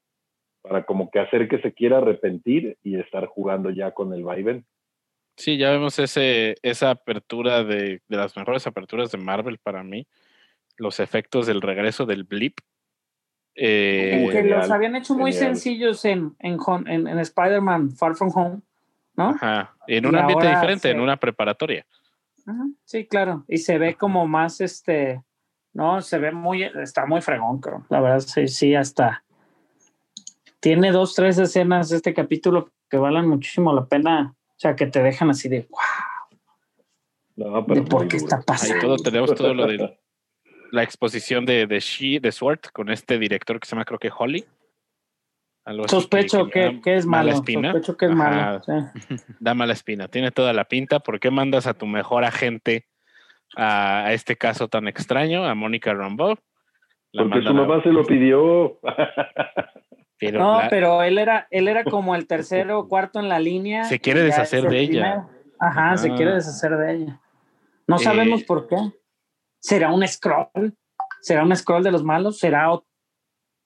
para 0.61 0.85
como 0.85 1.09
que 1.11 1.19
hacer 1.19 1.47
que 1.47 1.59
se 1.61 1.73
quiera 1.73 1.97
arrepentir 1.99 2.77
y 2.83 2.97
estar 2.99 3.25
jugando 3.27 3.69
ya 3.69 3.91
con 3.91 4.13
el 4.13 4.23
vaivén. 4.23 4.65
Sí, 5.37 5.57
ya 5.57 5.71
vemos 5.71 5.99
ese, 5.99 6.55
esa 6.61 6.91
apertura 6.91 7.63
de, 7.63 8.01
de 8.07 8.17
las 8.17 8.37
mejores 8.37 8.65
aperturas 8.67 9.11
de 9.11 9.17
Marvel 9.17 9.57
para 9.57 9.83
mí. 9.83 10.07
Los 10.77 10.99
efectos 10.99 11.47
del 11.47 11.61
regreso 11.61 12.05
del 12.05 12.23
blip. 12.23 12.59
Eh, 13.57 14.27
que 14.31 14.43
los 14.43 14.69
habían 14.69 14.95
hecho 14.97 15.13
muy 15.13 15.31
genial. 15.31 15.55
sencillos 15.55 16.03
en, 16.05 16.35
en, 16.39 16.57
en, 16.87 17.07
en 17.07 17.19
Spider-Man 17.19 17.91
Far 17.91 18.15
From 18.15 18.31
Home, 18.35 18.61
¿no? 19.15 19.29
ajá, 19.29 19.75
en 19.87 20.05
Y 20.05 20.07
un 20.09 20.15
ambiente 20.17 20.45
ahora 20.47 20.49
diferente, 20.59 20.89
en 20.89 20.97
se- 20.97 21.01
una 21.03 21.17
preparatoria. 21.17 21.85
Sí, 22.83 23.07
claro. 23.07 23.45
Y 23.47 23.57
se 23.57 23.77
ve 23.77 23.95
como 23.95 24.27
más 24.27 24.61
este, 24.61 25.23
no, 25.75 26.01
se 26.01 26.19
ve 26.19 26.31
muy, 26.31 26.63
está 26.63 27.05
muy 27.05 27.21
fregón, 27.21 27.59
creo. 27.59 27.85
La 27.89 27.99
verdad, 27.99 28.19
sí, 28.21 28.47
sí, 28.47 28.75
hasta. 28.75 29.25
Tiene 30.61 30.91
dos, 30.91 31.13
tres 31.13 31.37
escenas 31.37 31.91
este 31.91 32.13
capítulo 32.13 32.71
que 32.89 32.97
valen 32.97 33.27
muchísimo 33.27 33.73
la 33.73 33.85
pena. 33.85 34.33
O 34.47 34.57
sea, 34.57 34.75
que 34.75 34.87
te 34.87 35.03
dejan 35.03 35.29
así 35.29 35.49
de 35.49 35.67
wow, 35.69 36.39
No, 37.35 37.61
de 37.61 37.63
pero 37.67 37.85
por 37.85 37.99
muy 38.01 38.07
qué 38.07 38.17
está 38.17 38.37
Ahí 38.37 38.43
pasando. 38.45 38.79
todo 38.79 38.95
tenemos 38.97 39.35
todo 39.35 39.53
lo 39.53 39.67
de 39.67 39.99
la 40.71 40.81
exposición 40.83 41.45
de, 41.45 41.67
de 41.67 41.79
She, 41.81 42.21
de 42.21 42.31
Sword, 42.31 42.61
con 42.71 42.89
este 42.89 43.19
director 43.19 43.59
que 43.59 43.67
se 43.67 43.75
llama 43.75 43.83
creo 43.83 43.99
que 43.99 44.11
Holly. 44.17 44.45
Algo 45.65 45.87
Sospecho 45.87 46.47
que, 46.49 46.79
que 46.81 46.95
es 46.95 47.05
mala 47.07 47.23
malo. 47.31 47.35
espina. 47.37 47.71
Sospecho 47.71 47.97
que 47.97 48.05
es 48.05 48.11
Ajá, 48.11 48.17
malo. 48.17 48.61
sí. 49.09 49.15
Da 49.39 49.53
mala 49.55 49.73
espina, 49.73 50.07
tiene 50.07 50.31
toda 50.31 50.53
la 50.53 50.65
pinta. 50.65 50.99
¿Por 50.99 51.19
qué 51.19 51.31
mandas 51.31 51.65
a 51.67 51.73
tu 51.73 51.87
mejor 51.87 52.23
agente 52.23 52.85
a, 53.57 54.05
a 54.05 54.13
este 54.13 54.35
caso 54.37 54.67
tan 54.67 54.87
extraño, 54.87 55.43
a 55.45 55.55
Mónica 55.55 55.93
Rambeau? 55.93 56.35
La 57.11 57.23
Porque 57.23 57.41
su 57.41 57.49
a- 57.49 57.53
mamá 57.53 57.81
se 57.81 57.89
lo 57.89 58.03
pidió. 58.05 58.79
pero 60.19 60.39
No, 60.39 60.59
la- 60.61 60.69
pero 60.69 61.01
él 61.03 61.17
era, 61.17 61.47
él 61.49 61.67
era 61.67 61.83
como 61.83 62.15
el 62.15 62.27
tercero 62.27 62.79
o 62.79 62.87
cuarto 62.89 63.19
en 63.19 63.27
la 63.29 63.39
línea. 63.39 63.85
Se 63.85 63.99
quiere 63.99 64.21
deshacer 64.21 64.63
de 64.69 64.79
ella. 64.79 65.27
Ajá, 65.59 65.97
se 65.97 66.07
Ajá. 66.09 66.15
quiere 66.15 66.33
deshacer 66.35 66.77
de 66.77 66.93
ella. 66.95 67.21
No 67.87 67.95
Eh, 67.95 67.99
sabemos 67.99 68.43
por 68.43 68.67
qué. 68.67 68.75
¿Será 69.59 69.91
un 69.91 70.07
scroll? 70.07 70.75
¿Será 71.21 71.43
un 71.43 71.55
scroll 71.55 71.81
de 71.83 71.91
los 71.91 72.03
malos? 72.03 72.37
¿Será, 72.37 72.71
o- 72.71 72.85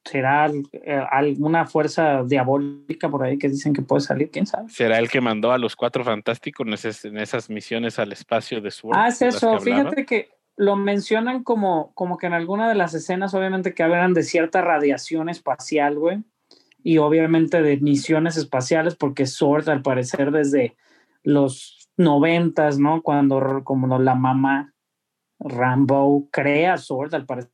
será 0.06 0.52
eh, 0.72 1.04
alguna 1.12 1.66
fuerza 1.66 2.24
diabólica 2.24 3.10
por 3.10 3.24
ahí 3.24 3.38
que 3.38 3.50
dicen 3.50 3.74
que 3.74 3.82
puede 3.82 4.02
salir? 4.02 4.32
¿Quién 4.32 4.46
sabe? 4.46 4.70
¿Será 4.70 4.98
el 4.98 5.10
que 5.10 5.22
mandó 5.22 5.52
a 5.52 5.58
los 5.58 5.76
cuatro 5.76 6.04
fantásticos 6.04 6.66
en 6.66 6.74
esas, 6.74 7.06
en 7.06 7.18
esas 7.18 7.50
misiones 7.50 8.00
al 8.00 8.12
espacio 8.12 8.62
de 8.62 8.72
Sword? 8.72 8.98
Ah, 8.98 9.08
es 9.10 9.20
que 9.20 9.28
eso. 9.28 9.60
Fíjate 9.60 10.06
que 10.06 10.30
lo 10.56 10.76
mencionan 10.76 11.44
como, 11.44 11.94
como 11.94 12.18
que 12.18 12.28
en 12.28 12.34
alguna 12.34 12.68
de 12.68 12.76
las 12.76 12.94
escenas, 12.94 13.34
obviamente, 13.34 13.74
que 13.74 13.84
hablan 13.84 14.14
de 14.14 14.24
cierta 14.24 14.62
radiación 14.62 15.30
espacial, 15.30 15.98
güey. 15.98 16.24
Y 16.82 16.98
obviamente 16.98 17.62
de 17.62 17.78
misiones 17.78 18.38
espaciales, 18.38 18.96
porque 18.96 19.26
Sword, 19.26 19.70
al 19.70 19.82
parecer, 19.82 20.32
desde 20.32 20.76
los 21.24 21.90
noventas, 21.98 22.80
¿no? 22.80 23.02
Cuando 23.02 23.64
como 23.64 23.86
no, 23.86 24.00
la 24.00 24.16
mamá 24.16 24.74
Rambo 25.40 26.30
crea 26.32 26.78
Sword, 26.78 27.14
al 27.16 27.26
parecer 27.26 27.52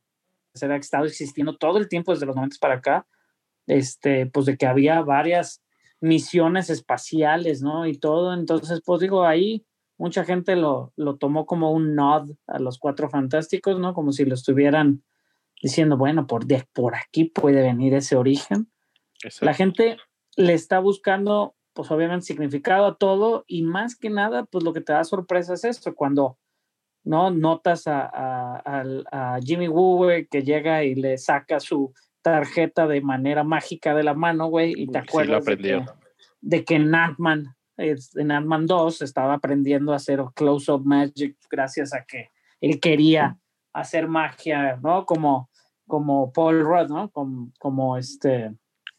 ha 0.62 0.76
estado 0.76 1.04
existiendo 1.04 1.56
todo 1.56 1.78
el 1.78 1.88
tiempo 1.88 2.12
desde 2.12 2.26
los 2.26 2.36
noventas 2.36 2.58
para 2.58 2.74
acá. 2.74 3.06
Este, 3.66 4.26
pues 4.26 4.46
de 4.46 4.56
que 4.56 4.66
había 4.66 5.02
varias 5.02 5.62
misiones 6.00 6.70
espaciales, 6.70 7.62
¿no? 7.62 7.86
Y 7.86 7.98
todo. 7.98 8.32
Entonces, 8.34 8.80
pues 8.84 9.00
digo, 9.00 9.24
ahí 9.24 9.66
mucha 9.98 10.24
gente 10.24 10.56
lo, 10.56 10.92
lo 10.96 11.16
tomó 11.16 11.46
como 11.46 11.72
un 11.72 11.94
nod 11.94 12.30
a 12.46 12.58
los 12.58 12.78
cuatro 12.78 13.08
fantásticos, 13.08 13.78
¿no? 13.78 13.94
Como 13.94 14.12
si 14.12 14.24
lo 14.24 14.34
estuvieran 14.34 15.02
diciendo, 15.62 15.96
bueno, 15.96 16.26
por, 16.26 16.46
de, 16.46 16.66
por 16.72 16.94
aquí 16.94 17.24
puede 17.24 17.62
venir 17.62 17.94
ese 17.94 18.16
origen. 18.16 18.70
Exacto. 19.22 19.46
La 19.46 19.54
gente 19.54 19.96
le 20.36 20.52
está 20.52 20.78
buscando, 20.78 21.56
pues 21.72 21.90
obviamente, 21.90 22.26
significado 22.26 22.86
a 22.86 22.96
todo 22.96 23.44
y 23.46 23.62
más 23.62 23.96
que 23.96 24.10
nada, 24.10 24.44
pues 24.44 24.64
lo 24.64 24.72
que 24.72 24.82
te 24.82 24.92
da 24.92 25.04
sorpresa 25.04 25.54
es 25.54 25.64
esto, 25.64 25.94
cuando 25.94 26.38
no 27.06 27.30
notas 27.30 27.86
a, 27.86 28.10
a, 28.12 28.84
a 29.12 29.38
Jimmy 29.40 29.68
Woo, 29.68 29.96
güey, 29.96 30.26
que 30.26 30.42
llega 30.42 30.82
y 30.84 30.94
le 30.96 31.16
saca 31.18 31.60
su 31.60 31.94
tarjeta 32.20 32.86
de 32.88 33.00
manera 33.00 33.44
mágica 33.44 33.94
de 33.94 34.02
la 34.02 34.12
mano, 34.12 34.48
güey, 34.48 34.72
y 34.76 34.86
te 34.88 34.98
Sí, 35.00 35.04
acuerdas 35.08 35.44
de 35.44 35.56
que, 35.56 35.84
de 36.40 36.64
que 36.64 36.74
en 36.74 36.92
Ant-Man, 36.94 37.54
es- 37.76 38.16
en 38.16 38.32
Ant-Man 38.32 38.66
2 38.66 39.02
estaba 39.02 39.34
aprendiendo 39.34 39.92
a 39.92 39.96
hacer 39.96 40.20
close-up 40.34 40.84
magic 40.84 41.36
gracias 41.50 41.94
a 41.94 42.04
que 42.04 42.30
él 42.60 42.80
quería 42.80 43.38
hacer 43.72 44.08
magia, 44.08 44.78
¿no? 44.82 45.06
Como, 45.06 45.48
como 45.86 46.32
Paul 46.32 46.60
Rudd, 46.64 46.88
¿no? 46.88 47.10
Como, 47.10 47.52
como 47.60 47.96
este, 47.96 48.52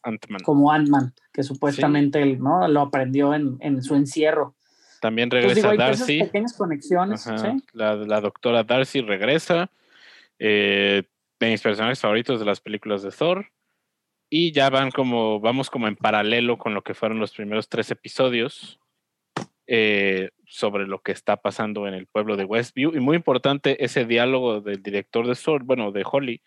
Ant-Man. 0.04 0.42
como 0.46 0.72
Ant-Man, 0.72 1.14
que 1.34 1.44
supuestamente 1.44 2.22
él, 2.22 2.40
¿no? 2.40 2.66
Lo 2.70 2.82
aprendió 2.82 3.34
en, 3.34 3.58
en 3.60 3.82
su 3.84 3.96
encierro. 3.96 4.56
También 5.08 5.26
Entonces, 5.32 5.50
regresa 5.64 5.72
digo, 5.72 5.84
Darcy. 5.84 6.20
pequeñas 6.24 6.54
conexiones, 6.58 7.28
Ajá, 7.28 7.38
¿sí? 7.54 7.64
la, 7.72 7.96
la 7.96 8.20
doctora 8.20 8.64
Darcy 8.64 9.00
regresa. 9.02 9.70
eh, 10.40 11.04
de 11.40 11.50
mis 11.50 11.62
personajes 11.62 12.00
favoritos 12.00 12.40
de 12.40 12.46
las 12.46 12.60
películas 12.60 13.04
de 13.04 13.12
Thor. 13.12 13.46
Y 14.30 14.52
ya 14.52 14.70
van 14.70 14.92
como, 14.92 15.40
vamos 15.40 15.70
como 15.70 15.88
en 15.88 15.96
paralelo 15.96 16.58
con 16.58 16.74
lo 16.74 16.82
que 16.82 16.94
fueron 16.94 17.20
los 17.20 17.32
primeros 17.34 17.70
tres 17.70 17.90
episodios 17.92 18.80
eh, 19.68 20.32
sobre 20.46 20.88
lo 20.88 21.00
que 21.00 21.12
está 21.14 21.38
pasando 21.38 21.88
en 21.88 21.94
el 21.94 22.08
pueblo 22.08 22.36
de 22.36 22.44
Westview. 22.44 22.94
Y 22.96 23.00
muy 23.00 23.16
importante 23.16 23.84
ese 23.86 24.04
diálogo 24.06 24.60
del 24.62 24.84
director 24.84 25.26
de 25.28 25.36
Thor, 25.36 25.64
bueno, 25.64 25.92
de 25.92 26.04
Holly, 26.10 26.42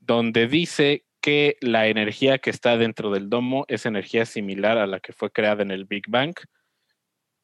donde 0.00 0.48
dice 0.48 1.04
que 1.20 1.56
la 1.60 1.86
energía 1.88 2.38
que 2.38 2.50
está 2.50 2.76
dentro 2.76 3.10
del 3.10 3.28
domo 3.28 3.64
es 3.68 3.86
energía 3.86 4.26
similar 4.26 4.78
a 4.78 4.86
la 4.86 4.98
que 5.00 5.12
fue 5.12 5.30
creada 5.30 5.62
en 5.62 5.70
el 5.70 5.84
Big 5.84 6.04
Bang. 6.08 6.34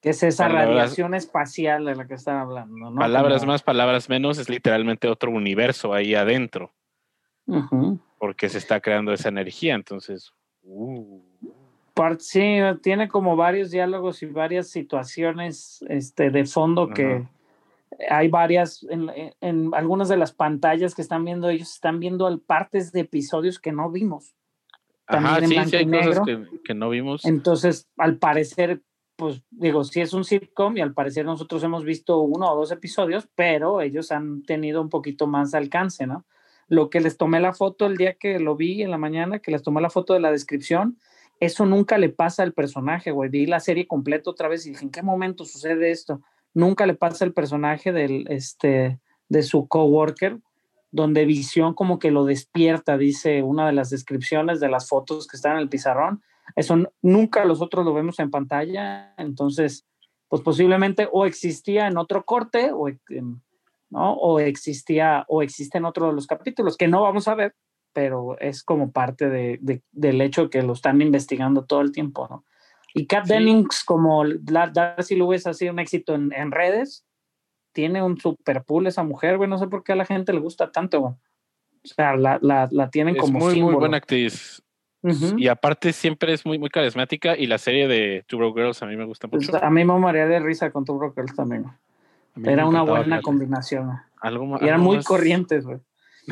Que 0.02 0.10
es 0.10 0.22
esa 0.24 0.48
Palabras- 0.48 0.68
radiación 0.74 1.14
espacial 1.14 1.84
de 1.84 1.94
la 1.94 2.06
que 2.08 2.14
están 2.14 2.36
hablando, 2.38 2.90
¿no? 2.90 2.98
palabras 2.98 3.40
Como- 3.42 3.52
más, 3.52 3.62
palabras 3.62 4.08
menos, 4.08 4.36
es 4.38 4.48
literalmente 4.50 5.06
otro 5.08 5.30
universo 5.30 5.94
ahí 5.94 6.14
adentro, 6.14 6.72
Ujú. 7.46 8.00
porque 8.18 8.48
se 8.48 8.58
está 8.58 8.80
creando 8.80 9.12
esa 9.12 9.28
energía. 9.28 9.74
Entonces, 9.76 10.32
uh, 10.64 11.20
Part- 11.94 12.20
sí, 12.20 12.58
tiene 12.82 13.06
como 13.08 13.36
varios 13.36 13.70
diálogos 13.70 14.22
y 14.22 14.26
varias 14.26 14.68
situaciones 14.70 15.84
este, 15.88 16.30
de 16.30 16.46
fondo 16.46 16.88
que 16.88 17.26
hay 18.10 18.28
varias, 18.28 18.84
en, 18.90 19.10
en- 19.40 19.70
algunas 19.74 20.08
de 20.08 20.16
las 20.16 20.32
pantallas 20.32 20.94
que 20.96 21.02
están 21.02 21.24
viendo 21.24 21.48
ellos, 21.50 21.70
están 21.74 22.00
viendo 22.00 22.38
partes 22.40 22.90
de 22.92 23.00
episodios 23.00 23.60
que 23.60 23.70
no 23.72 23.90
vimos. 23.90 24.34
ajá, 25.06 25.34
También 25.36 25.58
en 25.58 25.64
sí, 25.64 25.70
sí, 25.70 25.76
hay 25.76 25.82
y 25.84 25.90
cosas 25.90 26.26
negro. 26.26 26.48
que, 26.50 26.60
que 26.64 26.74
no 26.74 26.88
vimos. 26.88 27.24
Entonces, 27.26 27.86
al 27.98 28.16
parecer, 28.16 28.80
pues 29.22 29.40
digo, 29.52 29.84
sí 29.84 30.00
es 30.00 30.12
un 30.14 30.24
sitcom 30.24 30.76
y 30.76 30.80
al 30.80 30.94
parecer 30.94 31.24
nosotros 31.24 31.62
hemos 31.62 31.84
visto 31.84 32.18
uno 32.18 32.50
o 32.50 32.56
dos 32.56 32.72
episodios, 32.72 33.28
pero 33.36 33.80
ellos 33.80 34.10
han 34.10 34.42
tenido 34.42 34.82
un 34.82 34.88
poquito 34.88 35.28
más 35.28 35.54
alcance, 35.54 36.08
¿no? 36.08 36.24
Lo 36.66 36.90
que 36.90 36.98
les 36.98 37.16
tomé 37.16 37.38
la 37.38 37.52
foto 37.52 37.86
el 37.86 37.96
día 37.96 38.14
que 38.14 38.40
lo 38.40 38.56
vi 38.56 38.82
en 38.82 38.90
la 38.90 38.98
mañana, 38.98 39.38
que 39.38 39.52
les 39.52 39.62
tomé 39.62 39.80
la 39.80 39.90
foto 39.90 40.12
de 40.12 40.18
la 40.18 40.32
descripción, 40.32 40.98
eso 41.38 41.64
nunca 41.66 41.98
le 41.98 42.08
pasa 42.08 42.42
al 42.42 42.52
personaje, 42.52 43.12
güey. 43.12 43.30
Vi 43.30 43.46
la 43.46 43.60
serie 43.60 43.86
completa 43.86 44.28
otra 44.28 44.48
vez 44.48 44.66
y 44.66 44.70
dije, 44.70 44.86
¿en 44.86 44.90
qué 44.90 45.02
momento 45.02 45.44
sucede 45.44 45.92
esto? 45.92 46.20
Nunca 46.52 46.84
le 46.84 46.94
pasa 46.94 47.24
al 47.24 47.32
personaje 47.32 47.92
del, 47.92 48.26
este, 48.28 48.98
de 49.28 49.42
su 49.44 49.68
coworker, 49.68 50.40
donde 50.90 51.26
Visión 51.26 51.74
como 51.74 52.00
que 52.00 52.10
lo 52.10 52.24
despierta, 52.24 52.98
dice 52.98 53.44
una 53.44 53.68
de 53.68 53.72
las 53.72 53.90
descripciones 53.90 54.58
de 54.58 54.68
las 54.68 54.88
fotos 54.88 55.28
que 55.28 55.36
están 55.36 55.52
en 55.52 55.58
el 55.58 55.68
pizarrón. 55.68 56.22
Eso 56.56 56.76
nunca 57.02 57.44
nosotros 57.44 57.84
lo 57.84 57.94
vemos 57.94 58.18
en 58.18 58.30
pantalla, 58.30 59.14
entonces, 59.16 59.86
pues 60.28 60.42
posiblemente 60.42 61.08
o 61.10 61.24
existía 61.26 61.86
en 61.86 61.96
otro 61.98 62.24
corte 62.24 62.70
o, 62.72 62.88
¿no? 63.90 64.12
o 64.14 64.40
existía 64.40 65.24
o 65.28 65.42
existe 65.42 65.78
en 65.78 65.84
otro 65.84 66.06
de 66.08 66.12
los 66.14 66.26
capítulos 66.26 66.76
que 66.76 66.88
no 66.88 67.02
vamos 67.02 67.28
a 67.28 67.34
ver, 67.34 67.54
pero 67.92 68.38
es 68.38 68.62
como 68.62 68.90
parte 68.90 69.28
de, 69.28 69.58
de- 69.60 69.82
del 69.92 70.20
hecho 70.20 70.48
que 70.50 70.62
lo 70.62 70.72
están 70.72 71.00
investigando 71.02 71.64
todo 71.64 71.80
el 71.82 71.92
tiempo, 71.92 72.26
¿no? 72.28 72.44
Y 72.94 73.06
Kat 73.06 73.26
Sí. 73.26 73.32
Dennings, 73.34 73.84
como 73.84 74.24
la- 74.24 74.68
Darcy 74.68 75.14
Lewis 75.16 75.46
ha 75.46 75.54
sido 75.54 75.72
un 75.72 75.78
éxito 75.78 76.14
en, 76.14 76.32
en 76.32 76.50
redes, 76.50 77.06
tiene 77.72 78.02
un 78.02 78.18
super 78.18 78.64
pool 78.64 78.86
esa 78.86 79.02
mujer, 79.02 79.36
güey, 79.38 79.48
no 79.48 79.58
sé 79.58 79.66
por 79.66 79.82
qué 79.82 79.92
a 79.92 79.96
la 79.96 80.04
gente 80.04 80.32
le 80.32 80.40
gusta 80.40 80.70
tanto, 80.72 81.00
güey. 81.00 81.14
O 81.84 81.88
sea, 81.88 82.16
la, 82.16 82.38
la, 82.42 82.68
la 82.70 82.90
tienen 82.90 83.16
es 83.16 83.20
como 83.20 83.38
muy, 83.38 83.44
muy 83.46 83.54
símbolo. 83.54 83.78
buena 83.80 83.96
actriz. 83.96 84.61
Y 85.36 85.48
aparte 85.48 85.92
siempre 85.92 86.32
es 86.32 86.46
muy, 86.46 86.58
muy 86.58 86.68
carismática 86.70 87.36
y 87.36 87.46
la 87.46 87.58
serie 87.58 87.88
de 87.88 88.24
Two 88.28 88.38
Broke 88.38 88.60
Girls 88.60 88.82
a 88.82 88.86
mí 88.86 88.96
me 88.96 89.04
gusta 89.04 89.26
Pues, 89.28 89.50
mucho. 89.50 89.64
a 89.64 89.68
mí 89.70 89.84
me 89.84 89.98
moría 89.98 90.26
de 90.26 90.38
risa 90.38 90.70
con 90.70 90.84
tu 90.84 90.98
Girls 91.14 91.34
también. 91.34 91.66
Era 92.44 92.66
una 92.66 92.82
buena 92.82 93.20
combinación. 93.20 93.98
Algo, 94.20 94.44
Y 94.60 94.64
eran 94.64 94.74
algo 94.74 94.84
muy 94.84 94.96
más- 94.96 95.04
corrientes, 95.04 95.64
güey. 95.66 95.78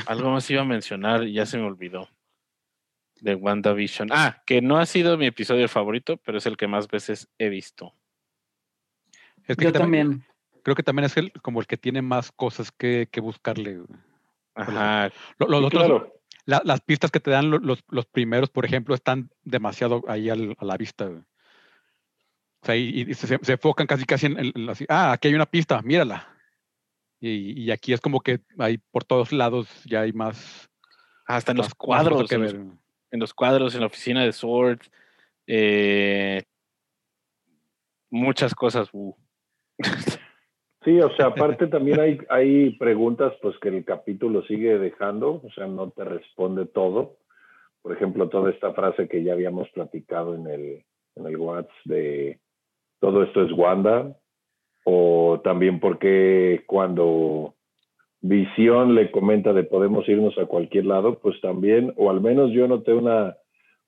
Algo 0.06 0.30
más 0.30 0.48
iba 0.50 0.62
a 0.62 0.64
mencionar 0.64 1.24
y 1.24 1.32
ya 1.32 1.46
se 1.46 1.58
me 1.58 1.64
olvidó. 1.64 2.08
De 3.20 3.34
WandaVision. 3.34 4.08
Ah, 4.12 4.40
que 4.46 4.62
no 4.62 4.78
ha 4.78 4.86
sido 4.86 5.18
mi 5.18 5.26
episodio 5.26 5.68
favorito, 5.68 6.16
pero 6.18 6.38
es 6.38 6.46
el 6.46 6.56
que 6.56 6.68
más 6.68 6.86
veces 6.88 7.28
he 7.38 7.48
visto. 7.48 7.92
Es 9.46 9.56
que 9.56 9.64
Yo 9.64 9.72
también- 9.72 10.08
también. 10.10 10.26
Creo 10.62 10.76
que 10.76 10.82
también 10.82 11.06
es 11.06 11.16
el, 11.16 11.32
como 11.42 11.60
el 11.60 11.66
que 11.66 11.76
tiene 11.76 12.02
más 12.02 12.30
cosas 12.32 12.70
que, 12.70 13.08
que 13.10 13.20
buscarle. 13.20 13.78
güey. 13.78 13.98
Ajá. 14.54 15.10
Lo- 15.38 15.60
Sí, 15.62 15.68
claro. 15.70 16.14
La- 16.46 16.62
las 16.64 16.80
pistas 16.80 17.10
que 17.10 17.20
te 17.20 17.30
dan 17.30 17.50
lo- 17.50 17.58
los, 17.58 17.84
los 17.88 18.06
primeros, 18.06 18.50
por 18.50 18.64
ejemplo, 18.64 18.94
están 18.94 19.30
demasiado 19.42 20.02
ahí 20.08 20.28
al- 20.30 20.56
a 20.58 20.64
la 20.64 20.76
vista. 20.76 21.06
O 21.06 22.66
sea, 22.66 22.76
y, 22.76 23.06
y 23.08 23.14
se, 23.14 23.38
se 23.42 23.52
enfocan 23.52 23.86
casi 23.86 24.04
casi 24.04 24.26
en, 24.26 24.38
en- 24.38 24.52
ah, 24.88 25.12
aquí 25.12 25.28
hay 25.28 25.34
una 25.34 25.46
pista, 25.46 25.80
mírala. 25.82 26.26
Y, 27.20 27.64
y 27.64 27.70
aquí 27.70 27.92
es 27.92 28.00
como 28.00 28.20
que 28.20 28.40
hay 28.58 28.78
por 28.78 29.04
todos 29.04 29.32
lados 29.32 29.68
ya 29.84 30.00
hay 30.02 30.12
más. 30.12 30.70
Hasta 31.26 31.52
en 31.52 31.58
más- 31.58 31.66
los 31.66 31.74
cuadros. 31.74 32.28
que 32.28 32.34
en, 32.36 32.42
los, 32.42 32.52
ver, 32.52 32.62
güey. 32.62 32.78
en 33.12 33.20
los 33.20 33.34
cuadros, 33.34 33.74
en 33.74 33.80
la 33.80 33.86
oficina 33.86 34.24
de 34.24 34.32
Sword. 34.32 34.80
eh, 35.46 36.42
muchas 38.10 38.54
cosas. 38.54 38.88
uh. 38.92 39.14
Sí, 40.84 40.98
o 40.98 41.10
sea, 41.16 41.26
aparte 41.26 41.66
también 41.66 42.00
hay, 42.00 42.18
hay 42.30 42.70
preguntas 42.78 43.34
pues 43.42 43.58
que 43.58 43.68
el 43.68 43.84
capítulo 43.84 44.42
sigue 44.44 44.78
dejando, 44.78 45.42
o 45.44 45.50
sea, 45.54 45.66
no 45.66 45.90
te 45.90 46.04
responde 46.04 46.64
todo. 46.66 47.16
Por 47.82 47.92
ejemplo, 47.92 48.28
toda 48.28 48.50
esta 48.50 48.72
frase 48.72 49.08
que 49.08 49.22
ya 49.22 49.32
habíamos 49.34 49.68
platicado 49.70 50.34
en 50.34 50.46
el, 50.46 50.84
en 51.16 51.26
el 51.26 51.36
WhatsApp 51.36 51.70
de 51.84 52.38
todo 52.98 53.22
esto 53.22 53.42
es 53.42 53.52
Wanda, 53.52 54.16
o 54.84 55.40
también 55.44 55.80
porque 55.80 56.62
cuando 56.66 57.54
Visión 58.22 58.94
le 58.94 59.10
comenta 59.10 59.52
de 59.54 59.64
podemos 59.64 60.06
irnos 60.08 60.36
a 60.38 60.44
cualquier 60.46 60.84
lado, 60.86 61.18
pues 61.18 61.40
también, 61.40 61.92
o 61.96 62.10
al 62.10 62.20
menos 62.20 62.52
yo 62.52 62.68
noté 62.68 62.92
una 62.92 63.36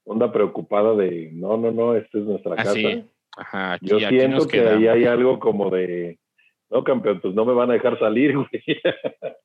onda 0.04 0.32
preocupada 0.32 0.94
de 0.94 1.30
no, 1.32 1.56
no, 1.58 1.70
no, 1.70 1.94
esta 1.96 2.18
es 2.18 2.24
nuestra 2.24 2.52
Ah, 2.52 2.56
casa. 2.56 2.72
sí. 2.72 3.04
Ajá, 3.36 3.72
aquí, 3.74 3.86
Yo 3.88 3.98
siento 3.98 4.46
que 4.46 4.60
ahí 4.60 4.86
hay 4.86 5.04
algo 5.04 5.38
como 5.38 5.70
de, 5.70 6.18
no, 6.72 6.82
campeón, 6.82 7.20
pues 7.20 7.34
no 7.34 7.44
me 7.44 7.52
van 7.52 7.70
a 7.70 7.74
dejar 7.74 7.98
salir, 7.98 8.34
güey. 8.36 8.48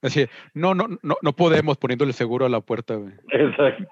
Así, 0.01 0.25
no, 0.53 0.73
no, 0.73 0.87
no, 1.01 1.17
no 1.21 1.33
podemos 1.33 1.77
poniéndole 1.77 2.13
seguro 2.13 2.45
a 2.45 2.49
la 2.49 2.61
puerta. 2.61 2.95
güey. 2.95 3.13
Exacto. 3.31 3.83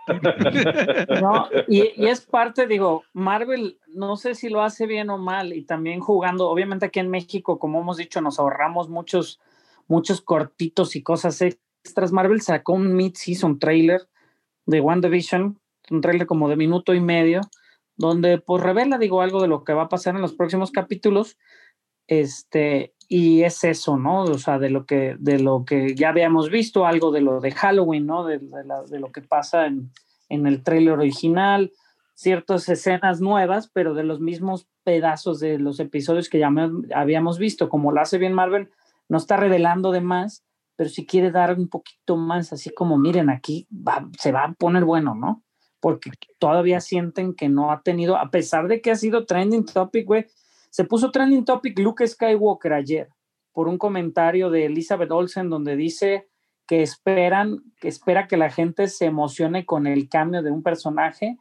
No, 1.22 1.50
y, 1.68 1.92
y 2.02 2.08
es 2.08 2.22
parte, 2.22 2.66
digo, 2.66 3.04
Marvel, 3.14 3.78
no 3.88 4.16
sé 4.16 4.36
si 4.36 4.50
lo 4.50 4.62
hace 4.62 4.88
bien 4.88 5.10
o 5.10 5.18
mal, 5.18 5.52
y 5.54 5.64
también 5.64 6.00
jugando, 6.00 6.50
obviamente 6.50 6.86
aquí 6.86 7.00
en 7.00 7.10
México, 7.10 7.60
como 7.60 7.82
hemos 7.82 7.98
dicho, 7.98 8.22
nos 8.22 8.40
ahorramos 8.40 8.90
muchos, 8.90 9.42
muchos 9.88 10.22
cortitos 10.22 10.96
y 10.96 11.04
cosas 11.04 11.42
extras. 11.42 12.14
Marvel 12.14 12.42
sacó 12.42 12.74
un 12.74 12.96
mid-season 12.96 13.60
trailer 13.60 14.02
de 14.66 14.80
WandaVision, 14.80 15.60
un 15.92 16.02
trailer 16.02 16.26
como 16.26 16.48
de 16.48 16.56
minuto 16.56 16.94
y 16.94 17.02
medio, 17.02 17.42
donde 17.98 18.38
pues 18.38 18.64
revela, 18.64 18.98
digo, 18.98 19.22
algo 19.22 19.42
de 19.42 19.50
lo 19.50 19.64
que 19.64 19.74
va 19.74 19.84
a 19.84 19.90
pasar 19.90 20.16
en 20.16 20.22
los 20.22 20.34
próximos 20.34 20.72
capítulos. 20.72 21.38
Este, 22.08 22.95
y 23.08 23.44
es 23.44 23.64
eso, 23.64 23.98
¿no? 23.98 24.24
O 24.24 24.38
sea, 24.38 24.60
de 24.60 24.70
lo 24.70 24.86
que, 24.86 25.16
de 25.20 25.40
lo 25.40 25.66
que 25.66 25.96
ya 25.96 26.10
habíamos 26.10 26.50
visto, 26.50 26.86
algo 26.86 27.12
de 27.12 27.22
lo 27.22 27.40
de 27.40 27.52
Halloween, 27.52 28.06
¿no? 28.06 28.26
De, 28.26 28.40
lo 29.00 29.12
que 29.12 29.22
pasa 29.22 29.68
en, 29.68 29.92
en 30.30 30.48
el 30.48 30.64
trailer 30.64 30.94
original, 30.94 31.72
ciertas 32.14 32.68
escenas 32.70 33.22
nuevas, 33.22 33.70
pero 33.72 33.94
de 33.94 34.04
los 34.04 34.20
mismos 34.20 34.68
pedazos 34.84 35.40
de 35.40 35.60
los 35.60 35.80
episodios 35.80 36.30
que 36.30 36.40
ya 36.40 36.50
habíamos 36.96 37.38
visto, 37.38 37.70
como 37.70 37.92
lo 37.92 38.02
hace 38.02 38.18
bien 38.18 38.34
Marvel, 38.34 38.70
no 39.10 39.18
está 39.18 39.38
revelando 39.38 39.92
de 39.92 40.02
más, 40.02 40.44
pero 40.76 40.90
si 40.90 41.06
quiere 41.06 41.32
dar 41.32 41.58
un 41.58 41.68
poquito 41.68 42.18
más, 42.18 42.54
así 42.54 42.70
como 42.70 42.98
miren, 42.98 43.30
aquí 43.30 43.68
se 44.20 44.32
va 44.32 44.44
a 44.44 44.54
poner 44.54 44.86
bueno, 44.86 45.16
¿no? 45.16 45.44
Porque 45.80 46.12
todavía 46.40 46.82
sienten 46.82 47.34
que 47.34 47.50
no 47.50 47.72
ha 47.72 47.82
tenido, 47.82 48.18
a 48.18 48.30
pesar 48.30 48.68
de 48.68 48.82
que 48.82 48.92
ha 48.92 48.96
sido 48.96 49.26
trending 49.26 49.66
topic, 49.66 50.06
güey, 50.06 50.26
se 50.76 50.84
puso 50.84 51.10
trending 51.10 51.46
topic 51.46 51.80
Luke 51.80 52.06
Skywalker 52.06 52.74
ayer 52.74 53.08
por 53.54 53.70
un 53.70 53.78
comentario 53.78 54.50
de 54.50 54.66
Elizabeth 54.66 55.10
Olsen 55.10 55.50
donde 55.50 55.78
dice 55.78 56.28
que 56.68 56.82
esperan, 56.82 57.64
que 57.80 57.88
espera 57.88 58.28
que 58.28 58.36
la 58.36 58.50
gente 58.50 58.90
se 58.90 59.06
emocione 59.06 59.66
con 59.66 59.88
el 59.88 60.10
cambio 60.10 60.44
de 60.44 60.52
un 60.52 60.64
personaje 60.64 61.38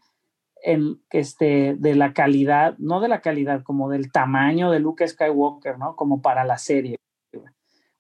en 0.63 1.03
este 1.11 1.75
de 1.77 1.97
la 1.97 2.13
calidad, 2.13 2.79
no 2.79 3.01
de 3.01 3.09
la 3.09 3.23
calidad, 3.23 3.65
como 3.65 3.91
del 3.91 4.13
tamaño 4.13 4.71
de 4.71 4.79
Luke 4.79 5.09
Skywalker, 5.09 5.79
¿no? 5.79 5.97
Como 5.97 6.23
para 6.23 6.45
la 6.45 6.57
serie. 6.57 6.97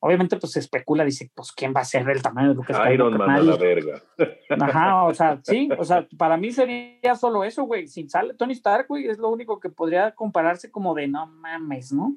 Obviamente, 0.06 0.36
pues 0.36 0.52
se 0.52 0.58
especula, 0.58 1.02
dice, 1.02 1.30
pues 1.34 1.50
quién 1.50 1.72
va 1.74 1.80
a 1.80 1.84
ser 1.86 2.06
el 2.10 2.20
tamaño 2.20 2.50
de 2.50 2.54
Luke 2.56 2.74
Skywalker. 2.74 2.94
Iron 2.94 3.16
Man 3.16 3.30
a 3.30 3.40
la 3.40 3.56
verga. 3.56 4.02
Ajá, 4.60 5.04
o 5.04 5.14
sea, 5.14 5.40
sí, 5.42 5.66
o 5.78 5.82
sea, 5.82 6.06
para 6.18 6.36
mí 6.36 6.52
sería 6.52 7.14
solo 7.14 7.42
eso, 7.42 7.64
güey. 7.64 7.86
Si 7.86 8.06
sale 8.06 8.34
Tony 8.34 8.52
Stark, 8.52 8.84
güey, 8.86 9.06
es 9.06 9.16
lo 9.16 9.30
único 9.30 9.58
que 9.58 9.70
podría 9.70 10.14
compararse 10.14 10.70
como 10.70 10.92
de 10.92 11.08
no 11.08 11.26
mames, 11.26 11.90
¿no? 11.90 12.16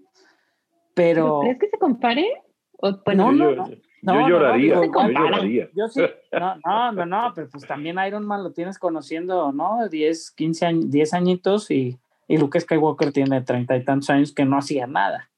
Pero. 0.96 1.40
¿Crees 1.40 1.60
que 1.60 1.70
se 1.70 1.78
compare? 1.78 2.44
O, 2.74 2.92
bueno, 3.06 3.32
No, 3.32 3.38
no, 3.38 3.52
yo, 3.52 3.56
no. 3.56 3.70
yo 3.70 3.76
No, 4.02 4.14
no, 4.14 4.20
no, 4.20 4.30
lloraría, 4.30 4.82
digo, 4.82 4.94
yo 4.94 5.10
lloraría. 5.10 5.70
Yo 5.74 5.88
sí, 5.88 6.02
no, 6.34 6.56
no, 6.66 6.92
no, 6.92 7.06
no, 7.06 7.32
pero 7.34 7.48
pues 7.48 7.66
también 7.66 7.96
Iron 8.06 8.26
Man 8.26 8.44
lo 8.44 8.52
tienes 8.52 8.78
conociendo, 8.80 9.54
¿no? 9.54 9.88
10, 9.88 10.32
15 10.32 10.66
años, 10.66 10.92
10 10.92 11.14
añitos 11.14 11.72
y 11.72 11.98
Y 12.28 12.38
Luke 12.38 12.60
Skywalker 12.60 13.14
tiene 13.14 13.40
treinta 13.44 13.78
y 13.78 13.86
tantos 13.86 14.10
años 14.10 14.34
que 14.34 14.44
no 14.44 14.58
hacía 14.58 14.88
nada. 14.88 15.30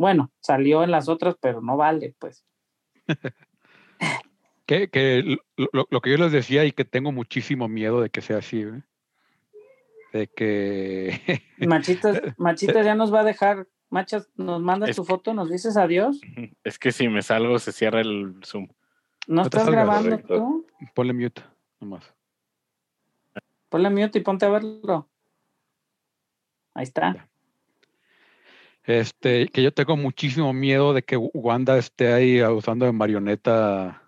Bueno, 0.00 0.30
salió 0.40 0.82
en 0.82 0.90
las 0.90 1.10
otras, 1.10 1.36
pero 1.40 1.60
no 1.60 1.76
vale, 1.76 2.14
pues. 2.18 2.44
Que, 4.66 4.88
que 4.88 5.22
lo, 5.56 5.68
lo- 5.72 5.88
lo 5.90 6.00
que 6.00 6.10
yo 6.12 6.16
les 6.16 6.30
decía 6.30 6.64
y 6.64 6.70
que 6.70 6.84
tengo 6.84 7.10
muchísimo 7.10 7.66
miedo 7.66 8.00
de 8.00 8.08
que 8.08 8.20
sea 8.20 8.38
así, 8.38 8.62
¿eh? 8.62 8.82
de 10.12 10.28
que 10.28 11.42
Machitas, 11.58 12.22
Machitas 12.38 12.84
ya 12.84 12.94
nos 12.94 13.12
va 13.12 13.20
a 13.20 13.24
dejar. 13.24 13.66
Machas, 13.90 14.30
nos 14.36 14.62
mandas 14.62 14.90
Es 14.90 14.96
tu 14.96 15.02
que- 15.02 15.08
foto, 15.08 15.34
nos 15.34 15.50
dices 15.50 15.76
adiós. 15.76 16.20
Es 16.62 16.78
que 16.78 16.92
si 16.92 17.08
me 17.08 17.20
salgo 17.22 17.58
se 17.58 17.72
cierra 17.72 18.00
el 18.00 18.36
Zoom. 18.44 18.68
¿No, 19.26 19.42
estás 19.42 19.64
salgas. 19.64 19.84
grabando 19.84 20.10
Correcto. 20.10 20.36
tú? 20.36 20.66
ponle 20.94 21.12
mute 21.14 21.42
nomás. 21.80 22.14
Ponle 23.68 23.90
mute 23.90 24.20
y 24.20 24.22
ponte 24.22 24.46
a 24.46 24.50
verlo. 24.50 25.08
Ahí 26.74 26.84
está. 26.84 27.28
Este, 28.84 29.48
que 29.48 29.62
yo 29.62 29.72
tengo 29.72 29.96
muchísimo 29.96 30.52
miedo 30.52 30.94
de 30.94 31.02
que 31.02 31.16
Wanda 31.16 31.76
esté 31.78 32.12
ahí 32.12 32.42
usando 32.42 32.86
de 32.86 32.92
marioneta. 32.92 34.02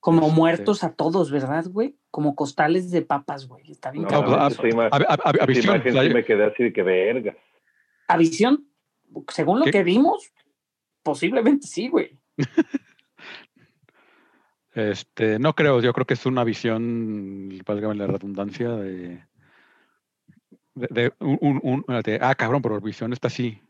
Como 0.00 0.22
Este- 0.26 0.34
muertos 0.36 0.84
a 0.84 0.92
todos, 0.94 1.30
¿verdad, 1.30 1.66
güey? 1.68 1.96
Como 2.10 2.34
costales 2.34 2.90
de 2.90 3.02
papas, 3.02 3.46
güey. 3.46 3.70
Está 3.70 3.90
bien 3.90 4.04
No, 4.04 4.08
cabrón. 4.08 4.52
pues, 4.58 4.74
A, 4.74 4.78
a- 4.86 4.86
a- 4.86 5.28
a 5.28 5.30
esa 5.30 5.46
visión, 5.46 6.12
me 6.12 6.24
quedé 6.24 6.44
así 6.46 6.62
de 6.64 6.72
que 6.72 6.82
verga. 6.82 7.36
A 8.06 8.16
visión, 8.16 8.66
según 9.28 9.58
lo 9.58 9.66
¿Qué? 9.66 9.72
que 9.72 9.82
vimos, 9.82 10.32
posiblemente 11.02 11.66
sí, 11.66 11.88
güey. 11.88 12.18
Este, 14.74 15.38
no 15.40 15.54
creo, 15.54 15.80
yo 15.80 15.92
creo 15.92 16.06
que 16.06 16.14
es 16.14 16.24
una 16.26 16.44
visión, 16.44 17.48
válgame 17.66 17.96
la 17.96 18.06
redundancia, 18.06 18.68
de, 18.70 19.24
de, 20.74 20.86
de 20.90 21.12
un, 21.18 21.38
un- 21.62 21.84
un- 21.88 22.02
de, 22.02 22.18
ah, 22.22 22.34
cabrón, 22.36 22.62
pero 22.62 22.80
visión 22.80 23.12
está 23.12 23.26
así 23.26 23.60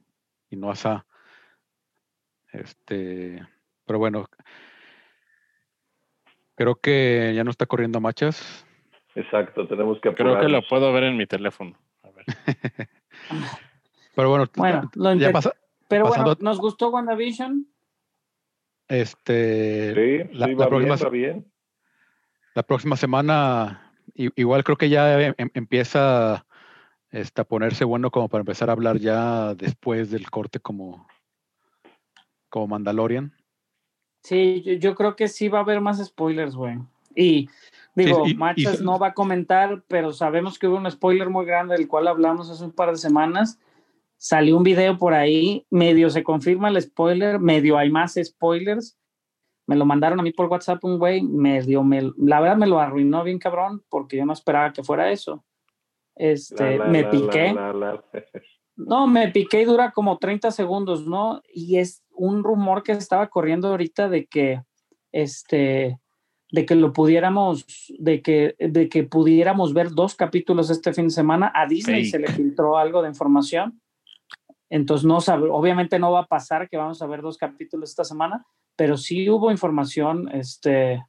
y 0.50 0.56
no 0.56 0.70
asá. 0.70 1.06
Este, 2.52 3.46
pero 3.84 3.98
bueno, 3.98 4.26
creo 6.54 6.76
que 6.76 7.32
ya 7.34 7.44
no 7.44 7.50
está 7.50 7.66
corriendo 7.66 8.00
machas. 8.00 8.64
Exacto, 9.14 9.66
tenemos 9.66 10.00
que 10.00 10.14
Creo 10.14 10.38
que 10.38 10.48
lo 10.48 10.58
apurarnos. 10.58 10.68
puedo 10.68 10.92
ver 10.92 11.04
en 11.04 11.16
mi 11.16 11.26
teléfono. 11.26 11.76
A 12.02 12.10
ver. 12.10 12.24
Pero 14.14 14.30
bueno, 14.30 14.46
Bueno, 14.56 14.90
lo 14.94 15.14
ya 15.14 15.30
pasa, 15.30 15.52
Pero 15.88 16.04
pasando- 16.06 16.34
bueno, 16.34 16.50
¿nos 16.50 16.58
gustó 16.58 16.88
WandaVision? 16.90 17.66
este, 18.88 19.94
Sí, 19.94 20.30
la- 20.34 20.46
sí, 20.46 20.54
la 20.54 20.64
va 20.64 20.68
próxima 20.68 20.94
bien, 20.96 21.06
va 21.06 21.10
bien. 21.10 21.52
La 22.54 22.62
próxima 22.64 22.96
semana, 22.96 23.92
igual 24.14 24.64
creo 24.64 24.76
que 24.76 24.88
ya 24.88 25.20
em- 25.22 25.34
em- 25.38 25.50
empieza 25.54 26.46
este, 27.10 27.40
a 27.40 27.44
ponerse 27.44 27.84
bueno 27.84 28.10
como 28.10 28.28
para 28.28 28.40
empezar 28.40 28.68
a 28.68 28.72
hablar 28.72 28.98
ya 28.98 29.54
después 29.54 30.10
del 30.10 30.30
corte 30.30 30.60
como, 30.60 31.06
como 32.48 32.66
Mandalorian. 32.68 33.32
Sí, 34.22 34.62
yo, 34.62 34.72
yo 34.74 34.94
creo 34.94 35.16
que 35.16 35.28
sí 35.28 35.48
va 35.48 35.58
a 35.58 35.62
haber 35.62 35.80
más 35.80 36.04
spoilers, 36.04 36.54
güey. 36.54 36.78
Y 37.14 37.48
digo, 37.94 38.26
y- 38.26 38.34
Machas 38.34 38.80
no 38.80 38.98
va 38.98 39.08
a 39.08 39.14
comentar, 39.14 39.82
pero 39.88 40.12
sabemos 40.12 40.58
que 40.58 40.68
hubo 40.68 40.76
un 40.76 40.90
spoiler 40.90 41.30
muy 41.30 41.46
grande 41.46 41.76
del 41.76 41.88
cual 41.88 42.08
hablamos 42.08 42.50
hace 42.50 42.64
un 42.64 42.72
par 42.72 42.90
de 42.90 42.96
semanas. 42.96 43.58
Salió 44.16 44.56
un 44.56 44.64
video 44.64 44.98
por 44.98 45.14
ahí, 45.14 45.64
medio 45.70 46.10
se 46.10 46.24
confirma 46.24 46.68
el 46.68 46.82
spoiler, 46.82 47.38
medio 47.38 47.78
hay 47.78 47.90
más 47.90 48.18
spoilers. 48.22 48.98
Me 49.66 49.76
lo 49.76 49.84
mandaron 49.84 50.18
a 50.18 50.22
mí 50.22 50.32
por 50.32 50.46
WhatsApp 50.46 50.82
un 50.84 50.98
güey, 50.98 51.22
medio 51.22 51.82
me, 51.84 52.10
la 52.16 52.40
verdad 52.40 52.56
me 52.56 52.66
lo 52.66 52.80
arruinó 52.80 53.22
bien 53.22 53.38
cabrón 53.38 53.84
porque 53.88 54.16
yo 54.16 54.24
no 54.26 54.32
esperaba 54.32 54.72
que 54.72 54.82
fuera 54.82 55.10
eso. 55.12 55.44
Este, 56.18 56.76
La, 56.78 56.84
la, 56.84 56.90
me 56.90 57.02
la, 57.02 57.10
piqué. 57.10 57.52
la, 57.54 57.72
la, 57.72 57.92
la. 57.92 58.04
No, 58.76 59.08
me 59.08 59.28
piqué 59.28 59.62
y 59.62 59.64
dura 59.64 59.90
como 59.90 60.18
30 60.18 60.52
segundos, 60.52 61.04
¿no? 61.04 61.42
Y 61.52 61.78
es 61.78 62.04
un 62.12 62.44
rumor 62.44 62.84
que 62.84 62.92
estaba 62.92 63.26
corriendo 63.28 63.66
ahorita 63.68 64.08
de 64.08 64.26
que 64.26 64.62
este 65.10 65.98
de 66.52 66.64
que 66.64 66.76
lo 66.76 66.92
pudiéramos 66.92 67.66
de 67.98 68.22
que 68.22 68.54
de 68.58 68.88
que 68.88 69.02
pudiéramos 69.02 69.74
ver 69.74 69.90
dos 69.90 70.14
capítulos 70.14 70.70
este 70.70 70.92
fin 70.94 71.06
de 71.06 71.10
semana 71.10 71.50
a 71.54 71.66
Disney 71.66 72.02
Fake. 72.04 72.10
se 72.10 72.18
le 72.20 72.28
filtró 72.28 72.78
algo 72.78 73.02
de 73.02 73.08
información. 73.08 73.80
Entonces 74.70 75.04
no 75.04 75.20
sabe, 75.20 75.48
obviamente 75.50 75.98
no 75.98 76.12
va 76.12 76.20
a 76.20 76.26
pasar 76.26 76.68
que 76.68 76.76
vamos 76.76 77.02
a 77.02 77.06
ver 77.06 77.20
dos 77.20 77.36
capítulos 77.36 77.90
esta 77.90 78.04
semana, 78.04 78.46
pero 78.76 78.96
sí 78.96 79.28
hubo 79.28 79.50
información 79.50 80.28
este 80.32 81.02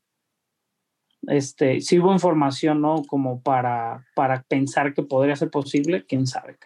este 1.28 1.82
sí 1.82 2.00
hubo 2.00 2.14
información, 2.14 2.82
¿no? 2.82 3.04
Como 3.04 3.42
para 3.42 4.06
para 4.16 4.44
pensar 4.44 4.94
que 4.94 5.04
podría 5.04 5.36
ser 5.36 5.50
posible, 5.50 6.06
quién 6.06 6.26
sabe. 6.28 6.58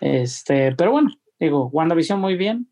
Este, 0.00 0.74
pero 0.76 0.92
bueno, 0.92 1.10
digo, 1.40 1.66
WandaVision 1.68 2.20
muy 2.20 2.36
bien. 2.36 2.70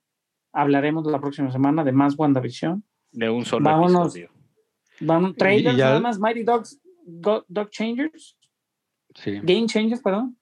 Hablaremos 0.52 1.06
la 1.06 1.20
próxima 1.20 1.50
semana 1.50 1.82
de 1.84 1.92
más 1.92 2.14
WandaVision. 2.18 2.82
De 3.12 3.28
un 3.30 3.44
solo 3.44 3.64
Vámonos. 3.64 4.14
episodio. 4.16 4.30
Van 5.00 5.34
trailers 5.34 5.76
ya- 5.76 5.86
nada 5.86 6.00
más, 6.00 6.18
Mighty 6.18 6.42
Dogs, 6.44 6.80
Go- 7.04 7.44
Dog 7.48 7.70
Changers, 7.70 8.36
Sí. 9.14 9.40
Game 9.42 9.66
Changers, 9.66 10.00
perdón. 10.02 10.38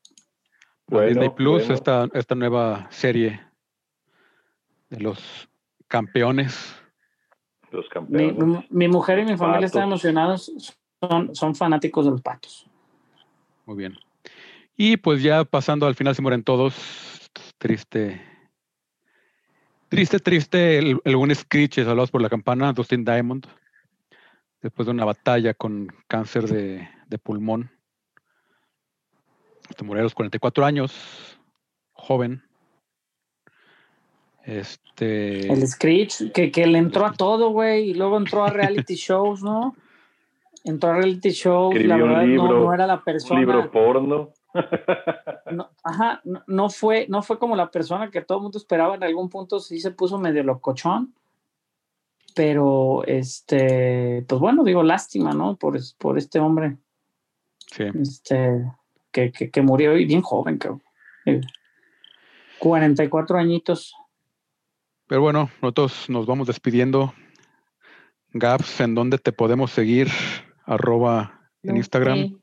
La 0.89 1.03
Disney 1.07 1.29
Bueno, 1.29 1.35
Plus, 1.35 1.59
bueno. 1.63 1.75
esta, 1.75 2.09
esta 2.13 2.35
nueva 2.35 2.87
serie 2.91 3.41
de 4.91 5.01
los 5.01 5.49
campeones. 5.89 6.77
Los 7.75 7.87
Mi, 7.87 7.91
campeones. 7.91 8.71
mi 8.71 8.89
mujer 8.89 9.19
y 9.19 9.25
mi 9.25 9.37
familia 9.37 9.67
están 9.67 9.85
emocionados, 9.85 10.77
son, 11.01 11.35
son 11.35 11.55
fanáticos 11.55 12.05
de 12.05 12.11
los 12.13 12.23
patos. 12.23 12.67
Muy 13.67 13.77
bien. 13.77 13.97
Y 14.77 14.97
pues 14.97 15.23
ya 15.23 15.45
pasando 15.45 15.87
al 15.87 15.95
final 15.95 16.15
se 16.15 16.23
mueren 16.23 16.43
todos. 16.45 17.31
Triste. 17.59 18.21
Triste, 19.89 20.19
triste. 20.19 20.79
El, 20.79 21.01
el 21.05 21.17
buen 21.17 21.35
Screech, 21.35 21.75
salvados 21.77 22.11
por 22.11 22.23
la 22.23 22.29
campana, 22.29 22.73
Dustin 22.73 23.05
Diamond. 23.05 23.47
Después 24.63 24.87
de 24.87 24.93
una 24.93 25.05
batalla 25.05 25.55
con 25.55 25.89
cáncer 26.09 26.49
de, 26.49 26.89
de 27.07 27.19
pulmón. 27.19 27.71
Este 29.69 29.85
murió 29.85 30.01
a 30.01 30.05
los 30.05 30.15
44 30.15 30.65
años. 30.65 31.39
Joven. 31.93 32.44
Este. 34.45 35.51
El 35.53 35.67
Screech, 35.67 36.33
que, 36.33 36.51
que 36.53 36.67
le 36.67 36.79
entró 36.79 37.07
a 37.07 37.13
todo, 37.13 37.51
güey, 37.51 37.91
y 37.91 37.95
luego 37.95 38.17
entró 38.19 38.45
a 38.45 38.51
reality 38.51 38.95
shows, 38.95 39.43
¿no? 39.43 39.75
Entró 40.65 40.91
a 40.91 40.95
reality 40.97 41.31
shows, 41.31 41.75
la 41.75 41.81
Escribió 41.81 42.05
un 42.05 42.11
verdad 42.11 42.23
no- 42.23 42.27
libro, 42.29 42.61
no, 42.65 42.75
era 42.75 42.87
la 42.87 42.95
Un 42.97 43.05
persona. 43.05 43.41
libro 43.41 43.71
porno. 43.71 44.31
no, 45.51 45.71
ajá, 45.83 46.21
no, 46.25 46.43
no 46.47 46.71
fue, 46.71 47.07
no 47.09 47.23
fue 47.23 47.39
como 47.39 47.57
la 47.57 47.71
persona 47.71 48.11
que 48.11 48.21
todo 48.23 48.39
el 48.39 48.43
mundo 48.43 48.59
esperaba. 48.59 48.95
En 48.95 49.03
algún 49.05 49.29
punto 49.29 49.59
sí 49.61 49.81
se 49.81 49.91
puso 49.91 50.19
medio 50.19 50.43
locochón. 50.43 51.15
Pero, 52.35 53.05
este, 53.07 54.25
pues 54.29 54.41
bueno, 54.41 54.65
digo, 54.65 54.83
lástima, 54.83 55.33
¿no? 55.33 55.57
Por, 55.57 55.79
por 55.99 56.19
este 56.19 56.41
hombre 56.41 56.77
Sí. 57.69 57.85
este, 58.01 58.65
que, 59.13 59.31
que, 59.33 59.51
que 59.51 59.63
murió 59.63 59.97
y 59.97 60.05
bien 60.05 60.21
joven, 60.23 60.59
cabrón. 60.59 60.83
Eh, 61.27 61.41
44 62.59 63.39
añitos. 63.39 63.95
Pero 65.07 65.21
bueno, 65.21 65.51
nosotros 65.61 66.09
nos 66.09 66.27
vamos 66.27 66.47
despidiendo. 66.47 67.13
Gaps, 68.33 68.81
¿en 68.81 68.95
dónde 68.95 69.19
te 69.19 69.33
podemos 69.33 69.71
seguir? 69.71 70.09
Arroba 70.65 71.41
en 71.63 71.77
Instagram. 71.77 72.41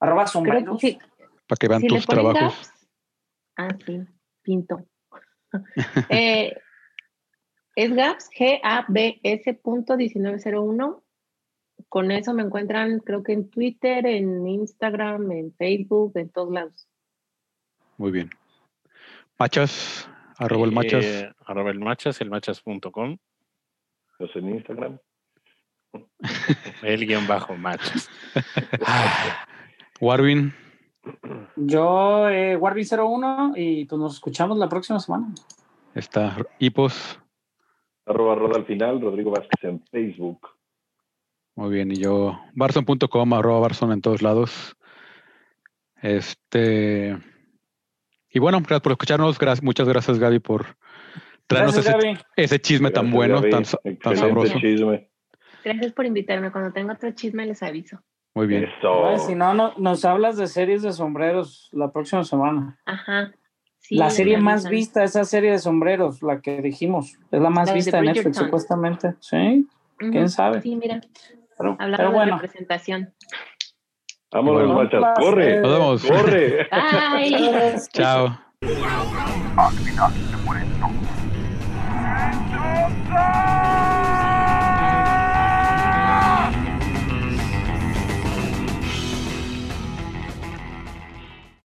Arroba 0.00 0.26
sombreros. 0.26 0.80
que 0.80 0.92
sí, 0.92 0.98
para 1.46 1.56
que 1.58 1.68
vean 1.68 1.80
si 1.80 1.88
tus 1.88 2.06
trabajos. 2.06 2.40
gaps- 2.42 2.70
Ah, 3.56 3.68
sí, 3.84 4.00
pinto. 4.42 4.84
Eh, 6.10 6.56
es 7.76 7.94
gaps, 7.94 8.28
G-A-B-S 8.36 9.54
punto 9.54 9.96
1901. 9.96 11.02
Con 11.88 12.10
eso 12.10 12.34
me 12.34 12.42
encuentran, 12.42 12.98
creo 13.00 13.22
que 13.22 13.32
en 13.32 13.50
Twitter, 13.50 14.06
en 14.06 14.46
Instagram, 14.48 15.30
en 15.32 15.54
Facebook, 15.54 16.12
en 16.16 16.30
todos 16.30 16.52
lados. 16.52 16.88
Muy 17.98 18.10
bien. 18.10 18.30
Machas, 19.38 20.08
arroba 20.38 20.64
el 20.66 20.72
machas. 20.72 21.04
Eh, 21.04 21.32
arroba 21.46 21.70
el 21.70 21.80
machas, 21.80 22.20
el 22.20 22.30
machas.com, 22.30 23.16
Los 24.18 24.36
en 24.36 24.48
Instagram. 24.50 24.98
el 26.82 27.06
guion 27.06 27.26
bajo 27.26 27.56
machas. 27.56 28.10
Warvin, 30.00 30.52
Yo, 31.56 32.28
eh, 32.28 32.58
Warvin01, 32.58 33.52
y 33.56 33.84
pues 33.84 33.98
nos 34.00 34.14
escuchamos 34.14 34.58
la 34.58 34.68
próxima 34.68 34.98
semana. 35.00 35.32
está 35.94 36.36
Hipos. 36.58 37.20
Arroba 38.06 38.34
Roda 38.34 38.56
al 38.56 38.66
final, 38.66 39.00
Rodrigo 39.00 39.30
Vázquez 39.30 39.62
en 39.62 39.82
Facebook. 39.86 40.48
Muy 41.56 41.70
bien, 41.70 41.92
y 41.92 41.96
yo, 41.96 42.38
barson.com, 42.54 43.32
arroba 43.32 43.60
barson 43.60 43.92
en 43.92 44.00
todos 44.00 44.22
lados. 44.22 44.76
Este. 46.02 47.16
Y 48.34 48.40
bueno, 48.40 48.58
gracias 48.58 48.80
por 48.80 48.92
escucharnos. 48.92 49.38
Gracias, 49.38 49.62
muchas 49.62 49.88
gracias, 49.88 50.18
Gaby, 50.18 50.40
por 50.40 50.66
traernos 51.46 51.76
Gracias, 51.76 51.94
ese, 51.94 52.06
Gaby. 52.08 52.20
ese 52.36 52.60
chisme 52.60 52.90
tan 52.90 53.10
bueno, 53.12 53.36
Gaby. 53.36 53.50
tan, 53.50 53.64
sabroso. 54.16 54.58
chisme. 54.58 55.08
Gracias 55.64 55.92
por 55.92 56.04
invitarme. 56.04 56.50
Cuando 56.50 56.72
tenga 56.72 56.94
otro 56.94 57.12
chisme 57.12 57.46
les 57.46 57.62
aviso. 57.62 58.00
Muy 58.34 58.48
bien. 58.48 58.64
Eso. 58.64 59.18
Si 59.24 59.36
no, 59.36 59.54
no, 59.54 59.74
nos 59.78 60.04
hablas 60.04 60.36
de 60.36 60.48
series 60.48 60.82
de 60.82 60.92
sombreros 60.92 61.68
la 61.72 61.92
próxima 61.92 62.24
semana. 62.24 62.76
Ajá. 62.84 63.32
Sí, 63.78 63.94
la 63.94 64.10
serie 64.10 64.38
más 64.38 64.68
vista, 64.68 65.04
esa 65.04 65.24
serie 65.24 65.52
de 65.52 65.58
sombreros, 65.60 66.20
la 66.22 66.40
que 66.40 66.60
dijimos, 66.60 67.16
es 67.30 67.40
la 67.40 67.50
más 67.50 67.66
La 67.68 67.74
de 67.74 67.78
vista 67.78 67.98
en 67.98 68.04
Netflix, 68.06 68.38
supuestamente. 68.38 69.14
Sí, 69.20 69.68
quién 69.98 70.28
sabe. 70.28 70.60
Sí, 70.60 70.74
mira, 70.74 71.02
Pero, 71.56 71.76
hablando 71.78 71.96
pero 71.98 72.08
de 72.08 72.14
bueno, 72.14 72.38
representación. 72.38 73.12
Vámonos, 74.34 74.62
Bueno. 74.62 74.74
guachas. 74.74 75.00
Corre. 75.16 75.60
Nos 75.60 75.72
vemos. 75.72 76.04
Corre. 76.04 76.68
Ay. 76.72 77.76
Chao. 77.92 78.36